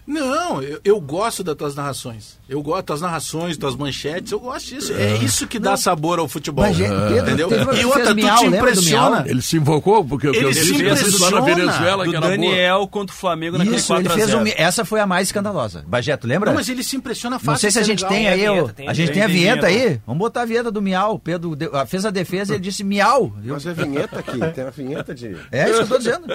Não, 0.08 0.64
eu, 0.64 0.80
eu 0.86 1.02
gosto 1.02 1.44
das 1.44 1.54
tuas 1.56 1.76
narrações. 1.76 2.38
Eu 2.48 2.62
gosto 2.62 2.78
das 2.78 2.86
tuas 2.86 3.02
narrações, 3.02 3.58
das 3.58 3.76
manchetes, 3.76 4.32
eu 4.32 4.40
gosto 4.40 4.68
disso. 4.70 4.94
É, 4.94 5.18
isso 5.18 5.46
que 5.46 5.60
dá 5.60 5.76
sabor 5.76 6.18
ao 6.18 6.30
futebol. 6.30 6.64
Bagé, 6.64 6.88
Pedro, 6.88 7.18
entendeu? 7.20 7.50
E 7.76 7.84
outra, 7.86 8.06
tu 8.06 8.16
miau, 8.16 8.38
te 8.38 8.46
impressiona. 8.46 9.10
miau? 9.18 9.28
Ele 9.28 9.42
se 9.42 9.58
invocou 9.58 10.06
porque 10.06 10.28
Ele 10.28 10.46
eu 10.46 10.54
se 10.54 10.62
disse 10.62 10.74
isso 10.76 11.22
lá 11.22 11.32
na 11.32 11.40
impressiona 11.40 11.42
Venezuela, 11.42 12.06
Do 12.06 12.10
que 12.12 12.16
era 12.16 12.26
boa. 12.26 12.38
Daniel 12.38 12.88
contra 12.88 13.14
o 13.14 13.18
Flamengo 13.20 13.58
naquele 13.58 13.76
Isso, 13.76 13.94
ele 13.96 14.08
fez 14.08 14.30
4x0. 14.30 14.42
um, 14.42 14.54
essa 14.56 14.86
foi 14.86 15.02
a 15.02 15.06
mais 15.06 15.28
escandalosa. 15.28 15.84
Bagé, 15.86 16.16
tu 16.16 16.26
lembra? 16.26 16.52
Não, 16.52 16.58
mas 16.58 16.70
ele 16.70 16.84
se 16.84 16.96
impressiona 16.96 17.38
fácil. 17.38 17.52
Não 17.52 17.58
sei 17.58 17.72
se 17.72 17.80
a 17.80 17.82
isso 17.82 17.92
é 17.92 17.94
gente 17.94 18.04
legal. 18.04 18.18
tem 18.18 18.28
aí, 18.30 18.38
Tem 18.40 18.48
a 18.48 18.54
vinheta, 18.54 18.74
tem, 18.74 18.88
a 18.90 18.94
gente 18.94 19.06
tem, 19.08 19.14
tem 19.16 19.24
a 19.24 19.28
vinheta 19.28 19.68
vinheta. 19.68 19.90
aí. 19.90 20.02
Vamos 20.08 20.20
botar 20.20 20.44
a 20.44 20.46
vinheta 20.46 20.72
do 20.72 20.82
miau. 20.82 21.20
Pedro 21.20 21.54
de- 21.54 21.70
fez 21.88 22.06
a 22.06 22.10
defesa 22.12 22.54
e 22.54 22.56
ele 22.56 22.64
disse 22.64 22.82
miau. 22.82 23.34
Eu- 23.44 23.56
Mas 23.56 23.66
é 23.66 23.74
vinheta 23.74 24.20
aqui, 24.20 24.40
tem 24.56 24.64
a 24.64 24.70
vinheta 24.70 25.14
de. 25.14 25.36
É 25.52 25.66
isso 25.66 25.80
que 25.80 25.84
eu 25.84 25.88
tô 25.88 25.98
dizendo. 25.98 26.26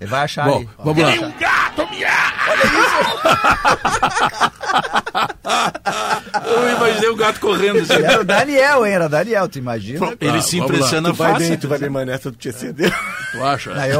Ele 0.00 0.08
vai 0.08 0.20
achar 0.22 0.46
Bom, 0.46 0.58
aí. 0.58 0.68
Vamos 0.78 1.02
lá. 1.02 1.08
vai 1.08 1.18
achar. 1.18 2.91
Eu 6.46 6.76
imaginei 6.76 7.08
o 7.08 7.16
gato 7.16 7.40
correndo. 7.40 7.80
assim. 7.80 7.92
Era 7.94 8.20
o 8.20 8.24
Daniel, 8.24 8.86
hein? 8.86 8.92
Era 8.92 9.06
o 9.06 9.08
Daniel, 9.08 9.48
tu 9.48 9.58
imagina? 9.58 10.16
Ele 10.20 10.32
Tá, 10.32 10.40
se 10.42 10.58
lá. 10.58 10.64
impressiona 10.64 11.08
Tu 11.10 11.14
vai 11.14 11.32
bem, 11.32 11.40
fácil. 11.40 11.58
tu 11.58 11.68
vai 11.68 11.78
bem, 11.78 11.90
manessa 11.90 12.30
do 12.30 12.36
TCD. 12.36 12.90
Tu 13.32 13.44
acha? 13.44 13.72
Aí. 13.80 13.92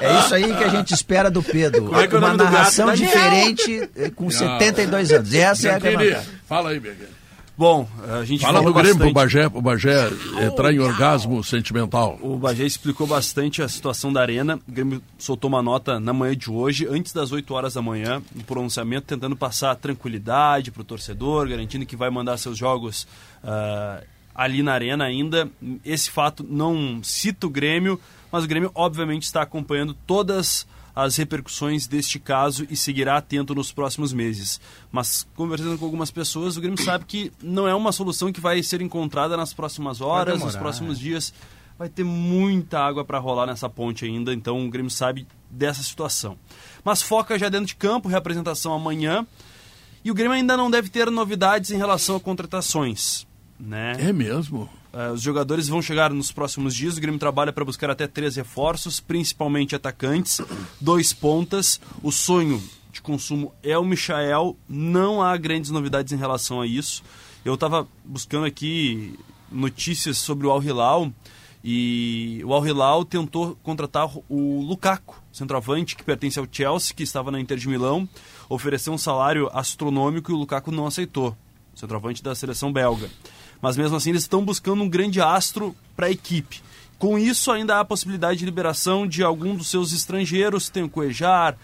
É 0.00 0.18
isso 0.20 0.34
aí 0.34 0.54
que 0.54 0.64
a 0.64 0.68
gente 0.68 0.94
espera 0.94 1.30
do 1.30 1.42
Pedro. 1.42 1.86
Como 1.86 2.00
é 2.00 2.06
que 2.06 2.14
é 2.14 2.18
o 2.18 2.20
Uma 2.20 2.28
nome 2.34 2.44
narração 2.44 2.92
diferente 2.94 3.88
eh, 3.96 4.10
com 4.14 4.30
72 4.30 5.12
anos. 5.12 5.32
E 5.32 5.38
essa 5.38 5.68
é 5.68 5.74
a 5.74 6.22
Fala 6.48 6.70
aí, 6.70 6.80
Bianchini. 6.80 7.21
Bom, 7.56 7.86
a 8.08 8.24
gente 8.24 8.40
Fala 8.40 8.58
falou 8.58 8.72
do 8.72 8.78
Grêmio 8.78 8.96
pro 8.96 9.12
bastante. 9.12 9.34
Bagé, 9.36 9.48
pro 9.48 9.60
Bagé 9.60 10.10
entrar 10.46 10.72
em 10.72 10.78
orgasmo 10.78 11.44
sentimental. 11.44 12.18
O 12.22 12.38
Bagé 12.38 12.64
explicou 12.64 13.06
bastante 13.06 13.62
a 13.62 13.68
situação 13.68 14.10
da 14.12 14.22
arena. 14.22 14.58
O 14.66 14.72
Grêmio 14.72 15.02
soltou 15.18 15.48
uma 15.48 15.62
nota 15.62 16.00
na 16.00 16.12
manhã 16.14 16.34
de 16.34 16.50
hoje, 16.50 16.86
antes 16.88 17.12
das 17.12 17.30
8 17.30 17.52
horas 17.52 17.74
da 17.74 17.82
manhã, 17.82 18.22
um 18.34 18.40
pronunciamento 18.40 19.06
tentando 19.06 19.36
passar 19.36 19.76
tranquilidade 19.76 20.70
para 20.70 20.80
o 20.80 20.84
torcedor, 20.84 21.46
garantindo 21.46 21.84
que 21.84 21.94
vai 21.94 22.08
mandar 22.08 22.38
seus 22.38 22.56
jogos 22.56 23.06
ah, 23.44 24.02
ali 24.34 24.62
na 24.62 24.72
arena 24.72 25.04
ainda. 25.04 25.48
Esse 25.84 26.10
fato 26.10 26.44
não 26.48 27.00
cita 27.02 27.46
o 27.46 27.50
Grêmio, 27.50 28.00
mas 28.30 28.44
o 28.44 28.48
Grêmio 28.48 28.70
obviamente 28.74 29.24
está 29.24 29.42
acompanhando 29.42 29.94
todas 30.06 30.38
as 30.38 30.66
repercussões 31.16 31.86
deste 31.86 32.18
caso 32.18 32.66
e 32.68 32.76
seguirá 32.76 33.16
atento 33.16 33.54
nos 33.54 33.72
próximos 33.72 34.12
meses. 34.12 34.60
Mas 34.90 35.26
conversando 35.34 35.78
com 35.78 35.84
algumas 35.84 36.10
pessoas, 36.10 36.56
o 36.56 36.60
Grêmio 36.60 36.82
sabe 36.82 37.04
que 37.06 37.32
não 37.42 37.66
é 37.66 37.74
uma 37.74 37.92
solução 37.92 38.32
que 38.32 38.40
vai 38.40 38.62
ser 38.62 38.82
encontrada 38.82 39.36
nas 39.36 39.54
próximas 39.54 40.00
horas, 40.00 40.42
nos 40.42 40.56
próximos 40.56 40.98
dias. 40.98 41.32
Vai 41.78 41.88
ter 41.88 42.04
muita 42.04 42.78
água 42.78 43.04
para 43.04 43.18
rolar 43.18 43.46
nessa 43.46 43.68
ponte 43.68 44.04
ainda, 44.04 44.32
então 44.32 44.64
o 44.64 44.70
Grêmio 44.70 44.90
sabe 44.90 45.26
dessa 45.50 45.82
situação. 45.82 46.36
Mas 46.84 47.02
foca 47.02 47.38
já 47.38 47.48
dentro 47.48 47.66
de 47.66 47.76
campo, 47.76 48.08
reapresentação 48.08 48.72
amanhã. 48.72 49.26
E 50.04 50.10
o 50.10 50.14
Grêmio 50.14 50.32
ainda 50.32 50.56
não 50.56 50.70
deve 50.70 50.88
ter 50.88 51.10
novidades 51.10 51.70
em 51.70 51.76
relação 51.76 52.16
a 52.16 52.20
contratações. 52.20 53.26
Né? 53.64 53.96
É 53.96 54.12
mesmo? 54.12 54.68
Uh, 54.92 55.12
os 55.12 55.22
jogadores 55.22 55.68
vão 55.68 55.80
chegar 55.80 56.12
nos 56.12 56.32
próximos 56.32 56.74
dias. 56.74 56.96
O 56.96 57.00
Grêmio 57.00 57.20
trabalha 57.20 57.52
para 57.52 57.64
buscar 57.64 57.88
até 57.88 58.08
três 58.08 58.34
reforços, 58.34 58.98
principalmente 58.98 59.76
atacantes, 59.76 60.40
dois 60.80 61.12
pontas. 61.12 61.80
O 62.02 62.10
sonho 62.10 62.60
de 62.90 63.00
consumo 63.00 63.54
é 63.62 63.78
o 63.78 63.84
Michael. 63.84 64.56
Não 64.68 65.22
há 65.22 65.36
grandes 65.36 65.70
novidades 65.70 66.12
em 66.12 66.16
relação 66.16 66.60
a 66.60 66.66
isso. 66.66 67.04
Eu 67.44 67.54
estava 67.54 67.86
buscando 68.04 68.46
aqui 68.46 69.16
notícias 69.50 70.18
sobre 70.18 70.48
o 70.48 70.50
Al 70.50 70.62
Hilal 70.62 71.12
e 71.62 72.42
o 72.44 72.52
Al 72.52 72.66
Hilal 72.66 73.04
tentou 73.04 73.56
contratar 73.62 74.10
o 74.28 74.60
Lukaku, 74.62 75.22
centroavante 75.32 75.94
que 75.94 76.02
pertence 76.02 76.36
ao 76.36 76.48
Chelsea, 76.50 76.96
que 76.96 77.04
estava 77.04 77.30
na 77.30 77.38
Inter 77.38 77.58
de 77.58 77.68
Milão, 77.68 78.08
ofereceu 78.48 78.92
um 78.92 78.98
salário 78.98 79.48
astronômico 79.52 80.32
e 80.32 80.34
o 80.34 80.38
Lukaku 80.38 80.72
não 80.72 80.86
aceitou, 80.86 81.36
centroavante 81.76 82.22
da 82.22 82.34
seleção 82.34 82.72
belga 82.72 83.08
mas 83.62 83.76
mesmo 83.76 83.96
assim 83.96 84.10
eles 84.10 84.22
estão 84.22 84.44
buscando 84.44 84.82
um 84.82 84.88
grande 84.88 85.20
astro 85.20 85.74
para 85.96 86.06
a 86.06 86.10
equipe. 86.10 86.60
Com 86.98 87.18
isso, 87.18 87.50
ainda 87.50 87.76
há 87.76 87.80
a 87.80 87.84
possibilidade 87.84 88.40
de 88.40 88.44
liberação 88.44 89.06
de 89.06 89.22
algum 89.22 89.56
dos 89.56 89.68
seus 89.68 89.92
estrangeiros, 89.92 90.68
tem 90.68 90.82
o 90.82 90.88
Cuejar, 90.88 91.56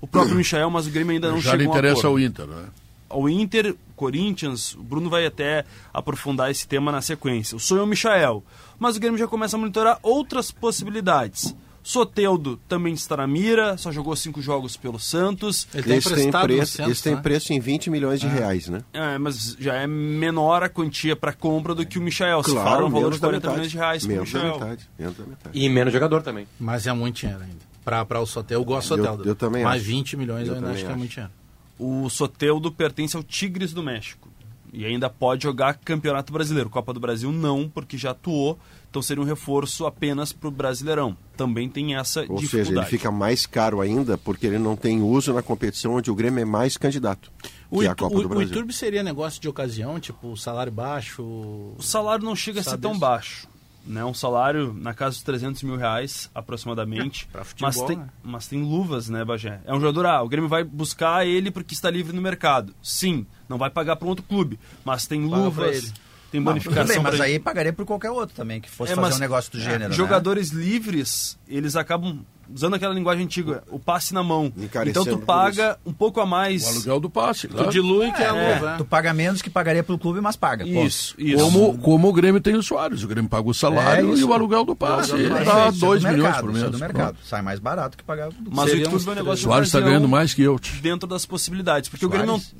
o 0.00 0.06
próprio 0.06 0.36
Michael, 0.38 0.70
mas 0.70 0.86
o 0.86 0.90
Grêmio 0.90 1.12
ainda 1.12 1.30
não 1.30 1.40
Já 1.40 1.52
chegou 1.52 1.64
lhe 1.64 1.70
interessa 1.70 2.06
ao 2.06 2.18
Inter, 2.18 2.46
né? 2.46 2.66
Ao 3.08 3.28
Inter, 3.28 3.74
Corinthians, 3.96 4.74
o 4.74 4.82
Bruno 4.82 5.08
vai 5.08 5.24
até 5.24 5.64
aprofundar 5.92 6.50
esse 6.50 6.68
tema 6.68 6.92
na 6.92 7.00
sequência. 7.00 7.56
O 7.56 7.60
sonho 7.60 7.80
é 7.80 7.84
o 7.84 7.86
Michael, 7.86 8.44
mas 8.78 8.96
o 8.96 9.00
Grêmio 9.00 9.18
já 9.18 9.26
começa 9.26 9.56
a 9.56 9.58
monitorar 9.58 9.98
outras 10.02 10.50
possibilidades. 10.50 11.54
Soteudo 11.82 12.58
também 12.68 12.94
está 12.94 13.16
na 13.16 13.26
mira, 13.26 13.76
só 13.76 13.90
jogou 13.90 14.14
cinco 14.14 14.42
jogos 14.42 14.76
pelo 14.76 14.98
Santos. 14.98 15.66
Ele 15.72 15.82
tem 15.82 15.96
esse 15.98 16.14
tem 16.14 16.30
preço, 16.30 16.72
Santos, 16.72 16.92
esse 16.92 17.02
tem 17.02 17.14
né? 17.14 17.20
preço 17.22 17.52
em 17.52 17.60
20 17.60 17.90
milhões 17.90 18.20
de 18.20 18.26
é. 18.26 18.30
reais, 18.30 18.68
né? 18.68 18.82
É, 18.92 19.18
mas 19.18 19.56
já 19.58 19.74
é 19.74 19.86
menor 19.86 20.62
a 20.62 20.68
quantia 20.68 21.16
para 21.16 21.32
compra 21.32 21.74
do 21.74 21.86
que 21.86 21.98
o 21.98 22.02
Michael. 22.02 22.42
Claro, 22.42 22.58
Se 22.58 22.64
fala 22.64 22.86
um 22.86 22.90
valor 22.90 23.12
de 23.12 23.18
40 23.18 23.50
milhões 23.50 23.70
de 23.70 23.76
reais 23.76 24.06
menos 24.06 24.32
Michael. 24.32 24.58
Metade, 24.58 24.88
menos 24.98 25.16
da 25.16 25.24
metade. 25.24 25.58
E 25.58 25.68
menos 25.68 25.92
jogador 25.92 26.22
também. 26.22 26.46
Mas 26.58 26.86
é 26.86 26.92
muito 26.92 27.16
dinheiro 27.16 27.42
ainda. 27.42 27.68
Para 27.84 28.20
o 28.20 28.26
Soteldo, 28.26 28.62
eu 28.62 28.66
gosto 28.66 28.88
do 28.88 28.96
Soteldo. 28.96 29.22
Eu, 29.24 29.28
eu 29.28 29.34
também 29.34 29.64
Mais 29.64 29.80
acho. 29.80 29.90
20 29.90 30.16
milhões 30.16 30.46
eu, 30.46 30.54
eu 30.54 30.54
ainda 30.56 30.66
acho 30.68 30.76
acho 30.76 30.84
que 30.84 30.92
é 30.92 30.96
muito 30.96 31.10
dinheiro. 31.10 31.32
O 31.78 32.10
Soteldo 32.10 32.70
pertence 32.70 33.16
ao 33.16 33.22
Tigres 33.22 33.72
do 33.72 33.82
México. 33.82 34.28
E 34.72 34.84
ainda 34.84 35.08
pode 35.08 35.44
jogar 35.44 35.74
Campeonato 35.74 36.32
Brasileiro. 36.32 36.68
Copa 36.70 36.92
do 36.92 37.00
Brasil 37.00 37.32
não, 37.32 37.68
porque 37.68 37.96
já 37.96 38.10
atuou 38.10 38.58
então 38.90 39.02
seria 39.02 39.22
um 39.22 39.26
reforço 39.26 39.86
apenas 39.86 40.32
para 40.32 40.48
o 40.48 40.50
Brasileirão. 40.50 41.16
Também 41.36 41.68
tem 41.68 41.94
essa 41.94 42.20
Ou 42.20 42.36
dificuldade. 42.36 42.68
seja, 42.68 42.72
ele 42.72 42.86
fica 42.86 43.10
mais 43.10 43.44
caro 43.44 43.80
ainda 43.80 44.16
porque 44.16 44.46
ele 44.46 44.58
não 44.58 44.76
tem 44.76 45.02
uso 45.02 45.32
na 45.32 45.42
competição 45.42 45.94
onde 45.94 46.10
o 46.10 46.14
Grêmio 46.14 46.40
é 46.40 46.44
mais 46.44 46.76
candidato. 46.76 47.30
O, 47.70 47.84
Copa 47.94 48.16
o, 48.16 48.22
do 48.22 48.28
Brasil. 48.28 48.46
o 48.46 48.50
YouTube 48.50 48.72
seria 48.72 49.02
negócio 49.02 49.40
de 49.40 49.48
ocasião, 49.48 50.00
tipo 50.00 50.34
salário 50.36 50.72
baixo? 50.72 51.22
O 51.22 51.82
salário 51.82 52.24
não 52.24 52.34
chega 52.34 52.60
a 52.60 52.62
ser 52.62 52.78
tão 52.78 52.92
isso? 52.92 53.00
baixo. 53.00 53.48
Né? 53.88 54.04
Um 54.04 54.12
salário 54.12 54.74
na 54.74 54.92
casa 54.92 55.14
dos 55.16 55.22
300 55.22 55.62
mil 55.62 55.74
reais, 55.76 56.30
aproximadamente. 56.34 57.26
Pra 57.32 57.42
futebol, 57.42 57.68
mas, 57.72 57.82
tem, 57.82 57.96
né? 57.96 58.08
mas 58.22 58.46
tem 58.46 58.62
luvas, 58.62 59.08
né, 59.08 59.24
Bagé? 59.24 59.60
É 59.64 59.72
um 59.74 59.80
jogador, 59.80 60.04
ah, 60.04 60.22
o 60.22 60.28
Grêmio 60.28 60.46
vai 60.48 60.62
buscar 60.62 61.26
ele 61.26 61.50
porque 61.50 61.72
está 61.72 61.88
livre 61.90 62.14
no 62.14 62.20
mercado. 62.20 62.74
Sim, 62.82 63.26
não 63.48 63.56
vai 63.56 63.70
pagar 63.70 63.96
para 63.96 64.04
um 64.04 64.10
outro 64.10 64.24
clube, 64.26 64.60
mas 64.84 65.06
tem 65.06 65.22
Paga 65.26 65.42
luvas, 65.42 65.92
tem 66.30 66.42
bonificação. 66.42 66.84
tudo 66.84 66.94
bem, 66.94 67.02
mas 67.02 67.18
aí 67.20 67.38
pagaria 67.38 67.72
por 67.72 67.86
qualquer 67.86 68.10
outro 68.10 68.36
também, 68.36 68.60
que 68.60 68.68
fosse 68.68 68.92
É, 68.92 68.94
fazer 68.94 69.06
mas- 69.08 69.16
um 69.16 69.20
negócio 69.20 69.50
do 69.52 69.58
gênero. 69.58 69.88
né? 69.88 69.92
Jogadores 69.96 70.50
livres, 70.50 71.38
eles 71.48 71.74
acabam 71.74 72.20
usando 72.54 72.74
aquela 72.74 72.94
linguagem 72.94 73.24
antiga, 73.24 73.62
o 73.70 73.78
passe 73.78 74.12
na 74.14 74.22
mão. 74.22 74.52
Então 74.86 75.04
tu 75.04 75.18
paga 75.18 75.78
um 75.84 75.92
pouco 75.92 76.20
a 76.20 76.26
mais. 76.26 76.64
O 76.66 76.70
aluguel 76.70 77.00
do 77.00 77.10
passe, 77.10 77.48
Tu 77.48 77.54
claro. 77.54 77.70
dilui 77.70 78.10
que 78.12 78.22
é 78.22 78.28
a 78.30 78.34
É. 78.36 78.54
luva. 78.54 78.74
Tu 78.78 78.84
paga 78.84 79.12
menos 79.12 79.42
que 79.42 79.50
pagaria 79.50 79.82
pelo 79.82 79.98
clube, 79.98 80.20
mas 80.20 80.36
paga. 80.36 80.66
Isso, 80.66 81.14
isso. 81.18 81.42
Como, 81.44 81.78
como 81.78 82.08
o 82.08 82.12
Grêmio 82.12 82.40
tem 82.40 82.54
o 82.54 82.62
Soares. 82.62 83.02
O 83.02 83.08
Grêmio 83.08 83.28
paga 83.30 83.48
o 83.48 83.54
salário 83.54 84.14
É 84.14 84.18
e 84.18 84.24
o 84.24 84.32
aluguel 84.32 84.64
do 84.64 84.74
passe. 84.74 85.12
Dá 85.12 85.18
isso 85.18 85.50
é 85.50 85.72
2 85.72 86.02
do 86.02 86.08
milhões 86.08 86.22
mercado, 86.22 86.40
por 86.44 86.50
é 86.50 86.52
mês. 86.58 86.70
do 86.70 86.78
mercado. 86.78 87.18
Sai 87.24 87.42
mais 87.42 87.58
barato 87.58 87.96
que 87.96 88.04
pagar. 88.04 88.30
do- 88.30 88.50
Mas 88.50 88.64
o 88.64 88.68
Seria 88.68 88.84
YouTube 88.84 88.96
uns 89.00 89.06
é 89.06 89.08
um 89.08 89.12
O 89.12 89.16
negócio 89.16 89.36
de 89.38 89.44
Soares 89.44 89.68
está 89.68 89.80
ganhando 89.80 90.08
mais 90.08 90.32
que 90.34 90.42
eu. 90.42 90.58
dentro 90.80 91.08
das 91.08 91.24
possibilidades. 91.26 91.88
Porque 91.88 92.04
o 92.06 92.08
Grêmio, 92.08 92.26
não, 92.26 92.38
Soares? 92.38 92.54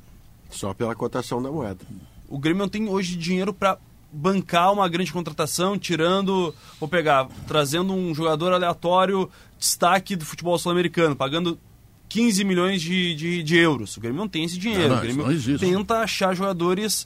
Só 0.51 0.73
pela 0.73 0.95
cotação 0.95 1.41
da 1.41 1.51
moeda. 1.51 1.79
o 2.27 2.37
Grêmio 2.39 2.59
não 2.61 2.69
tem 2.69 2.87
hoje 2.89 3.15
dinheiro 3.15 3.53
para 3.53 3.77
bancar 4.11 4.73
uma 4.73 4.87
grande 4.89 5.13
contratação, 5.13 5.77
tirando, 5.77 6.53
vou 6.79 6.89
pegar, 6.89 7.27
trazendo 7.47 7.93
um 7.93 8.13
jogador 8.15 8.51
aleatório, 8.53 9.29
destaque 9.59 10.15
do 10.15 10.25
futebol 10.25 10.57
sul-americano, 10.57 11.15
pagando 11.15 11.59
15 12.07 12.43
milhões 12.43 12.81
de, 12.81 13.13
de, 13.13 13.43
de 13.43 13.57
euros. 13.57 13.97
O 13.97 13.99
Grêmio 13.99 14.17
não 14.17 14.27
tem 14.27 14.43
esse 14.43 14.57
dinheiro. 14.57 14.89
Não, 14.89 14.95
não, 14.95 14.97
o 14.97 15.01
Grêmio 15.01 15.59
tenta 15.59 15.99
achar 15.99 16.33
jogadores 16.33 17.05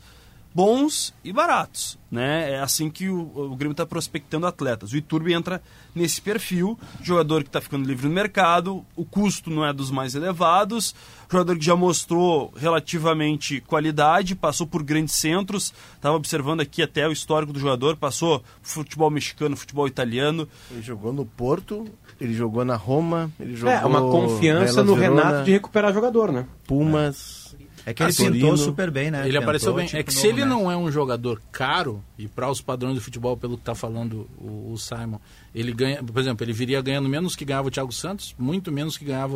bons 0.54 1.14
e 1.24 1.34
baratos. 1.34 1.98
Né? 2.12 2.52
É 2.52 2.60
assim 2.60 2.92
que 2.92 3.10
o, 3.10 3.22
o 3.22 3.56
Grêmio 3.56 3.72
está 3.72 3.88
prospectando 3.88 4.46
atletas. 4.46 4.92
O 4.92 4.98
Iturbe 4.98 5.34
entra 5.34 5.62
nesse 5.96 6.22
perfil, 6.22 6.78
jogador 7.02 7.42
que 7.42 7.50
está 7.50 7.60
ficando 7.60 7.88
livre 7.88 8.08
no 8.08 8.14
mercado, 8.14 8.86
o 8.96 9.04
custo 9.04 9.50
não 9.50 9.66
é 9.66 9.74
dos 9.74 9.90
mais 9.90 10.14
elevados, 10.14 10.94
jogador 11.28 11.58
que 11.58 11.66
já 11.66 11.76
mostrou 11.76 12.54
relativamente 12.56 13.62
qualidade, 13.62 14.36
passou 14.36 14.68
por 14.68 14.84
grandes 14.84 15.16
centros, 15.16 15.74
estava 15.96 16.16
observando 16.16 16.62
aqui 16.62 16.84
até 16.84 17.08
o 17.08 17.12
histórico 17.12 17.52
do 17.52 17.60
jogador, 17.60 17.98
passou 17.98 18.44
futebol 18.62 19.10
mexicano, 19.10 19.58
futebol 19.58 19.88
italiano, 19.88 20.48
Ele 20.70 20.84
jogou 20.84 21.12
no 21.12 21.26
Porto, 21.26 21.88
ele 22.22 22.34
jogou 22.34 22.64
na 22.64 22.76
Roma, 22.76 23.32
ele 23.40 23.56
jogou 23.56 23.74
É, 23.74 23.84
uma 23.86 24.02
confiança 24.02 24.84
no 24.84 24.96
Verona, 24.96 25.24
Renato 25.24 25.46
de 25.46 25.52
recuperar 25.52 25.92
jogador, 25.92 26.32
né? 26.32 26.46
Pumas. 26.68 27.40
É 27.40 27.43
que 27.92 28.04
ele 28.04 28.12
Ah, 28.12 28.32
pintou 28.32 28.56
super 28.56 28.92
bem, 28.92 29.10
né? 29.10 29.22
Ele 29.22 29.30
Tentou, 29.30 29.42
apareceu 29.42 29.74
bem. 29.74 29.88
tipo, 29.88 29.98
é 29.98 30.04
que 30.04 30.14
se 30.14 30.28
ele 30.28 30.36
mestre. 30.46 30.50
não 30.52 30.72
é 30.72 30.78
um 30.78 30.92
jogador 30.92 31.42
caro, 31.52 32.04
e 32.20 32.28
para 32.28 32.50
os 32.52 32.62
padrões 32.62 32.94
do 32.94 33.02
futebol, 33.02 33.36
pelo 33.36 33.56
que 33.58 33.64
está 33.64 33.74
falando 33.74 34.30
o, 34.38 34.72
o 34.72 34.78
Simon, 34.78 35.18
ele 35.56 35.74
ganha, 35.74 36.04
por 36.04 36.22
exemplo, 36.22 36.46
ele 36.46 36.54
viria 36.54 36.80
ganhando 36.82 37.10
menos 37.10 37.36
que 37.36 37.44
ganhava 37.44 37.68
o 37.68 37.72
Thiago 37.72 37.92
Santos, 37.92 38.36
muito 38.38 38.72
menos 38.72 38.96
que 38.98 39.04
ganhava 39.06 39.36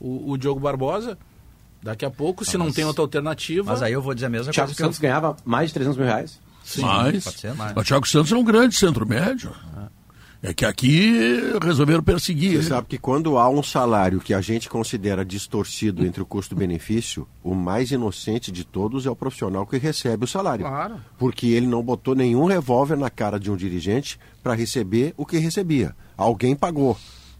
o, 0.00 0.30
o 0.32 0.36
Diogo 0.38 0.58
Barbosa. 0.58 1.18
Daqui 1.82 2.04
a 2.04 2.10
pouco, 2.10 2.44
se 2.44 2.56
não 2.58 2.66
mas- 2.66 2.74
tem 2.74 2.84
outra 2.84 3.02
alternativa. 3.02 3.70
Mas 3.70 3.82
aí 3.82 3.92
eu 3.92 4.02
vou 4.02 4.14
dizer 4.14 4.26
a 4.26 4.30
mesma 4.30 4.50
Thiago 4.52 4.68
coisa 4.70 4.80
eu... 4.82 4.86
Santos 4.86 4.98
ganhava 4.98 5.36
mais 5.44 5.68
de 5.68 5.74
300 5.74 5.96
mil 5.98 6.06
reais. 6.06 6.40
Sim, 6.64 6.82
Mas, 6.82 7.22
pode 7.22 7.38
ser, 7.38 7.54
mas- 7.54 7.76
o 7.76 7.84
Thiago 7.84 8.08
Santos 8.08 8.32
é 8.32 8.36
um 8.36 8.42
grande 8.42 8.74
centro 8.74 9.06
médio. 9.06 9.52
É 10.42 10.52
que 10.52 10.64
aqui 10.64 11.12
resolveram 11.62 12.02
perseguir. 12.02 12.50
Você 12.50 12.56
ele. 12.56 12.64
sabe 12.64 12.86
que 12.88 12.98
quando 12.98 13.38
há 13.38 13.48
um 13.48 13.62
salário 13.62 14.20
que 14.20 14.34
a 14.34 14.40
gente 14.40 14.68
considera 14.68 15.24
distorcido 15.24 16.04
entre 16.04 16.22
o 16.22 16.26
custo-benefício, 16.26 17.26
o 17.42 17.54
mais 17.54 17.90
inocente 17.90 18.52
de 18.52 18.64
todos 18.64 19.06
é 19.06 19.10
o 19.10 19.16
profissional 19.16 19.66
que 19.66 19.78
recebe 19.78 20.24
o 20.24 20.28
salário. 20.28 20.66
Claro. 20.66 21.00
Porque 21.18 21.48
ele 21.48 21.66
não 21.66 21.82
botou 21.82 22.14
nenhum 22.14 22.44
revólver 22.44 22.96
na 22.96 23.10
cara 23.10 23.40
de 23.40 23.50
um 23.50 23.56
dirigente 23.56 24.18
para 24.42 24.54
receber 24.54 25.14
o 25.16 25.24
que 25.24 25.38
recebia. 25.38 25.94
Alguém 26.16 26.54
pagou. 26.54 26.96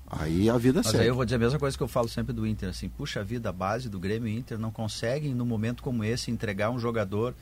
Aí 0.08 0.48
a 0.48 0.56
vida 0.56 0.80
Mas 0.84 0.92
segue. 0.92 1.02
aí 1.02 1.08
eu 1.08 1.14
vou 1.14 1.24
dizer 1.24 1.36
a 1.36 1.40
mesma 1.40 1.58
coisa 1.58 1.76
que 1.76 1.82
eu 1.82 1.88
falo 1.88 2.08
sempre 2.08 2.32
do 2.32 2.46
Inter, 2.46 2.68
assim, 2.68 2.88
puxa 2.88 3.24
vida, 3.24 3.48
a 3.48 3.52
base 3.52 3.88
do 3.88 3.98
Grêmio 3.98 4.28
e 4.28 4.36
Inter 4.36 4.56
não 4.56 4.70
conseguem, 4.70 5.34
num 5.34 5.44
momento 5.44 5.82
como 5.82 6.04
esse, 6.04 6.30
entregar 6.30 6.70
um 6.70 6.78
jogador 6.78 7.34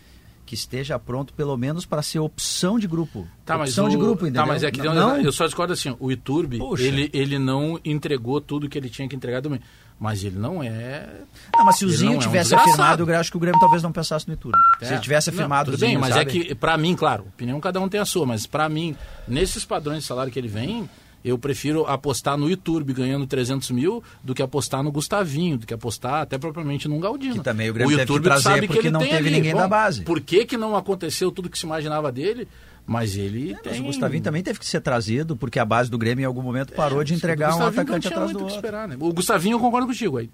que 0.46 0.54
esteja 0.54 0.98
pronto, 0.98 1.32
pelo 1.32 1.56
menos, 1.56 1.86
para 1.86 2.02
ser 2.02 2.18
opção 2.18 2.78
de 2.78 2.86
grupo. 2.86 3.26
Tá, 3.44 3.56
mas 3.58 3.70
opção 3.70 3.86
o- 3.86 3.88
de 3.90 3.96
grupo, 3.96 4.24
entendeu? 4.24 4.42
Tá, 4.42 4.46
mas 4.48 4.62
é 4.62 4.70
que 4.70 4.82
não, 4.82 4.94
detalhe, 5.08 5.24
eu 5.26 5.32
só 5.32 5.44
discordo 5.46 5.72
assim, 5.72 5.96
o 5.98 6.12
Iturbe, 6.12 6.58
ele, 6.78 7.10
ele 7.12 7.38
não 7.38 7.78
entregou 7.84 8.40
tudo 8.40 8.68
que 8.68 8.76
ele 8.76 8.88
tinha 8.90 9.08
que 9.08 9.16
entregar 9.16 9.40
também. 9.42 9.60
Mas 9.98 10.24
ele 10.24 10.36
não 10.38 10.60
é. 10.60 11.08
não, 11.56 11.64
mas 11.64 11.78
se 11.78 11.84
o 11.84 11.88
ele 11.88 11.96
Zinho 11.96 12.10
não 12.10 12.14
é 12.16 12.18
um 12.18 12.22
tivesse 12.22 12.52
afirmado, 12.54 13.08
eu 13.08 13.16
acho 13.20 13.30
que 13.30 13.36
o 13.36 13.40
Grêmio 13.40 13.60
talvez 13.60 13.80
não 13.80 13.92
pensasse 13.92 14.26
no 14.26 14.34
Iturbe. 14.34 14.58
Se 14.80 14.86
É. 14.86 14.88
ele 14.94 15.00
tivesse 15.00 15.30
Não, 15.30 15.38
afirmado 15.38 15.70
tudo 15.70 15.74
o 15.76 15.78
Zinho, 15.78 15.92
bem, 15.92 15.98
mas 16.00 16.14
sabe? 16.14 16.38
é 16.40 16.44
que, 16.44 16.54
pra 16.56 16.76
mim, 16.76 16.96
claro, 16.96 17.22
opinião 17.28 17.60
cada 17.60 17.80
um 17.80 17.88
tem 17.88 18.00
a 18.00 18.04
sua, 18.04 18.26
mas 18.26 18.44
pra 18.44 18.68
mim, 18.68 18.96
nesses 19.28 19.64
padrões 19.64 20.00
de 20.00 20.04
salário 20.04 20.32
que 20.32 20.38
ele 20.38 20.48
vem, 20.48 20.90
eu 21.24 21.38
prefiro 21.38 21.86
apostar 21.86 22.36
no 22.36 22.50
Iturbe 22.50 22.92
ganhando 22.92 23.26
300 23.26 23.70
mil 23.70 24.04
do 24.22 24.34
que 24.34 24.42
apostar 24.42 24.82
no 24.82 24.92
Gustavinho, 24.92 25.56
do 25.56 25.66
que 25.66 25.72
apostar 25.72 26.22
até 26.22 26.36
propriamente 26.36 26.86
num 26.86 27.00
Galdino. 27.00 27.36
Que 27.36 27.40
também 27.40 27.70
o 27.70 27.74
que 27.74 27.94
Iturbe 27.94 28.24
trazer 28.24 28.42
sabe 28.42 28.66
porque 28.66 28.80
ele 28.80 28.90
não 28.90 29.00
tem 29.00 29.08
teve 29.08 29.28
ali. 29.28 29.36
ninguém 29.36 29.54
da 29.54 29.66
base. 29.66 30.02
Por 30.02 30.20
que, 30.20 30.44
que 30.44 30.56
não 30.56 30.76
aconteceu 30.76 31.32
tudo 31.32 31.48
que 31.48 31.58
se 31.58 31.64
imaginava 31.64 32.12
dele? 32.12 32.46
Mas 32.86 33.16
ele 33.16 33.52
Mas 33.52 33.62
tem... 33.62 33.80
o 33.80 33.84
Gustavinho 33.84 34.22
também 34.22 34.42
teve 34.42 34.58
que 34.58 34.66
ser 34.66 34.80
trazido, 34.80 35.34
porque 35.34 35.58
a 35.58 35.64
base 35.64 35.90
do 35.90 35.96
Grêmio 35.96 36.22
em 36.22 36.26
algum 36.26 36.42
momento 36.42 36.74
parou 36.74 37.02
de 37.02 37.14
entregar 37.14 37.54
o 37.54 37.58
um 37.58 37.62
atacante 37.62 37.90
não 37.90 37.98
tinha 38.00 38.10
atrás 38.10 38.24
muito 38.26 38.38
do 38.38 38.44
o 38.44 38.46
que 38.46 38.52
outro. 38.54 38.56
esperar, 38.56 38.86
né? 38.86 38.96
O 39.00 39.12
Gustavinho 39.12 39.54
eu 39.54 39.60
concordo 39.60 39.86
contigo 39.86 40.18
aí. 40.18 40.28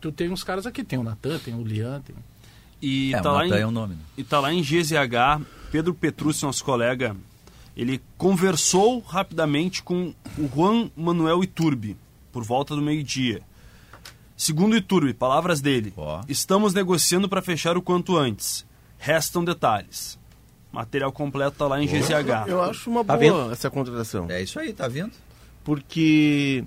Tu 0.00 0.12
tem 0.12 0.30
uns 0.30 0.44
caras 0.44 0.66
aqui, 0.66 0.84
tem 0.84 0.98
o 0.98 1.02
Natan, 1.02 1.38
tem 1.38 1.54
o 1.54 1.62
Lian, 1.62 2.00
tem... 2.00 2.14
e 2.82 3.14
É, 3.14 3.20
tá 3.20 3.30
o 3.30 3.34
lá 3.34 3.46
em, 3.46 3.48
Natan 3.48 3.62
é 3.62 3.66
um 3.66 3.70
nome. 3.70 3.94
né? 3.94 4.00
E 4.18 4.24
tá 4.24 4.38
lá 4.40 4.52
em 4.52 4.60
GZH, 4.60 5.42
Pedro 5.72 5.94
Petrucci, 5.94 6.42
nosso 6.42 6.62
colega, 6.64 7.16
ele 7.76 8.00
conversou 8.16 9.00
rapidamente 9.00 9.82
com 9.82 10.14
o 10.38 10.48
Juan 10.54 10.90
Manuel 10.96 11.42
Iturbe, 11.42 11.96
por 12.32 12.42
volta 12.44 12.74
do 12.74 12.82
meio-dia. 12.82 13.42
Segundo 14.36 14.76
Iturbe, 14.76 15.14
palavras 15.14 15.60
dele, 15.60 15.92
Ó. 15.96 16.20
estamos 16.28 16.74
negociando 16.74 17.28
para 17.28 17.40
fechar 17.42 17.76
o 17.76 17.82
quanto 17.82 18.16
antes. 18.16 18.66
Restam 18.98 19.44
detalhes. 19.44 20.18
Material 20.72 21.12
completo 21.12 21.56
tá 21.58 21.66
lá 21.68 21.80
em 21.80 21.86
GZH. 21.86 22.48
Eu 22.48 22.60
acho 22.62 22.90
uma 22.90 23.04
Tá 23.04 23.16
boa 23.16 23.42
vendo? 23.44 23.52
essa 23.52 23.70
contratação. 23.70 24.26
É 24.28 24.42
isso 24.42 24.58
aí, 24.58 24.72
tá 24.72 24.88
vendo? 24.88 25.12
Porque 25.62 26.64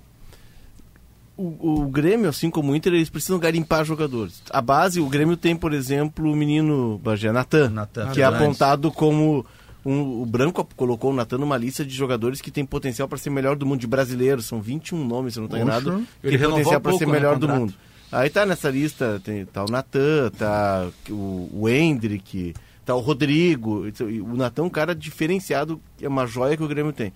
o, 1.36 1.82
o 1.82 1.88
Grêmio, 1.88 2.28
assim 2.28 2.48
como 2.50 2.72
o 2.72 2.76
Inter, 2.76 2.94
eles 2.94 3.10
precisam 3.10 3.38
garimpar 3.38 3.84
jogadores. 3.84 4.42
A 4.50 4.62
base, 4.62 4.98
o 5.00 5.06
Grêmio 5.08 5.36
tem, 5.36 5.54
por 5.54 5.72
exemplo, 5.74 6.32
o 6.32 6.34
menino 6.36 6.98
Bagé, 7.04 7.30
Natan, 7.30 7.68
Natan. 7.70 8.10
que 8.12 8.22
é 8.22 8.24
apontado 8.24 8.90
como. 8.90 9.44
Um, 9.90 10.22
o 10.22 10.26
Branco 10.26 10.66
colocou 10.76 11.10
o 11.12 11.14
Natan 11.14 11.38
numa 11.38 11.56
lista 11.56 11.84
de 11.84 11.94
jogadores 11.94 12.40
que 12.40 12.50
tem 12.50 12.64
potencial 12.66 13.08
para 13.08 13.16
ser 13.18 13.30
melhor 13.30 13.56
do 13.56 13.64
mundo, 13.64 13.80
de 13.80 13.86
brasileiros. 13.86 14.44
São 14.46 14.60
21 14.60 15.04
nomes, 15.06 15.34
se 15.34 15.38
eu 15.38 15.42
não 15.42 15.46
estou 15.46 15.58
enganado. 15.60 15.90
que 16.20 16.28
tem 16.30 16.38
potencial 16.50 16.80
para 16.80 16.92
ser 16.98 17.06
né, 17.06 17.12
melhor 17.12 17.38
do 17.38 17.48
mundo. 17.48 17.74
Aí 18.12 18.28
tá 18.30 18.44
nessa 18.46 18.70
lista, 18.70 19.20
tem, 19.24 19.44
tá 19.46 19.64
o 19.64 19.70
Natan, 19.70 20.30
tá 20.36 20.88
o, 21.10 21.48
o 21.52 21.68
Hendrick, 21.68 22.54
tá 22.84 22.94
o 22.94 23.00
Rodrigo. 23.00 23.86
e 23.86 24.20
O 24.20 24.34
Natan 24.36 24.62
é 24.62 24.64
um 24.66 24.70
cara 24.70 24.94
diferenciado, 24.94 25.80
é 26.00 26.08
uma 26.08 26.26
joia 26.26 26.56
que 26.56 26.62
o 26.62 26.68
Grêmio 26.68 26.92
tem. 26.92 27.12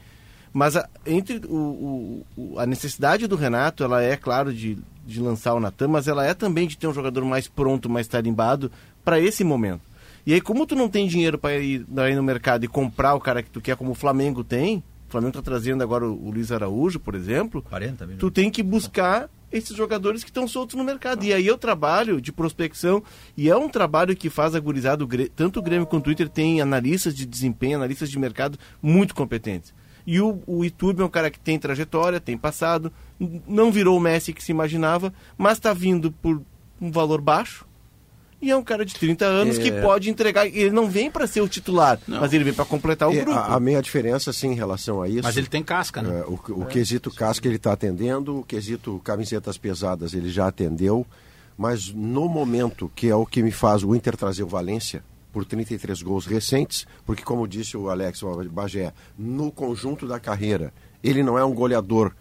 Mas 0.52 0.76
a, 0.76 0.86
entre 1.06 1.40
o- 1.48 2.24
o- 2.36 2.58
a 2.58 2.66
necessidade 2.66 3.26
do 3.26 3.36
Renato, 3.36 3.82
ela 3.82 4.02
é, 4.02 4.16
claro, 4.18 4.52
de, 4.52 4.76
de 5.06 5.18
lançar 5.20 5.54
o 5.54 5.60
Natan, 5.60 5.88
mas 5.88 6.08
ela 6.08 6.26
é 6.26 6.34
também 6.34 6.68
de 6.68 6.76
ter 6.76 6.86
um 6.86 6.92
jogador 6.92 7.24
mais 7.24 7.48
pronto, 7.48 7.88
mais 7.88 8.06
tarimbado 8.06 8.70
para 9.02 9.18
esse 9.18 9.42
momento. 9.44 9.80
E 10.26 10.32
aí, 10.34 10.40
como 10.40 10.66
tu 10.66 10.74
não 10.76 10.88
tem 10.88 11.06
dinheiro 11.06 11.36
para 11.38 11.56
ir, 11.58 11.84
ir 12.10 12.14
no 12.16 12.22
mercado 12.22 12.64
e 12.64 12.68
comprar 12.68 13.14
o 13.14 13.20
cara 13.20 13.42
que 13.42 13.50
tu 13.50 13.60
quer, 13.60 13.76
como 13.76 13.90
o 13.90 13.94
Flamengo 13.94 14.44
tem, 14.44 14.78
o 15.08 15.10
Flamengo 15.12 15.32
tá 15.32 15.42
trazendo 15.42 15.82
agora 15.82 16.06
o, 16.06 16.26
o 16.28 16.30
Luiz 16.30 16.52
Araújo, 16.52 17.00
por 17.00 17.14
exemplo, 17.14 17.60
40 17.62 18.04
milhões. 18.06 18.20
tu 18.20 18.30
tem 18.30 18.50
que 18.50 18.62
buscar 18.62 19.28
esses 19.50 19.76
jogadores 19.76 20.22
que 20.24 20.30
estão 20.30 20.48
soltos 20.48 20.76
no 20.76 20.84
mercado. 20.84 21.24
E 21.24 21.32
aí 21.32 21.46
é 21.48 21.52
o 21.52 21.58
trabalho 21.58 22.20
de 22.20 22.32
prospecção, 22.32 23.02
e 23.36 23.50
é 23.50 23.56
um 23.56 23.68
trabalho 23.68 24.16
que 24.16 24.30
faz 24.30 24.54
a 24.54 24.60
gurizada, 24.60 25.04
o 25.04 25.06
Grê- 25.06 25.28
tanto 25.34 25.58
o 25.58 25.62
Grêmio 25.62 25.86
quanto 25.86 26.02
o 26.02 26.04
Twitter 26.04 26.28
tem 26.28 26.60
analistas 26.62 27.14
de 27.14 27.26
desempenho, 27.26 27.76
analistas 27.76 28.08
de 28.08 28.18
mercado 28.18 28.58
muito 28.80 29.14
competentes. 29.14 29.74
E 30.06 30.20
o, 30.20 30.40
o 30.46 30.64
Iturbe 30.64 31.02
é 31.02 31.04
um 31.04 31.08
cara 31.10 31.30
que 31.30 31.38
tem 31.38 31.58
trajetória, 31.58 32.18
tem 32.20 32.36
passado, 32.38 32.90
não 33.46 33.70
virou 33.70 33.96
o 33.96 34.00
Messi 34.00 34.32
que 34.32 34.42
se 34.42 34.50
imaginava, 34.50 35.12
mas 35.36 35.58
está 35.58 35.72
vindo 35.74 36.10
por 36.10 36.40
um 36.80 36.90
valor 36.90 37.20
baixo. 37.20 37.66
E 38.42 38.50
é 38.50 38.56
um 38.56 38.62
cara 38.62 38.84
de 38.84 38.92
30 38.94 39.24
anos 39.24 39.56
que 39.56 39.68
É. 39.68 39.80
pode 39.80 40.10
entregar. 40.10 40.46
Ele 40.48 40.70
não 40.70 40.90
vem 40.90 41.08
para 41.10 41.28
ser 41.28 41.40
o 41.40 41.48
titular, 41.48 41.98
mas 42.08 42.32
ele 42.32 42.42
vem 42.42 42.52
para 42.52 42.64
completar 42.64 43.08
o 43.08 43.12
É, 43.12 43.20
grupo. 43.20 43.38
a, 43.38 43.54
a 43.54 43.60
meia 43.60 43.80
diferença, 43.80 44.32
sim, 44.32 44.48
em 44.48 44.54
relação 44.54 45.00
a 45.00 45.08
isso. 45.08 45.22
Mas 45.22 45.36
ele 45.36 45.46
tem 45.46 45.62
casca, 45.62 46.02
né? 46.02 46.18
É, 46.20 46.22
o, 46.24 46.34
o 46.62 46.66
quesito 46.66 47.08
casca 47.14 47.46
ele 47.46 47.54
está 47.56 47.72
atendendo, 47.72 48.40
o 48.40 48.42
quesito 48.42 49.00
camisetas 49.04 49.56
pesadas 49.56 50.12
ele 50.12 50.28
já 50.28 50.48
atendeu, 50.48 51.06
mas 51.56 51.92
no 51.94 52.28
momento 52.28 52.90
que 52.96 53.08
é 53.08 53.14
o 53.14 53.24
que 53.24 53.42
me 53.44 53.52
faz 53.52 53.84
o 53.84 53.94
Inter 53.94 54.16
trazer 54.16 54.42
o 54.42 54.48
Valência 54.48 55.04
por 55.32 55.44
33 55.44 56.02
gols 56.02 56.26
recentes, 56.26 56.84
porque 57.06 57.22
como 57.22 57.46
disse 57.46 57.76
o 57.76 57.88
Alex 57.88 58.20
Bagé, 58.50 58.92
no 59.16 59.52
conjunto 59.52 60.06
da 60.06 60.18
carreira, 60.18 60.74
ele 61.02 61.22
não 61.22 61.38
é 61.38 61.44
um 61.44 61.54
goleador 61.54 62.12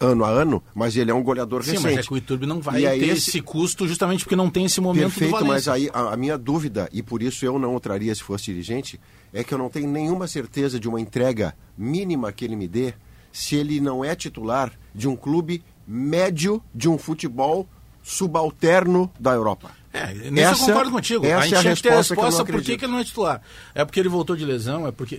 ano 0.00 0.24
a 0.24 0.30
ano, 0.30 0.62
mas 0.74 0.96
ele 0.96 1.10
é 1.10 1.14
um 1.14 1.22
goleador 1.22 1.62
Sim, 1.62 1.72
recente. 1.72 1.84
mas 1.94 1.98
é 1.98 2.02
que 2.08 2.12
o 2.12 2.16
YouTube 2.16 2.46
não 2.46 2.60
vai 2.60 2.80
ter 2.80 3.02
esse- 3.10 3.28
esse 3.30 3.40
custo 3.42 3.86
justamente 3.86 4.24
porque 4.24 4.34
não 4.34 4.48
tem 4.50 4.64
esse 4.64 4.80
momento 4.80 5.12
do 5.12 5.18
Perfeito, 5.20 5.44
mas 5.44 5.68
aí 5.68 5.90
a, 5.92 6.14
a 6.14 6.16
minha 6.16 6.38
dúvida, 6.38 6.88
e 6.92 7.02
por 7.02 7.22
isso 7.22 7.44
eu 7.44 7.58
não 7.58 7.76
o 7.76 7.80
traria 7.80 8.14
se 8.14 8.22
fosse 8.22 8.46
dirigente, 8.46 8.98
é 9.32 9.44
que 9.44 9.52
eu 9.52 9.58
não 9.58 9.68
tenho 9.68 9.88
nenhuma 9.88 10.26
certeza 10.26 10.80
de 10.80 10.88
uma 10.88 11.00
entrega 11.00 11.54
mínima 11.76 12.32
que 12.32 12.44
ele 12.44 12.56
me 12.56 12.66
dê 12.66 12.94
se 13.30 13.56
ele 13.56 13.78
não 13.80 14.04
é 14.04 14.14
titular 14.16 14.72
de 14.94 15.06
um 15.06 15.14
clube 15.14 15.62
médio 15.86 16.62
de 16.74 16.88
um 16.88 16.96
futebol 16.98 17.68
subalterno 18.02 19.10
da 19.20 19.32
Europa. 19.32 19.70
É, 19.92 20.30
nisso 20.30 20.62
eu 20.62 20.66
concordo 20.66 20.90
contigo. 20.90 21.26
Essa 21.26 21.38
a 21.38 21.42
gente 21.42 21.54
é 21.54 21.58
a 21.58 21.62
tinha 21.62 21.74
que 21.74 21.82
ter 21.82 21.92
a 21.92 21.96
resposta 21.96 22.44
por 22.44 22.62
que, 22.62 22.76
que 22.76 22.84
ele 22.84 22.92
não 22.92 23.00
é 23.00 23.04
titular. 23.04 23.42
É 23.74 23.84
porque 23.84 23.98
ele 23.98 24.08
voltou 24.08 24.36
de 24.36 24.44
lesão, 24.44 24.86
é 24.86 24.92
porque, 24.92 25.18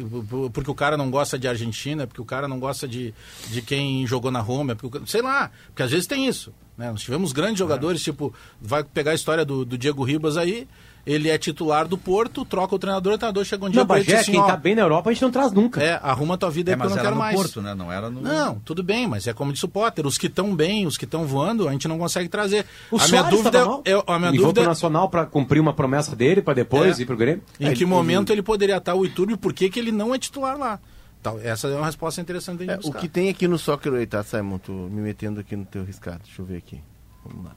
porque 0.53 0.72
o 0.72 0.76
cara 0.76 0.95
não 0.95 1.11
gosta 1.11 1.38
de 1.38 1.47
Argentina, 1.47 2.03
é 2.03 2.05
porque 2.05 2.22
o 2.22 2.26
cara 2.26 2.47
não 2.47 2.59
gosta 2.59 2.88
de, 2.88 3.13
de 3.49 3.61
quem 3.61 4.07
jogou 4.07 4.32
na 4.32 4.39
Roma, 4.39 4.72
é 4.72 4.76
porque, 4.76 5.01
sei 5.05 5.22
lá, 5.22 5.51
porque 5.67 5.84
às 5.84 5.91
vezes 5.91 6.07
tem 6.07 6.26
isso. 6.26 6.53
Né? 6.78 6.89
Nós 6.89 7.01
tivemos 7.01 7.34
grandes 7.34 7.59
jogadores, 7.59 8.01
tipo, 8.01 8.34
vai 8.61 8.84
pegar 8.84 9.11
a 9.11 9.15
história 9.15 9.43
do, 9.43 9.65
do 9.65 9.78
Diego 9.78 10.03
Ribas 10.03 10.38
aí, 10.38 10.67
ele 11.05 11.29
é 11.29 11.37
titular 11.37 11.87
do 11.87 11.97
Porto, 11.97 12.45
troca 12.45 12.75
o 12.75 12.79
treinador, 12.79 13.13
o 13.13 13.17
treinador 13.17 13.43
chega 13.45 13.65
um 13.65 13.69
dia 13.69 13.79
Não, 13.81 13.87
pra 13.87 13.99
ele 13.99 14.13
assim, 14.13 14.31
quem 14.33 14.39
ó, 14.39 14.45
tá 14.47 14.55
bem 14.55 14.75
na 14.75 14.81
Europa, 14.81 15.09
a 15.09 15.13
gente 15.13 15.21
não 15.23 15.31
traz 15.31 15.51
nunca. 15.51 15.81
é, 15.81 15.99
arruma 16.01 16.37
tua 16.37 16.49
vida 16.51 16.71
É, 16.71 16.73
aí 16.73 16.77
porque 16.77 16.91
eu 16.93 16.95
não 16.95 16.97
era 16.97 17.03
quero 17.07 17.15
no 17.15 17.21
mais. 17.21 17.35
Porto, 17.35 17.61
né? 17.61 17.73
Não 17.73 17.91
era 17.91 18.09
no... 18.09 18.21
Não, 18.21 18.55
tudo 18.59 18.83
bem, 18.83 19.07
mas 19.07 19.25
é 19.27 19.33
como 19.33 19.51
disse 19.51 19.65
o 19.65 19.67
Potter, 19.69 20.05
os 20.05 20.17
que 20.17 20.27
estão 20.27 20.55
bem, 20.55 20.85
os 20.85 20.97
que 20.97 21.05
estão 21.05 21.25
voando, 21.25 21.67
a 21.67 21.71
gente 21.71 21.87
não 21.87 21.97
consegue 21.97 22.29
trazer. 22.29 22.65
O 22.91 22.95
a 22.97 22.99
minha 22.99 23.07
Soares 23.21 23.29
dúvida 23.31 23.51
tava 23.51 23.65
mal. 23.69 23.81
é, 23.85 24.03
a 24.07 24.19
minha 24.19 24.31
e 24.31 24.37
dúvida 24.37 24.61
pro 24.61 24.69
Nacional 24.69 25.09
pra 25.09 25.25
cumprir 25.25 25.59
uma 25.59 25.73
promessa 25.73 26.15
dele, 26.15 26.41
pra 26.41 26.53
depois 26.53 26.99
É. 26.99 27.03
ir 27.03 27.05
pro 27.05 27.17
Grêmio. 27.17 27.43
Em 27.59 27.73
que 27.73 27.85
momento 27.85 28.31
ele 28.31 28.41
poderia 28.41 28.77
estar 28.77 28.95
o 28.95 29.05
Iturbe 29.05 29.33
e 29.33 29.37
por 29.37 29.53
que, 29.53 29.69
que 29.69 29.79
ele 29.79 29.91
não 29.91 30.13
é 30.13 30.19
titular 30.19 30.57
lá? 30.57 30.79
Tal, 31.23 31.39
essa 31.39 31.67
é 31.67 31.75
uma 31.75 31.85
resposta 31.85 32.19
interessante 32.19 32.65
de 32.65 32.71
É, 32.71 32.79
o 32.83 32.91
que 32.91 33.07
tem 33.07 33.29
aqui 33.29 33.47
no 33.47 33.57
Soccer 33.57 34.07
tá, 34.07 34.23
Simon? 34.23 34.57
Tô 34.57 34.71
me 34.71 35.01
metendo 35.01 35.39
aqui 35.39 35.55
no 35.55 35.65
teu 35.65 35.83
riscado. 35.83 36.21
Deixa 36.25 36.41
eu 36.41 36.45
ver 36.45 36.57
aqui. 36.57 36.81
Vamos 37.23 37.45
lá. 37.45 37.51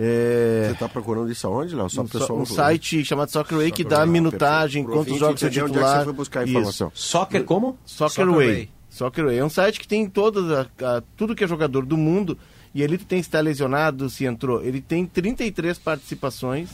É, 0.00 0.66
Você 0.66 0.72
está 0.74 0.88
procurando 0.88 1.28
isso 1.32 1.44
aonde, 1.48 1.74
Léo? 1.74 1.90
Só 1.90 2.02
um, 2.02 2.06
pessoal... 2.06 2.38
um 2.38 2.46
site 2.46 3.04
chamado 3.04 3.30
Soccer 3.32 3.58
Way 3.58 3.72
que 3.72 3.82
dá 3.82 3.98
Way, 3.98 4.06
minutagem, 4.06 4.84
quantos 4.84 5.18
jogos 5.18 5.40
você 5.40 5.46
entender 5.46 5.62
onde 5.64 5.72
é 5.72 5.74
que 5.74 5.78
titular. 5.80 5.98
você 5.98 6.04
foi 6.04 6.12
buscar 6.12 6.40
a 6.40 6.44
Isso. 6.44 6.50
informação. 6.52 6.92
Soccer 6.94 7.42
como? 7.44 7.76
Soccer, 7.84 8.24
Soccer 8.26 8.32
Way. 8.36 8.46
Way. 8.46 8.70
Soccer 8.88 9.24
Way. 9.24 9.38
É 9.38 9.44
um 9.44 9.50
site 9.50 9.80
que 9.80 9.88
tem 9.88 10.08
todas 10.08 10.50
a- 10.52 10.66
a- 10.98 11.02
tudo 11.16 11.34
que 11.34 11.42
é 11.42 11.48
jogador 11.48 11.84
do 11.84 11.96
mundo. 11.96 12.38
E 12.72 12.84
ali 12.84 12.96
tu 12.96 13.06
tem 13.06 13.20
se 13.20 13.28
está 13.28 13.40
lesionado, 13.40 14.08
se 14.08 14.24
entrou. 14.24 14.62
Ele 14.62 14.80
tem 14.80 15.04
33 15.04 15.78
participações 15.78 16.68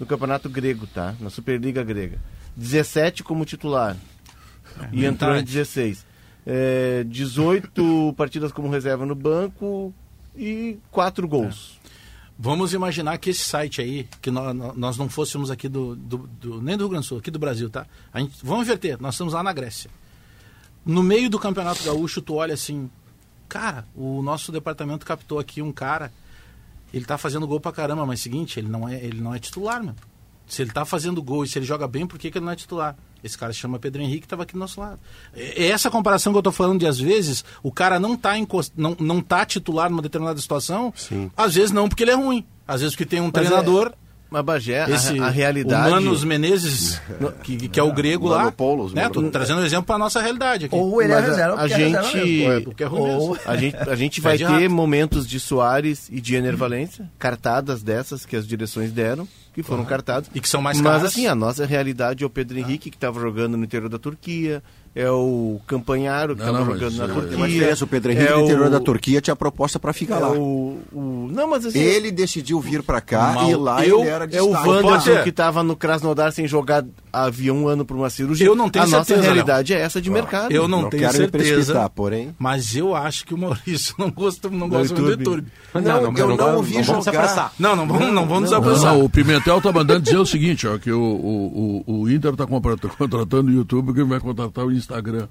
no 0.00 0.06
Campeonato 0.06 0.48
Grego, 0.48 0.86
tá? 0.86 1.14
Na 1.20 1.28
Superliga 1.28 1.82
Grega. 1.84 2.18
17 2.56 3.22
como 3.22 3.44
titular. 3.44 3.94
e 4.90 5.04
entrou 5.04 5.32
em 5.32 5.34
metade. 5.34 5.52
16. 5.52 6.06
É, 6.46 7.04
18 7.06 8.14
partidas 8.16 8.52
como 8.52 8.70
reserva 8.70 9.04
no 9.04 9.14
banco 9.14 9.92
e 10.36 10.78
4 10.90 11.28
gols. 11.28 11.78
Vamos 12.38 12.74
imaginar 12.74 13.16
que 13.18 13.30
esse 13.30 13.42
site 13.44 13.80
aí, 13.80 14.08
que 14.20 14.30
nó- 14.30 14.52
nó- 14.52 14.72
nós, 14.74 14.96
não 14.96 15.08
fôssemos 15.08 15.50
aqui 15.52 15.68
do, 15.68 15.94
do- 15.94 16.28
do- 16.40 16.60
nem 16.60 16.76
do 16.76 16.80
Rio 16.84 16.90
Grande 16.90 17.06
do 17.06 17.08
Sul, 17.08 17.18
aqui 17.18 17.30
do 17.30 17.38
Brasil, 17.38 17.70
tá? 17.70 17.86
A 18.12 18.18
gente, 18.20 18.36
vamos 18.42 18.64
inverter, 18.64 19.00
nós 19.00 19.14
estamos 19.14 19.34
lá 19.34 19.42
na 19.42 19.52
Grécia. 19.52 19.88
No 20.84 21.02
meio 21.02 21.30
do 21.30 21.38
Campeonato 21.38 21.82
Gaúcho, 21.84 22.20
tu 22.20 22.34
olha 22.34 22.54
assim, 22.54 22.90
cara, 23.48 23.86
o 23.94 24.20
nosso 24.20 24.50
departamento 24.50 25.06
captou 25.06 25.38
aqui 25.38 25.62
um 25.62 25.70
cara, 25.72 26.12
ele 26.92 27.04
tá 27.04 27.16
fazendo 27.16 27.46
gol 27.46 27.60
pra 27.60 27.70
caramba, 27.72 28.04
mas 28.04 28.20
seguinte, 28.20 28.58
ele 28.58 28.68
não 28.68 28.88
é, 28.88 28.96
ele 29.02 29.20
não 29.20 29.32
é 29.34 29.38
titular, 29.38 29.82
meu. 29.82 29.94
Se 30.46 30.62
ele 30.62 30.70
tá 30.70 30.84
fazendo 30.84 31.22
gol 31.22 31.44
e 31.44 31.48
se 31.48 31.58
ele 31.58 31.66
joga 31.66 31.88
bem, 31.88 32.06
por 32.06 32.18
que, 32.18 32.30
que 32.30 32.38
ele 32.38 32.44
não 32.44 32.52
é 32.52 32.56
titular? 32.56 32.96
Esse 33.22 33.38
cara 33.38 33.52
se 33.52 33.58
chama 33.58 33.78
Pedro 33.78 34.02
Henrique, 34.02 34.26
estava 34.26 34.42
aqui 34.42 34.52
do 34.52 34.58
nosso 34.58 34.78
lado. 34.80 35.00
É 35.34 35.64
é 35.64 35.68
essa 35.68 35.90
comparação 35.90 36.32
que 36.32 36.38
eu 36.38 36.42
tô 36.42 36.52
falando 36.52 36.80
de 36.80 36.86
às 36.86 36.98
vezes, 36.98 37.44
o 37.62 37.72
cara 37.72 37.98
não 37.98 38.16
tá, 38.16 38.36
encost... 38.36 38.72
não, 38.76 38.94
não 39.00 39.22
tá 39.22 39.46
titular 39.46 39.88
numa 39.88 40.02
determinada 40.02 40.38
situação, 40.38 40.92
Sim. 40.94 41.30
às 41.36 41.54
vezes 41.54 41.70
não 41.70 41.88
porque 41.88 42.04
ele 42.04 42.10
é 42.10 42.14
ruim, 42.14 42.44
às 42.68 42.82
vezes 42.82 42.94
porque 42.94 43.06
tem 43.08 43.20
um 43.20 43.30
Mas 43.32 43.32
treinador, 43.32 43.94
Mas 44.34 44.44
Bagé, 44.44 44.82
a- 44.84 44.90
esse 44.90 45.18
a, 45.18 45.28
realidade. 45.28 45.88
o 45.88 45.90
Manos 45.90 46.24
Menezes, 46.24 47.00
que, 47.42 47.68
que 47.68 47.78
é 47.78 47.82
o 47.82 47.92
grego 47.92 48.28
lá, 48.28 48.38
Manopoulos, 48.38 48.92
né? 48.92 49.08
Tô 49.08 49.22
trazendo 49.30 49.60
um 49.60 49.64
exemplo 49.64 49.84
para 49.86 49.98
nossa 49.98 50.20
realidade 50.20 50.66
aqui. 50.66 50.74
Ou 50.74 51.00
ele 51.02 51.12
é 51.12 51.20
Mas 51.20 51.24
a- 51.24 51.28
um 51.28 51.34
a 51.58 51.62
reserva, 51.62 51.62
reserva 51.66 52.02
gente-. 52.10 52.44
É, 52.44 52.84
é 52.84 52.88
Ou 52.88 53.38
a 53.46 53.56
gente, 53.56 53.76
a 53.76 53.94
gente 53.94 54.20
vai 54.22 54.36
ter 54.38 54.44
rato. 54.44 54.70
momentos 54.70 55.26
de 55.26 55.38
Soares 55.40 56.08
e 56.10 56.20
de 56.20 56.34
Ener 56.34 56.56
Valência, 56.56 57.10
cartadas 57.18 57.82
dessas 57.82 58.24
que 58.26 58.36
as 58.36 58.46
direções 58.46 58.90
deram, 58.92 59.26
que 59.54 59.62
foram 59.62 59.84
cartadas. 59.84 60.28
E 60.34 60.40
que 60.40 60.48
são 60.48 60.60
mais 60.60 60.80
Mas 60.80 60.92
caras. 60.96 61.12
assim, 61.12 61.26
a 61.26 61.34
nossa 61.34 61.64
realidade 61.64 62.24
é 62.24 62.26
o 62.26 62.30
Pedro 62.30 62.58
Henrique, 62.58 62.90
que 62.90 62.96
estava 62.96 63.20
jogando 63.20 63.56
no 63.56 63.64
interior 63.64 63.88
da 63.88 63.98
Turquia, 63.98 64.62
é 64.94 65.10
o 65.10 65.60
Campanharo, 65.66 66.36
que 66.36 66.42
estava 66.42 66.64
mas 66.64 66.78
jogando 66.78 66.96
na 66.96 67.04
é- 67.04 67.08
Turquia. 67.08 67.46
Diferença, 67.48 67.84
o 67.84 67.88
Pedro 67.88 68.12
Henrique, 68.12 68.32
é 68.32 68.36
no 68.36 68.42
interior 68.44 68.66
o- 68.66 68.70
da 68.70 68.80
Turquia, 68.80 69.20
tinha 69.20 69.34
proposta 69.36 69.78
para 69.80 69.92
ficar 69.92 70.16
É 70.16 70.20
lá. 70.20 70.30
o, 70.32 70.78
o- 70.92 71.28
Não, 71.32 71.48
mas 71.48 71.66
assim... 71.66 71.78
Ele 71.80 72.10
decidiu 72.12 72.60
vir 72.60 72.82
para 72.82 73.00
cá 73.00 73.32
Mal- 73.32 73.50
e 73.50 73.56
lá 73.56 73.84
eu- 73.86 74.00
ele 74.00 74.08
era 74.08 74.24
É 74.24 74.40
o 74.42 74.46
destaque. 74.46 74.68
Wanderson 74.68 75.22
que 75.24 75.30
estava 75.30 75.62
no 75.64 75.74
Krasnodar 75.76 76.30
sem 76.32 76.46
jogar 76.46 76.84
havia 77.14 77.52
um 77.54 77.68
ano 77.68 77.84
por 77.84 77.96
uma 77.96 78.10
cirurgia. 78.10 78.46
Eu 78.46 78.54
não 78.54 78.68
tenho 78.68 78.84
A 78.84 78.88
nossa 78.88 79.04
certeza, 79.04 79.26
realidade 79.32 79.72
é 79.72 79.80
essa 79.80 80.00
de 80.00 80.10
mercado. 80.10 80.50
Eu 80.52 80.66
não, 80.68 80.82
Não 80.82 80.90
tenho 80.90 81.02
quero 81.02 81.12
me 81.14 81.18
certeza, 81.30 81.88
porém- 81.90 82.34
mas 82.38 82.74
eu 82.76 82.94
acho 82.94 83.24
que 83.26 83.34
o 83.34 83.38
Maurício 83.38 83.94
não 83.98 84.10
gosta, 84.10 84.48
não 84.50 84.68
gosta 84.68 84.94
muito 84.94 85.16
do 85.16 85.22
Iturbe. 85.22 85.48
Iturbe. 85.72 85.86
Não, 85.86 85.96
eu 85.96 86.28
não 86.28 86.36
vamos- 86.36 86.56
ouvi 86.56 86.74
não 86.76 86.82
vamos 86.84 87.04
jogar. 87.04 87.52
Não, 87.58 87.76
não 87.76 87.86
vamos, 87.86 88.12
não 88.12 88.26
vamos 88.26 88.42
nos 88.42 88.50
Não, 88.50 88.58
apressar. 88.58 88.94
não, 88.94 89.04
o 89.04 89.08
Pimentel 89.08 89.60
tá 89.60 89.72
mandando 89.72 90.00
dizer 90.00 90.16
o 90.18 90.26
seguinte, 90.26 90.66
ó, 90.66 90.78
que 90.78 90.90
o, 90.92 91.00
o, 91.00 91.84
o, 91.86 92.00
o 92.02 92.10
Inter 92.10 92.34
tá 92.36 92.46
compra- 92.46 92.76
contratando 92.98 93.50
o 93.50 93.54
YouTube 93.54 93.92
que 93.92 94.02
vai 94.04 94.20
contratar 94.20 94.64
o 94.64 94.72
Instagram. 94.72 95.26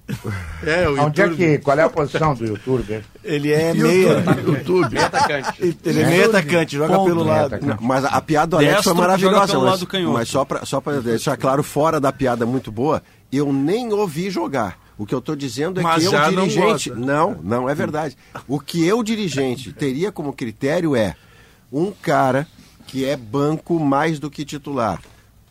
É, 0.64 0.88
o 0.90 1.00
Onde 1.02 1.22
é 1.22 1.30
que, 1.30 1.58
qual 1.60 1.78
é 1.78 1.84
a 1.84 1.90
posição 1.90 2.34
do 2.36 2.46
YouTube? 2.46 3.02
Ele 3.24 3.52
é 3.52 3.74
meia. 3.76 4.24
YouTube. 4.46 4.98
Atacante. 4.98 5.78
Ele 5.86 6.02
é 6.02 6.06
meio 6.08 6.26
atacante, 6.26 6.76
joga 6.78 6.94
Ponto. 6.96 7.06
pelo 7.06 7.24
lado. 7.24 7.58
Não, 7.62 7.78
mas 7.82 8.06
a 8.06 8.22
piada 8.22 8.48
do 8.48 8.58
Alex 8.58 8.84
foi 8.84 8.94
maravilhosa. 8.94 9.48
pelo 9.48 9.62
Mas, 9.64 9.72
lado 9.72 9.88
canhoto. 9.88 10.14
mas 10.14 10.30
só 10.70 10.82
para 10.82 11.02
deixar 11.02 11.38
claro, 11.38 11.64
fora 11.74 12.00
da 12.00 12.12
piada 12.12 12.46
muito 12.46 12.72
boa, 12.72 13.02
eu 13.32 13.52
nem 13.52 13.92
ouvi 13.92 14.30
jogar. 14.30 14.78
O 14.96 15.08
que 15.08 15.16
eu 15.16 15.18
estou 15.20 15.36
dizendo 15.36 15.80
é 15.80 15.84
Mas 15.84 16.08
que 16.08 16.14
eu, 16.16 16.32
não 16.32 16.48
dirigente. 16.48 16.90
gosta. 16.92 16.96
Não, 16.96 17.36
não, 17.42 17.68
é 17.68 17.74
verdade. 17.74 18.16
O 18.48 18.60
que 18.60 18.86
eu, 18.86 19.02
dirigente, 19.04 19.74
teria 19.74 20.12
como 20.12 20.32
critério 20.32 20.96
é 20.96 21.16
um 21.72 21.92
cara 21.92 22.48
que 22.86 23.04
é 23.06 23.18
banco 23.18 23.80
mais 23.80 24.20
do 24.20 24.30
que 24.30 24.46
titular. 24.46 25.02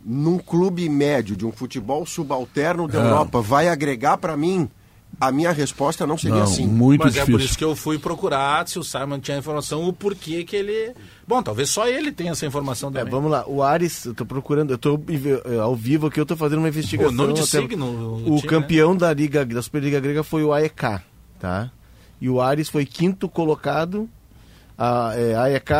Num 0.04 0.38
clube 0.38 0.88
médio 0.88 1.36
de 1.36 1.44
um 1.44 1.50
futebol 1.50 2.06
subalterno 2.06 2.86
da 2.86 3.00
Europa, 3.00 3.40
vai 3.40 3.68
agregar 3.68 4.16
para 4.16 4.36
mim 4.36 4.70
A 5.20 5.30
minha 5.30 5.52
resposta 5.52 6.06
não 6.06 6.16
seria 6.16 6.36
Não, 6.38 6.44
assim. 6.44 6.66
muito 6.66 7.04
Mas 7.04 7.14
é 7.16 7.20
difícil. 7.20 7.38
por 7.38 7.44
isso 7.44 7.58
que 7.58 7.64
eu 7.64 7.76
fui 7.76 7.98
procurar 7.98 8.66
se 8.66 8.78
o 8.78 8.82
Simon 8.82 9.20
tinha 9.20 9.36
informação, 9.38 9.86
o 9.86 9.92
porquê 9.92 10.42
que 10.42 10.56
ele. 10.56 10.94
Bom, 11.26 11.42
talvez 11.42 11.70
só 11.70 11.86
ele 11.88 12.10
tenha 12.12 12.32
essa 12.32 12.44
informação 12.46 12.90
É, 12.90 12.92
também. 12.94 13.10
vamos 13.10 13.30
lá, 13.30 13.44
o 13.48 13.62
Ares, 13.62 14.04
eu 14.04 14.14
tô 14.14 14.26
procurando, 14.26 14.70
eu 14.72 14.78
tô 14.78 15.00
ao 15.62 15.74
vivo 15.76 16.08
aqui, 16.08 16.18
eu 16.20 16.26
tô 16.26 16.36
fazendo 16.36 16.58
uma 16.58 16.68
investigação. 16.68 17.12
O 17.12 17.14
nome 17.14 17.32
de 17.34 17.46
signo, 17.46 17.86
o 17.86 18.14
o 18.16 18.24
time, 18.24 18.32
né? 18.40 18.46
campeão 18.48 18.96
da 18.96 19.12
Liga, 19.12 19.44
da 19.44 19.62
Superliga 19.62 20.00
Grega 20.00 20.22
foi 20.22 20.42
o 20.44 20.52
AEK, 20.52 21.00
tá? 21.38 21.70
E 22.20 22.28
o 22.28 22.40
Ares 22.40 22.68
foi 22.68 22.84
quinto 22.86 23.28
colocado. 23.28 24.08
A 24.76 25.12
é, 25.14 25.34
AEK, 25.36 25.70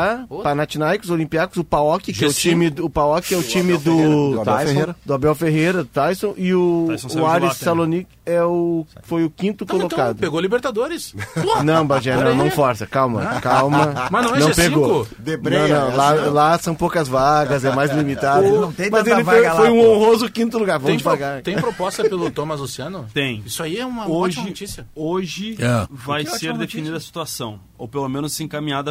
Panathinaikos, 0.43 1.11
Olympiacos, 1.11 1.57
o 1.57 1.65
PAOK, 1.65 2.13
que 2.13 2.25
é 2.25 2.29
o 2.29 2.31
G5. 2.31 2.35
time, 2.41 2.71
do- 2.71 2.85
o 2.87 2.91
PAOK 2.91 3.33
é 3.35 3.37
o 3.39 3.43
time 3.43 3.75
Abel 3.75 3.81
Ferreira, 3.81 4.11
do, 4.11 4.31
do 4.37 4.45
Tyson, 4.45 4.67
Ferreira. 4.67 4.97
do 5.05 5.15
Abel 5.15 5.35
Ferreira, 5.35 5.85
Tyson, 5.93 6.35
e 6.37 6.55
o, 6.55 6.87
Tyson 6.89 7.21
o 7.21 7.27
Ares 7.27 7.49
também. 7.51 7.65
Salonic 7.65 8.09
é 8.25 8.43
o, 8.45 8.87
foi 9.03 9.25
o 9.25 9.31
quinto 9.31 9.65
Então, 9.65 9.77
então, 9.77 9.89
colocado. 9.89 10.17
pegou 10.19 10.39
Libertadores. 10.41 11.15
Não, 11.65 11.87
Bagé, 11.87 12.17
não, 12.17 12.35
não 12.35 12.51
força, 12.51 12.87
calma, 12.87 13.41
calma. 13.41 13.95
Mas 14.11 14.27
não 14.27 14.37
é 14.37 14.41
G5? 14.41 14.55
pegou. 14.55 15.07
Debreia, 15.19 15.69
não, 15.81 15.91
não, 15.91 15.97
lá, 15.97 16.15
essa- 16.15 16.31
lá 16.31 16.59
são 16.59 16.75
poucas 16.75 17.09
vagas, 17.09 17.65
é 17.65 17.75
mais 17.75 17.91
limitado. 17.93 18.47
Não 18.61 18.73
tem 18.73 18.91
Mas 18.91 19.07
ele 19.07 19.25
foi, 19.25 19.41
lá, 19.43 19.57
foi 19.57 19.71
um 19.71 19.81
honroso 19.91 20.29
quinto 20.31 20.59
lugar, 20.59 20.79
vamos 20.79 20.89
Tem, 20.97 20.99
pro- 21.03 21.13
devagar. 21.13 21.43
tem 21.43 21.57
proposta 21.57 22.03
pelo 22.09 22.31
Thomas 22.31 22.61
Luciano? 22.61 23.07
Tem. 23.15 23.43
Isso 23.47 23.63
aí 23.63 23.79
é 23.79 23.87
uma 23.87 24.05
Hoje, 24.09 24.39
ótima 24.39 24.47
notícia. 24.47 24.87
hoje 24.95 25.57
É. 25.61 25.87
vai 25.91 26.25
Que 26.25 26.39
ser 26.39 26.57
definida 26.57 26.97
a 26.97 27.01
situação, 27.01 27.59
ou 27.79 27.87
pelo 27.89 28.09
menos 28.09 28.33
se 28.33 28.43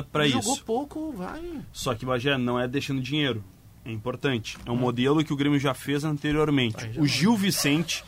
para 0.04 0.28
Jogou 0.28 0.54
isso. 0.54 0.64
pouco, 0.64 1.12
vai. 1.12 1.42
Só 1.74 1.96
que 1.96 2.06
Bagé 2.06 2.38
não 2.38 2.60
é 2.60 2.68
deixando 2.68 3.02
dinheiro. 3.02 3.44
É 3.84 3.92
importante. 3.92 4.58
É 4.64 4.72
um 4.72 4.76
modelo 4.78 5.24
que 5.24 5.34
o 5.34 5.36
Grêmio 5.36 5.60
já 5.60 5.74
fez 5.74 6.04
anteriormente. 6.04 6.92
O 7.00 7.08
Gil 7.08 7.36
Vicente, 7.36 8.04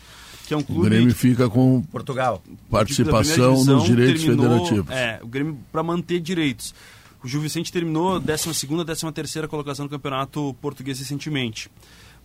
que 0.47 0.53
é 0.53 0.57
um 0.57 0.59
O 0.59 0.63
clube 0.63 0.89
Grêmio 0.89 1.15
fica 1.15 1.49
com 1.49 1.81
Portugal. 1.81 2.43
participação 2.69 3.53
divisão, 3.53 3.75
nos 3.77 3.85
direitos 3.85 4.23
terminou- 4.23 4.51
federativos. 4.51 4.91
É, 4.91 5.19
o 5.23 5.27
Grêmio 5.27 5.57
para 5.71 5.81
manter 5.81 6.19
direitos. 6.19 6.75
O 7.23 7.27
Gil 7.27 7.41
Vicente 7.41 7.71
terminou 7.71 8.19
12ª, 8.19 8.83
13ª 8.85 9.47
colocação 9.47 9.85
no 9.85 9.89
Campeonato 9.89 10.55
Português 10.61 10.99
recentemente. 10.99 11.69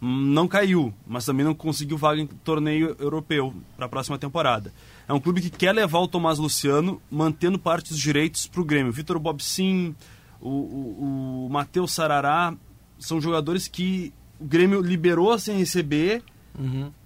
Hum, 0.03 0.33
Não 0.33 0.47
caiu, 0.47 0.93
mas 1.07 1.25
também 1.25 1.45
não 1.45 1.55
conseguiu 1.55 1.97
vaga 1.97 2.21
em 2.21 2.27
torneio 2.27 2.95
europeu 3.01 3.55
para 3.77 3.87
a 3.87 3.89
próxima 3.89 4.19
temporada. 4.19 4.73
É 5.09 5.13
um 5.15 5.19
clube 5.19 5.41
que 5.41 5.49
quer 5.49 5.73
levar 5.73 6.01
o 6.01 6.07
Tomás 6.07 6.39
Luciano, 6.39 7.01
mantendo 7.11 7.59
parte 7.59 7.89
dos 7.89 7.99
direitos 7.99 8.47
para 8.47 8.61
o 8.61 8.65
Grêmio. 8.65 8.93
Vitor 8.93 9.19
Bobsin, 9.19 9.97
o, 10.39 10.51
o, 10.51 11.47
o 11.47 11.51
Matheus 11.51 11.93
Sarará, 11.93 12.55
são 12.99 13.19
jogadores 13.19 13.67
que 13.67 14.13
o 14.39 14.45
Grêmio 14.45 14.83
liberou 14.83 15.39
sem 15.39 15.57
receber, 15.57 16.23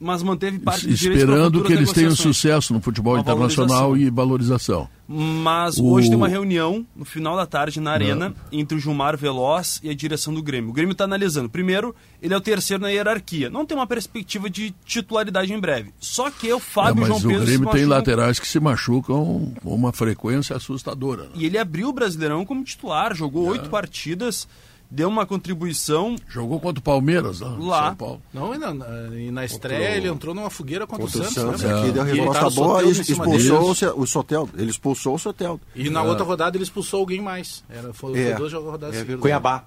mas 0.01 0.23
manteve 0.23 0.59
parte 0.59 0.85
pra 0.87 0.95
Esperando 0.95 1.63
que 1.63 1.73
eles 1.73 1.93
tenham 1.93 2.15
sucesso 2.17 2.73
no 2.73 2.81
futebol 2.81 3.15
Uma 3.15 3.21
internacional 3.21 3.91
valorização. 3.91 4.07
e 4.07 4.11
valorização. 4.11 4.89
Mas 5.09 5.77
O- 5.77 5.91
hoje 5.91 6.09
tem 6.09 6.17
uma 6.17 6.29
reunião 6.29 6.87
no 6.97 7.05
final 7.05 7.37
da 7.37 7.45
tarde 7.45 7.81
na 7.81 7.91
Arena 7.93 8.35
entre 8.51 8.77
o 8.79 8.81
Gilmar 8.81 9.17
Veloz 9.17 9.79
e 9.83 9.91
a 9.91 9.95
direção 9.95 10.33
do 10.33 10.43
Grêmio. 10.43 10.71
O 10.71 10.73
Grêmio 10.73 10.93
está 10.93 11.05
analisando. 11.05 11.51
Primeiro, 11.51 11.95
ele 12.23 12.33
é 12.33 12.37
o 12.37 12.41
terceiro 12.41 12.83
na 12.83 12.89
hierarquia. 12.89 13.51
Não 13.51 13.67
tem 13.67 13.77
uma 13.77 13.87
perspectiva 13.87 14.49
de 14.49 14.75
titularidade 14.87 15.53
em 15.53 15.61
breve. 15.61 15.93
Só 16.01 16.31
que 16.31 16.51
o 16.53 16.57
É, 16.57 16.61
Fábio 16.61 17.03
e 17.03 17.07
João 17.07 17.19
o 17.19 17.23
Pedro 17.23 17.41
se 17.41 17.45
Grêmio 17.47 17.71
tem 17.71 17.85
laterais 17.85 18.39
que 18.39 18.49
se 18.49 18.59
machucam 18.59 19.53
com 19.63 19.75
uma 19.75 19.93
frequência 19.93 20.57
assustadora. 20.57 21.25
né? 21.25 21.31
E 21.35 21.45
ele 21.45 21.59
abriu 21.59 21.89
o 21.89 21.93
Brasileirão 21.93 22.47
como 22.47 22.65
titular, 22.65 23.15
jogou 23.15 23.49
oito 23.49 23.69
partidas, 23.69 24.49
deu 24.95 25.09
uma 25.09 25.25
contribuição 25.25 26.17
Jogou 26.29 26.61
contra 26.61 26.79
o 26.81 26.83
Palmeiras 26.83 27.41
lá, 27.41 27.49
em 27.49 27.67
Lá. 27.67 27.87
São 27.89 27.97
Paulo. 27.97 28.23
Não, 28.33 28.55
e 28.55 28.59
na, 28.59 28.75
na- 28.75 28.87
e 29.17 29.31
na 29.31 29.45
estreia 29.45 29.97
ele 29.97 30.09
entrou 30.09 30.35
numa 30.35 30.51
fogueira 30.51 30.87
contra, 30.87 31.07
Contra 31.07 31.23
o 31.23 31.25
Santos. 31.33 31.63
né? 31.63 31.73
aqui 31.81 31.91
deu 31.93 32.07
E 32.07 32.11
ele 32.11 32.21
resposta 32.21 32.51
boa 32.51 32.83
e 32.83 32.91
expulsou 32.91 33.71
o 33.97 34.07
Soteldo. 34.07 34.53
Ele 34.59 34.71
expulsou 34.71 35.15
o 35.15 35.19
Soteldo. 35.19 35.61
E 35.75 35.89
na 35.89 36.03
outra 36.03 36.25
rodada 36.25 36.57
ele 36.57 36.65
expulsou 36.65 37.01
alguém 37.01 37.21
mais. 37.21 37.65
Era, 37.71 37.93
foi, 37.93 38.19
É. 38.19 38.35
duas 38.35 38.53
rodadas. 38.53 38.97
É. 38.97 39.17
Cuiabá. 39.17 39.65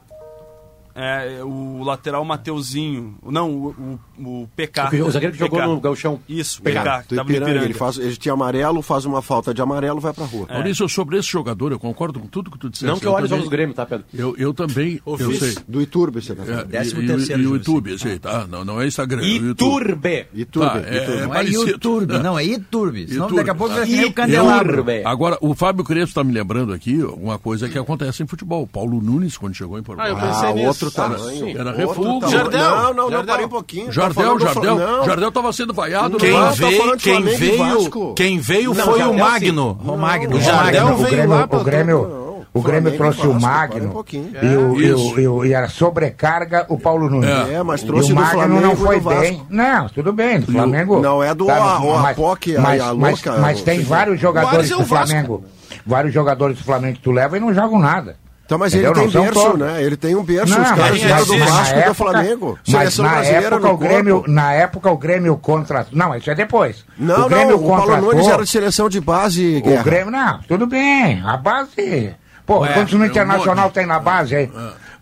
É, 0.95 1.43
o 1.43 1.83
lateral 1.83 2.23
Mateuzinho. 2.23 3.15
Não, 3.25 3.51
o, 3.51 3.99
o, 4.17 4.23
o 4.43 4.49
PK. 4.55 5.01
O 5.03 5.11
zagueiro 5.11 5.33
que 5.33 5.39
jogou 5.39 5.59
PK. 5.59 5.67
no 5.67 5.79
Gauchão. 5.81 6.19
Isso, 6.27 6.61
É, 6.63 6.71
PK, 6.71 7.03
que 7.07 7.15
Ipiranga, 7.15 7.33
Ipiranga. 7.49 7.65
ele, 7.65 7.73
faz, 7.73 7.97
ele 7.97 8.15
tinha 8.15 8.33
amarelo, 8.33 8.81
faz 8.81 9.03
uma 9.05 9.21
falta 9.21 9.53
de 9.53 9.61
amarelo, 9.61 9.99
vai 9.99 10.13
pra 10.13 10.25
rua. 10.25 10.47
Maurício, 10.49 10.87
sobre 10.87 11.17
esse 11.17 11.27
jogador, 11.29 11.71
eu 11.71 11.79
concordo 11.79 12.19
com 12.19 12.27
tudo 12.27 12.49
que 12.49 12.57
tu 12.57 12.69
disseste. 12.69 12.89
Não 12.91 12.97
que 12.99 13.05
eu 13.05 13.11
olhe 13.11 13.27
jogos 13.27 13.45
do 13.45 13.51
Grêmio, 13.51 13.75
tá, 13.75 13.85
Pedro? 13.85 14.05
Eu, 14.13 14.35
eu 14.37 14.53
também, 14.53 15.01
eu 15.05 15.17
sei. 15.33 15.55
Do 15.67 15.81
Iturbe, 15.81 16.21
você 16.21 16.33
tá 16.33 16.43
É, 16.43 16.45
falando. 16.45 16.67
Décimo 16.67 17.01
e, 17.01 17.07
terceiro, 17.07 17.41
e 17.41 17.47
o. 17.47 17.55
YouTube, 17.55 17.91
esse 17.93 18.07
aí, 18.07 18.19
tá? 18.19 18.47
Não, 18.47 18.63
não 18.63 18.81
é 18.81 18.87
Instagram. 18.87 19.21
é. 19.21 19.25
Iturbe. 19.27 20.27
Iturbe, 20.33 20.69
Tá, 20.69 20.79
é- 20.89 21.03
Iturbe. 21.03 21.21
é 21.21 21.25
Não 21.27 21.35
é. 21.35 21.43
YouTube, 21.45 22.13
não, 22.19 22.39
é 22.39 22.43
Iturbe. 22.45 23.07
Senão 23.07 23.25
Iturbe. 23.25 23.35
daqui 23.35 23.49
a 23.49 23.55
pouco 23.55 23.73
vai 23.73 23.85
ser 23.85 23.91
o 23.91 23.95
Iturbe. 23.95 24.13
candelabro. 24.13 24.85
Agora, 25.05 25.37
o 25.41 25.53
Fábio 25.53 25.83
Crespo 25.83 26.09
está 26.09 26.23
me 26.23 26.31
lembrando 26.31 26.71
aqui 26.73 27.01
uma 27.03 27.37
coisa 27.37 27.67
que 27.67 27.77
acontece 27.77 28.23
em 28.23 28.27
futebol. 28.27 28.63
O 28.63 28.67
Paulo 28.67 29.01
Nunes, 29.01 29.37
quando 29.37 29.53
chegou 29.53 29.77
em 29.77 29.83
Ah, 29.97 30.09
eu 30.09 30.17
Ah, 30.17 30.53
nisso. 30.53 30.84
Outro 30.85 31.01
Ah, 31.01 31.09
tamanho. 31.09 31.37
sim. 31.45 31.57
Era 31.57 31.71
refúgio. 31.71 32.29
Jardel. 32.29 32.59
Não, 32.61 32.77
não, 32.81 32.93
não, 32.93 33.09
Jardel. 33.11 33.25
parei 33.25 33.45
um 33.45 33.49
pouquinho. 33.49 33.85
Tá 33.87 33.91
Jardel, 33.91 34.37
do 34.37 34.43
Jardel, 34.43 34.75
não. 34.77 35.05
Jardel 35.05 35.29
estava 35.29 35.53
sendo 35.53 35.73
vaiado. 35.73 36.17
Quem 36.17 36.31
Não, 36.31 36.39
tá 36.45 36.51
veio, 36.51 36.97
quem 36.97 37.19
e 37.19 37.35
veio, 37.35 38.13
quem 38.15 38.39
veio 38.39 38.73
Não, 38.73 38.85
foi 38.85 38.99
Jardel, 38.99 39.11
o 39.15 39.19
Magno. 39.19 39.79
O 39.85 39.97
Magno. 39.97 40.35
O 40.37 40.41
Jardel 40.41 40.85
veio 40.95 41.07
o 41.07 41.09
Grêmio, 41.11 41.29
lá 41.29 41.47
pra 41.47 41.59
o 41.59 41.63
Grêmio, 41.63 42.07
Não, 42.07 42.25
o 42.53 42.61
Grêmio 42.61 42.91
Flamengo 42.91 42.97
trouxe 42.97 43.19
e 43.21 43.27
o 43.27 43.33
Vasco, 43.33 43.47
um 43.47 43.49
Magno 43.51 43.89
pouquinho. 43.91 44.31
e, 44.41 44.47
o, 44.55 44.79
e, 44.81 44.85
Isso. 44.91 45.13
o, 45.15 45.19
e, 45.19 45.27
o, 45.27 45.45
e 45.45 45.53
era 45.53 45.67
sobrecarga 45.69 46.65
o 46.69 46.79
Paulo 46.79 47.09
Nunes. 47.09 47.29
É. 47.29 47.53
É, 47.55 47.63
mas 47.63 47.81
E 47.81 47.85
trouxe 47.85 48.11
o 48.11 48.15
do 48.15 48.21
Magno 48.21 48.31
Flamengo 48.39 48.61
não 48.61 48.73
e 48.73 48.75
foi 48.75 48.99
bem. 48.99 49.41
Não, 49.49 49.89
tudo 49.89 50.13
bem, 50.13 50.39
do 50.39 50.51
Flamengo. 50.51 50.99
Não 51.01 51.21
é 51.23 51.33
do 51.35 51.45
Tá, 51.45 51.57
A- 51.57 51.79
o 51.79 51.99
mas- 51.99 52.11
Apoque, 52.17 52.55
a- 52.55 52.61
mas, 52.61 52.81
a 52.81 52.93
mas, 52.93 53.23
louca, 53.23 53.41
mas 53.41 53.59
o- 53.59 53.63
tem 53.63 53.81
vários 53.83 54.19
jogadores 54.19 54.71
é 54.71 54.75
o 54.75 54.79
do. 54.79 54.85
Flamengo. 54.85 55.43
Vários 55.85 56.13
jogadores 56.13 56.57
do 56.57 56.63
Flamengo 56.63 56.95
que 56.95 57.01
tu 57.01 57.11
leva 57.11 57.35
e 57.37 57.39
não 57.39 57.53
jogam 57.53 57.77
nada. 57.77 58.15
Então, 58.45 58.59
mas 58.59 58.73
Entendeu? 58.75 58.91
ele 58.91 58.95
tem 58.99 59.05
Não 59.05 59.11
são 59.11 59.23
berço, 59.23 59.41
todos. 59.41 59.59
né? 59.59 59.83
Ele 59.83 59.97
tem 59.97 60.15
um 60.15 60.23
berço. 60.23 60.53
Não, 60.53 60.61
Os 60.63 60.71
caras 60.71 61.01
vieram 61.01 61.25
do 61.25 61.37
Vasco 61.39 61.79
e 61.79 61.81
do 61.83 61.93
Flamengo. 61.95 62.59
Mas 62.67 62.97
na 62.99 63.23
época, 63.23 63.69
o 63.69 63.77
Grêmio, 63.77 64.15
corpo. 64.17 64.31
na 64.31 64.53
época 64.53 64.91
o 64.91 64.97
Grêmio 64.97 65.37
contratou. 65.37 65.97
Não, 65.97 66.15
isso 66.15 66.29
é 66.29 66.35
depois. 66.35 66.85
Não, 66.97 67.25
o 67.25 67.29
Grêmio 67.29 67.57
não, 67.57 67.65
o 67.65 67.67
Paulo. 67.67 67.97
Nunes 68.01 68.27
era 68.27 68.43
de 68.43 68.49
seleção 68.49 68.87
de 68.87 69.01
base, 69.01 69.57
O 69.57 69.67
Guerra. 69.67 69.83
Grêmio, 69.83 70.11
não, 70.11 70.39
tudo 70.47 70.67
bem. 70.67 71.23
A 71.25 71.35
base. 71.37 72.13
Pô, 72.45 72.59
quantos 72.59 72.93
no 72.93 73.03
é 73.03 73.07
um 73.07 73.09
Internacional 73.09 73.71
tem 73.71 73.87
na 73.87 73.97
base 73.99 74.35
aí? 74.35 74.51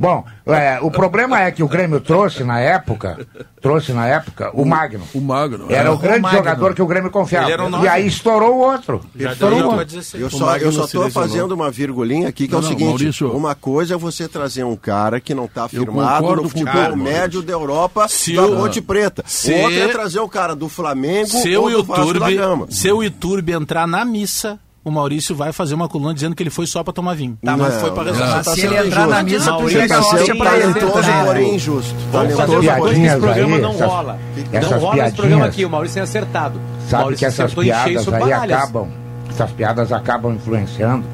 Bom, 0.04 0.26
é, 0.46 0.80
o 0.82 0.92
problema 0.92 1.42
é 1.42 1.50
que 1.50 1.64
o 1.64 1.68
Grêmio 1.70 2.02
trouxe 2.02 2.44
na 2.44 2.60
época, 2.60 3.26
trouxe 3.62 3.94
na 3.94 4.06
época 4.06 4.52
o 4.54 4.66
Magno. 4.66 5.06
O 5.14 5.22
Magno. 5.22 5.68
Era 5.70 5.88
é. 5.88 5.92
o 5.94 5.98
grande 5.98 6.20
Magno. 6.20 6.38
jogador 6.40 6.76
que 6.76 6.82
o 6.82 6.86
Grêmio 6.86 7.10
confiava. 7.10 7.46
Ele 7.46 7.54
era 7.54 7.64
o 7.66 7.84
E 7.86 7.88
aí 7.88 8.06
estourou 8.06 8.56
o 8.56 8.60
outro. 8.60 9.00
Jardel 9.16 9.32
Estourou 9.32 9.58
o 9.58 9.62
jogou 9.62 9.78
outro. 9.80 9.96
16. 9.96 10.22
Eu 10.22 10.28
O 10.28 10.30
só, 10.30 10.58
eu 10.58 10.72
só 10.74 10.88
tô 10.88 11.10
fazendo 11.10 11.54
uma 11.54 11.72
virgulinha 11.72 12.28
aqui, 12.28 12.50
que 12.50 12.54
é 12.54 12.58
Não, 12.58 12.60
o 12.60 12.64
não, 12.64 12.70
seguinte: 12.70 12.90
Maurício. 12.90 13.32
uma 13.32 13.56
coisa 13.56 13.94
é 13.94 13.98
você 13.98 14.28
trazer 14.28 14.66
um 14.66 14.76
cara 14.76 15.22
que 15.22 15.34
não 15.34 15.46
está 15.46 15.70
firmado 15.70 16.36
no 16.36 16.50
futebol 16.50 16.74
tudo, 16.74 16.98
médio 16.98 17.14
Maurício. 17.40 17.42
da 17.44 17.54
Europa, 17.54 18.08
Se 18.10 18.36
da 18.36 18.46
o- 18.46 18.58
Ponte 18.58 18.82
Preta. 18.82 19.24
se- 19.26 19.54
O 19.54 19.62
outro 19.62 19.80
é 19.80 19.88
trazer 19.88 20.20
o 20.20 20.28
cara 20.28 20.54
do 20.54 20.68
Flamengo 20.68 21.28
Se 21.30 21.56
ou 21.56 21.68
o 21.68 21.72
do 21.72 21.84
Vasco 21.86 22.20
da 22.20 22.30
Gama. 22.30 22.68
se 22.70 22.92
o 22.92 23.02
YouTube 23.02 23.54
entrar 23.54 23.88
na 23.88 24.04
missa, 24.04 24.60
o 24.84 24.92
Maurício 24.92 25.36
vai 25.36 25.52
fazer 25.54 25.74
uma 25.76 25.88
coluna 25.88 26.14
dizendo 26.14 26.36
que 26.36 26.44
ele 26.44 26.50
foi 26.50 26.68
só 26.68 26.84
pra 26.84 26.92
tomar 26.94 27.16
vinho. 27.16 27.38
Tá, 27.44 27.56
mas 27.56 27.74
Não, 27.74 27.80
foi 27.82 27.92
pra 27.92 28.04
não. 28.04 28.12
resolver. 28.12 28.34
Tá 28.34 28.44
se 28.44 28.62
ele 28.66 28.78
entrar 28.78 29.08
na 29.08 29.24
missa, 29.24 29.46
tu 29.46 29.52
Maurício, 29.52 29.82
chega 29.82 29.96
Tá 29.96 30.04
sendo 30.04 30.38
talentoso, 30.44 30.92
também. 30.94 31.26
porém 31.26 31.56
injusto. 31.56 31.96
Vamos 32.12 32.34
fazer 32.36 32.56
uma 32.58 32.76
coisa 32.76 32.96
que 33.00 33.06
esse 33.06 33.18
programa 33.18 33.56
aí, 33.56 33.62
não 33.62 33.70
essas- 33.72 33.88
rola. 33.88 34.20
essas 34.52 34.72
não 34.72 34.80
rola 34.80 35.06
esse 35.08 35.16
programa 35.16 35.46
aqui, 35.46 35.66
o 35.66 35.70
Maurício 35.70 35.94
tem 35.96 36.04
acertado. 36.04 36.60
O 36.60 36.90
Sabe 36.90 37.04
Maurício 37.04 37.20
que 37.20 37.26
essas 37.26 37.54
piadas 37.54 38.08
aí 38.14 38.20
baralhas. 38.20 38.58
acabam, 38.60 38.88
essas 39.30 39.52
piadas 39.52 39.92
acabam 39.92 40.34
influenciando 40.36 41.06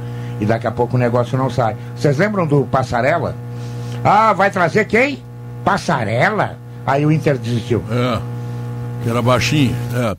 e 0.42 0.46
daqui 0.46 0.66
a 0.68 0.72
pouco 0.72 0.96
o 0.96 1.00
negócio 1.00 1.38
não 1.38 1.50
sai. 1.50 1.76
Vocês 1.96 2.18
lembram 2.18 2.48
do 2.48 2.64
Passarela? 2.66 3.36
Ah, 4.04 4.34
vai 4.34 4.50
trazer 4.50 4.86
quem? 4.86 5.22
Passarela? 5.64 6.58
Aí 6.88 7.06
o 7.06 7.12
Inter 7.12 7.38
desistiu. 7.38 7.84
É. 7.92 8.20
Que 9.04 9.10
era 9.10 9.22
baixinho. 9.22 9.76
É. 9.94 10.18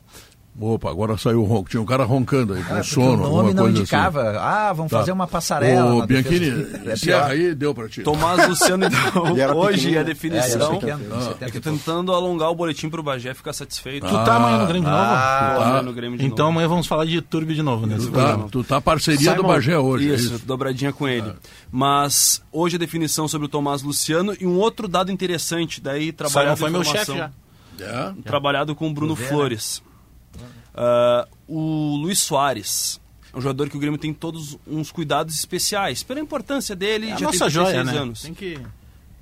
Opa, 0.61 0.89
agora 0.91 1.17
saiu 1.17 1.41
o 1.41 1.43
ronco. 1.45 1.69
Tinha 1.69 1.81
um 1.81 1.85
cara 1.85 2.03
roncando 2.03 2.53
aí, 2.53 2.63
com 2.63 2.75
Ah, 2.75 2.83
sono, 2.83 3.27
o 3.27 3.35
nome 3.37 3.53
não 3.53 3.63
coisa 3.63 3.79
indicava. 3.79 4.29
assim. 4.29 4.37
Ah, 4.39 4.73
vamos 4.73 4.91
Tá. 4.91 4.99
fazer 4.99 5.11
uma 5.11 5.25
passarela. 5.27 5.95
Ô, 5.95 6.05
Bianchini, 6.05 6.51
do- 6.51 6.89
é 6.89 6.93
encerra 6.93 7.25
pior. 7.27 7.31
aí, 7.31 7.55
deu 7.55 7.73
pra 7.73 7.89
ti. 7.89 8.03
Tomás 8.03 8.47
Luciano, 8.47 8.85
então, 8.85 9.23
hoje 9.57 9.97
a 9.97 10.01
É, 10.01 10.03
definição 10.03 10.73
é, 10.73 10.75
é, 10.75 11.33
que 11.39 11.43
é 11.45 11.49
que 11.51 11.59
tentando 11.59 12.13
alongar 12.13 12.49
o 12.51 12.55
boletim 12.55 12.89
pro 12.89 13.01
Bagé 13.01 13.33
ficar 13.33 13.53
satisfeito. 13.53 14.05
Tu 14.07 14.13
tá 14.13 14.35
amanhã 14.35 14.57
no 14.59 14.67
Grêmio 14.67 14.83
de 14.83 14.89
novo? 14.95 15.03
Ah, 15.03 15.51
Tô 15.55 15.59
tá. 15.61 15.65
amanhã 15.67 15.81
no 15.81 15.93
Grêmio 15.93 16.17
de 16.19 16.25
Então 16.25 16.37
novo. 16.45 16.49
amanhã 16.51 16.67
vamos 16.67 16.85
falar 16.87 17.05
de 17.05 17.15
YouTube 17.15 17.53
de 17.55 17.63
novo, 17.63 17.87
né? 17.87 17.95
Tu 17.97 18.11
tá, 18.11 18.37
tu 18.51 18.63
tá 18.63 18.79
parceria 18.81 19.31
do 19.33 19.37
Simon, 19.41 19.47
Bagé 19.47 19.77
hoje. 19.79 20.11
é 20.11 20.15
Isso, 20.15 20.35
isso. 20.35 20.45
dobradinha 20.45 20.93
com 20.93 21.07
ele. 21.07 21.33
Mas 21.71 22.41
hoje 22.51 22.75
a 22.75 22.79
definição 22.79 23.27
sobre 23.27 23.45
o 23.45 23.49
Tomás 23.49 23.81
Luciano 23.81 24.35
e 24.39 24.45
um 24.45 24.57
outro 24.59 24.87
dado 24.87 25.11
interessante, 25.11 25.81
daí 25.81 26.05
Simon 26.05 26.13
trabalhado 26.17 26.57
foi 26.57 26.69
meu 26.69 26.81
informação, 26.81 27.15
chefe 27.15 27.31
já. 27.79 27.83
É. 27.83 28.13
trabalhado 28.23 28.75
com 28.75 28.87
o 28.89 28.93
Bruno 28.93 29.15
né? 29.17 29.25
Flores. 29.27 29.81
Ah, 30.75 31.27
o 31.47 31.95
Luiz 32.01 32.19
Soares. 32.19 32.99
É 33.33 33.37
um 33.37 33.41
jogador 33.41 33.69
que 33.69 33.77
o 33.77 33.79
Grêmio 33.79 33.97
tem 33.97 34.13
todos 34.13 34.57
uns 34.67 34.91
cuidados 34.91 35.35
especiais. 35.35 36.03
Pela 36.03 36.19
importância 36.19 36.75
dele, 36.75 37.09
É 37.09 37.13
a 37.13 37.17
já 37.17 37.25
nossa 37.27 37.39
tem 37.45 37.49
joia, 37.49 37.65
16 37.83 37.93
né? 37.95 38.01
anos. 38.01 38.21
Tem 38.23 38.33
que 38.33 38.59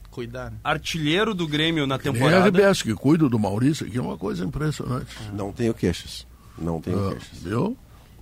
cuidar. 0.09 0.49
né? 0.51 0.57
Artilheiro 0.63 1.33
do 1.35 1.47
Grêmio 1.47 1.85
na 1.85 1.99
temporada. 1.99 2.47
RBS 2.47 2.81
que 2.81 2.93
cuida 2.95 3.29
do 3.29 3.37
Maurício, 3.37 3.89
que 3.89 3.97
é 3.97 4.01
uma 4.01 4.17
coisa 4.17 4.43
impressionante. 4.43 5.15
Não 5.33 5.51
tenho 5.51 5.73
queixas. 5.75 6.25
Não 6.57 6.81
tenho 6.81 7.07
Ah, 7.07 7.11
queixas. 7.11 7.37
viu? 7.39 7.77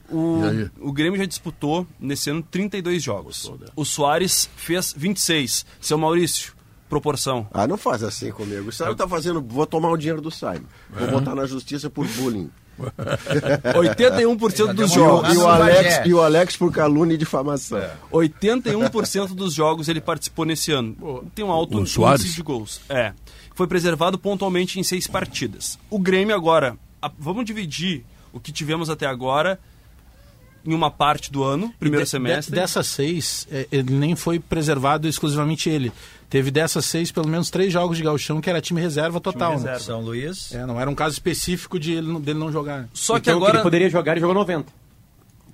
O, 0.10 0.42
o 0.80 0.92
Grêmio 0.94 1.18
já 1.20 1.26
disputou 1.26 1.86
nesse 2.00 2.30
ano 2.30 2.42
32 2.42 3.02
jogos. 3.04 3.52
O 3.76 3.84
Soares 3.86 4.50
fez 4.56 4.94
26. 4.96 5.66
Seu 5.82 5.98
Maurício, 5.98 6.54
proporção. 6.90 7.48
Ah, 7.54 7.66
não 7.68 7.78
faz 7.78 8.04
assim 8.04 8.32
comigo. 8.32 8.70
O 8.70 8.72
Simon 8.72 8.96
tá 8.96 9.08
fazendo. 9.08 9.42
Vou 9.42 9.66
tomar 9.66 9.90
o 9.90 9.98
dinheiro 9.98 10.22
do 10.22 10.32
Simon. 10.32 10.64
Vou 10.90 11.08
botar 11.12 11.34
na 11.36 11.46
justiça 11.46 11.90
por 11.90 12.06
bullying. 12.08 12.50
81% 13.76 14.74
dos 14.74 14.92
E 14.92 14.94
o, 14.94 14.96
jogos. 14.96 15.34
e 15.34 15.38
o 15.38 15.48
Alex, 15.48 16.02
e 16.06 16.14
o 16.14 16.22
Alex 16.22 16.56
por 16.58 16.72
calúnia 16.72 17.16
e 17.16 17.18
difamação. 17.18 17.82
81% 18.12 19.34
dos 19.34 19.54
jogos 19.54 19.88
ele 19.88 20.02
participou 20.02 20.46
nesse 20.46 20.72
ano. 20.72 21.26
Tem 21.34 21.44
um 21.44 21.52
alto 21.52 21.80
índice 21.80 22.36
de 22.36 22.42
gols. 22.42 22.82
É. 22.90 23.14
Foi 23.56 23.68
preservado 23.68 24.18
pontualmente 24.18 24.80
em 24.80 24.84
seis 24.84 25.08
partidas. 25.08 25.80
O 25.90 25.98
Grêmio 26.00 26.36
agora, 26.36 26.78
a- 27.02 27.12
vamos 27.18 27.46
dividir 27.46 28.06
o 28.32 28.40
que 28.40 28.52
tivemos 28.52 28.90
até 28.90 29.06
agora 29.08 29.60
em 30.66 30.74
uma 30.74 30.92
parte 30.92 31.32
do 31.32 31.44
ano, 31.44 31.74
primeiro 31.80 32.04
De- 32.04 32.10
semestre. 32.12 32.54
de- 32.54 32.60
dessas 32.60 32.86
seis, 32.88 33.48
é, 33.50 33.68
ele 33.72 33.94
nem 33.94 34.16
foi 34.16 34.38
preservado 34.38 35.08
exclusivamente 35.08 35.70
ele. 35.70 35.92
Teve 36.30 36.52
dessas 36.52 36.84
seis, 36.86 37.10
pelo 37.12 37.28
menos 37.28 37.50
três 37.50 37.72
jogos 37.72 37.96
de 37.98 38.04
gauchão 38.04 38.42
que 38.42 38.50
era 38.50 38.60
time 38.60 38.82
reserva 38.82 39.20
total. 39.22 39.52
né? 39.52 39.58
reserva. 39.58 39.80
São 39.80 40.02
Luís. 40.02 40.54
É, 40.54 40.66
não 40.66 40.80
era 40.80 40.90
um 40.90 40.96
caso 40.96 41.14
específico 41.14 41.80
de 41.80 41.94
ele, 41.94 42.08
não- 42.08 42.20
dele 42.20 42.38
não 42.38 42.52
jogar. 42.52 42.90
Só 42.94 43.14
que 43.14 43.22
Então, 43.30 43.34
que 43.34 43.38
agora 43.46 43.58
ele 43.58 43.64
poderia 43.64 43.90
jogar, 43.90 44.12
ele 44.14 44.20
jogou 44.22 44.36
90. 44.36 44.72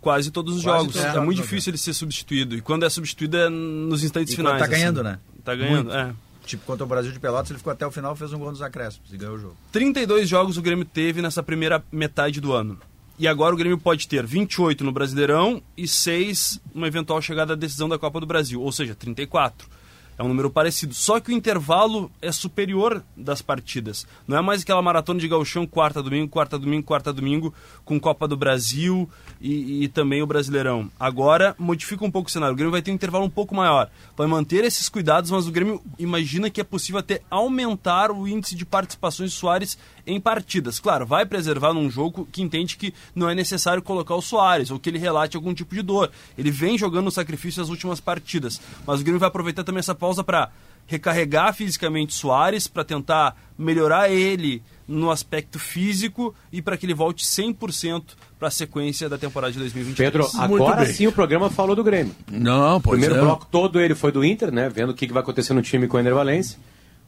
quase 0.02 0.32
todos 0.32 0.56
os 0.58 0.64
Quase 0.64 0.80
jogos. 0.80 0.94
todos 0.94 1.08
É, 1.08 1.12
jogos, 1.14 1.26
muito 1.26 1.38
né? 1.38 1.44
difícil 1.44 1.70
ele 1.72 1.78
ser 1.78 1.94
substituído. 1.94 2.56
E 2.56 2.62
quando 2.62 2.86
é 2.86 2.90
substituído 2.90 3.38
é 3.38 3.50
nos 3.50 4.04
instantes 4.04 4.34
E 4.34 4.36
finais. 4.36 4.60
tá 4.60 4.68
ganhando, 4.68 5.00
assim. 5.02 5.10
né? 5.10 5.20
Tá 5.46 5.56
ganhando, 5.56 5.94
é. 5.94 6.12
Tipo, 6.46 6.66
contra 6.66 6.84
o 6.84 6.88
Brasil 6.88 7.12
de 7.12 7.20
Pelotas, 7.20 7.52
ele 7.52 7.58
ficou 7.60 7.72
até 7.72 7.86
o 7.88 7.92
final, 7.92 8.16
fez 8.16 8.34
um 8.34 8.40
gol 8.40 8.50
nos 8.52 8.62
acréscimos 8.62 9.14
e 9.14 9.18
ganhou 9.18 9.36
o 9.36 9.40
jogo. 9.40 9.56
32 9.72 10.28
jogos 10.28 10.58
o 10.58 10.62
Grêmio 10.62 10.84
teve 10.84 11.22
nessa 11.22 11.42
primeira 11.42 11.82
metade 11.92 12.42
do 12.42 12.52
ano. 12.52 12.78
E 13.18 13.28
agora 13.28 13.54
o 13.54 13.58
Grêmio 13.58 13.78
pode 13.78 14.08
ter 14.08 14.26
28 14.26 14.84
no 14.84 14.92
Brasileirão 14.92 15.62
e 15.78 15.88
6 15.88 16.60
numa 16.74 16.88
eventual 16.88 17.22
chegada 17.22 17.54
à 17.54 17.56
decisão 17.56 17.88
da 17.88 17.98
Copa 17.98 18.20
do 18.20 18.26
Brasil, 18.26 18.60
ou 18.60 18.72
seja, 18.74 18.94
34. 18.96 19.70
É 20.18 20.24
um 20.24 20.28
número 20.28 20.50
parecido. 20.50 20.94
Só 20.94 21.20
que 21.20 21.32
o 21.32 21.34
intervalo 21.34 22.12
é 22.22 22.32
superior 22.32 23.04
das 23.16 23.42
partidas. 23.42 24.06
Não 24.28 24.38
é 24.38 24.42
mais 24.42 24.62
aquela 24.62 24.82
maratona 24.82 25.20
de 25.20 25.28
gauchão 25.28 25.66
quarta 25.66 26.02
domingo, 26.02 26.30
quarta 26.30 26.58
domingo, 26.58 26.84
quarta 26.84 27.12
domingo, 27.12 27.54
com 27.84 28.00
Copa 28.00 28.28
do 28.28 28.38
Brasil 28.38 29.10
e, 29.42 29.84
e 29.84 29.88
também 29.88 30.22
o 30.22 30.28
Brasileirão. 30.28 30.90
Agora 31.00 31.56
modifica 31.58 32.06
um 32.06 32.12
pouco 32.12 32.30
o 32.30 32.32
cenário. 32.32 32.54
O 32.54 32.56
Grêmio 32.56 32.72
vai 32.72 32.82
ter 32.82 32.92
um 32.92 32.96
intervalo 32.96 33.26
um 33.26 33.30
pouco 33.30 33.56
maior. 33.56 33.90
Vai 34.16 34.28
manter 34.28 34.64
esses 34.64 34.88
cuidados, 34.90 35.32
mas 35.32 35.48
o 35.48 35.52
Grêmio 35.52 35.82
imagina 35.98 36.50
que 36.50 36.62
é 36.62 36.64
possível 36.64 37.00
até 37.00 37.22
aumentar 37.30 38.12
o 38.12 38.28
índice 38.28 38.56
de 38.56 38.66
participações 38.66 39.34
Soares 39.34 39.78
em 40.06 40.20
partidas. 40.20 40.80
Claro, 40.80 41.06
vai 41.06 41.26
preservar 41.26 41.74
num 41.74 41.90
jogo 41.90 42.28
que 42.32 42.42
entende 42.42 42.78
que 42.78 42.94
não 43.16 43.30
é 43.30 43.36
necessário 43.36 43.82
colocar 43.82 44.16
o 44.16 44.22
Soares 44.22 44.72
ou 44.72 44.80
que 44.80 44.90
ele 44.90 45.00
relate 45.00 45.36
algum 45.36 45.54
tipo 45.54 45.74
de 45.74 45.82
dor. 45.82 46.12
Ele 46.38 46.52
vem 46.52 46.78
jogando 46.78 47.06
no 47.06 47.12
sacrifício 47.12 47.62
as 47.62 47.70
últimas 47.70 48.00
partidas, 48.00 48.60
mas 48.86 49.00
o 49.00 49.04
Grêmio 49.04 49.20
vai 49.20 49.28
aproveitar 49.28 49.64
também 49.64 49.80
essa 49.80 49.96
pausa 49.96 50.24
para 50.24 50.52
recarregar 50.86 51.54
fisicamente 51.54 52.14
Soares, 52.14 52.68
para 52.68 52.84
tentar 52.84 53.36
melhorar 53.58 54.10
ele 54.10 54.62
no 54.88 55.10
aspecto 55.10 55.58
físico 55.58 56.36
e 56.52 56.62
para 56.62 56.76
que 56.76 56.86
ele 56.86 56.94
volte 56.94 57.26
100% 57.26 58.04
para 58.38 58.50
a 58.50 58.52
sequência 58.52 59.08
da 59.08 59.18
temporada 59.18 59.54
de 59.54 59.60
2023. 59.60 60.12
Pedro, 60.12 60.30
agora 60.38 60.86
sim 60.86 61.08
o 61.08 61.12
programa 61.12 61.50
falou 61.50 61.76
do 61.76 61.84
Grêmio. 61.84 62.14
Não, 62.30 62.78
O 62.78 62.82
pois 62.82 63.00
primeiro 63.00 63.16
é. 63.16 63.26
bloco 63.26 63.48
todo 63.50 63.80
ele 63.80 63.96
foi 63.96 64.12
do 64.12 64.26
Inter, 64.26 64.52
né? 64.52 64.68
Vendo 64.68 64.90
o 64.90 64.94
que 64.94 65.08
que 65.08 65.14
vai 65.14 65.24
acontecer 65.24 65.54
no 65.54 65.62
time 65.62 65.88
com 65.88 65.96
o 65.96 66.00
Ener 66.00 66.14
Valencia. 66.14 66.58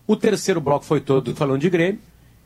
O 0.07 0.15
terceiro 0.15 0.61
bloco 0.61 0.85
foi 0.85 1.01
todo 1.01 1.35
falando 1.35 1.59
de 1.59 1.69
Grêmio. 1.69 1.99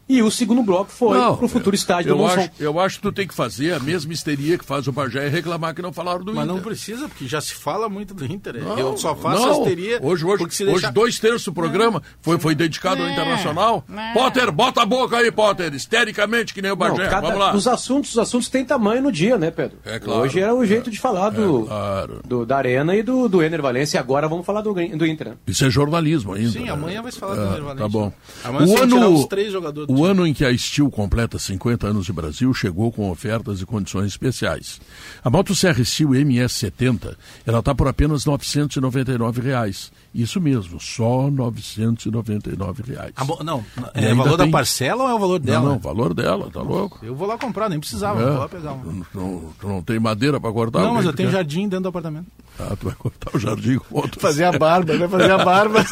E 0.09 0.23
o 0.23 0.31
segundo 0.31 0.63
bloco 0.63 0.89
foi 0.89 1.15
Não, 1.15 1.37
pro 1.37 1.47
futuro 1.47 1.75
estádio 1.75 2.09
eu 2.09 2.17
do 2.17 2.25
acho, 2.25 2.49
eu 2.59 2.79
acho 2.79 2.95
que 2.95 3.03
tu 3.03 3.11
tem 3.11 3.27
que 3.27 3.33
fazer 3.33 3.73
a 3.73 3.79
mesma 3.79 4.11
histeria 4.11 4.57
que 4.57 4.65
faz 4.65 4.87
o 4.87 4.91
Bagé 4.91 5.27
e 5.27 5.29
reclamar 5.29 5.75
que 5.75 5.83
não 5.83 5.93
falaram 5.93 6.23
do 6.23 6.33
Mas 6.33 6.45
Inter. 6.45 6.55
não 6.55 6.63
precisa, 6.63 7.07
porque 7.07 7.27
já 7.27 7.39
se 7.39 7.53
fala 7.53 7.87
muito 7.87 8.13
do 8.15 8.25
Inter. 8.25 8.63
Não, 8.63 8.77
eu 8.79 8.97
só 8.97 9.15
faço 9.15 9.39
não. 9.45 9.49
a 9.49 9.57
histeria. 9.59 9.99
Hoje, 10.01 10.25
hoje, 10.25 10.43
hoje 10.45 10.65
deixar- 10.65 10.91
dois 10.91 11.19
terços 11.19 11.43
do 11.45 11.53
programa 11.53 12.01
foi, 12.21 12.39
foi 12.39 12.55
dedicado 12.55 13.01
ao 13.03 13.07
É. 13.07 13.11
Internacional. 13.11 13.85
Potter, 14.15 14.51
bota 14.51 14.81
a 14.81 14.85
boca 14.85 15.17
aí, 15.17 15.31
Potter, 15.31 15.73
histericamente 15.75 16.55
que 16.55 16.61
nem 16.61 16.71
o 16.71 16.75
Não, 16.75 16.79
Bagé. 16.79 17.07
cada- 17.07 17.27
Vamos 17.27 17.39
lá. 17.39 17.53
Os 17.55 17.67
assuntos, 17.67 18.09
os 18.11 18.17
assuntos 18.17 18.49
têm 18.49 18.65
tamanho 18.65 19.03
no 19.03 19.11
dia, 19.11 19.37
né, 19.37 19.51
Pedro? 19.51 19.77
É 19.85 19.99
claro. 19.99 20.21
Hoje 20.21 20.39
é 20.39 20.51
o 20.51 20.65
jeito 20.65 20.89
de 20.89 20.99
falar 20.99 21.29
do, 21.29 21.65
claro. 21.67 22.21
do- 22.25 22.45
da 22.47 22.57
Arena 22.57 22.95
e 22.95 23.03
do, 23.03 23.27
do 23.29 23.43
Ener 23.43 23.61
Valencia. 23.61 23.97
E 23.97 23.99
agora 23.99 24.27
vamos 24.27 24.43
falar 24.43 24.61
do, 24.61 24.73
do 24.73 25.05
Inter. 25.05 25.29
né? 25.29 25.33
Isso 25.45 25.63
é 25.65 25.69
jornalismo 25.69 26.33
ainda. 26.33 26.49
Sim, 26.49 26.63
né? 26.65 26.71
amanhã 26.71 27.03
vai 27.03 27.11
se 27.11 27.19
falar 27.19 27.35
do 27.35 27.41
É, 27.41 27.45
Inter 27.49 27.61
Valente. 27.61 27.81
Tá 27.81 27.87
bom. 27.87 28.11
Amanhã 28.43 28.65
o 28.65 28.67
se 28.69 28.75
vão 28.75 28.87
tirar 28.87 29.05
ano, 29.05 29.15
os 29.15 29.25
três 29.27 29.51
jogadores 29.51 29.87
do 29.87 29.98
o 29.99 30.05
ano 30.05 30.25
em 30.25 30.33
que 30.33 30.45
a 30.45 30.57
Steel 30.57 30.89
completa 30.89 31.37
50 31.37 31.87
anos 31.87 32.05
de 32.05 32.13
Brasil 32.13 32.53
chegou 32.53 32.89
com 32.89 33.11
ofertas 33.11 33.59
e 33.59 33.65
condições 33.65 34.05
especiais. 34.05 34.79
A 35.21 35.29
moto 35.29 35.53
Serra 35.53 35.83
Steel 35.83 36.11
MS70, 36.11 37.17
ela 37.45 37.59
está 37.59 37.75
por 37.75 37.85
apenas 37.85 38.23
999 38.23 39.41
reais. 39.41 39.91
Isso 40.13 40.41
mesmo, 40.41 40.79
só 40.79 41.29
999 41.29 42.83
reais. 42.93 43.11
Ah, 43.15 43.23
bom, 43.23 43.37
não, 43.43 43.63
é 43.93 44.11
o 44.11 44.15
valor 44.17 44.37
tem- 44.37 44.47
da 44.47 44.51
parcela 44.57 45.03
ou 45.03 45.09
é 45.09 45.13
o 45.13 45.19
valor 45.19 45.39
dela? 45.39 45.59
Não, 45.61 45.69
não, 45.69 45.75
o 45.75 45.79
valor 45.79 46.13
dela, 46.15 46.49
tá 46.51 46.61
louco? 46.61 46.99
Eu 47.03 47.15
vou 47.15 47.27
lá 47.27 47.37
comprar, 47.37 47.69
nem 47.69 47.79
precisava, 47.79 48.19
É. 48.21 48.25
vou 48.25 48.39
lá 48.39 48.49
pegar 48.49 48.71
um. 48.73 49.01
Tu 49.11 49.17
não, 49.19 49.53
tu 49.59 49.67
não 49.67 49.81
tem 49.83 49.99
madeira 49.99 50.39
para 50.39 50.51
cortar? 50.51 50.81
Não, 50.81 50.95
mas 50.95 51.05
eu 51.05 51.13
tenho 51.13 51.29
quer? 51.29 51.35
jardim 51.35 51.63
dentro 51.67 51.81
do 51.83 51.89
apartamento. 51.89 52.25
Ah, 52.59 52.75
tu 52.77 52.87
vai 52.87 52.95
cortar 52.95 53.35
o 53.35 53.39
jardim 53.39 53.77
com 53.77 53.97
outro. 53.99 54.19
Fazer 54.19 54.45
a 54.45 54.51
barba, 54.51 54.93
né? 54.95 55.07
Fazer 55.07 55.31
a 55.31 55.45
barba. 55.45 55.85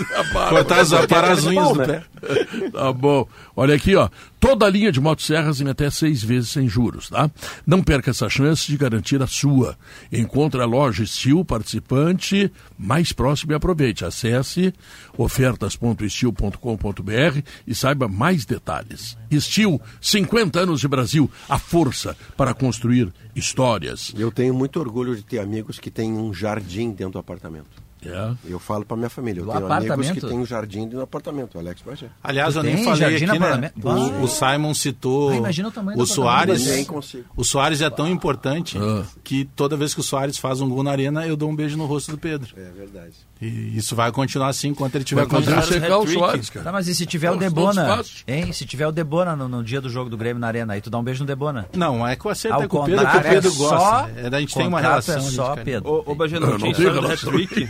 Cortar 0.50 0.80
as, 0.80 0.90
parar 1.06 1.32
as 1.32 1.46
unhas 1.46 1.68
do 1.70 1.76
né? 1.76 1.86
pé. 1.86 2.04
Tá 2.74 2.92
bom. 2.92 3.28
Olha 3.56 3.76
aqui, 3.76 3.96
ó. 3.96 4.10
Toda 4.40 4.68
a 4.68 4.70
linha 4.70 4.92
de 4.92 5.02
motosserras 5.02 5.60
em 5.62 5.68
até 5.68 5.90
seis 5.90 6.24
vezes 6.24 6.52
sem 6.52 6.70
juros, 6.70 7.10
tá? 7.10 7.32
Não 7.66 7.82
perca 7.82 8.12
essa 8.12 8.30
chance 8.30 8.68
de 8.68 8.78
garantir 8.78 9.20
a 9.22 9.28
sua. 9.28 9.76
Encontre 10.12 10.62
a 10.62 10.66
loja 10.66 11.04
Steel 11.06 11.44
participante 11.44 12.52
mais 12.78 13.12
próxima 13.12 13.54
e 13.54 13.56
aproveite. 13.56 14.06
Acesse 14.06 14.72
ofertas.steel.com.br 15.18 17.42
e 17.66 17.74
saiba 17.74 18.08
mais 18.08 18.46
detalhes. 18.46 19.18
Steel, 19.34 19.82
50 20.00 20.60
anos 20.60 20.82
de 20.82 20.88
Brasil, 20.88 21.32
a 21.50 21.58
força 21.58 22.16
para 22.36 22.54
construir 22.54 23.12
histórias. 23.36 24.14
Eu 24.16 24.32
tenho 24.32 24.54
muito 24.54 24.80
orgulho 24.80 25.16
de 25.16 25.24
ter 25.24 25.40
amigos 25.40 25.80
que 25.80 25.90
têm 25.90 26.14
um 26.14 26.32
jardim 26.32 26.92
dentro 26.92 27.14
do 27.14 27.20
apartamento. 27.20 27.87
É. 28.10 28.34
Eu 28.46 28.60
falo 28.60 28.86
para 28.86 28.96
minha 28.98 29.10
família, 29.10 29.42
eu 29.42 29.46
Do 29.46 29.52
tenho 29.52 29.68
amigos 29.94 30.12
que 30.12 30.22
têm 30.22 30.40
um 30.40 30.46
jardim 30.46 30.82
dentro 30.82 30.98
do 30.98 31.02
apartamento, 31.04 31.58
Alex 31.60 31.82
Bagé. 31.82 32.08
Aliás, 32.24 32.56
eu 32.56 32.62
Tem 32.64 32.76
nem 32.76 32.84
falei 32.84 33.16
aqui, 33.16 33.26
né? 33.26 33.72
O, 33.84 34.24
o 34.24 34.28
Simon 34.28 34.74
citou 34.74 35.30
Ah, 35.32 35.36
imagina 35.36 35.68
o 35.68 35.72
tamanho 35.72 35.98
o 35.98 36.02
do 36.02 36.08
Soares. 36.08 36.56
apartamento. 36.56 36.76
Nem 36.76 36.86
consigo. 36.86 37.26
O 37.36 37.44
Soares 37.44 37.82
é 37.82 37.90
tão 37.90 38.08
importante 38.08 38.78
Ah. 38.78 39.04
que 39.24 39.46
toda 39.56 39.76
vez 39.76 39.94
que 39.94 40.00
o 40.00 40.04
Soares 40.04 40.38
faz 40.38 40.62
um 40.62 40.70
gol 40.70 40.84
na 40.84 40.92
arena, 40.92 41.26
eu 41.28 41.36
dou 41.36 41.50
um 41.50 41.56
beijo 41.56 41.78
no 41.78 41.86
rosto 41.86 42.12
do 42.12 42.18
Pedro. 42.18 42.50
É 42.58 42.70
verdade. 42.72 43.14
E 43.42 43.78
isso 43.78 43.96
vai 43.96 44.12
continuar 44.12 44.48
assim 44.48 44.70
enquanto 44.70 44.96
ele 44.96 45.06
Vai 45.14 45.26
fazer 45.28 45.46
contratado. 45.46 45.74
secar 45.74 45.98
o. 46.00 46.08
Soares, 46.08 46.50
cara. 46.50 46.64
Tá, 46.66 46.72
mas 46.72 46.88
e 46.88 46.96
se 46.96 47.06
tiver 47.06 47.30
o 47.30 47.36
Debona? 47.38 48.02
Hein? 48.28 48.52
Se 48.52 48.66
tiver 48.66 48.88
o 48.88 48.92
Debona 48.92 49.36
no, 49.36 49.48
no 49.48 49.64
dia 49.64 49.80
do 49.80 49.90
jogo 49.90 50.10
do 50.10 50.18
Grêmio 50.18 50.40
na 50.40 50.48
arena, 50.48 50.74
aí 50.74 50.82
tu 50.82 50.90
dá 50.90 50.98
um 50.98 51.04
beijo 51.04 51.22
no 51.22 51.28
Debona. 51.28 51.68
Não, 51.76 52.08
é 52.08 52.16
que 52.16 52.28
acerto 52.30 52.56
Ao 52.56 52.64
é 52.64 52.68
com 52.68 52.80
o 52.80 52.86
Pedro, 52.86 53.06
que 53.08 53.18
o 53.18 53.22
Pedro 53.22 53.52
é 53.52 53.56
gosta. 53.56 53.78
só- 53.78 54.10
É, 54.16 54.36
a 54.36 54.40
gente 54.40 54.54
tem 54.56 54.68
uma 54.68 54.78
contrato 54.82 55.08
relação. 55.08 55.16
é 55.16 55.30
de 55.30 55.36
só 55.36 55.48
carinho. 55.50 55.66
Pedro. 55.66 55.90
Ô, 55.92 56.04
ô 56.12 56.16
Bagé, 56.16 56.40
Não, 56.40 56.48
não, 56.50 56.58
tem 56.60 56.74
relação 56.74 57.12
hat-trick? 57.12 57.68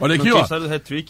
Olha 0.00 0.14
aqui, 0.14 0.32
ó. 0.32 0.46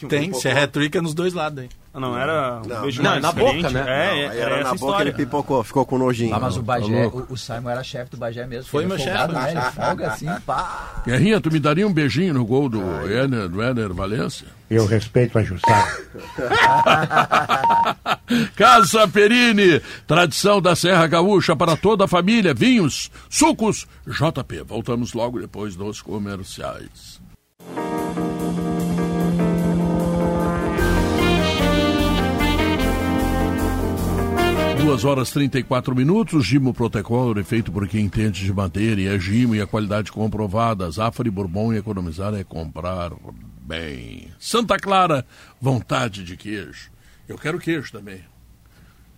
um 0.04 0.08
Tem, 0.08 0.32
se 0.34 0.48
é 0.48 0.62
hat-trick 0.62 0.96
é 0.96 1.00
nos 1.00 1.14
dois 1.14 1.32
lados 1.32 1.60
aí. 1.60 1.68
Ah, 1.94 2.00
Não, 2.00 2.18
era 2.18 2.60
um 2.64 2.68
Não, 2.68 2.82
beijo 2.82 3.00
não, 3.02 3.10
mais 3.10 3.22
na 3.22 3.30
boca, 3.30 3.70
né? 3.70 3.80
É, 3.80 3.84
Não, 3.84 3.84
é, 3.84 4.24
era 4.24 4.34
era 4.34 4.54
essa 4.56 4.64
na 4.64 4.70
boca 4.70 4.74
história. 4.74 5.02
ele 5.10 5.12
pipocou, 5.12 5.62
ficou 5.62 5.86
com 5.86 5.96
nojinho. 5.96 6.34
Ah, 6.34 6.40
mas 6.40 6.56
o 6.56 6.60
tá 6.60 6.64
Bagé, 6.64 7.06
o, 7.06 7.26
o 7.30 7.36
Simon 7.36 7.70
era 7.70 7.84
chefe 7.84 8.10
do 8.10 8.16
Bagé 8.16 8.44
mesmo. 8.46 8.68
Foi 8.68 8.82
é 8.82 8.86
meu 8.88 8.98
folgado, 8.98 9.32
chefe, 9.32 9.44
né? 9.44 9.50
Ele 9.52 9.70
folga 9.70 10.08
assim, 10.08 10.26
pá. 10.44 11.02
Guerrinha, 11.06 11.40
tu 11.40 11.52
me 11.52 11.60
daria 11.60 11.86
um 11.86 11.92
beijinho 11.92 12.34
no 12.34 12.44
gol 12.44 12.68
do 12.68 12.80
Ener, 13.08 13.48
do 13.48 13.62
Ener 13.62 13.92
Valência? 13.94 14.48
Eu 14.68 14.86
respeito 14.86 15.38
a 15.38 15.42
Jussara. 15.44 15.86
Casa 18.56 19.06
Perini, 19.06 19.80
tradição 20.06 20.60
da 20.60 20.74
Serra 20.74 21.06
Gaúcha 21.06 21.54
para 21.54 21.76
toda 21.76 22.06
a 22.06 22.08
família, 22.08 22.52
vinhos, 22.54 23.10
sucos, 23.28 23.86
JP. 24.06 24.62
Voltamos 24.66 25.12
logo 25.12 25.38
depois 25.38 25.76
dos 25.76 26.02
comerciais. 26.02 27.22
Duas 34.84 35.02
horas 35.02 35.30
34 35.30 35.96
minutos, 35.96 36.44
Gimo 36.44 36.74
Protocolo 36.74 37.40
é 37.40 37.42
feito 37.42 37.72
por 37.72 37.88
quem 37.88 38.04
entende 38.04 38.44
de 38.44 38.52
madeira 38.52 39.00
e 39.00 39.06
é 39.06 39.18
Gimo 39.18 39.54
e 39.54 39.60
a 39.60 39.66
qualidade 39.66 40.12
comprovada. 40.12 40.90
Zafari 40.90 41.30
Bourbon 41.30 41.72
e 41.72 41.78
economizar 41.78 42.34
é 42.34 42.44
comprar 42.44 43.10
bem. 43.62 44.30
Santa 44.38 44.76
Clara, 44.76 45.26
vontade 45.58 46.22
de 46.22 46.36
queijo. 46.36 46.90
Eu 47.26 47.38
quero 47.38 47.58
queijo 47.58 47.90
também. 47.90 48.20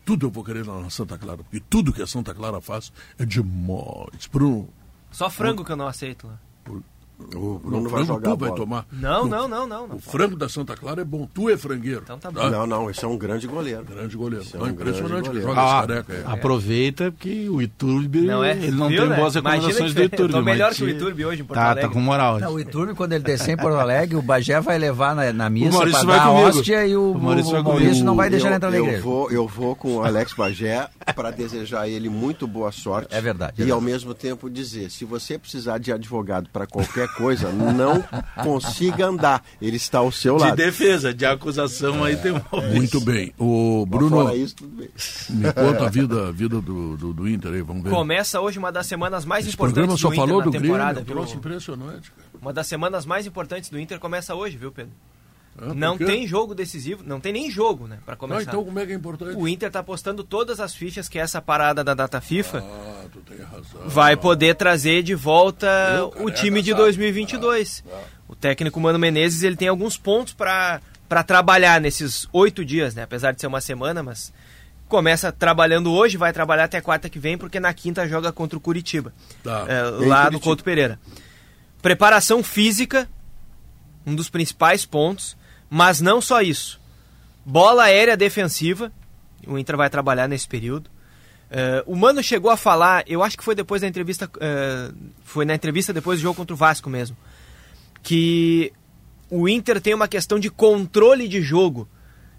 Tudo 0.05 0.27
eu 0.27 0.31
vou 0.31 0.45
querer 0.45 0.65
lá 0.65 0.81
na 0.81 0.89
Santa 0.89 1.19
Clara, 1.19 1.39
porque 1.39 1.59
tudo 1.59 1.93
que 1.93 2.01
a 2.01 2.07
Santa 2.07 2.33
Clara 2.33 2.61
faz 2.61 2.93
é 3.19 3.25
demais. 3.25 4.29
Bruno, 4.33 4.69
Só 5.11 5.29
frango 5.29 5.65
que 5.65 5.73
eu 5.73 5.77
não 5.77 5.89
aceito 5.89 6.29
lá. 6.29 6.39
O 7.35 7.59
Bruno 7.59 7.89
vai 7.89 8.05
frango 8.05 8.07
jogar 8.07 8.37
tu 8.37 8.45
a 8.45 8.49
vai 8.49 8.57
tomar. 8.57 8.87
Não, 8.93 9.25
O- 9.25 9.27
não, 9.27 9.49
não, 9.49 9.67
não. 9.67 9.87
não 9.89 9.97
O 9.97 9.99
frango 9.99 10.37
da 10.37 10.49
Santa 10.49 10.77
Clara 10.77 11.01
é 11.01 11.05
bom. 11.05 11.27
Tu 11.33 11.49
é 11.51 11.57
frangueiro. 11.57 12.03
Então 12.05 12.19
tá 12.19 12.31
bom. 12.31 12.49
Não, 12.51 12.67
não, 12.67 12.91
esse 12.91 13.05
é 13.05 13.09
um 13.09 13.17
grande 13.17 13.47
goleiro. 13.47 13.85
Grande 13.85 14.17
goleiro. 14.17 14.45
Esse 14.45 14.55
é 14.55 14.59
Não, 14.59 14.67
um 14.67 14.71
impressionante 14.71 15.09
grande 15.09 15.23
que 15.23 15.29
goleiro. 15.29 15.49
joga 15.49 15.61
Ah, 15.63 15.87
careca. 15.87 16.13
É. 16.13 16.25
aproveita 16.33 17.11
que 17.19 17.49
o 17.49 17.61
Iturbe 17.63 18.21
Não 18.21 18.45
é? 18.45 18.53
ele 18.53 18.71
não 18.73 18.89
Viu, 18.89 19.01
tem 19.01 19.09
né? 19.11 19.17
boas 19.17 19.35
recomendações 19.35 19.95
do 19.95 20.01
eu 20.01 20.05
Iturbe. 20.07 20.33
tô 20.35 20.43
melhor 20.43 20.69
mas 20.69 20.77
que 20.77 20.85
o 20.85 20.89
Iturbe 20.89 21.25
hoje 21.25 21.43
em 21.43 21.45
Porto 21.45 21.59
Tá, 21.59 21.65
Alegre. 21.71 21.83
tá 21.83 21.89
com 21.95 22.01
moral. 22.01 22.39
Não, 22.39 22.53
o 22.55 22.61
Iturbe, 22.61 22.95
quando 22.95 23.13
ele 23.15 23.25
descer 23.25 23.53
em 23.53 23.57
Porto 23.57 23.77
Alegre, 23.77 24.17
o 24.17 24.23
Bagé 24.23 24.61
vai 24.61 24.79
levar 24.79 25.15
na, 25.17 25.33
na 25.33 25.49
missa 25.51 25.73
Maurício 25.73 26.01
pra 26.01 26.07
vai 26.09 26.19
dar 26.19 26.25
a 26.27 26.33
hóstia 26.33 26.87
e 26.87 26.97
o, 26.97 27.13
O 27.13 27.19
Maurício 27.19 27.51
o 27.51 27.53
vai 27.55 27.63
Maurício 27.63 28.05
não 28.05 28.15
vai 28.15 28.29
deixar 28.31 28.47
eu, 28.47 28.51
ele 28.51 28.57
entrar 28.57 28.71
na 28.71 28.77
eu 28.77 28.85
igreja. 28.85 29.03
Vou, 29.03 29.31
eu 29.31 29.47
vou 29.49 29.75
com 29.75 29.97
o 29.97 30.03
Alex 30.05 30.33
Bagé 30.35 30.87
para 31.15 31.31
desejar 31.31 31.89
ele 31.89 32.09
muito 32.09 32.47
boa 32.47 32.71
sorte. 32.71 33.09
É 33.15 33.21
verdade, 33.21 33.63
é 33.63 33.67
E 33.67 33.71
ao 33.71 33.81
mesmo 33.81 34.13
tempo 34.15 34.49
dizer, 34.51 34.91
se 34.91 35.05
você 35.05 35.39
precisar 35.39 35.79
de 35.79 35.91
advogado 35.93 36.49
para 36.53 36.67
qualquer 36.67 37.06
coisa, 37.09 37.51
não 37.51 38.05
consiga 38.43 39.07
andar. 39.07 39.43
Ele 39.61 39.77
está 39.77 39.99
ao 39.99 40.11
seu 40.13 40.37
De 40.37 40.43
lado. 40.43 40.57
defesa, 40.57 41.13
de 41.15 41.25
acusação 41.27 42.03
aí 42.05 42.17
tem 42.17 42.33
um. 42.33 42.41
Muito 42.75 43.01
bem. 43.01 43.33
O 43.39 43.85
Bruno, 43.87 44.25
Fora 44.25 44.35
isso, 44.37 44.57
tudo 44.57 44.77
bem. 44.77 44.89
me 45.31 45.53
conta 45.53 45.87
a 45.87 45.89
vida, 45.91 46.29
a 46.29 46.33
vida 46.33 46.61
do, 46.61 46.97
do, 46.97 47.13
do 47.13 47.29
Inter 47.29 47.53
aí, 47.53 47.63
vamos 47.63 47.83
ver. 47.83 47.91
Começa 47.91 48.41
hoje 48.41 48.59
uma 48.59 48.71
das 48.73 48.87
semanas 48.87 49.25
mais 49.25 49.47
Esse 49.47 49.55
importantes 49.55 50.01
do 50.01 50.07
Inter 50.09 50.17
falou 50.17 50.39
na 50.39 50.45
do 50.45 50.51
Grêmio, 50.51 50.69
temporada, 50.69 51.01
é 51.01 51.03
um 51.03 51.25
viu? 51.25 51.35
impressionante. 51.37 52.11
cara. 52.11 52.29
Uma 52.41 52.53
das 52.53 52.67
semanas 52.67 53.07
mais 53.07 53.27
importantes 53.27 53.71
do 53.71 53.79
Inter 53.79 53.99
começa 53.99 54.35
hoje, 54.35 54.57
viu, 54.57 54.71
Pedro? 54.73 54.93
Ah, 55.59 55.73
não 55.75 55.97
tem 55.97 56.27
jogo 56.27 56.55
decisivo, 56.55 57.03
não 57.07 57.19
tem 57.19 57.33
nem 57.33 57.51
jogo, 57.51 57.87
né, 57.87 57.99
para 58.05 58.15
Ah, 58.15 58.17
começar. 58.17 58.43
então 58.43 58.65
como 58.65 58.79
é 58.79 58.85
que 58.87 58.93
é 58.93 58.95
importante? 58.95 59.37
O 59.37 59.49
Inter 59.49 59.71
tá 59.71 59.83
postando 59.83 60.23
todas 60.23 60.61
as 60.61 60.75
fichas 60.75 61.09
que 61.09 61.19
essa 61.19 61.41
parada 61.41 61.83
da 61.83 61.95
data 61.95 62.21
FIFA 62.21 62.59
Ah, 62.59 63.05
tu 63.13 63.21
tem 63.21 63.39
razão. 63.39 63.81
vai 63.89 64.17
poder 64.17 64.55
trazer 64.55 65.03
de 65.03 65.15
volta 65.15 65.67
Eu, 65.97 66.07
o 66.09 66.11
careca, 66.11 66.33
time 66.33 66.61
de 66.63 66.71
sabe? 66.71 66.83
2022. 66.83 67.85
O 68.29 68.35
técnico 68.35 68.79
Mano 68.81 68.99
Menezes 68.99 69.43
ele 69.43 69.57
tem 69.57 69.69
alguns 69.69 69.97
pontos 69.97 70.33
para 70.35 70.81
para 71.09 71.23
trabalhar 71.23 71.81
nesses 71.81 72.29
oito 72.33 72.65
dias, 72.65 72.93
né? 72.97 73.05
Apesar 73.05 73.31
de 73.33 73.41
ser 73.41 73.47
uma 73.47 73.61
semana, 73.61 74.03
mas 74.03 74.33
começa 74.89 75.31
trabalhando 75.31 75.93
hoje, 75.93 76.17
vai 76.17 76.33
trabalhar 76.33 76.65
até 76.65 76.81
quarta 76.81 77.09
que 77.09 77.19
vem, 77.19 77.39
porque 77.39 77.61
na 77.61 77.73
quinta 77.73 78.09
joga 78.09 78.33
contra 78.33 78.59
o 78.59 78.61
Curitiba, 78.61 79.13
Tá. 79.45 79.65
é, 79.69 79.83
lá 79.83 79.91
no 80.25 80.31
Curitiba. 80.31 80.41
Couto 80.41 80.65
Pereira. 80.65 80.99
Preparação 81.81 82.43
física, 82.43 83.09
um 84.05 84.15
dos 84.17 84.29
principais 84.29 84.85
pontos, 84.85 85.37
mas 85.69 86.01
não 86.01 86.21
só 86.21 86.41
isso. 86.43 86.81
Bola 87.45 87.85
aérea 87.85 88.17
defensiva, 88.17 88.93
o 89.47 89.59
Inter 89.59 89.77
vai 89.77 89.89
trabalhar 89.89 90.29
nesse 90.29 90.49
período. 90.49 90.91
É, 91.49 91.83
o 91.87 91.95
Mano 91.95 92.23
chegou 92.23 92.51
a 92.51 92.57
falar, 92.57 93.05
eu 93.07 93.23
acho 93.23 93.39
que 93.39 93.45
foi 93.45 93.55
depois 93.55 93.83
da 93.83 93.89
entrevista, 93.89 94.29
é, 94.41 94.91
foi 95.25 95.45
na 95.45 95.55
entrevista 95.55 95.93
depois 95.93 96.19
do 96.19 96.23
jogo 96.23 96.35
contra 96.35 96.55
o 96.55 96.57
Vasco 96.57 96.91
mesmo, 96.91 97.17
que 98.03 98.73
o 99.31 99.49
Inter 99.49 99.81
tem 99.81 99.95
uma 99.95 100.09
questão 100.09 100.41
de 100.41 100.51
controle 100.51 101.29
de 101.29 101.41
jogo, 101.41 101.89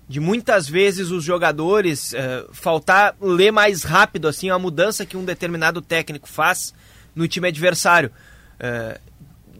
de 0.10 0.20
muitas 0.20 0.68
vezes 0.68 1.10
os 1.10 1.24
jogadores 1.24 2.14
é, 2.14 2.46
faltar 2.52 3.16
ler 3.22 3.52
mais 3.52 3.84
rápido 3.84 4.28
assim 4.28 4.50
a 4.50 4.60
mudança 4.60 5.06
que 5.06 5.18
um 5.18 5.24
determinado 5.24 5.82
técnico 5.82 6.28
faz 6.28 6.74
no 7.16 7.28
time 7.28 7.48
adversário. 7.48 8.12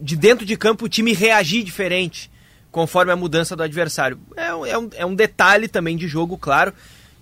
De 0.00 0.16
dentro 0.16 0.44
de 0.44 0.56
campo 0.56 0.86
o 0.86 0.88
time 0.88 1.12
reagir 1.12 1.62
diferente 1.62 2.30
conforme 2.70 3.12
a 3.12 3.16
mudança 3.16 3.54
do 3.56 3.62
adversário. 3.62 4.18
É, 4.36 4.54
um- 4.54 4.66
é 4.66 4.78
um, 4.78 4.90
é 4.96 5.06
um 5.06 5.14
detalhe 5.14 5.68
também 5.68 5.96
de 5.96 6.06
jogo, 6.08 6.36
claro, 6.38 6.72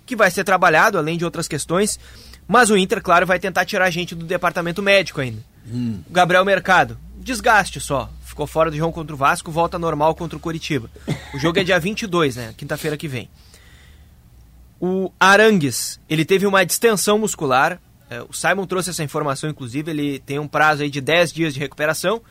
que 0.05 0.15
vai 0.15 0.29
ser 0.31 0.43
trabalhado, 0.43 0.97
além 0.97 1.17
de 1.17 1.25
outras 1.25 1.47
questões. 1.47 1.99
Mas 2.47 2.69
o 2.69 2.77
Inter, 2.77 3.01
claro, 3.01 3.25
vai 3.25 3.39
tentar 3.39 3.65
tirar 3.65 3.85
a 3.85 3.89
gente 3.89 4.15
do 4.15 4.25
departamento 4.25 4.81
médico 4.81 5.19
ainda. 5.21 5.41
O 5.69 6.11
Gabriel 6.11 6.45
Mercado, 6.45 6.97
desgaste 7.17 7.79
só. 7.79 8.09
Ficou 8.23 8.47
fora 8.47 8.69
do 8.71 8.77
jogo 8.77 8.93
contra 8.93 9.13
o 9.13 9.17
Vasco, 9.17 9.51
volta 9.51 9.77
normal 9.77 10.15
contra 10.15 10.37
o 10.37 10.39
Coritiba. 10.39 10.89
O 11.33 11.39
jogo 11.39 11.59
é 11.59 11.63
dia 11.63 11.77
22, 11.79 12.35
né? 12.37 12.53
Quinta-feira 12.55 12.95
que 12.95 13.07
vem. 13.07 13.27
O 14.79 15.11
Arangues, 15.19 15.99
ele 16.09 16.23
teve 16.23 16.45
uma 16.45 16.63
distensão 16.65 17.17
muscular. 17.17 17.79
É, 18.09 18.21
o 18.21 18.31
Simon 18.31 18.65
trouxe 18.67 18.91
essa 18.91 19.03
informação, 19.03 19.49
inclusive. 19.49 19.89
Ele 19.91 20.19
tem 20.19 20.37
um 20.39 20.47
prazo 20.47 20.83
aí 20.83 20.89
de 20.89 21.01
10 21.01 21.33
dias 21.33 21.53
de 21.53 21.59
recuperação. 21.59 22.21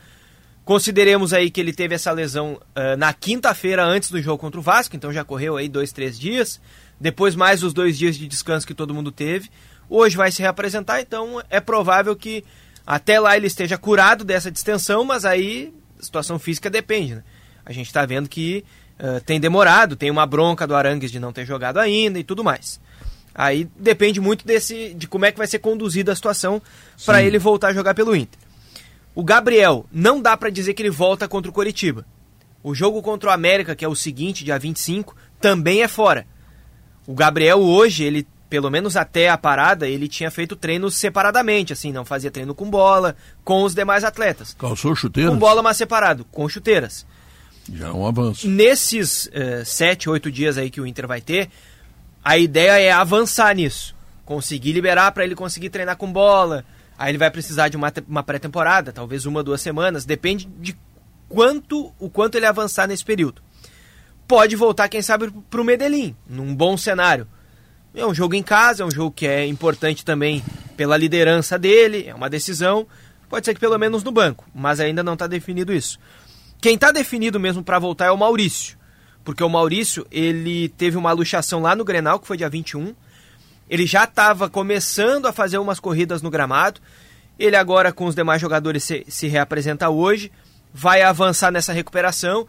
Consideremos 0.67 1.31
aí 1.31 1.49
que 1.49 1.61
ele 1.61 1.71
teve 1.71 1.95
essa 1.95 2.11
lesão 2.11 2.59
ah, 2.75 2.97
na 2.97 3.13
quinta-feira 3.13 3.85
antes 3.85 4.11
do 4.11 4.21
jogo 4.21 4.37
contra 4.37 4.59
o 4.59 4.61
Vasco, 4.61 4.97
então 4.97 5.13
já 5.13 5.23
correu 5.23 5.55
aí 5.55 5.69
dois, 5.69 5.93
três 5.93 6.19
dias. 6.19 6.59
Depois 6.99 7.37
mais 7.37 7.63
os 7.63 7.71
dois 7.71 7.97
dias 7.97 8.17
de 8.17 8.27
descanso 8.27 8.67
que 8.67 8.73
todo 8.73 8.93
mundo 8.93 9.09
teve. 9.09 9.49
Hoje 9.89 10.17
vai 10.17 10.29
se 10.29 10.41
reapresentar, 10.41 10.99
então 10.99 11.41
é 11.49 11.61
provável 11.61 12.17
que 12.17 12.43
até 12.85 13.17
lá 13.17 13.37
ele 13.37 13.47
esteja 13.47 13.77
curado 13.77 14.25
dessa 14.25 14.51
distensão, 14.51 15.05
mas 15.05 15.23
aí 15.23 15.73
a 15.97 16.03
situação 16.03 16.37
física 16.37 16.69
depende, 16.69 17.15
né? 17.15 17.23
A 17.65 17.71
gente 17.71 17.87
está 17.87 18.05
vendo 18.05 18.27
que 18.27 18.65
ah, 18.99 19.21
tem 19.25 19.39
demorado, 19.39 19.95
tem 19.95 20.11
uma 20.11 20.25
bronca 20.25 20.67
do 20.67 20.75
Arangues 20.75 21.13
de 21.13 21.17
não 21.17 21.31
ter 21.31 21.45
jogado 21.45 21.77
ainda 21.77 22.19
e 22.19 22.25
tudo 22.25 22.43
mais. 22.43 22.77
Aí 23.33 23.69
depende 23.79 24.19
muito 24.19 24.45
desse 24.45 24.93
de 24.95 25.07
como 25.07 25.23
é 25.23 25.31
que 25.31 25.37
vai 25.37 25.47
ser 25.47 25.59
conduzida 25.59 26.11
a 26.11 26.15
situação 26.15 26.61
para 27.05 27.23
ele 27.23 27.39
voltar 27.39 27.69
a 27.69 27.73
jogar 27.73 27.93
pelo 27.93 28.13
Inter. 28.13 28.46
O 29.17 29.23
Gabriel, 29.23 29.83
não 29.91 30.21
dá 30.21 30.37
pra 30.37 30.51
dizer 30.51 30.75
que 30.75 30.81
ele 30.83 30.91
volta 30.91 31.27
contra 31.27 31.49
o 31.49 31.53
Coritiba. 31.53 32.05
O 32.61 32.75
jogo 32.75 33.01
contra 33.01 33.31
o 33.31 33.33
América, 33.33 33.75
que 33.75 33.83
é 33.83 33.87
o 33.87 33.95
seguinte, 33.95 34.45
dia 34.45 34.59
25, 34.59 35.15
também 35.41 35.81
é 35.81 35.87
fora. 35.87 36.27
O 37.07 37.15
Gabriel 37.15 37.59
hoje, 37.59 38.03
ele, 38.03 38.27
pelo 38.47 38.69
menos 38.69 38.95
até 38.95 39.27
a 39.27 39.35
parada, 39.35 39.87
ele 39.89 40.07
tinha 40.07 40.29
feito 40.29 40.55
treinos 40.55 40.95
separadamente, 40.95 41.73
assim, 41.73 41.91
não 41.91 42.05
fazia 42.05 42.29
treino 42.29 42.53
com 42.53 42.69
bola, 42.69 43.15
com 43.43 43.63
os 43.63 43.73
demais 43.73 44.03
atletas. 44.03 44.53
Calçou 44.53 44.93
chuteiras? 44.93 45.33
Com 45.33 45.39
bola, 45.39 45.63
mas 45.63 45.77
separado, 45.77 46.23
com 46.25 46.47
chuteiras. 46.47 47.03
Já 47.73 47.87
é 47.87 47.91
um 47.91 48.05
avanço. 48.05 48.47
Nesses 48.47 49.27
eh, 49.33 49.63
sete, 49.65 50.07
oito 50.07 50.31
dias 50.31 50.59
aí 50.59 50.69
que 50.69 50.79
o 50.79 50.85
Inter 50.85 51.07
vai 51.07 51.21
ter, 51.21 51.49
a 52.23 52.37
ideia 52.37 52.77
é 52.79 52.91
avançar 52.91 53.55
nisso. 53.55 53.95
Conseguir 54.23 54.73
liberar 54.73 55.11
para 55.11 55.23
ele 55.23 55.33
conseguir 55.33 55.71
treinar 55.71 55.97
com 55.97 56.13
bola. 56.13 56.63
Aí 56.97 57.11
ele 57.11 57.17
vai 57.17 57.29
precisar 57.29 57.69
de 57.69 57.77
uma, 57.77 57.93
uma 58.07 58.23
pré-temporada, 58.23 58.91
talvez 58.91 59.25
uma, 59.25 59.43
duas 59.43 59.61
semanas. 59.61 60.05
Depende 60.05 60.45
de 60.59 60.75
quanto 61.29 61.93
o 61.99 62.09
quanto 62.09 62.35
ele 62.35 62.45
avançar 62.45 62.87
nesse 62.87 63.05
período. 63.05 63.41
Pode 64.27 64.55
voltar, 64.55 64.89
quem 64.89 65.01
sabe, 65.01 65.31
para 65.49 65.61
o 65.61 65.63
Medellín, 65.63 66.15
num 66.27 66.53
bom 66.55 66.75
cenário. 66.75 67.27
É 67.93 68.05
um 68.05 68.13
jogo 68.13 68.35
em 68.35 68.43
casa, 68.43 68.83
é 68.83 68.85
um 68.85 68.91
jogo 68.91 69.11
que 69.11 69.25
é 69.25 69.45
importante 69.45 70.03
também 70.03 70.43
pela 70.75 70.97
liderança 70.97 71.57
dele, 71.57 72.05
é 72.07 72.13
uma 72.13 72.29
decisão. 72.29 72.85
Pode 73.29 73.45
ser 73.45 73.53
que 73.53 73.59
pelo 73.59 73.77
menos 73.77 74.03
no 74.03 74.11
banco, 74.11 74.45
mas 74.53 74.79
ainda 74.79 75.03
não 75.03 75.13
está 75.13 75.27
definido 75.27 75.73
isso. 75.73 75.99
Quem 76.59 76.75
está 76.75 76.91
definido 76.91 77.39
mesmo 77.39 77.63
para 77.63 77.79
voltar 77.79 78.05
é 78.07 78.11
o 78.11 78.17
Maurício. 78.17 78.77
Porque 79.23 79.43
o 79.43 79.49
Maurício, 79.49 80.05
ele 80.09 80.69
teve 80.69 80.97
uma 80.97 81.11
luxação 81.11 81.61
lá 81.61 81.75
no 81.75 81.83
Grenal, 81.83 82.19
que 82.19 82.27
foi 82.27 82.37
dia 82.37 82.49
21. 82.49 82.95
Ele 83.69 83.85
já 83.85 84.03
estava 84.05 84.49
começando 84.49 85.25
a 85.25 85.33
fazer 85.33 85.57
umas 85.57 85.79
corridas 85.79 86.21
no 86.21 86.29
gramado. 86.29 86.79
Ele 87.37 87.55
agora, 87.55 87.91
com 87.91 88.05
os 88.05 88.15
demais 88.15 88.41
jogadores, 88.41 88.83
se, 88.83 89.05
se 89.07 89.27
reapresenta 89.27 89.89
hoje. 89.89 90.31
Vai 90.73 91.01
avançar 91.01 91.51
nessa 91.51 91.73
recuperação. 91.73 92.47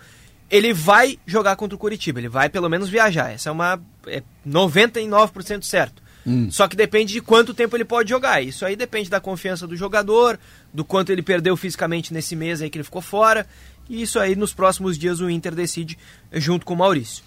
Ele 0.50 0.72
vai 0.72 1.18
jogar 1.26 1.56
contra 1.56 1.76
o 1.76 1.78
Curitiba. 1.78 2.20
Ele 2.20 2.28
vai 2.28 2.48
pelo 2.48 2.68
menos 2.68 2.88
viajar. 2.88 3.30
Essa 3.30 3.50
é 3.50 3.52
uma. 3.52 3.80
É 4.06 4.22
99% 4.46 5.62
certo. 5.62 6.02
Só 6.50 6.68
que 6.68 6.76
depende 6.76 7.14
de 7.14 7.22
quanto 7.22 7.54
tempo 7.54 7.74
ele 7.76 7.84
pode 7.84 8.10
jogar. 8.10 8.42
Isso 8.42 8.66
aí 8.66 8.76
depende 8.76 9.08
da 9.08 9.18
confiança 9.18 9.66
do 9.66 9.74
jogador, 9.74 10.38
do 10.72 10.84
quanto 10.84 11.10
ele 11.10 11.22
perdeu 11.22 11.56
fisicamente 11.56 12.12
nesse 12.12 12.36
mês 12.36 12.60
aí 12.60 12.68
que 12.68 12.76
ele 12.76 12.84
ficou 12.84 13.00
fora. 13.00 13.46
E 13.88 14.02
isso 14.02 14.18
aí 14.18 14.36
nos 14.36 14.52
próximos 14.52 14.98
dias 14.98 15.20
o 15.20 15.30
Inter 15.30 15.54
decide 15.54 15.98
junto 16.32 16.66
com 16.66 16.74
o 16.74 16.76
Maurício. 16.76 17.24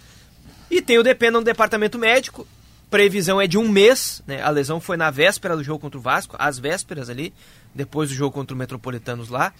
E 0.69 0.81
tem 0.81 0.99
o 0.99 1.03
dependa 1.03 1.39
no 1.39 1.43
departamento 1.43 1.97
médico. 1.97 2.47
Previsão 2.91 3.39
é 3.41 3.47
de 3.47 3.57
um 3.57 3.67
mês. 3.67 4.21
Né? 4.27 4.41
A 4.43 4.49
lesão 4.49 4.79
foi 4.79 4.97
na 4.97 5.09
véspera 5.09 5.55
do 5.57 5.63
jogo 5.63 5.79
contra 5.79 5.97
o 5.97 6.01
Vasco, 6.01 6.35
às 6.37 6.59
vésperas 6.59 7.09
ali, 7.09 7.33
depois 7.73 8.09
do 8.09 8.15
jogo 8.15 8.33
contra 8.33 8.53
o 8.53 8.57
Metropolitanos 8.57 9.29
lá, 9.29 9.53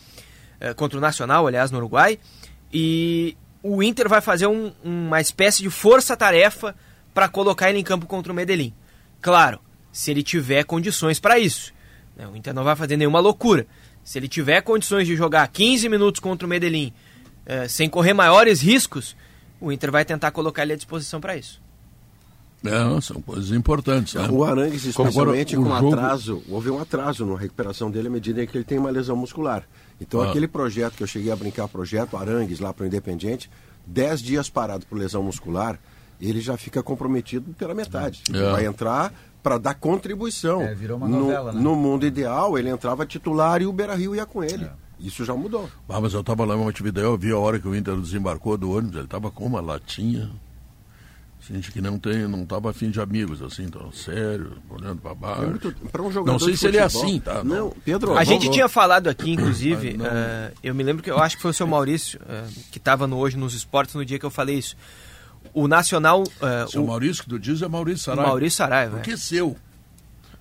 eh, 0.59 0.73
contra 0.73 0.97
o 0.97 1.01
Nacional, 1.01 1.47
aliás, 1.47 1.71
no 1.71 1.77
Uruguai. 1.77 2.19
E 2.73 3.35
o 3.63 3.81
Inter 3.81 4.09
vai 4.09 4.19
fazer 4.21 4.47
um- 4.47 4.73
uma 4.83 5.21
espécie 5.21 5.63
de 5.63 5.69
força-tarefa 5.69 6.75
para 7.13 7.29
colocar 7.29 7.69
ele 7.69 7.79
em 7.79 7.83
campo 7.83 8.05
contra 8.05 8.31
o 8.33 8.35
Medellín. 8.35 8.73
Claro, 9.21 9.59
se 9.93 10.11
ele 10.11 10.23
tiver 10.23 10.63
condições 10.65 11.19
para 11.19 11.39
isso. 11.39 11.73
né? 12.17 12.27
O 12.27 12.35
Inter 12.35 12.53
não 12.53 12.65
vai 12.65 12.75
fazer 12.75 12.97
nenhuma 12.97 13.21
loucura. 13.21 13.65
Se 14.03 14.19
ele 14.19 14.27
tiver 14.27 14.59
condições 14.61 15.07
de 15.07 15.15
jogar 15.15 15.47
15 15.47 15.87
minutos 15.87 16.19
contra 16.19 16.45
o 16.45 16.49
Medellín 16.49 16.91
eh, 17.45 17.67
sem 17.69 17.89
correr 17.89 18.13
maiores 18.13 18.59
riscos, 18.61 19.15
o 19.61 19.71
Inter 19.71 19.89
vai 19.89 20.03
tentar 20.03 20.31
colocar 20.31 20.63
ele 20.63 20.73
à 20.73 20.75
disposição 20.75 21.21
para 21.21 21.37
isso. 21.37 21.61
É, 22.63 23.01
são 23.01 23.21
coisas 23.21 23.51
importantes. 23.51 24.13
Né? 24.13 24.27
O 24.31 24.43
Arangues, 24.43 24.85
especialmente 24.85 25.55
Agora, 25.55 25.69
o 25.77 25.79
com 25.79 25.85
jogo- 25.89 25.95
atraso, 25.95 26.43
houve 26.49 26.69
um 26.69 26.79
atraso 26.79 27.25
na 27.25 27.37
recuperação 27.37 27.89
dele 27.89 28.07
à 28.07 28.11
medida 28.11 28.45
que 28.45 28.55
ele 28.57 28.63
tem 28.63 28.77
uma 28.77 28.89
lesão 28.91 29.15
muscular. 29.15 29.63
Então, 29.99 30.21
Ah. 30.21 30.29
aquele 30.29 30.47
projeto 30.47 30.93
que 30.95 31.03
eu 31.03 31.07
cheguei 31.07 31.31
a 31.31 31.35
brincar, 31.35 31.67
projeto 31.67 32.15
Arangues 32.17 32.59
lá 32.59 32.71
para 32.73 32.83
o 32.83 32.87
Independiente, 32.87 33.49
10 33.87 34.21
dias 34.21 34.49
parado 34.49 34.85
por 34.85 34.97
lesão 34.97 35.23
muscular, 35.23 35.79
ele 36.19 36.39
já 36.39 36.55
fica 36.55 36.83
comprometido 36.83 37.51
pela 37.57 37.73
metade. 37.73 38.21
Ele 38.29 38.43
É. 38.43 38.51
vai 38.51 38.65
entrar 38.65 39.11
para 39.41 39.57
dar 39.57 39.73
contribuição. 39.73 40.61
É, 40.61 40.75
virou 40.75 40.97
uma 40.97 41.07
no, 41.07 41.19
novela, 41.21 41.51
né? 41.51 41.59
no 41.59 41.75
mundo 41.75 42.05
ideal, 42.05 42.59
ele 42.59 42.69
entrava 42.69 43.07
titular 43.07 43.59
e 43.59 43.65
o 43.65 43.73
Beira 43.73 43.95
Rio 43.95 44.15
ia 44.15 44.25
com 44.25 44.43
ele. 44.43 44.69
Isso 44.99 45.25
já 45.25 45.33
mudou. 45.33 45.67
Ah, 45.89 45.99
mas 45.99 46.13
eu 46.13 46.23
tava 46.23 46.45
lá 46.45 46.53
em 46.53 46.59
Montevideo, 46.59 47.01
eu 47.01 47.17
vi 47.17 47.31
a 47.31 47.37
hora 47.39 47.59
que 47.59 47.67
o 47.67 47.73
Inter 47.75 47.95
desembarcou 47.95 48.55
do 48.55 48.69
ônibus, 48.69 48.97
ele 48.97 49.07
tava 49.07 49.31
com 49.31 49.45
uma 49.47 49.59
latinha. 49.59 50.29
Gente 51.51 51.71
que 51.71 51.81
não 51.81 51.99
tem, 51.99 52.27
não 52.27 52.45
tava 52.45 52.69
afim 52.69 52.89
de 52.89 53.01
amigos, 53.01 53.41
assim, 53.41 53.67
tão 53.67 53.91
sério, 53.91 54.53
olhando 54.69 55.01
para 55.01 55.13
baixo. 55.13 55.43
É 55.43 55.45
muito- 55.47 55.71
pra 55.91 56.01
um 56.01 56.09
jogador 56.11 56.31
não 56.31 56.39
sei 56.39 56.55
se 56.55 56.65
ele 56.67 56.77
é 56.77 56.83
futebol- 56.87 57.05
assim, 57.09 57.19
tá? 57.19 57.43
Não, 57.43 57.71
Pedro, 57.83 58.11
A 58.11 58.23
vamos- 58.23 58.29
gente 58.29 58.49
tinha 58.49 58.69
falado 58.69 59.07
aqui, 59.09 59.31
inclusive, 59.33 59.97
não- 59.97 60.05
eh, 60.05 60.53
eu 60.63 60.73
me 60.73 60.81
lembro 60.83 61.03
que 61.03 61.11
eu 61.11 61.19
acho 61.19 61.35
que 61.35 61.41
foi 61.41 61.51
o 61.51 61.53
seu 61.53 61.67
Maurício, 61.67 62.19
eh, 62.29 62.43
que 62.71 62.77
estava 62.77 63.05
no, 63.05 63.17
hoje 63.17 63.35
nos 63.37 63.53
esportes 63.53 63.95
no 63.95 64.05
dia 64.05 64.17
que 64.17 64.25
eu 64.25 64.31
falei 64.31 64.57
isso. 64.59 64.77
O 65.53 65.67
Nacional. 65.67 66.23
eh, 66.41 66.65
Se 66.69 66.77
o 66.77 66.83
o 66.83 66.87
Maurício 66.87 67.23
que 67.23 67.29
tu 67.29 67.37
diz 67.37 67.61
é 67.61 67.67
Maurício 67.67 68.05
Saraiva. 68.05 68.27
Maurício 68.29 68.57
Saraiva. 68.57 68.97
Por 68.97 69.01
que 69.03 69.17
seu? 69.17 69.57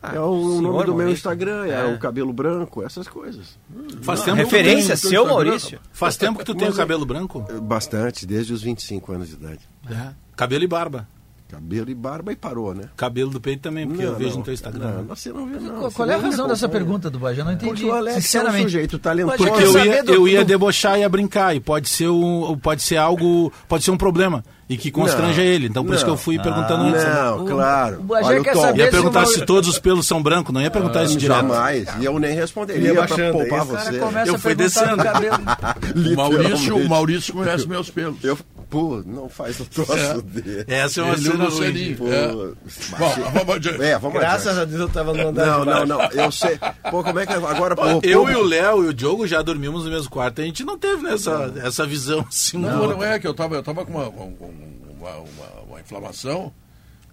Ah, 0.03 0.15
É 0.15 0.21
o 0.21 0.33
senhor 0.33 0.63
nome 0.63 0.79
do 0.79 0.85
meu 0.87 0.95
Maurício. 0.95 1.13
Instagram, 1.13 1.67
é, 1.67 1.71
É. 1.73 1.85
o 1.95 1.99
cabelo 1.99 2.33
branco, 2.33 2.83
essas 2.83 3.07
coisas. 3.09 3.59
Faz 4.01 4.21
Não, 4.21 4.27
tempo 4.27 4.37
Referência, 4.39 4.97
tem- 4.97 5.11
seu 5.11 5.27
Maurício. 5.27 5.79
Faz 5.93 6.17
tempo 6.17 6.39
que 6.39 6.45
tu 6.45 6.55
tem 6.55 6.69
o 6.69 6.73
cabelo 6.75 7.05
branco? 7.05 7.41
Bastante, 7.63 8.25
desde 8.25 8.53
os 8.53 8.63
25 8.63 9.13
anos 9.13 9.29
de 9.29 9.35
idade. 9.35 9.61
É. 9.91 10.11
Cabelo 10.41 10.65
e 10.65 10.67
barba. 10.67 11.07
Cabelo 11.51 11.91
e 11.91 11.95
barba 11.95 12.33
e 12.33 12.37
parou, 12.37 12.73
né? 12.73 12.85
Cabelo 12.97 13.29
do 13.29 13.41
peito 13.41 13.61
também, 13.61 13.87
porque 13.87 14.05
eu 14.05 14.15
vejo 14.15 14.39
no 14.39 14.45
teu 14.45 14.55
Instagram. 14.55 14.99
Não, 14.99 15.05
você 15.05 15.31
não 15.33 15.47
vê, 15.47 15.59
não. 15.59 15.91
Qual, 15.91 16.09
é 16.09 16.15
a 16.15 16.17
não 16.17 16.25
razão 16.31 16.47
dessa 16.49 16.69
pergunta 16.69 17.11
do 17.11 17.19
Bajé? 17.19 17.41
Eu 17.41 17.45
não 17.45 17.53
entendi. 17.53 17.73
Porque 17.73 17.85
o 17.87 17.93
Alex 17.93 18.15
é 18.15 18.19
um 18.19 18.23
sinceramente. 18.23 18.63
sujeito 18.63 18.99
talentoso. 19.01 19.37
Bajé 19.37 19.51
Porque 19.51 19.65
eu 19.67 19.85
ia, 19.85 20.05
eu 20.07 20.29
ia 20.29 20.45
debochar 20.45 20.97
e 20.97 21.01
ia 21.01 21.09
brincar, 21.09 21.55
e 21.57 21.59
pode 21.61 21.89
ser, 21.89 22.09
um, 22.09 22.57
pode 22.57 22.83
ser 22.83 22.99
algo, 22.99 23.53
pode 23.69 23.83
ser 23.83 23.91
um 23.91 23.97
problema, 23.97 24.45
e 24.69 24.77
que 24.79 24.93
constrange 24.93 25.41
Não, 25.41 25.45
ele. 25.45 25.67
Então 25.67 25.85
por 25.85 25.93
isso 25.93 26.05
que 26.05 26.11
eu 26.11 26.15
não. 26.15 26.19
fui 26.19 26.39
perguntando 26.39 26.85
antes. 26.85 27.03
né? 27.03 27.15
Não, 27.15 27.45
claro. 27.45 28.05
o 28.09 28.13
Olha 28.13 28.43
quer 28.45 28.55
saber 28.55 28.79
Ia 28.79 28.85
se 28.85 28.91
perguntar 28.93 29.23
o 29.23 29.27
se 29.27 29.33
Mauri- 29.33 29.47
todos 29.47 29.69
os 29.69 29.79
pelos 29.81 30.07
são 30.07 30.23
brancos, 30.23 30.55
não 30.55 30.63
ia 30.63 30.71
perguntar 30.71 31.03
isso 31.03 31.19
direto. 31.19 31.37
Jamais. 31.41 31.89
E 31.99 32.05
eu 32.05 32.17
nem 32.21 32.33
responderia 32.33 32.95
baixando, 32.95 33.33
poupar 33.33 33.63
O 33.63 33.65
você. 33.65 34.01
Eu 34.31 34.39
fui 34.39 34.55
descendo. 34.55 35.03
O 35.03 36.15
Maurício, 36.17 36.77
o. 36.77 36.89
Maurício 36.89 37.35
conhece 37.35 37.67
meus 37.69 37.91
pelos. 37.91 38.23
Eu, 38.23 38.39
pô, 38.71 39.03
não 39.05 39.29
faz 39.29 39.59
o 39.61 39.65
troço 39.67 40.23
dele. 40.23 40.65
Essa 40.69 41.01
é 41.01 41.05
uma 41.05 41.13
Ele 41.15 41.23
cena 41.23 41.35
não 41.45 41.51
ruim. 41.51 41.95
Pô, 41.97 42.09
É. 42.09 42.29
Bom, 42.29 43.31
vamos 43.35 43.57
adiante. 43.57 43.83
É, 43.83 43.99
vamos 43.99 44.19
Graças 44.21 44.47
adiante. 44.47 44.63
a 44.63 44.65
Deus 44.65 44.81
eu 44.81 44.89
tava 44.89 45.13
no 45.13 45.29
andar 45.29 45.47
Não, 45.47 45.65
não, 45.65 45.87
não. 45.87 46.03
Eu 46.13 46.31
sei. 46.33 46.59
Pô, 46.91 47.03
como 47.03 47.19
é 47.19 47.27
que 47.27 47.33
agora 47.33 47.75
pô, 47.77 47.83
Eu 48.03 48.23
pô, 48.23 48.31
e 48.31 48.35
o 48.37 48.43
Léo 48.45 48.85
e 48.85 48.89
o 48.89 48.95
Diogo 48.95 49.27
já 49.27 49.43
dormimos 49.43 49.85
no 49.85 49.91
mesmo 49.91 50.09
quarto. 50.11 50.41
A 50.41 50.45
gente 50.45 50.65
não 50.65 50.79
teve 50.79 51.03
nessa, 51.03 51.53
essa 51.63 51.85
visão 51.87 52.25
assim. 52.29 52.57
Não, 52.59 52.71
Não, 52.79 52.89
não 52.97 53.05
é 53.05 53.19
que 53.19 53.27
eu 53.27 53.35
tava, 53.35 53.57
eu 53.57 53.63
tava 53.63 53.85
com 53.85 53.93
uma, 53.93 54.09
uma, 54.09 54.25
uma- 54.27 55.63
uma 55.69 55.81
inflamação. 55.81 56.53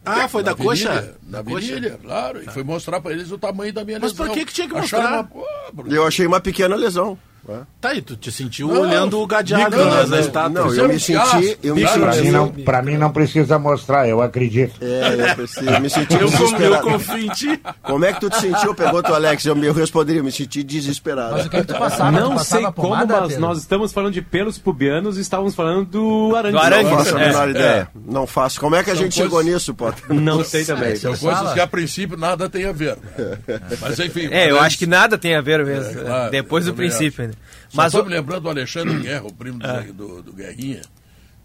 Ah, 0.05 0.27
foi 0.29 0.41
da 0.41 0.55
coxa? 0.55 0.89
virilha, 0.93 1.15
Na 1.27 1.41
Da 1.41 1.51
coxa? 1.51 1.67
virilha, 1.67 1.99
claro. 2.01 2.41
E 2.43 2.45
fui 2.51 2.63
mostrar 2.63 3.01
pra 3.01 3.11
eles 3.11 3.29
o 3.31 3.37
tamanho 3.37 3.73
da 3.73 3.83
minha 3.83 3.99
Mas 3.99 4.11
lesão. 4.11 4.25
por 4.27 4.33
que 4.33 4.45
que 4.45 4.53
tinha 4.53 4.67
que 4.67 4.73
mostrar? 4.73 5.27
uma- 5.73 5.93
Eu 5.93 6.05
achei 6.07 6.25
uma 6.25 6.39
pequena 6.39 6.75
lesão. 6.75 7.17
Né? 7.47 7.61
Tá 7.79 7.89
aí, 7.89 8.01
tu 8.01 8.15
te 8.15 8.31
sentiu 8.31 8.67
Não, 8.67 8.81
olhando 8.81 9.19
o 9.19 9.27
gadeado 9.27 9.75
não, 9.77 9.85
nas 9.85 10.09
não, 10.09 10.19
estátuas. 10.19 10.65
Não, 10.65 10.73
eu 10.75 10.85
é 10.85 10.87
me 10.93 10.99
senti. 10.99 11.57
Eu 11.63 11.75
me 11.75 11.83
Pra 11.87 12.13
mim, 12.15 12.31
não, 12.31 12.49
pra 12.49 12.81
mim 12.81 12.97
não 12.97 13.11
precisa 13.11 13.57
mostrar, 13.59 14.07
eu 14.07 14.21
acredito. 14.21 14.75
É, 14.81 15.31
eu, 15.31 15.35
preciso, 15.35 15.69
eu 15.69 15.79
me 15.79 15.89
senti 15.89 16.13
Eu, 16.15 16.27
eu 16.71 16.81
confio 16.81 17.17
em 17.17 17.29
ti. 17.29 17.61
Como 17.83 18.03
é 18.05 18.13
que 18.13 18.19
tu 18.19 18.29
te 18.29 18.39
sentiu? 18.41 18.73
Pergunta 18.75 19.11
o 19.11 19.15
Alex. 19.15 19.45
Eu, 19.45 19.55
me- 19.55 19.67
eu 19.67 19.73
responderia, 19.73 20.19
eu 20.21 20.25
me 20.25 20.31
senti 20.31 20.63
desesperado. 20.63 21.33
Mas 21.33 21.45
o 21.45 21.49
que, 21.49 21.57
que 21.61 21.67
tu 21.67 21.75
passava? 21.77 22.11
tu 22.17 22.21
Não 22.21 22.35
passava 22.35 22.45
sei 22.45 22.61
como, 22.71 22.73
pomada, 22.89 23.19
mas 23.21 23.27
Pedro? 23.29 23.41
nós 23.41 23.57
estamos 23.59 23.91
falando 23.93 24.13
de 24.13 24.21
pelos 24.21 24.57
pubianos 24.57 25.17
e 25.17 25.21
estávamos 25.21 25.55
falando 25.55 25.85
do 25.85 26.35
arangue. 26.35 26.51
Do 26.53 26.59
arangue. 26.59 26.89
Não 26.89 26.97
faço 26.97 27.15
a 27.17 27.21
É, 27.21 27.27
menor 27.27 27.49
ideia. 27.49 27.87
Não 27.95 28.27
faço. 28.27 28.59
Como 28.59 28.75
é 28.75 28.83
que 28.83 28.89
a 28.91 28.95
São 28.95 29.03
gente 29.03 29.13
coisas- 29.15 29.31
chegou 29.37 29.43
nisso, 29.53 29.73
Potter? 29.73 30.03
Não 30.13 30.43
sei 30.43 30.65
também. 30.65 30.95
São 30.95 31.15
coisas 31.15 31.53
que 31.53 31.59
a 31.59 31.67
princípio 31.67 32.17
nada 32.17 32.49
tem 32.49 32.65
a 32.65 32.71
ver. 32.71 32.97
né? 33.17 33.59
Mas 33.81 33.99
enfim. 33.99 34.27
É, 34.31 34.49
eu 34.51 34.59
acho 34.59 34.77
que 34.77 34.85
nada 34.85 35.17
tem 35.17 35.35
a 35.35 35.41
ver 35.41 35.63
mesmo. 35.65 36.01
É, 36.07 36.29
depois 36.29 36.65
do 36.65 36.73
princípio 36.73 37.29
Só 37.69 37.81
Mas 37.81 37.91
tô 37.91 38.01
o- 38.01 38.05
me 38.05 38.11
lembrando 38.11 38.41
do 38.41 38.49
Alexandre 38.49 38.99
Guerra, 38.99 39.25
o 39.25 39.33
primo 39.33 39.59
do, 39.59 39.93
do, 39.93 40.23
do 40.23 40.33
Guerrinha, 40.33 40.81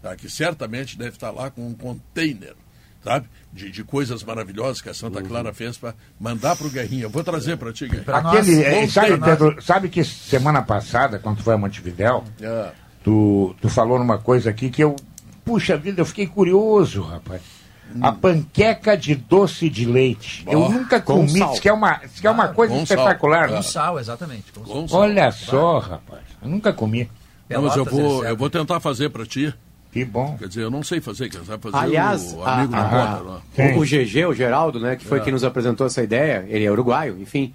tá, 0.01 0.15
que 0.15 0.29
certamente 0.29 0.97
deve 0.97 1.11
estar 1.11 1.31
lá 1.31 1.49
com 1.51 1.67
um 1.67 1.73
container, 1.73 2.53
sabe? 3.03 3.27
De, 3.51 3.69
de 3.71 3.83
coisas 3.83 4.23
maravilhosas 4.23 4.81
que 4.81 4.89
a 4.89 4.93
Santa 4.93 5.21
Clara 5.21 5.53
fez 5.53 5.77
para 5.77 5.93
mandar 6.19 6.55
para 6.55 6.65
o 6.67 6.69
Guerrinha. 6.69 7.03
Eu 7.03 7.09
Vou 7.09 7.23
trazer 7.23 7.57
para 7.57 7.71
ti, 7.73 7.87
Guerrinha. 7.87 8.15
Aquele, 8.17 8.63
Bom 8.69 8.89
sabe. 8.89 9.17
Pedro, 9.19 9.61
sabe 9.61 9.89
que 9.89 10.03
semana 10.03 10.61
passada, 10.61 11.19
quando 11.19 11.41
foi 11.43 11.53
a 11.53 11.57
Montevidéu, 11.57 12.23
É. 12.41 12.71
tu, 13.03 13.55
tu 13.61 13.69
falou 13.69 13.99
numa 13.99 14.17
coisa 14.17 14.49
aqui 14.49 14.69
que 14.69 14.83
eu, 14.83 14.95
puxa 15.45 15.77
vida, 15.77 16.01
eu 16.01 16.05
fiquei 16.05 16.25
curioso, 16.27 17.01
rapaz. 17.01 17.41
A 18.01 18.11
panqueca 18.11 18.97
de 18.97 19.15
doce 19.15 19.69
de 19.69 19.85
leite. 19.85 20.43
Eu 20.47 20.69
nunca 20.69 20.99
com 20.99 21.25
comi, 21.25 21.33
diz 21.51 21.59
que 21.59 21.69
é 21.69 21.73
uma, 21.73 21.93
diz 21.97 22.19
que 22.19 22.27
é 22.27 22.31
uma 22.31 22.47
coisa 22.49 22.73
com 22.73 22.85
sal. 22.85 22.97
espetacular. 22.97 23.49
Com 23.49 23.61
sal, 23.61 23.99
exatamente. 23.99 24.45
Olha 24.91 25.31
só, 25.31 25.79
rapaz. 25.79 26.21
Eu 26.41 26.49
nunca 26.49 26.73
comi. 26.73 27.09
Não, 27.49 27.61
mas 27.61 27.75
eu 27.75 27.85
vou, 27.85 28.17
eles 28.19 28.29
eu 28.31 28.37
vou 28.37 28.49
tentar 28.49 28.79
fazer 28.79 29.09
para 29.09 29.25
ti. 29.25 29.53
Que 29.91 30.03
bom. 30.03 30.35
Quer 30.39 30.47
dizer, 30.47 30.63
eu 30.63 30.71
não 30.71 30.81
sei 30.81 30.99
fazer, 30.99 31.29
quem 31.29 31.43
sabe 31.45 31.61
fazer 31.61 31.77
Aliás, 31.77 32.33
o 32.33 32.43
amigo 32.43 32.75
a- 32.75 32.79
a-. 32.79 33.41
Sim. 33.55 33.77
O, 33.77 33.81
o 33.81 33.85
GG, 33.85 34.25
o 34.25 34.33
Geraldo, 34.33 34.79
né, 34.79 34.95
que 34.95 35.05
foi 35.05 35.19
quem 35.21 35.31
nos 35.31 35.43
apresentou 35.43 35.85
essa 35.85 36.01
ideia, 36.01 36.43
ele 36.49 36.65
é 36.65 36.71
uruguaio, 36.71 37.15
enfim. 37.21 37.53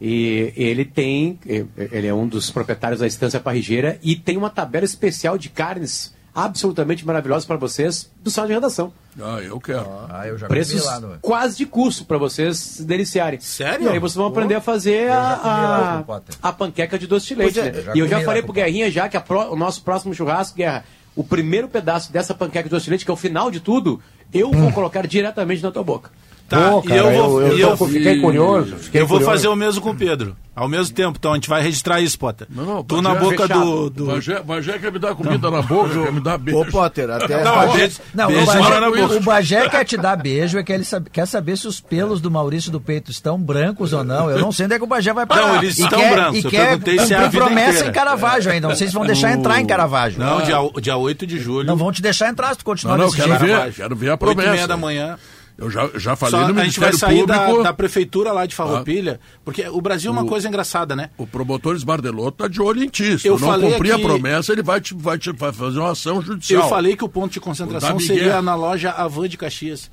E 0.00 0.52
ele 0.56 0.84
tem, 0.84 1.38
ele 1.44 2.06
é 2.06 2.14
um 2.14 2.26
dos 2.28 2.50
proprietários 2.50 3.00
da 3.00 3.06
Estância 3.06 3.40
Parrigeira 3.40 3.98
e 4.02 4.14
tem 4.14 4.36
uma 4.36 4.50
tabela 4.50 4.84
especial 4.84 5.36
de 5.36 5.48
carnes 5.48 6.14
absolutamente 6.34 7.06
maravilhosas 7.06 7.44
para 7.44 7.56
vocês 7.56 8.10
do 8.22 8.30
sala 8.30 8.46
de 8.48 8.54
redação. 8.54 8.92
Ah, 9.20 9.38
eu 9.42 9.60
quero. 9.60 9.86
Ah, 10.08 10.26
eu 10.26 10.38
já 10.38 10.46
Preços 10.46 10.84
lá 10.84 10.98
no... 11.00 11.18
quase 11.20 11.58
de 11.58 11.66
custo 11.66 12.04
para 12.04 12.16
vocês 12.18 12.56
se 12.58 12.82
deliciarem. 12.84 13.38
Sério? 13.40 13.86
E 13.86 13.88
aí 13.90 13.98
vocês 13.98 14.16
vão 14.16 14.26
aprender 14.26 14.54
a 14.54 14.60
fazer 14.60 15.10
a, 15.10 16.02
Potter. 16.06 16.34
a 16.42 16.52
panqueca 16.52 16.98
de 16.98 17.06
doce 17.06 17.26
de 17.28 17.34
leite. 17.34 17.54
Pois 17.54 17.66
é, 17.66 17.72
né? 17.72 17.78
eu 17.78 17.82
já 17.84 17.94
E 17.94 17.98
eu 17.98 18.08
já 18.08 18.20
falei 18.22 18.42
pro. 18.42 18.52
Guerrinha 18.52 18.90
já 18.90 19.08
que 19.08 19.16
a 19.16 19.20
pró- 19.20 19.50
o 19.50 19.56
nosso 19.56 19.82
próximo 19.82 20.14
churrasco, 20.14 20.56
Guerra, 20.56 20.84
o 21.14 21.22
primeiro 21.22 21.68
pedaço 21.68 22.10
dessa 22.10 22.34
panqueca 22.34 22.64
de 22.64 22.70
doce 22.70 22.84
de 22.84 22.90
leite, 22.90 23.04
que 23.04 23.10
é 23.10 23.14
o 23.14 23.16
final 23.16 23.50
de 23.50 23.60
tudo, 23.60 24.00
eu 24.32 24.50
vou 24.50 24.72
colocar 24.72 25.06
diretamente 25.06 25.62
na 25.62 25.70
tua 25.70 25.84
boca. 25.84 26.10
Tá, 26.52 26.70
Pô, 26.70 26.80
e 26.84 26.88
cara, 26.88 27.00
eu 27.00 27.12
vou, 27.30 27.40
eu, 27.42 27.56
e 27.56 27.60
eu 27.62 27.68
eu, 27.70 27.76
tô- 27.78 27.86
fiquei 27.86 28.20
curioso. 28.20 28.76
Fiquei 28.76 29.00
eu 29.00 29.06
vou 29.06 29.16
curioso. 29.18 29.36
fazer 29.36 29.48
o 29.48 29.56
mesmo 29.56 29.80
com 29.80 29.90
o 29.90 29.94
Pedro. 29.96 30.36
Ao 30.54 30.68
mesmo 30.68 30.94
tempo, 30.94 31.16
então 31.18 31.32
a 31.32 31.34
gente 31.36 31.48
vai 31.48 31.62
registrar 31.62 31.98
isso, 32.02 32.18
Potter. 32.18 32.46
Não, 32.50 32.66
não, 32.66 32.84
tu 32.84 33.00
na 33.00 33.14
boca 33.14 33.48
fechado. 33.48 33.64
do. 33.64 33.88
do... 33.90 34.04
Bagé, 34.08 34.42
Bagé 34.42 34.78
quer 34.78 34.92
me 34.92 34.98
dar 34.98 35.14
comida 35.14 35.50
na 35.50 35.62
boca, 35.62 35.88
quer 36.04 36.12
me 36.12 36.20
dar 36.20 36.36
beijo. 36.36 36.60
Ô, 36.60 36.66
Potter, 36.66 37.08
até. 37.08 37.42
Não, 37.42 37.54
Bagé- 37.56 37.76
beijo, 37.78 38.00
Não, 38.12 38.26
beijo 38.26 38.42
o 38.42 38.46
Bagé, 38.46 39.16
o 39.16 39.20
Bagé 39.22 39.68
quer 39.70 39.84
te 39.86 39.96
dar 39.96 40.14
beijo, 40.14 40.58
é 40.58 40.62
que 40.62 40.70
ele 40.70 40.84
sabe- 40.84 41.08
quer 41.08 41.24
saber 41.26 41.56
se 41.56 41.66
os 41.66 41.80
pelos 41.80 42.20
do 42.20 42.30
Maurício 42.30 42.70
do 42.70 42.78
peito 42.78 43.10
estão 43.10 43.40
brancos 43.40 43.94
ou 43.94 44.04
não. 44.04 44.30
Eu 44.30 44.40
não 44.40 44.52
sei 44.52 44.66
onde 44.66 44.74
é 44.74 44.78
que 44.78 44.84
o 44.84 44.86
Bagé 44.86 45.14
vai 45.14 45.24
parar. 45.24 45.46
Não, 45.48 45.56
eles 45.56 45.78
E 45.78 45.84
estão 45.84 45.98
quer, 45.98 46.12
brancos. 46.12 46.42
E 46.42 46.44
Eu 46.46 46.50
quer 46.50 46.66
perguntei 46.68 46.98
se 46.98 47.14
é 47.14 47.28
promessa 47.30 47.70
inteira. 47.70 47.88
em 47.88 47.92
Caravaggio 47.92 48.52
ainda. 48.52 48.68
Não 48.68 48.76
sei 48.76 48.88
se 48.88 48.92
vão 48.92 49.06
deixar 49.06 49.32
entrar 49.32 49.58
em 49.58 49.64
Caravaggio. 49.64 50.18
Não, 50.20 50.42
dia, 50.42 50.56
dia 50.82 50.96
8 50.98 51.26
de 51.26 51.38
julho. 51.38 51.66
Não 51.66 51.76
vão 51.78 51.90
te 51.90 52.02
deixar 52.02 52.28
entrar 52.28 52.50
se 52.52 52.58
tu 52.58 52.64
continuar 52.66 52.98
Não, 52.98 53.06
não, 53.06 53.10
quero 53.10 53.28
jeito. 53.30 53.40
ver, 53.42 53.72
quero 53.72 53.96
ver 53.96 54.10
a 54.10 54.12
8 54.12 54.22
e 54.22 54.34
meia 54.36 54.48
promessa. 54.48 54.68
da 54.68 54.76
manhã. 54.76 55.16
Eu 55.62 55.70
já, 55.70 55.88
já 55.96 56.16
falei 56.16 56.40
Só, 56.40 56.48
no 56.52 56.60
a 56.60 56.64
gente 56.64 56.80
vai 56.80 56.88
Ministério 56.88 56.98
sair 56.98 57.26
da, 57.26 57.38
Público. 57.44 57.62
da 57.62 57.72
prefeitura 57.72 58.32
lá 58.32 58.44
de 58.46 58.54
Farroupilha, 58.54 59.20
porque 59.44 59.66
o 59.68 59.80
Brasil 59.80 60.10
é 60.10 60.12
uma 60.12 60.24
O- 60.24 60.26
coisa 60.26 60.48
engraçada, 60.48 60.96
né? 60.96 61.10
O 61.16 61.26
promotor 61.26 61.76
Esbardelotto 61.76 62.38
tá 62.38 62.48
de 62.48 62.60
olho 62.60 62.82
em 62.82 62.88
ti. 62.88 63.18
Se 63.18 63.28
Eu 63.28 63.38
não 63.38 63.46
falei 63.46 63.70
cumprir 63.72 63.92
aqui- 63.92 64.02
a 64.02 64.04
promessa, 64.04 64.52
ele 64.52 64.62
vai, 64.62 64.80
te, 64.80 64.92
vai, 64.94 65.16
te, 65.18 65.30
vai 65.32 65.52
fazer 65.52 65.78
uma 65.78 65.92
ação 65.92 66.20
judicial. 66.20 66.64
Eu 66.64 66.68
falei 66.68 66.96
que 66.96 67.04
o 67.04 67.08
ponto 67.08 67.32
de 67.32 67.40
concentração 67.40 67.98
seria 68.00 68.42
na 68.42 68.54
loja 68.54 68.90
Avan 68.90 69.28
de 69.28 69.36
Caxias. 69.38 69.90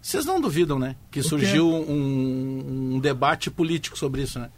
Vocês 0.00 0.24
não 0.24 0.40
duvidam, 0.40 0.78
né? 0.78 0.94
Que 1.10 1.22
surgiu 1.22 1.68
um, 1.68 2.92
um 2.94 2.98
debate 3.00 3.50
político 3.50 3.98
sobre 3.98 4.22
isso, 4.22 4.38
né? 4.38 4.48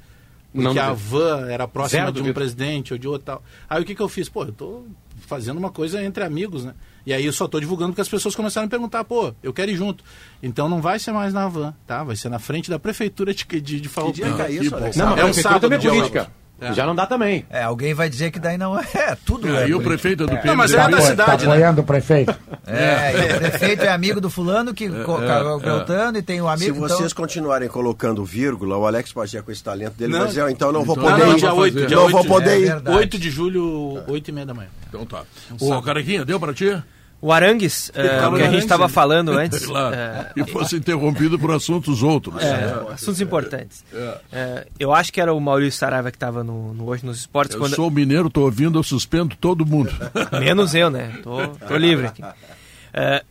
Não 0.54 0.64
Porque 0.64 0.78
a. 0.78 0.92
Van 0.92 1.46
era 1.48 1.66
próxima 1.66 2.02
Zero 2.02 2.12
de 2.12 2.18
um 2.18 2.22
duvido. 2.24 2.34
presidente 2.34 2.92
ou 2.92 2.98
de 2.98 3.08
outro 3.08 3.24
tal. 3.24 3.42
Aí 3.68 3.80
o 3.82 3.84
que, 3.86 3.94
que 3.94 4.02
eu 4.02 4.08
fiz? 4.08 4.28
Pô, 4.28 4.44
eu 4.44 4.52
tô 4.52 4.84
fazendo 5.26 5.56
uma 5.56 5.70
coisa 5.70 6.04
entre 6.04 6.22
amigos, 6.22 6.64
né? 6.64 6.74
E 7.04 7.12
aí 7.12 7.26
eu 7.26 7.32
só 7.32 7.48
tô 7.48 7.58
divulgando 7.58 7.90
porque 7.90 8.00
as 8.00 8.08
pessoas 8.08 8.34
começaram 8.34 8.64
a 8.64 8.66
me 8.66 8.70
perguntar, 8.70 9.04
pô, 9.04 9.34
eu 9.42 9.52
quero 9.52 9.70
ir 9.70 9.76
junto. 9.76 10.04
Então 10.42 10.68
não 10.68 10.80
vai 10.80 10.98
ser 10.98 11.12
mais 11.12 11.32
na 11.32 11.48
van, 11.48 11.74
tá? 11.86 12.04
Vai 12.04 12.16
ser 12.16 12.28
na 12.28 12.38
frente 12.38 12.70
da 12.70 12.78
prefeitura 12.78 13.34
de, 13.34 13.44
de, 13.44 13.80
de 13.80 13.88
Farroupilha. 13.88 14.26
dia 14.26 14.36
que 14.36 14.42
é 14.42 14.46
que 14.46 14.64
isso. 14.64 14.74
Alex? 14.74 14.96
Não, 14.96 15.16
É 15.16 15.24
um 15.24 15.32
sábado, 15.32 15.62
também 15.62 15.78
é 15.78 15.80
dia 15.80 15.90
política. 15.90 16.30
É. 16.62 16.72
Já 16.72 16.86
não 16.86 16.94
dá 16.94 17.06
também. 17.06 17.44
É, 17.50 17.62
alguém 17.62 17.92
vai 17.94 18.08
dizer 18.08 18.30
que 18.30 18.38
daí 18.38 18.56
não 18.56 18.78
é. 18.78 18.82
É 18.94 19.16
tudo 19.26 19.48
E 19.48 19.54
é. 19.54 19.64
aí 19.64 19.74
o 19.74 19.80
prefeito 19.82 20.20
do 20.24 20.28
PMDB... 20.28 20.48
Não, 20.48 20.56
mas 20.56 20.72
é 20.72 20.76
Tá 20.76 20.88
da 20.88 21.00
cidade, 21.00 21.16
tá 21.16 21.36
né? 21.48 21.52
apoiando 21.54 21.80
o 21.80 21.84
prefeito. 21.84 22.34
É, 22.66 23.12
e 23.32 23.36
o 23.36 23.38
prefeito 23.40 23.82
é 23.84 23.88
amigo 23.88 24.20
do 24.20 24.30
fulano 24.30 24.72
que 24.72 24.88
co- 24.88 25.18
cagou 25.18 25.56
o 25.56 25.60
Beltrano 25.60 26.18
e 26.18 26.22
tem 26.22 26.40
o 26.40 26.44
Se 26.44 26.50
amigo. 26.64 26.84
então- 26.84 26.96
vocês 26.98 27.12
continuarem 27.12 27.68
colocando 27.68 28.24
vírgula, 28.24 28.76
o 28.76 28.86
Alex 28.86 29.12
Pajé 29.12 29.42
com 29.42 29.50
esse 29.50 29.62
talento 29.62 29.94
dele 29.94 30.12
Não. 30.12 30.20
vai 30.20 30.28
dizer, 30.28 30.42
"Ah, 30.44 30.50
então 30.50 30.70
não 30.72 30.84
vou 30.84 30.94
Então 30.96 31.10
Não, 31.10 31.16
poder 31.18 31.26
não, 31.26 31.36
ir. 31.36 31.40
dia 31.40 31.50
vai 31.50 31.58
8, 31.58 31.74
fazer. 31.74 31.86
dia 31.86 31.96
Não 31.96 32.04
8, 32.04 32.12
vou 32.12 32.24
poder 32.24 32.50
É 32.50 32.58
ir. 32.60 32.64
verdade. 32.66 32.96
8 32.96 33.18
de 33.18 33.30
julho, 33.30 34.02
8 34.06 34.28
e 34.28 34.32
meia 34.32 34.46
da 34.46 34.54
manhã. 34.54 34.68
Então 34.88 35.04
tá. 35.04 35.22
Ô, 35.60 35.82
Carequinha, 35.82 36.24
deu 36.24 36.38
pra 36.38 36.52
ti? 36.54 36.80
O 37.24 37.30
Arangues, 37.32 37.88
o 37.90 37.92
que 38.36 38.42
a 38.42 38.50
gente 38.50 38.64
estava 38.64 38.88
falando 38.88 39.30
antes, 39.38 39.64
Claro. 39.64 39.94
eh, 39.94 40.32
E 40.36 40.44
fosse 40.50 40.74
interrompido 40.76 41.38
por 41.38 41.52
assuntos 41.52 42.02
outros. 42.02 42.42
é, 42.42 42.92
assuntos 42.92 43.20
importantes. 43.20 43.84
É. 43.94 44.18
Eh, 44.32 44.66
eu 44.80 44.92
acho 44.92 45.12
que 45.12 45.20
era 45.20 45.32
o 45.32 45.40
Maurício 45.40 45.78
Saraiva 45.78 46.10
que 46.10 46.16
estava 46.16 46.42
no, 46.42 46.74
no 46.74 46.88
Hoje 46.88 47.06
nos 47.06 47.18
Esportes. 47.20 47.54
Eu 47.54 47.60
quando- 47.62 47.76
sou 47.76 47.88
mineiro, 47.92 48.28
tô 48.28 48.40
ouvindo, 48.42 48.76
eu 48.76 48.82
suspendo 48.82 49.36
todo 49.36 49.64
mundo. 49.64 49.90
Menos 50.40 50.74
eu, 50.74 50.90
né? 50.90 51.12
Tô, 51.22 51.46
tô 51.46 51.76
livre 51.76 52.08
aqui. 52.08 52.22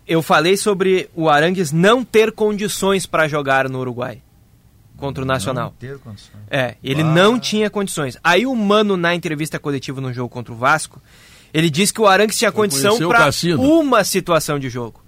Eu 0.08 0.22
falei 0.22 0.56
sobre 0.58 1.10
o 1.14 1.30
Arangues 1.30 1.72
não 1.74 2.04
ter 2.04 2.32
condições 2.32 3.06
para 3.06 3.28
jogar 3.28 3.68
no 3.70 3.80
Uruguai. 3.80 4.22
contra 4.98 5.24
o 5.24 5.26
Nacional. 5.28 5.74
ter 5.80 5.98
condições. 6.00 6.32
É, 6.50 6.76
ele 6.84 7.04
não 7.04 7.40
tinha 7.40 7.70
condições. 7.70 8.18
Aí 8.24 8.46
o 8.46 8.56
Mano, 8.56 8.96
na 8.96 9.14
entrevista 9.16 9.58
coletiva 9.60 10.00
no 10.00 10.14
jogo 10.14 10.30
contra 10.30 10.54
o 10.54 10.56
Vasco, 10.56 11.02
ele 11.54 11.70
disse 11.70 11.94
que 11.94 12.02
o 12.02 12.08
Arangues 12.08 12.38
tinha 12.38 12.52
condição 12.52 12.98
para 13.08 13.30
uma 13.60 14.04
situação 14.04 14.58
de 14.60 14.70
jogo. 14.70 15.02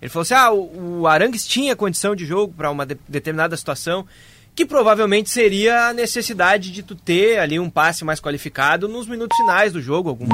Ele 0.00 0.08
falou 0.08 0.22
assim: 0.22 0.34
ah, 0.34 0.50
o, 0.52 1.00
o 1.00 1.06
Arangues 1.06 1.46
tinha 1.46 1.74
condição 1.74 2.14
de 2.14 2.24
jogo 2.24 2.52
para 2.56 2.70
uma 2.70 2.86
de- 2.86 2.96
determinada 3.08 3.56
situação, 3.56 4.06
que 4.54 4.64
provavelmente 4.64 5.30
seria 5.30 5.88
a 5.88 5.92
necessidade 5.92 6.70
de 6.70 6.82
tu 6.82 6.94
ter 6.94 7.38
ali 7.38 7.58
um 7.58 7.68
passe 7.70 8.04
mais 8.04 8.20
qualificado 8.20 8.88
nos 8.88 9.06
minutos 9.08 9.36
finais 9.36 9.72
do 9.72 9.80
jogo, 9.82 10.08
algum, 10.10 10.26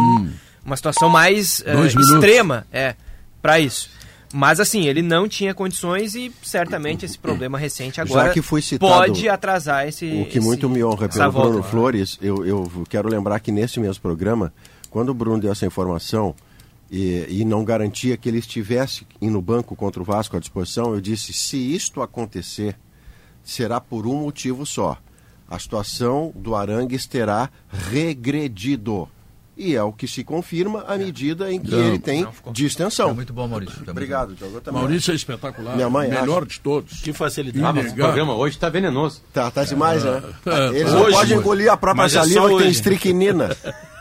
uma 0.64 0.76
situação 0.76 1.09
mais 1.09 1.62
Hum. 1.66 1.76
Minutos. 1.82 2.10
extrema, 2.10 2.66
é, 2.72 2.94
para 3.40 3.59
isso. 3.60 3.89
Mas 4.36 4.59
assim, 4.59 4.89
ele 4.89 5.01
não 5.01 5.28
tinha 5.28 5.55
condições 5.55 6.14
e 6.16 6.32
certamente 6.43 7.05
esse 7.06 7.16
problema 7.16 7.56
recente 7.56 8.01
agora 8.01 8.31
que 8.32 8.43
foi 8.43 8.60
citado 8.60 8.93
pode 8.93 9.28
atrasar 9.28 9.86
esse. 9.86 10.06
O 10.06 10.24
que 10.26 10.39
esse- 10.39 10.47
muito 10.47 10.68
me 10.68 10.82
honra 10.82 11.09
pelo. 11.09 11.31
Bruno 11.32 11.62
Flores, 11.62 12.18
eu, 12.20 12.44
eu 12.44 12.85
quero 12.90 13.09
lembrar 13.09 13.39
que 13.39 13.52
nesse 13.52 13.78
mesmo 13.78 14.02
programa, 14.02 14.52
quando 14.95 15.09
o 15.09 15.15
Bruno 15.15 15.41
deu 15.41 15.51
essa 15.51 15.66
informação 15.66 16.37
e, 16.89 17.27
e 17.29 17.45
não 17.45 17.65
garantia 17.65 18.16
que 18.16 18.29
ele 18.29 18.39
estivesse 18.39 19.05
no 19.21 19.43
banco 19.43 19.75
contra 19.75 20.01
o 20.01 20.05
Vasco 20.05 20.37
à 20.37 20.39
disposição, 20.39 20.95
eu 20.95 21.01
disse: 21.01 21.33
se 21.33 21.57
isto 21.57 22.01
acontecer, 22.01 22.79
será 23.43 23.81
por 23.81 24.07
um 24.07 24.15
motivo 24.15 24.65
só. 24.65 24.97
A 25.51 25.59
situação 25.59 26.33
do 26.37 26.55
Arangues 26.55 27.09
terá 27.09 27.51
regredido. 27.69 29.09
E 29.56 29.76
é 29.76 29.82
o 29.82 29.93
que 29.93 30.09
se 30.09 30.24
confirma 30.24 30.85
à 30.89 30.97
medida 30.98 31.52
em 31.52 31.60
que 31.60 31.70
Não, 31.70 31.78
ele 31.78 31.98
tem 31.98 32.22
não, 32.24 32.32
ficou- 32.32 32.52
distensão. 32.52 33.09
Tá 33.09 33.14
muito 33.14 33.32
bom, 33.32 33.47
Maurício. 33.47 33.85
Tá 33.85 33.93
Obrigado, 33.93 34.35
Diogo. 34.35 34.60
também. 34.60 34.81
Maurício 34.81 35.12
é 35.12 35.14
espetacular. 35.14 35.76
Minha 35.76 35.89
mãe 35.89 36.09
melhor 36.09 36.39
acha. 36.43 36.47
de 36.47 36.60
todos. 36.60 37.01
Que 37.01 37.12
facilidade. 37.12 37.64
Ah, 37.64 37.72
mas 37.72 37.93
o 37.93 37.94
programa 37.94 38.35
hoje 38.35 38.59
tá 38.59 38.68
venenoso. 38.68 39.22
Tá, 39.32 39.51
tá 39.52 39.62
demais, 39.64 40.02
né? 40.02 40.22
É, 40.47 40.68
Eles 40.70 40.85
tá. 40.85 40.90
não 40.90 41.02
Hoje, 41.02 41.16
podem 41.16 41.39
engolir 41.39 41.70
a 41.72 41.76
própria 41.76 42.06
é 42.06 42.09
saliva 42.09 42.40
que 42.40 42.47
tem 42.48 42.56
hoje. 42.56 42.68
estricnina. 42.70 43.56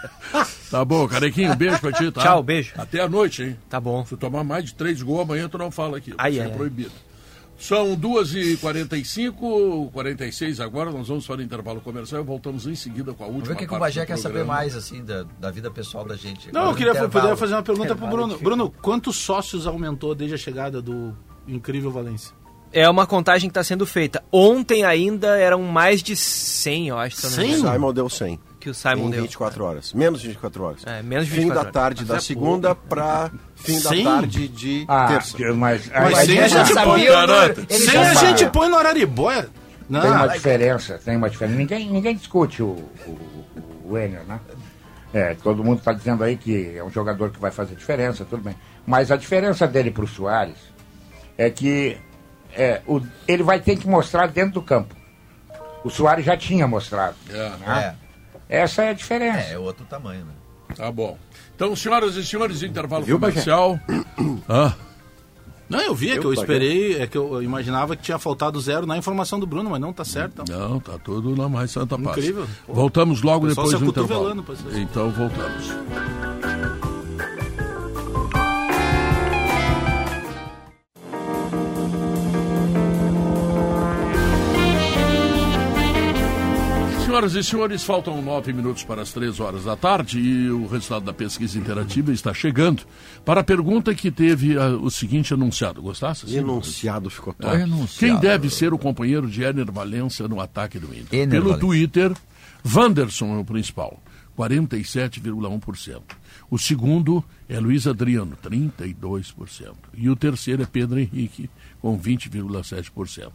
Tá 0.71 0.83
bom, 0.83 1.07
carequinho, 1.07 1.55
beijo 1.55 1.79
pra 1.79 1.91
ti, 1.91 2.11
tá? 2.11 2.23
Tchau, 2.23 2.41
beijo. 2.41 2.71
Até 2.75 2.99
a 2.99 3.07
noite, 3.07 3.43
hein? 3.43 3.57
Tá 3.69 3.79
bom. 3.79 4.03
Se 4.03 4.09
tu 4.09 4.17
tomar 4.17 4.43
mais 4.43 4.65
de 4.65 4.73
três 4.73 4.99
gols 5.03 5.21
amanhã, 5.21 5.47
tu 5.47 5.55
não 5.59 5.69
fala 5.69 5.97
aqui. 5.99 6.11
Ai, 6.17 6.39
é 6.39 6.45
ai. 6.45 6.49
proibido. 6.49 6.89
São 7.63 7.95
2h45, 7.95 9.89
46 9.93 10.59
agora, 10.59 10.91
nós 10.91 11.07
vamos 11.07 11.25
para 11.25 11.37
o 11.37 11.41
intervalo 11.41 11.79
comercial 11.79 12.21
e 12.21 12.25
voltamos 12.25 12.67
em 12.67 12.75
seguida 12.75 13.13
com 13.13 13.23
a 13.23 13.27
última 13.27 13.55
o 13.55 13.57
que, 13.57 13.65
que 13.65 13.73
o 13.73 13.79
Bagé 13.79 14.05
quer 14.05 14.17
saber 14.17 14.43
mais, 14.43 14.75
assim, 14.75 15.01
da, 15.01 15.23
da 15.39 15.49
vida 15.49 15.71
pessoal 15.71 16.03
da 16.03 16.17
gente. 16.17 16.51
Não, 16.51 16.71
eu 16.71 16.75
queria 16.75 16.91
intervalo. 16.91 17.09
poder 17.09 17.37
fazer 17.37 17.53
uma 17.53 17.63
pergunta 17.63 17.95
pro 17.95 18.05
Intervalo 18.05 18.27
Bruno. 18.27 18.43
Bruno, 18.43 18.69
quantos 18.81 19.15
sócios 19.15 19.65
aumentou 19.65 20.13
desde 20.13 20.35
a 20.35 20.37
chegada 20.37 20.81
do 20.81 21.15
incrível 21.47 21.89
Valência? 21.89 22.35
É 22.73 22.89
uma 22.89 23.07
contagem 23.07 23.49
que 23.49 23.51
está 23.51 23.63
sendo 23.63 23.85
feita. 23.85 24.21
Ontem 24.29 24.83
ainda 24.83 25.37
eram 25.37 25.61
mais 25.61 26.03
de 26.03 26.17
100, 26.17 26.89
eu 26.89 26.97
acho. 26.97 27.15
Se 27.15 27.27
eu 27.27 27.31
não 27.31 27.37
me 27.37 27.43
O 27.43 27.47
engano, 27.59 27.73
Simon 27.75 27.93
deu 27.93 28.09
100. 28.09 28.39
Que 28.63 28.69
o 28.69 28.73
Simon 28.73 29.07
em 29.07 29.09
deu. 29.09 29.21
24 29.23 29.61
horas. 29.65 29.91
Menos 29.93 30.21
de 30.21 30.27
24 30.29 30.63
horas. 30.63 30.81
É, 30.85 31.01
menos 31.03 31.25
de 31.25 31.31
Fim 31.31 31.41
24 31.41 31.53
da 31.53 31.59
horas. 31.61 31.73
tarde 31.73 32.05
da 32.05 32.15
é 32.15 32.19
segunda 32.21 32.73
para 32.73 33.29
fim 33.55 33.77
da 33.81 33.89
Sim. 33.89 34.03
tarde 34.05 34.47
de 34.47 34.85
Ah, 34.87 35.07
terça. 35.09 35.37
mas, 35.53 35.89
Mas 35.89 36.17
aí 36.19 36.25
sem 36.27 36.39
a 36.39 36.47
gente 36.47 36.73
põe. 36.73 37.01
Ele 37.01 37.67
sem 37.79 37.97
a 37.97 38.13
gente 38.13 38.45
põe 38.51 38.69
no 38.69 38.77
Araribóia. 38.77 39.49
Não, 39.89 39.99
tem 39.99 40.11
uma 40.11 40.27
diferença, 40.29 40.97
tem 41.03 41.17
uma 41.17 41.29
diferença. 41.29 41.57
Ninguém, 41.57 41.89
ninguém 41.91 42.15
discute 42.15 42.63
o, 42.63 42.67
o, 43.05 43.45
o 43.83 43.97
Enner, 43.97 44.23
né? 44.23 44.39
É, 45.13 45.33
todo 45.35 45.61
mundo 45.61 45.79
está 45.79 45.91
dizendo 45.91 46.23
aí 46.23 46.37
que 46.37 46.77
é 46.77 46.83
um 46.83 46.89
jogador 46.89 47.31
que 47.31 47.39
vai 47.41 47.51
fazer 47.51 47.75
diferença, 47.75 48.23
tudo 48.23 48.43
bem. 48.43 48.55
Mas 48.87 49.11
a 49.11 49.17
diferença 49.17 49.67
dele 49.67 49.91
para 49.91 50.05
o 50.05 50.07
Soares 50.07 50.55
é 51.37 51.49
que 51.49 51.97
é, 52.55 52.81
o- 52.87 53.01
ele 53.27 53.43
vai 53.43 53.59
ter 53.59 53.75
que 53.75 53.87
mostrar 53.89 54.27
dentro 54.27 54.53
do 54.53 54.61
campo. 54.61 54.95
O 55.83 55.89
Soares 55.89 56.23
já 56.23 56.37
tinha 56.37 56.65
mostrado. 56.65 57.15
É, 57.29 57.49
né? 57.59 57.95
Essa 58.49 58.83
é 58.83 58.89
a 58.89 58.93
diferença. 58.93 59.49
é, 59.49 59.53
é 59.53 59.59
outro 59.59 59.85
tamanho, 59.85 60.25
né? 60.25 60.31
tá 60.75 60.91
bom. 60.91 61.17
Então, 61.55 61.75
senhoras 61.75 62.15
e 62.15 62.25
senhores, 62.25 62.63
intervalo 62.63 63.05
Viu, 63.05 63.19
comercial. 63.19 63.79
Ah, 64.49 64.73
Não, 65.69 65.79
eu 65.79 65.95
vi, 65.95 66.11
é 66.11 66.19
que 66.19 66.25
eu 66.25 66.33
esperei, 66.33 67.01
é 67.01 67.07
que 67.07 67.17
eu 67.17 67.41
imaginava 67.41 67.95
que 67.95 68.03
tinha 68.03 68.19
faltado 68.19 68.59
zero 68.59 68.85
na 68.85 68.97
informação 68.97 69.39
do 69.39 69.47
Bruno, 69.47 69.69
mas 69.69 69.79
não 69.79 69.93
tá 69.93 70.03
certo. 70.03 70.41
Então. 70.41 70.69
não, 70.69 70.79
tá 70.79 70.97
tudo 70.97 71.35
na 71.35 71.47
mais 71.47 71.71
santa 71.71 71.97
paz. 71.97 72.17
Incrível. 72.17 72.47
Voltamos 72.67 73.21
logo 73.21 73.47
depois 73.47 73.71
do 73.71 73.85
intervalo. 73.85 74.45
Então, 74.75 75.09
voltamos. 75.11 75.73
Senhoras 87.13 87.35
e 87.35 87.43
senhores, 87.43 87.83
faltam 87.83 88.19
nove 88.23 88.51
minutos 88.51 88.83
para 88.83 89.03
as 89.03 89.13
três 89.13 89.39
horas 89.39 89.65
da 89.65 89.75
tarde 89.75 90.19
e 90.19 90.49
o 90.49 90.65
resultado 90.65 91.05
da 91.05 91.13
pesquisa 91.13 91.59
interativa 91.59 92.11
está 92.11 92.33
chegando. 92.33 92.81
Para 93.23 93.41
a 93.41 93.43
pergunta 93.43 93.93
que 93.93 94.09
teve 94.09 94.57
ah, 94.57 94.69
o 94.69 94.89
seguinte 94.89 95.31
anunciado. 95.31 95.79
Gostasse? 95.79 96.35
Enunciado 96.35 97.11
ficou 97.11 97.31
top. 97.31 97.55
É. 97.55 97.61
Enunciado. 97.61 97.99
Quem 97.99 98.19
deve 98.19 98.49
ser 98.49 98.73
o 98.73 98.79
companheiro 98.79 99.27
de 99.27 99.43
Ener 99.43 99.71
Valença 99.71 100.27
no 100.27 100.41
ataque 100.41 100.79
do 100.79 100.87
Inter? 100.87 101.19
Ener 101.19 101.29
Pelo 101.29 101.49
Valencia. 101.49 101.59
Twitter, 101.59 102.13
Wanderson 102.65 103.35
é 103.35 103.37
o 103.37 103.45
principal, 103.45 104.01
47,1%. 104.35 106.01
O 106.49 106.57
segundo 106.57 107.23
é 107.47 107.59
Luiz 107.59 107.85
Adriano, 107.85 108.35
32%. 108.43 109.73
E 109.93 110.09
o 110.09 110.15
terceiro 110.15 110.63
é 110.63 110.65
Pedro 110.65 110.99
Henrique, 110.99 111.47
com 111.79 111.95
20,7%. 111.95 113.31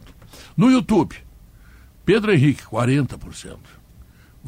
No 0.57 0.69
YouTube, 0.69 1.15
Pedro 2.09 2.33
Henrique, 2.33 2.63
40%. 2.63 3.57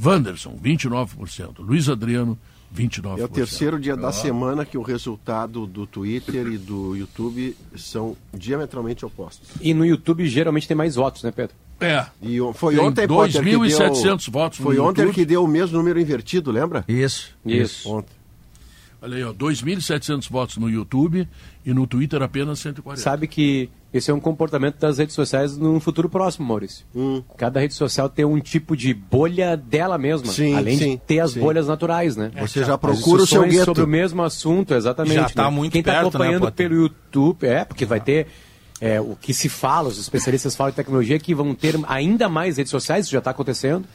Wanderson, 0.03 0.57
29%. 0.59 1.59
Luiz 1.59 1.87
Adriano, 1.89 2.35
29%. 2.75 3.19
É 3.19 3.23
o 3.23 3.27
terceiro 3.27 3.79
dia 3.79 3.95
da 3.95 4.11
semana 4.11 4.65
que 4.65 4.79
o 4.79 4.81
resultado 4.81 5.67
do 5.67 5.85
Twitter 5.85 6.47
e 6.47 6.57
do 6.57 6.95
YouTube 6.95 7.55
são 7.77 8.17
diametralmente 8.33 9.05
opostos. 9.05 9.47
E 9.61 9.75
no 9.75 9.85
YouTube 9.85 10.27
geralmente 10.27 10.67
tem 10.67 10.75
mais 10.75 10.95
votos, 10.95 11.21
né, 11.21 11.29
Pedro? 11.29 11.55
É. 11.79 12.07
E 12.19 12.39
foi 12.55 12.77
Tem 12.77 12.83
ontem, 12.83 13.07
Potter, 13.07 13.43
que 13.43 13.51
deu- 13.51 13.59
2.700 13.59 14.31
votos 14.31 14.57
no 14.57 14.65
Foi 14.65 14.79
ontem 14.79 15.01
YouTube. 15.01 15.13
que 15.13 15.23
deu 15.23 15.43
o 15.43 15.47
mesmo 15.47 15.77
número 15.77 15.99
invertido, 15.99 16.49
lembra? 16.49 16.83
Isso. 16.87 17.37
Isso. 17.45 17.87
Ontem. 17.87 18.15
Olha 18.99 19.17
aí, 19.17 19.23
ó, 19.23 19.33
2.700 19.33 20.27
votos 20.31 20.57
no 20.57 20.67
YouTube 20.67 21.27
e 21.63 21.73
no 21.75 21.85
Twitter 21.85 22.23
apenas 22.23 22.57
140. 22.57 23.03
Sabe 23.03 23.27
que 23.27 23.69
esse 23.93 24.09
é 24.09 24.13
um 24.13 24.19
comportamento 24.19 24.77
das 24.79 24.97
redes 24.97 25.13
sociais 25.13 25.57
num 25.57 25.79
futuro 25.79 26.09
próximo, 26.09 26.47
Maurício. 26.47 26.85
Hum. 26.95 27.21
Cada 27.35 27.59
rede 27.59 27.73
social 27.73 28.07
tem 28.07 28.23
um 28.23 28.39
tipo 28.39 28.75
de 28.75 28.93
bolha 28.93 29.57
dela 29.57 29.97
mesma, 29.97 30.31
Sim, 30.31 30.55
além 30.55 30.77
sim, 30.77 30.91
de 30.91 30.97
ter 30.99 31.19
as 31.19 31.31
sim. 31.31 31.39
bolhas 31.41 31.67
naturais, 31.67 32.15
né? 32.15 32.31
Você 32.39 32.63
já 32.63 32.77
procura 32.77 33.23
o 33.23 33.27
seu 33.27 33.43
gueto. 33.43 33.65
sobre 33.65 33.83
o 33.83 33.87
mesmo 33.87 34.23
assunto, 34.23 34.73
exatamente. 34.73 35.15
Já 35.15 35.29
tá 35.29 35.43
né? 35.45 35.49
muito 35.49 35.73
Quem 35.73 35.81
está 35.81 35.93
né, 35.93 35.99
acompanhando 35.99 36.43
Potter? 36.43 36.69
pelo 36.69 36.81
YouTube, 36.81 37.45
é, 37.45 37.65
porque 37.65 37.85
vai 37.85 37.99
ter 37.99 38.27
é, 38.79 39.01
o 39.01 39.17
que 39.19 39.33
se 39.33 39.49
fala, 39.49 39.89
os 39.89 39.99
especialistas 39.99 40.55
falam 40.55 40.71
de 40.71 40.77
tecnologia, 40.77 41.19
que 41.19 41.35
vão 41.35 41.53
ter 41.53 41.77
ainda 41.87 42.29
mais 42.29 42.57
redes 42.57 42.71
sociais, 42.71 43.05
isso 43.05 43.11
já 43.11 43.19
está 43.19 43.31
acontecendo. 43.31 43.85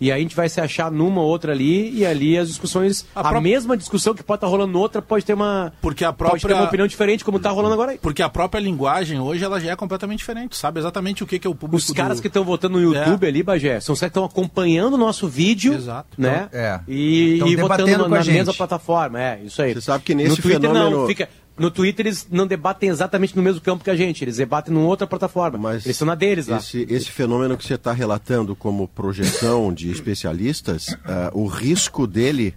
E 0.00 0.12
aí 0.12 0.18
a 0.18 0.22
gente 0.22 0.36
vai 0.36 0.48
se 0.48 0.60
achar 0.60 0.90
numa 0.90 1.20
ou 1.20 1.26
outra 1.28 1.52
ali, 1.52 1.90
e 1.96 2.04
ali 2.04 2.36
as 2.36 2.48
discussões, 2.48 3.06
A 3.14 3.28
a, 3.36 3.40
mesma 3.40 3.76
discussão 3.76 4.14
que 4.14 4.22
pode 4.22 4.38
estar 4.38 4.46
rolando 4.46 4.72
noutra, 4.72 5.00
pode 5.00 5.24
ter 5.24 5.34
uma. 5.34 5.72
Porque 5.80 6.04
a 6.04 6.12
Pode 6.12 6.32
ter 6.32 6.38
própria- 6.40 6.56
uma 6.56 6.64
opinião 6.66 6.86
diferente, 6.86 7.24
como 7.24 7.38
está 7.38 7.50
rolando 7.50 7.74
agora 7.74 7.92
aí. 7.92 7.98
Porque 7.98 8.22
a 8.22 8.28
própria 8.28 8.60
linguagem 8.60 9.18
hoje 9.20 9.44
ela 9.44 9.58
já 9.60 9.70
é 9.72 9.76
completamente 9.76 10.18
diferente. 10.18 10.56
Sabe 10.56 10.80
exatamente 10.80 11.22
o 11.22 11.26
que, 11.26 11.38
que 11.38 11.46
é 11.46 11.50
o 11.50 11.54
público 11.54 11.76
Os 11.76 11.90
caras 11.92 12.18
do- 12.18 12.22
que 12.22 12.28
estão 12.28 12.44
votando 12.44 12.78
no 12.78 12.82
YouTube 12.82 13.24
É. 13.24 13.28
ali, 13.28 13.42
Bagé, 13.42 13.80
são 13.80 13.92
os 13.94 14.00
caras 14.00 14.12
que 14.12 14.18
estão 14.18 14.24
acompanhando 14.24 14.94
o 14.94 14.98
nosso 14.98 15.26
vídeo, 15.28 15.74
Exato. 15.74 16.08
né? 16.18 16.46
Então, 16.48 16.60
é. 16.60 16.80
E, 16.88 17.40
e 17.46 17.56
votando 17.56 18.08
na, 18.08 18.08
na 18.08 18.24
mesma 18.24 18.54
plataforma, 18.54 19.20
é, 19.20 19.40
isso 19.44 19.60
aí. 19.62 19.74
Você 19.74 19.80
sabe 19.80 20.04
que 20.04 20.14
nesse 20.14 20.30
no 20.30 20.36
Twitter 20.36 20.60
não, 20.60 20.72
fenômeno- 20.74 21.06
fica... 21.06 21.28
No 21.58 21.70
Twitter 21.70 22.06
eles 22.06 22.26
não 22.30 22.46
debatem 22.46 22.88
exatamente 22.90 23.34
no 23.34 23.42
mesmo 23.42 23.60
campo 23.62 23.82
que 23.82 23.90
a 23.90 23.96
gente, 23.96 24.22
eles 24.22 24.36
debatem 24.36 24.72
numa 24.74 24.86
outra 24.86 25.06
plataforma. 25.06 25.56
Mas 25.56 25.84
eles 25.86 25.96
estão 25.96 26.06
na 26.06 26.14
deles 26.14 26.46
lá. 26.48 26.58
Esse, 26.58 26.86
esse 26.90 27.10
fenômeno 27.10 27.56
que 27.56 27.64
você 27.64 27.74
está 27.74 27.92
relatando 27.92 28.54
como 28.54 28.86
projeção 28.88 29.72
de 29.72 29.90
especialistas, 29.90 30.94
ah, 31.04 31.30
o 31.32 31.46
risco 31.46 32.06
dele 32.06 32.54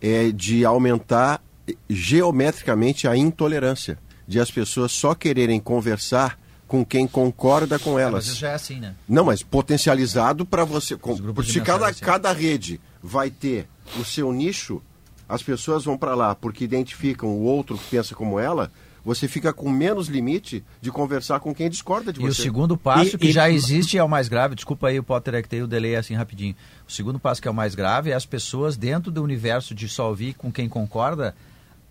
é 0.00 0.30
de 0.32 0.64
aumentar 0.64 1.42
geometricamente 1.88 3.06
a 3.06 3.16
intolerância, 3.16 3.98
de 4.26 4.40
as 4.40 4.50
pessoas 4.50 4.92
só 4.92 5.14
quererem 5.14 5.60
conversar 5.60 6.38
com 6.66 6.84
quem 6.84 7.06
concorda 7.06 7.78
com 7.78 7.94
Mas 7.94 8.02
elas. 8.02 8.26
isso 8.26 8.36
já 8.36 8.50
é 8.50 8.54
assim, 8.54 8.78
né? 8.78 8.94
Não, 9.08 9.24
mas 9.24 9.42
potencializado 9.42 10.44
para 10.44 10.64
você. 10.64 10.96
com- 10.96 11.16
Se 11.42 11.60
cada, 11.60 11.78
mensagem, 11.86 11.94
sim. 11.94 12.04
cada 12.04 12.32
rede 12.32 12.80
vai 13.02 13.30
ter 13.30 13.66
o 13.98 14.04
seu 14.04 14.32
nicho, 14.32 14.82
as 15.28 15.42
pessoas 15.42 15.84
vão 15.84 15.98
para 15.98 16.14
lá 16.14 16.34
porque 16.34 16.64
identificam 16.64 17.28
o 17.28 17.42
outro 17.42 17.76
que 17.76 17.84
pensa 17.90 18.14
como 18.14 18.38
ela, 18.38 18.70
você 19.04 19.26
fica 19.28 19.52
com 19.52 19.70
menos 19.70 20.08
limite 20.08 20.62
de 20.80 20.90
conversar 20.90 21.40
com 21.40 21.54
quem 21.54 21.68
discorda 21.70 22.12
de 22.12 22.20
E 22.20 22.24
o 22.28 22.32
você. 22.32 22.42
segundo 22.42 22.76
passo, 22.76 23.16
E- 23.16 23.18
que 23.18 23.28
e- 23.28 23.32
já 23.32 23.48
existe, 23.48 23.96
é 23.96 24.02
o 24.04 24.08
mais 24.08 24.28
grave. 24.28 24.54
Desculpa 24.54 24.88
aí, 24.88 24.98
o 24.98 25.02
Potter, 25.02 25.34
é 25.34 25.42
que 25.42 25.48
tem 25.48 25.62
o 25.62 25.66
delay 25.66 25.96
assim 25.96 26.14
rapidinho. 26.14 26.54
O 26.86 26.92
segundo 26.92 27.18
passo, 27.18 27.40
que 27.40 27.48
é 27.48 27.50
o 27.50 27.54
mais 27.54 27.74
grave, 27.74 28.10
é 28.10 28.14
as 28.14 28.26
pessoas 28.26 28.76
dentro 28.76 29.10
do 29.10 29.22
universo 29.22 29.74
de 29.74 29.88
só 29.88 30.08
ouvir 30.08 30.34
com 30.34 30.50
quem 30.52 30.68
concorda 30.68 31.34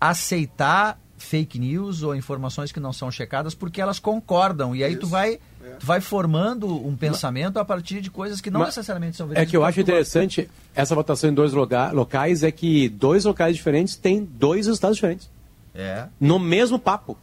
aceitar 0.00 0.98
fake 1.16 1.58
news 1.58 2.02
ou 2.02 2.14
informações 2.14 2.70
que 2.70 2.78
não 2.78 2.92
são 2.92 3.10
checadas 3.10 3.54
porque 3.54 3.80
elas 3.80 3.98
concordam. 3.98 4.74
E 4.74 4.84
aí 4.84 4.96
tu 4.96 5.06
vai 5.06 5.40
Tu 5.78 5.86
vai 5.86 6.00
formando 6.00 6.66
um 6.86 6.96
pensamento 6.96 7.58
a 7.58 7.64
partir 7.64 8.00
de 8.00 8.10
coisas 8.10 8.40
que 8.40 8.50
não 8.50 8.60
Mas- 8.60 8.70
necessariamente 8.70 9.16
são 9.16 9.26
É 9.26 9.28
verídicas. 9.28 9.50
que 9.50 9.56
eu 9.56 9.64
acho 9.64 9.74
Tu 9.76 9.80
gosta. 9.80 9.90
interessante 9.92 10.50
essa 10.74 10.94
votação 10.94 11.30
em 11.30 11.34
dois 11.34 11.52
loga- 11.52 11.92
locais 11.92 12.42
é 12.42 12.50
que 12.50 12.88
dois 12.88 13.24
locais 13.24 13.54
diferentes 13.56 13.94
têm 13.96 14.24
dois 14.24 14.66
resultados 14.66 14.96
diferentes. 14.96 15.28
É. 15.74 16.06
No 16.20 16.38
mesmo 16.38 16.78
papo. 16.78 17.16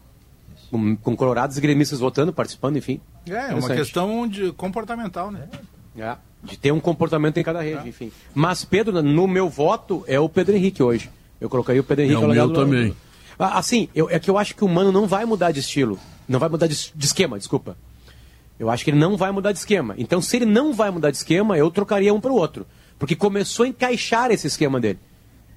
Com, 0.71 0.95
com 0.95 1.15
colorados 1.15 1.57
e 1.57 1.61
gremistas 1.61 1.99
votando, 1.99 2.33
participando, 2.33 2.75
enfim. 2.77 2.99
É, 3.27 3.31
é 3.31 3.35
uma 3.37 3.43
Interessante. 3.59 3.77
questão 3.77 4.27
de 4.27 4.51
comportamental, 4.53 5.31
né? 5.31 5.47
É, 5.97 6.15
de 6.43 6.57
ter 6.57 6.71
um 6.73 6.79
comportamento 6.79 7.37
em 7.37 7.43
cada 7.43 7.61
rede, 7.61 7.87
enfim. 7.87 8.11
Mas, 8.33 8.65
Pedro, 8.65 9.01
no 9.01 9.27
meu 9.27 9.47
voto, 9.49 10.03
é 10.07 10.19
o 10.19 10.27
Pedro 10.27 10.55
Henrique 10.55 10.81
hoje. 10.83 11.09
Eu 11.39 11.49
colocaria 11.49 11.79
o 11.79 11.83
Pedro 11.83 12.03
Henrique 12.03 12.21
É 12.21 12.25
o 12.25 12.29
meu 12.29 12.51
também. 12.53 12.95
Ah, 13.37 13.57
Assim, 13.59 13.87
eu- 13.95 14.09
é 14.09 14.17
que 14.19 14.29
eu 14.29 14.37
acho 14.37 14.55
que 14.55 14.63
o 14.63 14.67
Mano 14.67 14.91
não 14.91 15.05
vai 15.07 15.23
mudar 15.25 15.51
de 15.51 15.59
estilo. 15.59 15.99
Não 16.27 16.39
vai 16.39 16.49
mudar 16.49 16.67
de, 16.67 16.91
de 16.93 17.05
esquema, 17.05 17.37
desculpa. 17.37 17.77
Eu 18.59 18.69
acho 18.69 18.83
que 18.83 18.89
ele 18.89 18.97
não 18.97 19.17
vai 19.17 19.31
mudar 19.31 19.51
de 19.51 19.59
esquema. 19.59 19.95
Então, 19.97 20.21
se 20.21 20.35
ele 20.37 20.45
não 20.45 20.73
vai 20.73 20.89
mudar 20.89 21.11
de 21.11 21.17
esquema, 21.17 21.57
eu 21.57 21.69
trocaria 21.69 22.13
um 22.13 22.21
para 22.21 22.31
o 22.31 22.35
outro. 22.35 22.65
Porque 22.97 23.15
começou 23.15 23.65
a 23.65 23.67
encaixar 23.67 24.31
esse 24.31 24.47
esquema 24.47 24.79
dele. 24.79 24.99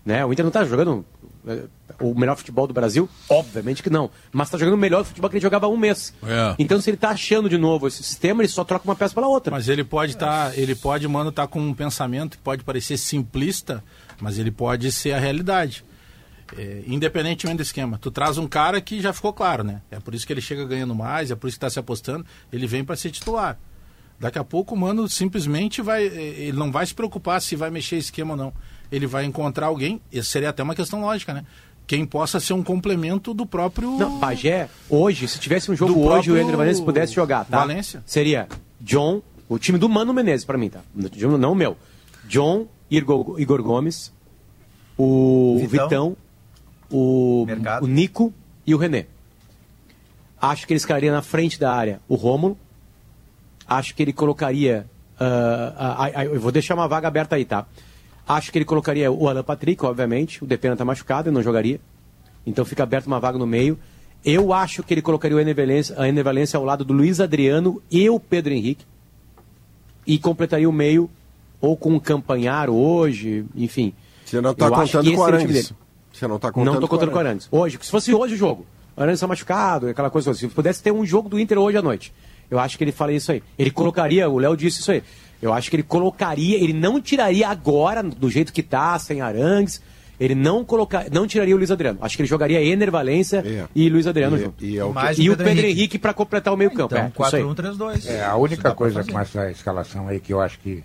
Né? 0.04 0.24
O 0.24 0.32
Inter 0.32 0.44
não 0.44 0.48
está 0.48 0.64
jogando 0.64 1.04
eh, 1.46 1.64
o 2.00 2.14
melhor 2.14 2.36
futebol 2.36 2.66
do 2.66 2.74
Brasil? 2.74 3.08
Obviamente 3.28 3.82
que 3.82 3.90
não. 3.90 4.10
Mas 4.32 4.48
está 4.48 4.58
jogando 4.58 4.74
o 4.74 4.78
melhor 4.78 5.04
futebol 5.04 5.30
que 5.30 5.36
ele 5.36 5.42
jogava 5.42 5.66
há 5.66 5.68
um 5.68 5.76
mês. 5.76 6.12
É. 6.22 6.54
Então, 6.58 6.80
se 6.80 6.90
ele 6.90 6.96
está 6.96 7.10
achando 7.10 7.48
de 7.48 7.58
novo 7.58 7.86
esse 7.86 8.02
sistema, 8.02 8.42
ele 8.42 8.48
só 8.48 8.64
troca 8.64 8.84
uma 8.84 8.96
peça 8.96 9.14
pela 9.14 9.28
outra. 9.28 9.50
Mas 9.50 9.68
ele 9.68 9.84
pode 9.84 10.12
estar, 10.12 10.56
ele 10.58 10.74
pode, 10.74 11.06
mano, 11.06 11.30
estar 11.30 11.46
com 11.46 11.60
um 11.60 11.74
pensamento 11.74 12.36
que 12.36 12.42
pode 12.42 12.64
parecer 12.64 12.96
simplista, 12.96 13.84
mas 14.20 14.38
ele 14.38 14.50
pode 14.50 14.90
ser 14.90 15.12
a 15.12 15.18
realidade. 15.18 15.84
É, 16.56 16.82
independentemente 16.86 17.58
do 17.58 17.62
esquema. 17.62 17.98
Tu 17.98 18.10
traz 18.10 18.38
um 18.38 18.46
cara 18.46 18.80
que 18.80 19.00
já 19.00 19.12
ficou 19.12 19.32
claro, 19.32 19.62
né? 19.62 19.82
É 19.90 20.00
por 20.00 20.14
isso 20.14 20.26
que 20.26 20.32
ele 20.32 20.40
chega 20.40 20.64
ganhando 20.64 20.94
mais, 20.94 21.30
é 21.30 21.34
por 21.34 21.48
isso 21.48 21.56
que 21.58 21.64
está 21.64 21.70
se 21.70 21.78
apostando. 21.78 22.24
Ele 22.52 22.66
vem 22.66 22.84
para 22.84 22.96
ser 22.96 23.10
titular. 23.10 23.58
Daqui 24.18 24.38
a 24.38 24.44
pouco 24.44 24.74
o 24.74 24.78
mano 24.78 25.08
simplesmente 25.08 25.80
vai. 25.82 26.06
eh, 26.06 26.34
Ele 26.38 26.56
não 26.56 26.72
vai 26.72 26.84
se 26.86 26.94
preocupar 26.94 27.40
se 27.40 27.54
vai 27.54 27.70
mexer 27.70 27.96
esquema 27.98 28.32
ou 28.32 28.36
não. 28.36 28.52
Ele 28.90 29.06
vai 29.06 29.24
encontrar 29.24 29.66
alguém, 29.66 30.00
isso 30.10 30.30
seria 30.30 30.48
até 30.48 30.62
uma 30.62 30.74
questão 30.74 31.00
lógica, 31.02 31.34
né? 31.34 31.44
Quem 31.86 32.04
possa 32.04 32.40
ser 32.40 32.52
um 32.54 32.62
complemento 32.62 33.32
do 33.32 33.46
próprio. 33.46 33.90
Não, 33.96 34.18
Bagé, 34.18 34.68
hoje, 34.90 35.26
se 35.28 35.38
tivesse 35.38 35.70
um 35.70 35.76
jogo 35.76 35.92
Do 35.94 36.00
hoje 36.00 36.06
e 36.06 36.08
o 36.08 36.12
próprio 36.34 36.38
Ender 36.38 36.56
Valencia 36.56 36.84
pudesse 36.84 37.14
jogar, 37.14 37.44
tá? 37.44 37.58
Valência. 37.58 38.02
Seria 38.04 38.48
John, 38.80 39.22
o 39.48 39.58
time 39.58 39.78
do 39.78 39.88
Mano 39.88 40.12
Menezes, 40.12 40.44
pra 40.44 40.58
mim, 40.58 40.68
tá? 40.68 40.80
Não 40.94 41.38
não 41.38 41.52
o 41.52 41.54
meu. 41.54 41.76
John, 42.26 42.66
Igor, 42.90 43.40
Igor 43.40 43.62
Gomes, 43.62 44.12
o 44.96 45.58
Vitão. 45.60 45.84
Vitão, 45.84 46.16
o, 46.90 47.46
o 47.82 47.86
Nico 47.86 48.32
e 48.66 48.74
o 48.74 48.78
René. 48.78 49.06
Acho 50.40 50.66
que 50.66 50.72
ele 50.72 50.78
escalaria 50.78 51.12
na 51.12 51.22
frente 51.22 51.58
da 51.58 51.72
área 51.72 52.00
o 52.08 52.14
Rômulo. 52.14 52.56
Acho 53.66 53.94
que 53.94 54.02
ele 54.02 54.12
colocaria. 54.12 54.86
ah, 55.18 55.74
ah, 55.76 56.10
ah, 56.14 56.24
eu 56.24 56.40
vou 56.40 56.52
deixar 56.52 56.74
uma 56.74 56.88
vaga 56.88 57.08
aberta 57.08 57.36
aí, 57.36 57.44
tá? 57.44 57.66
Acho 58.26 58.52
que 58.52 58.58
ele 58.58 58.64
colocaria 58.64 59.10
o 59.10 59.28
Alan 59.28 59.42
Patrick, 59.42 59.84
obviamente. 59.84 60.44
O 60.44 60.46
Depena 60.46 60.76
tá 60.76 60.84
machucado 60.84 61.28
e 61.28 61.32
não 61.32 61.42
jogaria. 61.42 61.80
Então 62.46 62.64
fica 62.64 62.82
aberta 62.82 63.06
uma 63.08 63.18
vaga 63.18 63.38
no 63.38 63.46
meio. 63.46 63.78
Eu 64.24 64.52
acho 64.52 64.82
que 64.82 64.92
ele 64.94 65.02
colocaria 65.02 65.36
o 65.36 65.40
Ener 65.40 65.54
Valencia, 66.24 66.58
ao 66.58 66.64
lado 66.64 66.84
do 66.84 66.92
Luiz 66.92 67.20
Adriano 67.20 67.82
e 67.90 68.08
o 68.10 68.20
Pedro 68.20 68.52
Henrique. 68.52 68.84
E 70.06 70.18
completaria 70.18 70.68
o 70.68 70.72
meio 70.72 71.10
ou 71.60 71.76
com 71.76 71.94
o 71.94 72.00
Campanhar 72.00 72.70
hoje, 72.70 73.44
enfim. 73.54 73.92
Você 74.24 74.40
não 74.40 74.52
está 74.52 74.70
contando 74.70 75.12
com 75.12 75.20
o 75.20 75.24
Arangues. 75.24 75.72
Você 76.18 76.26
não 76.26 76.36
está 76.36 76.50
contando 76.52 76.72
Não 76.74 76.80
tô 76.80 76.88
contando 76.88 77.10
com 77.10 77.16
o 77.16 77.20
Arangues. 77.20 77.48
Hoje, 77.50 77.78
se 77.80 77.90
fosse 77.90 78.12
hoje 78.14 78.34
o 78.34 78.36
jogo, 78.36 78.66
o 78.96 79.00
Arangues 79.00 79.18
está 79.18 79.26
machucado, 79.26 79.88
aquela 79.88 80.10
coisa 80.10 80.30
assim. 80.32 80.48
Se 80.48 80.54
pudesse 80.54 80.82
ter 80.82 80.92
um 80.92 81.04
jogo 81.06 81.28
do 81.28 81.38
Inter 81.38 81.58
hoje 81.58 81.78
à 81.78 81.82
noite, 81.82 82.12
eu 82.50 82.58
acho 82.58 82.76
que 82.76 82.84
ele 82.84 82.92
faria 82.92 83.16
isso 83.16 83.30
aí. 83.32 83.42
Ele 83.58 83.70
colocaria, 83.70 84.28
o 84.28 84.38
Léo 84.38 84.56
disse 84.56 84.80
isso 84.80 84.90
aí. 84.90 85.02
Eu 85.40 85.52
acho 85.52 85.70
que 85.70 85.76
ele 85.76 85.82
colocaria, 85.84 86.56
ele 86.56 86.72
não 86.72 87.00
tiraria 87.00 87.48
agora, 87.48 88.02
do 88.02 88.28
jeito 88.28 88.52
que 88.52 88.62
tá, 88.62 88.98
sem 88.98 89.20
Arangues, 89.20 89.80
ele 90.18 90.34
não 90.34 90.64
colocar, 90.64 91.06
não 91.12 91.28
tiraria 91.28 91.54
o 91.54 91.58
Luiz 91.58 91.70
Adriano. 91.70 91.98
Acho 92.02 92.16
que 92.16 92.22
ele 92.22 92.28
jogaria 92.28 92.60
Ener 92.60 92.90
Valência 92.90 93.36
É. 93.46 93.66
e 93.72 93.88
Luiz 93.88 94.04
Adriano 94.08 94.36
E- 94.36 94.40
junto. 94.40 94.64
e 94.64 94.76
é 94.76 94.84
o 94.84 94.92
que- 94.92 95.22
E 95.22 95.30
o 95.30 95.34
o 95.34 95.36
Pedro 95.36 95.52
Henrique. 95.52 95.68
Henrique 95.70 95.98
para 95.98 96.12
completar 96.12 96.52
o 96.52 96.56
meio 96.56 96.72
campo. 96.72 96.92
Então, 96.96 97.04
é, 97.04 97.08
isso 97.28 97.36
aí. 97.36 97.42
4-1-3-2. 97.44 98.06
É, 98.08 98.24
a 98.24 98.34
única 98.34 98.74
coisa 98.74 99.04
com 99.04 99.16
essa 99.20 99.48
escalação 99.52 100.08
aí 100.08 100.18
que 100.18 100.32
eu 100.32 100.40
acho 100.40 100.58
que 100.58 100.82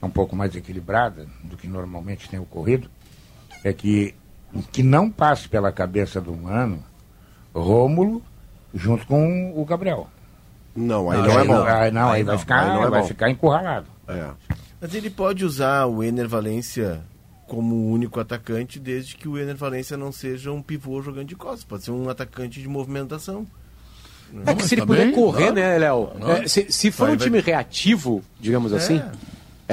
é 0.00 0.06
um 0.06 0.10
pouco 0.10 0.36
mais 0.36 0.54
equilibrada 0.54 1.26
do 1.42 1.56
que 1.56 1.66
normalmente 1.66 2.28
tem 2.28 2.38
ocorrido 2.38 2.88
é 3.64 3.72
que 3.72 4.14
que 4.72 4.82
não 4.82 5.10
passe 5.10 5.48
pela 5.48 5.70
cabeça 5.72 6.20
do 6.20 6.34
Mano 6.36 6.82
Rômulo 7.54 8.22
junto 8.74 9.06
com 9.06 9.52
o 9.60 9.64
Gabriel. 9.64 10.08
Não, 10.74 11.10
aí 11.10 11.18
Não, 11.18 11.26
não, 11.26 11.38
é 11.40 11.44
bom. 11.44 11.52
não. 11.54 11.64
Aí 11.66 11.90
não, 11.90 12.08
aí, 12.10 12.16
Aí 12.20 12.22
vai, 12.24 12.32
não, 12.34 12.38
ficar, 12.38 12.60
aí 12.60 12.68
não 12.68 12.84
é 12.84 12.90
vai 12.90 13.00
bom. 13.02 13.06
ficar 13.08 13.30
encurralado. 13.30 13.86
É. 14.08 14.28
Mas 14.80 14.94
ele 14.94 15.10
pode 15.10 15.44
usar 15.44 15.86
o 15.86 16.02
Ener 16.02 16.28
Valência 16.28 17.00
como 17.46 17.90
único 17.90 18.20
atacante, 18.20 18.78
desde 18.78 19.16
que 19.16 19.28
o 19.28 19.36
Ener 19.36 19.56
Valência 19.56 19.96
não 19.96 20.12
seja 20.12 20.52
um 20.52 20.62
pivô 20.62 21.02
jogando 21.02 21.26
de 21.26 21.34
costas. 21.34 21.64
Pode 21.64 21.82
ser 21.84 21.90
um 21.90 22.08
atacante 22.08 22.60
de 22.60 22.68
movimentação. 22.68 23.44
É 24.46 24.54
que 24.54 24.62
se 24.62 24.74
ele 24.74 24.82
Tá 24.82 24.86
puder 24.86 25.06
bem, 25.06 25.14
correr, 25.14 25.38
claro. 25.52 25.54
né, 25.56 25.78
Léo? 25.78 26.10
É, 26.40 26.46
se, 26.46 26.70
se 26.70 26.92
for 26.92 27.06
Vai, 27.06 27.14
um 27.14 27.18
vai. 27.18 27.26
time 27.26 27.40
reativo, 27.40 28.22
digamos 28.38 28.72
assim, 28.72 29.02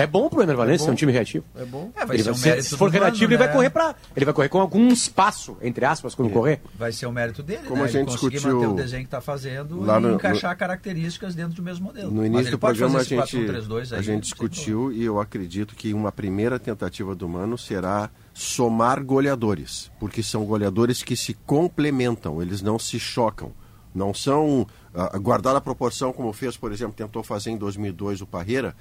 é 0.03 0.07
bom 0.07 0.29
pro 0.29 0.41
Ener 0.41 0.55
Valência 0.55 0.85
ser 0.85 0.91
um 0.91 0.95
time 0.95 1.11
reativo. 1.11 1.45
É 1.55 1.65
bom. 1.65 1.91
É, 1.95 2.05
vai 2.05 2.15
Ele 2.15 2.23
ser 2.23 2.31
vai 2.31 2.39
um 2.39 2.43
mérito 2.43 2.67
se 2.69 2.77
for 2.77 2.89
relativo, 2.89 3.25
ele 3.31 3.37
vai 3.37 3.47
né? 3.47 3.53
correr 3.53 3.69
para, 3.69 3.95
ele 4.15 4.25
vai 4.25 4.33
correr 4.33 4.49
com 4.49 4.59
algum 4.61 4.87
espaço 4.89 5.57
entre 5.61 5.85
aspas 5.85 6.13
quando 6.15 6.29
correr. 6.31 6.61
Vai 6.77 6.91
ser 6.91 7.05
o 7.05 7.11
mérito 7.11 7.41
dele, 7.43 7.63
Como 7.67 7.81
né? 7.81 7.83
a 7.83 7.87
gente 7.87 7.97
Ele 7.97 8.05
conseguir 8.05 8.31
discutiu 8.35 8.55
manter 8.59 8.67
o 8.67 8.75
desenho 8.75 9.01
que 9.03 9.07
está 9.07 9.21
fazendo 9.21 9.81
lá 9.81 9.97
e 9.97 10.01
no- 10.01 10.13
encaixar 10.15 10.55
características 10.57 11.35
dentro 11.35 11.53
do 11.55 11.63
mesmo 11.63 11.85
modelo. 11.85 12.11
No 12.11 12.25
início 12.25 12.51
do 12.51 12.59
programa 12.59 12.99
a 12.99 13.03
gente, 13.03 13.37
4-1-3-2 13.37 13.93
aí, 13.93 13.99
a 13.99 14.01
gente 14.01 14.23
discutiu 14.23 14.91
e 14.91 15.03
eu 15.03 15.19
acredito 15.19 15.75
que 15.75 15.93
uma 15.93 16.11
primeira 16.11 16.59
tentativa 16.59 17.15
do 17.15 17.27
Mano 17.27 17.57
será 17.57 18.09
somar 18.33 19.03
goleadores, 19.03 19.91
porque 19.99 20.21
são 20.21 20.45
goleadores 20.45 21.01
que 21.01 21.15
se 21.15 21.33
complementam, 21.33 22.41
eles 22.41 22.61
não 22.61 22.77
se 22.79 22.99
chocam. 22.99 23.51
Não 23.95 24.13
são, 24.13 24.67
ah, 24.93 25.17
guardada 25.17 25.57
a 25.57 25.61
proporção 25.61 26.13
como 26.13 26.31
fez, 26.31 26.55
por 26.55 26.71
exemplo, 26.71 26.93
tentou 26.93 27.23
fazer 27.23 27.49
em 27.49 27.57
2002 27.57 28.21
o 28.21 28.27
Parreira, 28.27 28.75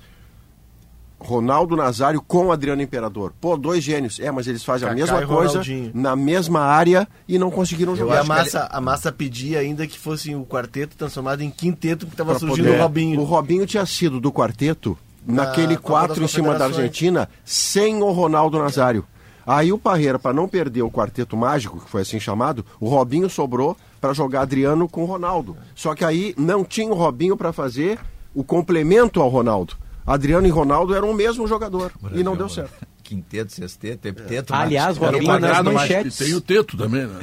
Ronaldo 1.18 1.74
Nazário 1.76 2.20
com 2.20 2.52
Adriano 2.52 2.82
Imperador. 2.82 3.32
Pô, 3.40 3.56
dois 3.56 3.82
gênios. 3.82 4.20
É, 4.20 4.30
mas 4.30 4.47
eles 4.47 4.62
fazem 4.64 4.86
a 4.86 4.90
Kaká 4.90 5.01
mesma 5.02 5.22
e 5.22 5.26
coisa 5.26 5.48
Ronaldinho. 5.52 5.90
na 5.94 6.14
mesma 6.14 6.60
área 6.60 7.09
e 7.28 7.38
não 7.38 7.51
conseguiram 7.51 7.97
jogar. 7.97 8.20
a, 8.20 8.24
massa, 8.24 8.68
a 8.70 8.80
massa 8.80 9.10
pedia 9.10 9.59
ainda 9.60 9.86
que 9.86 9.98
fosse 9.98 10.34
o 10.34 10.44
quarteto 10.44 10.97
transformado 10.97 11.40
em 11.43 11.51
quinteto, 11.51 12.06
porque 12.06 12.20
estava 12.22 12.38
surgindo 12.38 12.66
poder- 12.66 12.78
o 12.78 12.82
Robinho. 12.82 13.20
O 13.20 13.24
Robinho 13.24 13.66
tinha 13.66 13.84
sido 13.86 14.20
do 14.20 14.30
quarteto 14.30 14.97
naquele 15.26 15.76
Copa 15.76 15.88
4 16.06 16.18
em 16.18 16.20
das 16.22 16.30
cima 16.30 16.55
da. 16.55 16.66
Argentina 16.66 17.28
sem 17.44 18.02
o 18.02 18.10
Ronaldo 18.12 18.59
Nazário. 18.59 19.05
Aí 19.47 19.72
o 19.72 19.78
Parreira, 19.78 20.18
para 20.18 20.32
não 20.32 20.48
perder 20.48 20.82
o 20.82 20.90
quarteto 20.90 21.36
mágico, 21.36 21.80
que 21.80 21.88
foi 21.88 22.02
assim 22.02 22.18
chamado, 22.20 22.64
o 22.80 22.88
Robinho 22.88 23.30
sobrou 23.30 23.76
para 24.01 24.12
jogar 24.12 24.43
Adriano 24.43 24.88
com 24.88 25.02
o 25.02 25.06
Ronaldo. 25.06 25.56
Só 25.74 25.94
que 25.94 26.05
aí 26.05 26.34
não 26.36 26.64
tinha 26.64 26.90
o 26.90 26.94
Robinho 26.94 27.36
para 27.36 27.52
fazer 27.52 27.98
o 28.34 28.43
complemento 28.44 29.20
ao 29.22 29.28
Ronaldo. 29.28 29.74
Adriano 30.06 30.46
e 30.46 30.50
Ronaldo 30.50 30.94
eram 30.94 31.10
o 31.10 31.14
mesmo 31.14 31.46
jogador 31.46 31.92
e 32.12 32.22
não 32.22 32.36
deu 32.36 32.48
certo. 32.48 32.86
Quinteto, 33.02 33.52
sexteto, 33.52 34.06
hepteto. 34.06 34.54
Aliás, 34.54 34.98
mas- 34.98 35.12
Robinho 35.12 35.38
nas 35.38 35.62
manchetes. 35.62 36.16
tem 36.16 36.34
o 36.34 36.40
teto 36.40 36.76
também, 36.76 37.06
né? 37.06 37.20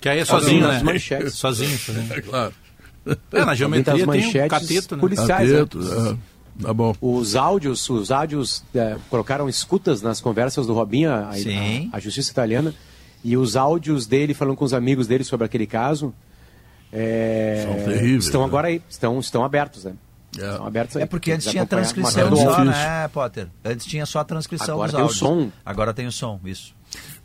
Que 0.00 0.08
aí 0.08 0.18
é 0.18 0.24
sozinho, 0.24 0.62
nas 0.62 0.82
né? 0.82 0.92
manchetes. 0.92 1.34
Sozinho, 1.34 1.76
sozinho. 1.78 2.12
É 2.12 2.20
claro. 2.20 2.54
É, 3.32 3.44
na 3.44 3.54
geometria 3.54 3.94
tem 3.94 4.04
um 4.04 4.06
manchetes 4.06 4.48
cateto, 4.48 4.96
né? 4.96 5.00
policiais. 5.00 5.50
Cateto, 5.50 5.78
né? 5.78 6.10
é. 6.58 6.62
Tá 6.62 6.74
bom. 6.74 6.94
Os 7.00 7.36
áudios, 7.36 7.88
os 7.88 8.10
áudios 8.10 8.62
é, 8.74 8.96
colocaram 9.08 9.48
escutas 9.48 10.02
nas 10.02 10.20
conversas 10.20 10.66
do 10.66 10.74
Robinho, 10.74 11.10
a, 11.10 11.30
a, 11.30 11.96
a 11.96 12.00
justiça 12.00 12.30
italiana, 12.30 12.74
e 13.24 13.36
os 13.36 13.56
áudios 13.56 14.06
dele 14.06 14.34
falando 14.34 14.56
com 14.56 14.64
os 14.64 14.74
amigos 14.74 15.06
dele 15.06 15.24
sobre 15.24 15.46
aquele 15.46 15.66
caso 15.66 16.14
é, 16.92 17.64
São 17.66 17.84
terríveis, 17.92 18.24
estão 18.24 18.40
né? 18.42 18.46
agora 18.46 18.68
aí, 18.68 18.82
estão, 18.88 19.18
estão 19.20 19.44
abertos, 19.44 19.84
né? 19.84 19.92
É. 20.38 20.50
Estão 20.50 20.66
abertos 20.66 20.96
aí. 20.96 21.02
É 21.02 21.06
porque 21.06 21.32
antes 21.32 21.50
tinha 21.50 21.66
transcrição 21.66 22.24
matéria 22.26 22.30
do 22.30 22.36
só, 22.36 22.58
UOL. 22.58 22.64
né, 22.66 23.08
Potter? 23.08 23.48
Antes 23.64 23.86
tinha 23.86 24.06
só 24.06 24.20
a 24.20 24.24
transcrição 24.24 24.74
Agora 24.74 24.92
dos 24.92 24.92
tem 24.92 25.00
o 25.00 25.04
áudios. 25.04 25.18
som. 25.18 25.58
Agora 25.64 25.92
tem 25.94 26.06
o 26.06 26.12
som, 26.12 26.40
isso. 26.44 26.74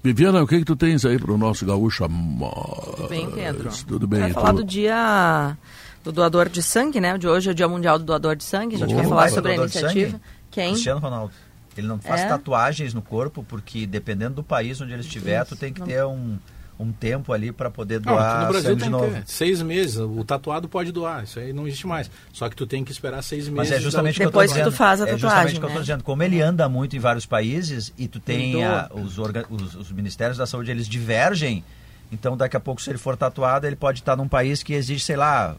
Viviana, 0.04 0.42
o 0.44 0.48
que, 0.48 0.60
que 0.60 0.66
tu 0.66 0.76
tens 0.76 1.06
aí 1.06 1.18
pro 1.20 1.38
nosso 1.38 1.66
gaúcho 1.66 2.04
Tudo 2.08 3.08
bem, 3.10 3.30
Pedro? 3.32 3.70
Tudo 3.88 4.08
bem. 4.08 4.20
Vai 4.22 4.30
tu- 4.30 4.34
falar 4.36 4.52
do 4.54 4.64
dia 4.64 5.58
do 6.04 6.12
doador 6.12 6.50
de 6.50 6.62
sangue, 6.62 7.00
né? 7.02 7.18
De 7.18 7.28
hoje 7.28 7.50
é 7.50 7.52
o 7.52 7.56
Dia 7.56 7.68
Mundial 7.68 7.98
do 7.98 8.06
Doador 8.06 8.36
de 8.36 8.44
Sangue. 8.44 8.76
A 8.76 8.80
gente 8.80 8.94
vai 8.94 9.02
Quem 9.02 9.10
falar 9.10 9.22
vai 9.22 9.30
sobre 9.32 9.52
a 9.54 9.56
doador 9.56 9.70
de 9.72 9.78
iniciativa. 9.80 10.12
sangue? 10.12 10.24
Quem? 10.52 10.72
Cristiano 10.74 11.00
Ronaldo. 11.00 11.34
Ele 11.78 11.88
não 11.88 12.00
faz 12.00 12.22
É? 12.22 12.28
tatuagens 12.28 12.94
no 12.94 13.02
corpo, 13.02 13.44
porque 13.44 13.86
dependendo 13.86 14.36
do 14.36 14.44
país 14.44 14.80
onde 14.80 14.94
ele 14.94 15.02
estiver, 15.02 15.44
tu 15.46 15.56
tem 15.56 15.74
que 15.74 15.82
ter 15.82 16.06
um, 16.06 16.38
um 16.78 16.92
tempo 16.92 17.32
ali 17.32 17.52
para 17.54 17.70
poder 17.72 18.02
Não, 18.06 18.14
doar 18.14 18.42
no 18.42 18.48
Brasil 18.50 18.76
tem 18.78 18.90
novo. 18.90 19.22
que 19.22 19.32
seis 19.32 19.62
meses. 19.62 19.98
O 19.98 20.24
tatuado 20.26 20.68
pode 20.68 20.92
doar, 20.92 21.24
isso 21.24 21.40
aí 21.40 21.54
não 21.54 21.66
existe 21.68 21.88
mais. 21.88 22.12
Só 22.34 22.50
que 22.50 22.56
tu 22.56 22.68
tem 22.68 22.84
que 22.84 22.92
esperar 22.92 23.22
seis 23.22 23.48
meses. 23.48 23.70
Mas 23.70 23.72
é 23.72 23.80
justamente 23.80 24.16
o 24.16 24.20
que 24.20 24.26
Depois 24.26 24.52
que 24.52 24.62
tu 24.62 24.72
faz 24.72 25.02
a 25.02 25.06
É 25.08 25.12
justamente 25.18 25.22
tatuagem, 25.32 25.58
o 25.58 25.60
que 25.62 25.66
eu 25.66 25.70
tô 25.70 25.76
né? 25.76 25.82
dizendo. 25.82 26.04
Como 26.04 26.22
ele 26.22 26.42
anda 26.42 26.68
muito 26.68 26.96
em 26.96 27.00
vários 27.00 27.26
países 27.26 27.94
e 27.98 28.08
tu 28.10 28.20
tem 28.20 28.64
a- 28.66 28.90
os, 28.94 29.18
orga- 29.18 29.46
os- 29.50 29.76
os 29.76 29.92
ministérios 29.92 30.38
da 30.38 30.46
saúde, 30.46 30.70
eles 30.70 30.88
divergem. 30.88 31.64
Então, 32.12 32.36
daqui 32.38 32.56
a 32.58 32.60
pouco, 32.60 32.82
se 32.82 32.90
ele 32.90 32.98
for 33.00 33.16
tatuado, 33.18 33.66
ele 33.66 33.76
pode 33.76 34.00
estar 34.00 34.16
num 34.16 34.28
país 34.28 34.62
que 34.62 34.74
exige, 34.74 35.04
sei 35.04 35.16
lá, 35.16 35.56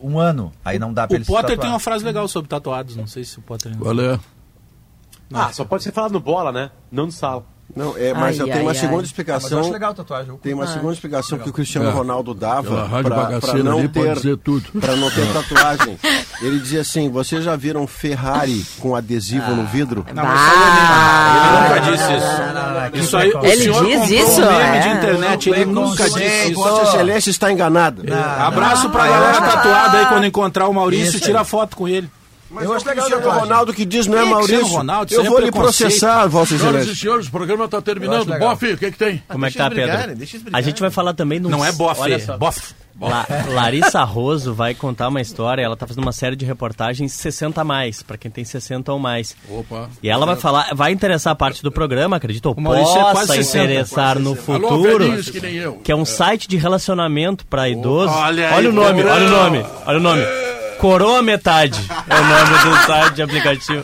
um 0.00 0.18
ano. 0.18 0.52
Aí 0.64 0.78
não 0.78 0.92
dá 0.94 1.06
pra 1.06 1.14
O 1.14 1.16
ele 1.18 1.24
se 1.24 1.30
Potter 1.30 1.50
tatuar. 1.50 1.60
tem 1.62 1.70
uma 1.70 1.80
frase 1.80 2.04
legal 2.04 2.26
sobre 2.28 2.48
tatuados, 2.48 2.94
não 2.96 3.06
sei 3.06 3.24
se 3.24 3.38
o 3.38 3.42
Potter... 3.42 3.72
É? 3.72 4.20
Ah, 5.32 5.52
só 5.52 5.64
pode 5.64 5.82
ser 5.82 5.90
falado 5.92 6.12
no 6.12 6.20
bola, 6.20 6.52
né? 6.52 6.70
Não 6.92 7.06
no 7.06 7.12
sala. 7.12 7.44
Não, 7.76 7.96
é, 7.96 8.14
mas 8.14 8.38
Ai, 8.38 8.42
eu 8.42 8.52
tenho 8.52 8.60
uma 8.64 8.70
ai, 8.70 8.74
segunda 8.76 8.84
ai. 8.84 8.84
Ah, 8.84 8.84
mas 8.84 8.88
eu 8.92 9.00
explicação. 9.02 9.60
acho 9.60 9.72
legal 9.72 9.90
a 9.90 9.94
tatuagem. 9.94 10.36
Tem 10.42 10.54
uma 10.54 10.64
Ah. 10.64 10.66
segunda 10.68 10.92
explicação 10.92 11.38
que 11.38 11.48
o 11.48 11.52
Cristiano 11.52 11.88
É. 11.88 11.92
Ronaldo 11.92 12.32
dava 12.32 12.88
para 12.88 13.62
não 13.64 13.88
ter 13.88 14.36
para 14.80 14.96
não 14.96 15.10
ter 15.10 15.26
tatuagem. 15.32 15.98
Ele 16.40 16.58
dizia 16.60 16.82
assim: 16.82 17.08
"Vocês 17.10 17.42
já 17.44 17.56
viram 17.56 17.86
Ferrari 17.86 18.64
com 18.78 18.94
adesivo 18.94 19.50
no 19.52 19.64
vidro?" 19.66 20.06
Não, 20.14 20.24
mas 20.24 20.40
isso 20.40 20.50
aí 20.50 20.62
é 20.62 20.70
meme. 20.74 20.84
Ele 21.34 21.56
Ah. 21.56 21.60
nunca 21.68 21.80
disse 21.80 22.12
isso. 22.16 22.42
Não, 22.42 22.54
não, 22.54 22.90
não, 22.90 23.00
Isso 23.00 23.16
aí, 23.16 23.30
o. 23.32 23.44
Ele 23.44 23.62
senhor 23.62 23.84
diz 23.84 24.10
isso, 24.10 24.40
um 24.42 24.46
meme 24.46 24.80
de 24.80 24.88
é. 24.88 24.92
internet, 24.92 25.50
ele 25.50 25.64
nunca 25.64 26.04
disse 26.10 26.50
isso. 26.52 26.54
Vossa 26.54 26.82
Excelência 26.84 27.30
está 27.30 27.50
enganada. 27.52 28.02
Abraço 28.38 28.88
pra 28.90 29.04
Ah, 29.04 29.08
galera 29.08 29.30
acho- 29.32 29.40
tatuada 29.56 29.98
aí, 29.98 30.06
quando 30.06 30.24
encontrar 30.26 30.68
o 30.68 30.72
Maurício, 30.72 31.18
tira 31.20 31.44
foto 31.44 31.76
com 31.76 31.88
ele. 31.88 32.08
Mas 32.54 32.64
Eu 32.64 32.70
é 32.70 32.72
o 32.72 32.76
acho 32.76 32.86
legal 32.86 33.04
Cristiano 33.04 33.22
tatuagem. 33.24 33.48
Ronaldo 33.50 33.74
que 33.74 33.84
diz, 33.84 34.06
não 34.06 34.18
é 34.18 34.22
é 34.22 34.24
Maurício. 34.24 34.66
Ronaldo? 34.66 35.12
Eu 35.14 35.20
é 35.22 35.28
vou 35.28 35.38
lhe 35.40 35.50
processar, 35.52 36.26
Vossa 36.28 36.56
Senhoras 36.56 36.86
e 36.86 36.94
senhores, 36.96 37.26
o 37.26 37.30
programa 37.30 37.64
está 37.64 37.82
terminando. 37.82 38.38
Boff, 38.38 38.64
o 38.72 38.78
que, 38.78 38.90
que 38.92 38.98
tem? 38.98 39.22
Como 39.28 39.44
é 39.44 39.50
que 39.50 39.58
tá, 39.58 39.68
Pedro? 39.70 39.94
A 40.52 40.60
gente 40.60 40.80
vai 40.80 40.90
falar 40.90 41.14
também 41.14 41.38
um... 41.44 41.48
Não 41.48 41.64
é 41.64 41.72
bofe, 41.72 42.00
Olha 42.00 42.14
é 42.14 42.18
só. 42.18 42.38
bof. 42.38 42.74
La- 43.00 43.26
Larissa 43.48 44.04
Roso 44.04 44.54
vai 44.54 44.72
contar 44.72 45.08
uma 45.08 45.20
história. 45.20 45.60
Ela 45.62 45.76
tá 45.76 45.84
fazendo 45.84 46.04
uma 46.04 46.12
série 46.12 46.36
de 46.36 46.44
reportagens 46.44 47.10
60 47.12 47.60
a 47.60 47.64
mais, 47.64 48.02
para 48.04 48.16
quem 48.16 48.30
tem 48.30 48.44
60 48.44 48.92
ou 48.92 49.00
mais. 49.00 49.34
Opa. 49.50 49.90
E 50.00 50.08
ela 50.08 50.24
vai 50.24 50.36
falar, 50.36 50.68
vai 50.76 50.92
interessar 50.92 51.32
a 51.32 51.34
parte 51.34 51.60
do 51.60 51.72
programa, 51.72 52.16
acredito, 52.18 52.46
ou 52.46 52.54
O 52.54 52.60
Maurício 52.60 52.96
é 52.96 53.00
possa 53.00 53.12
quase 53.14 53.34
60, 53.44 53.64
interessar 53.64 54.18
no 54.20 54.30
Alô, 54.30 54.36
futuro, 54.36 54.98
velhinhos 54.98 55.28
que 55.28 55.40
nem 55.40 55.56
eu. 55.56 55.72
que 55.82 55.90
é 55.90 55.96
um 55.96 56.04
site 56.04 56.46
de 56.46 56.56
relacionamento 56.56 57.44
para 57.46 57.68
idosos. 57.68 58.14
Olha 58.14 58.54
aí, 58.54 58.66
o 58.68 58.72
nome, 58.72 59.02
olha 59.02 59.26
o 59.26 59.30
nome, 59.30 59.66
olha 59.86 59.98
o 59.98 60.00
nome. 60.00 60.22
Coroa 60.78 61.22
Metade 61.22 61.80
é 62.08 62.14
o 62.14 62.24
nome 62.24 62.58
do 62.76 62.86
site 62.86 63.14
de 63.14 63.22
aplicativo. 63.22 63.82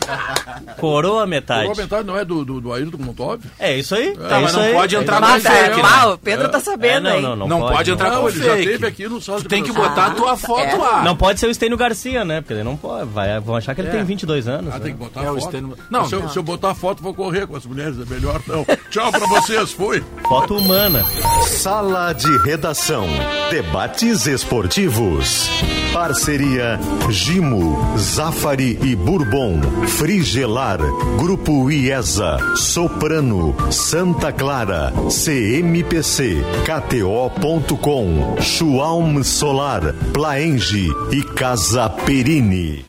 Coroa 0.77 1.25
Metade. 1.25 1.65
O 1.67 1.71
comentário 1.71 2.05
não 2.05 2.17
é 2.17 2.23
do, 2.23 2.45
do, 2.45 2.61
do 2.61 2.73
Ayrton 2.73 2.97
Montov? 2.99 3.41
É 3.59 3.75
isso 3.77 3.95
aí. 3.95 4.15
Tá, 4.15 4.37
é 4.37 4.41
mas 4.41 4.49
isso 4.51 4.59
não 4.59 4.65
aí. 4.67 4.73
pode 4.73 4.95
entrar 4.95 5.15
com 5.15 5.21
Mas, 5.27 5.43
fake, 5.43 5.81
né? 5.81 5.83
ah, 5.83 6.07
o 6.09 6.17
Pedro 6.17 6.49
tá 6.49 6.57
É, 6.57 6.61
sabendo, 6.61 7.03
não, 7.09 7.15
hein? 7.15 7.21
não, 7.21 7.35
não, 7.35 7.47
Não 7.47 7.59
pode 7.67 7.91
entrar 7.91 8.11
Não, 8.11 8.21
com 8.21 8.29
ele 8.29 8.37
já 8.43 8.51
fake. 8.55 8.71
teve 8.71 8.87
aqui 8.87 9.07
no 9.07 9.19
Tu 9.19 9.43
tem 9.45 9.63
que 9.63 9.71
botar 9.71 10.07
a 10.07 10.11
tua 10.11 10.37
foto 10.37 10.61
é. 10.61 10.75
lá. 10.75 11.03
Não 11.03 11.15
pode 11.15 11.39
ser 11.39 11.47
o 11.47 11.51
Estênio 11.51 11.77
Garcia, 11.77 12.23
né? 12.23 12.41
Porque 12.41 12.53
ele 12.53 12.63
não 12.63 12.77
pode. 12.77 13.09
Vai, 13.09 13.39
vão 13.39 13.55
achar 13.55 13.73
que 13.73 13.81
ele 13.81 13.89
tem 13.89 14.03
22 14.03 14.47
anos. 14.47 14.73
Ah, 14.73 14.77
né? 14.77 14.83
tem 14.83 14.93
que 14.93 14.99
botar 14.99 15.23
É, 15.23 15.31
o 15.31 15.35
foto. 15.35 15.47
Stênio- 15.49 15.77
Não, 15.89 16.05
se, 16.05 16.13
eu, 16.13 16.19
não. 16.21 16.29
se 16.29 16.37
eu 16.37 16.43
botar 16.43 16.75
foto, 16.75 17.01
vou 17.01 17.13
correr 17.13 17.47
com 17.47 17.55
as 17.55 17.65
mulheres. 17.65 17.95
É 17.99 18.13
melhor 18.13 18.41
não. 18.47 18.65
Tchau 18.91 19.11
pra 19.11 19.25
vocês. 19.27 19.71
Fui. 19.71 20.03
Foto 20.27 20.55
humana. 20.57 21.03
Sala 21.47 22.13
de 22.13 22.37
Redação. 22.43 23.07
Debates 23.49 24.25
esportivos. 24.27 25.49
Parceria 25.93 26.79
Gimo, 27.09 27.97
Zafari 27.97 28.79
e 28.81 28.95
Bourbon. 28.95 29.59
Frigelar. 29.87 30.79
Grupo 31.17 31.69
IESA. 31.69 32.55
Soprano. 32.55 33.55
Santa 33.71 34.31
Clara. 34.31 34.93
CMPC. 35.09 36.41
KTO.com. 36.65 38.41
Schwalm 38.41 39.23
Solar. 39.23 39.93
Plaenge 40.13 40.87
e 41.11 41.21
Casa 41.33 41.89
Perini. 41.89 42.85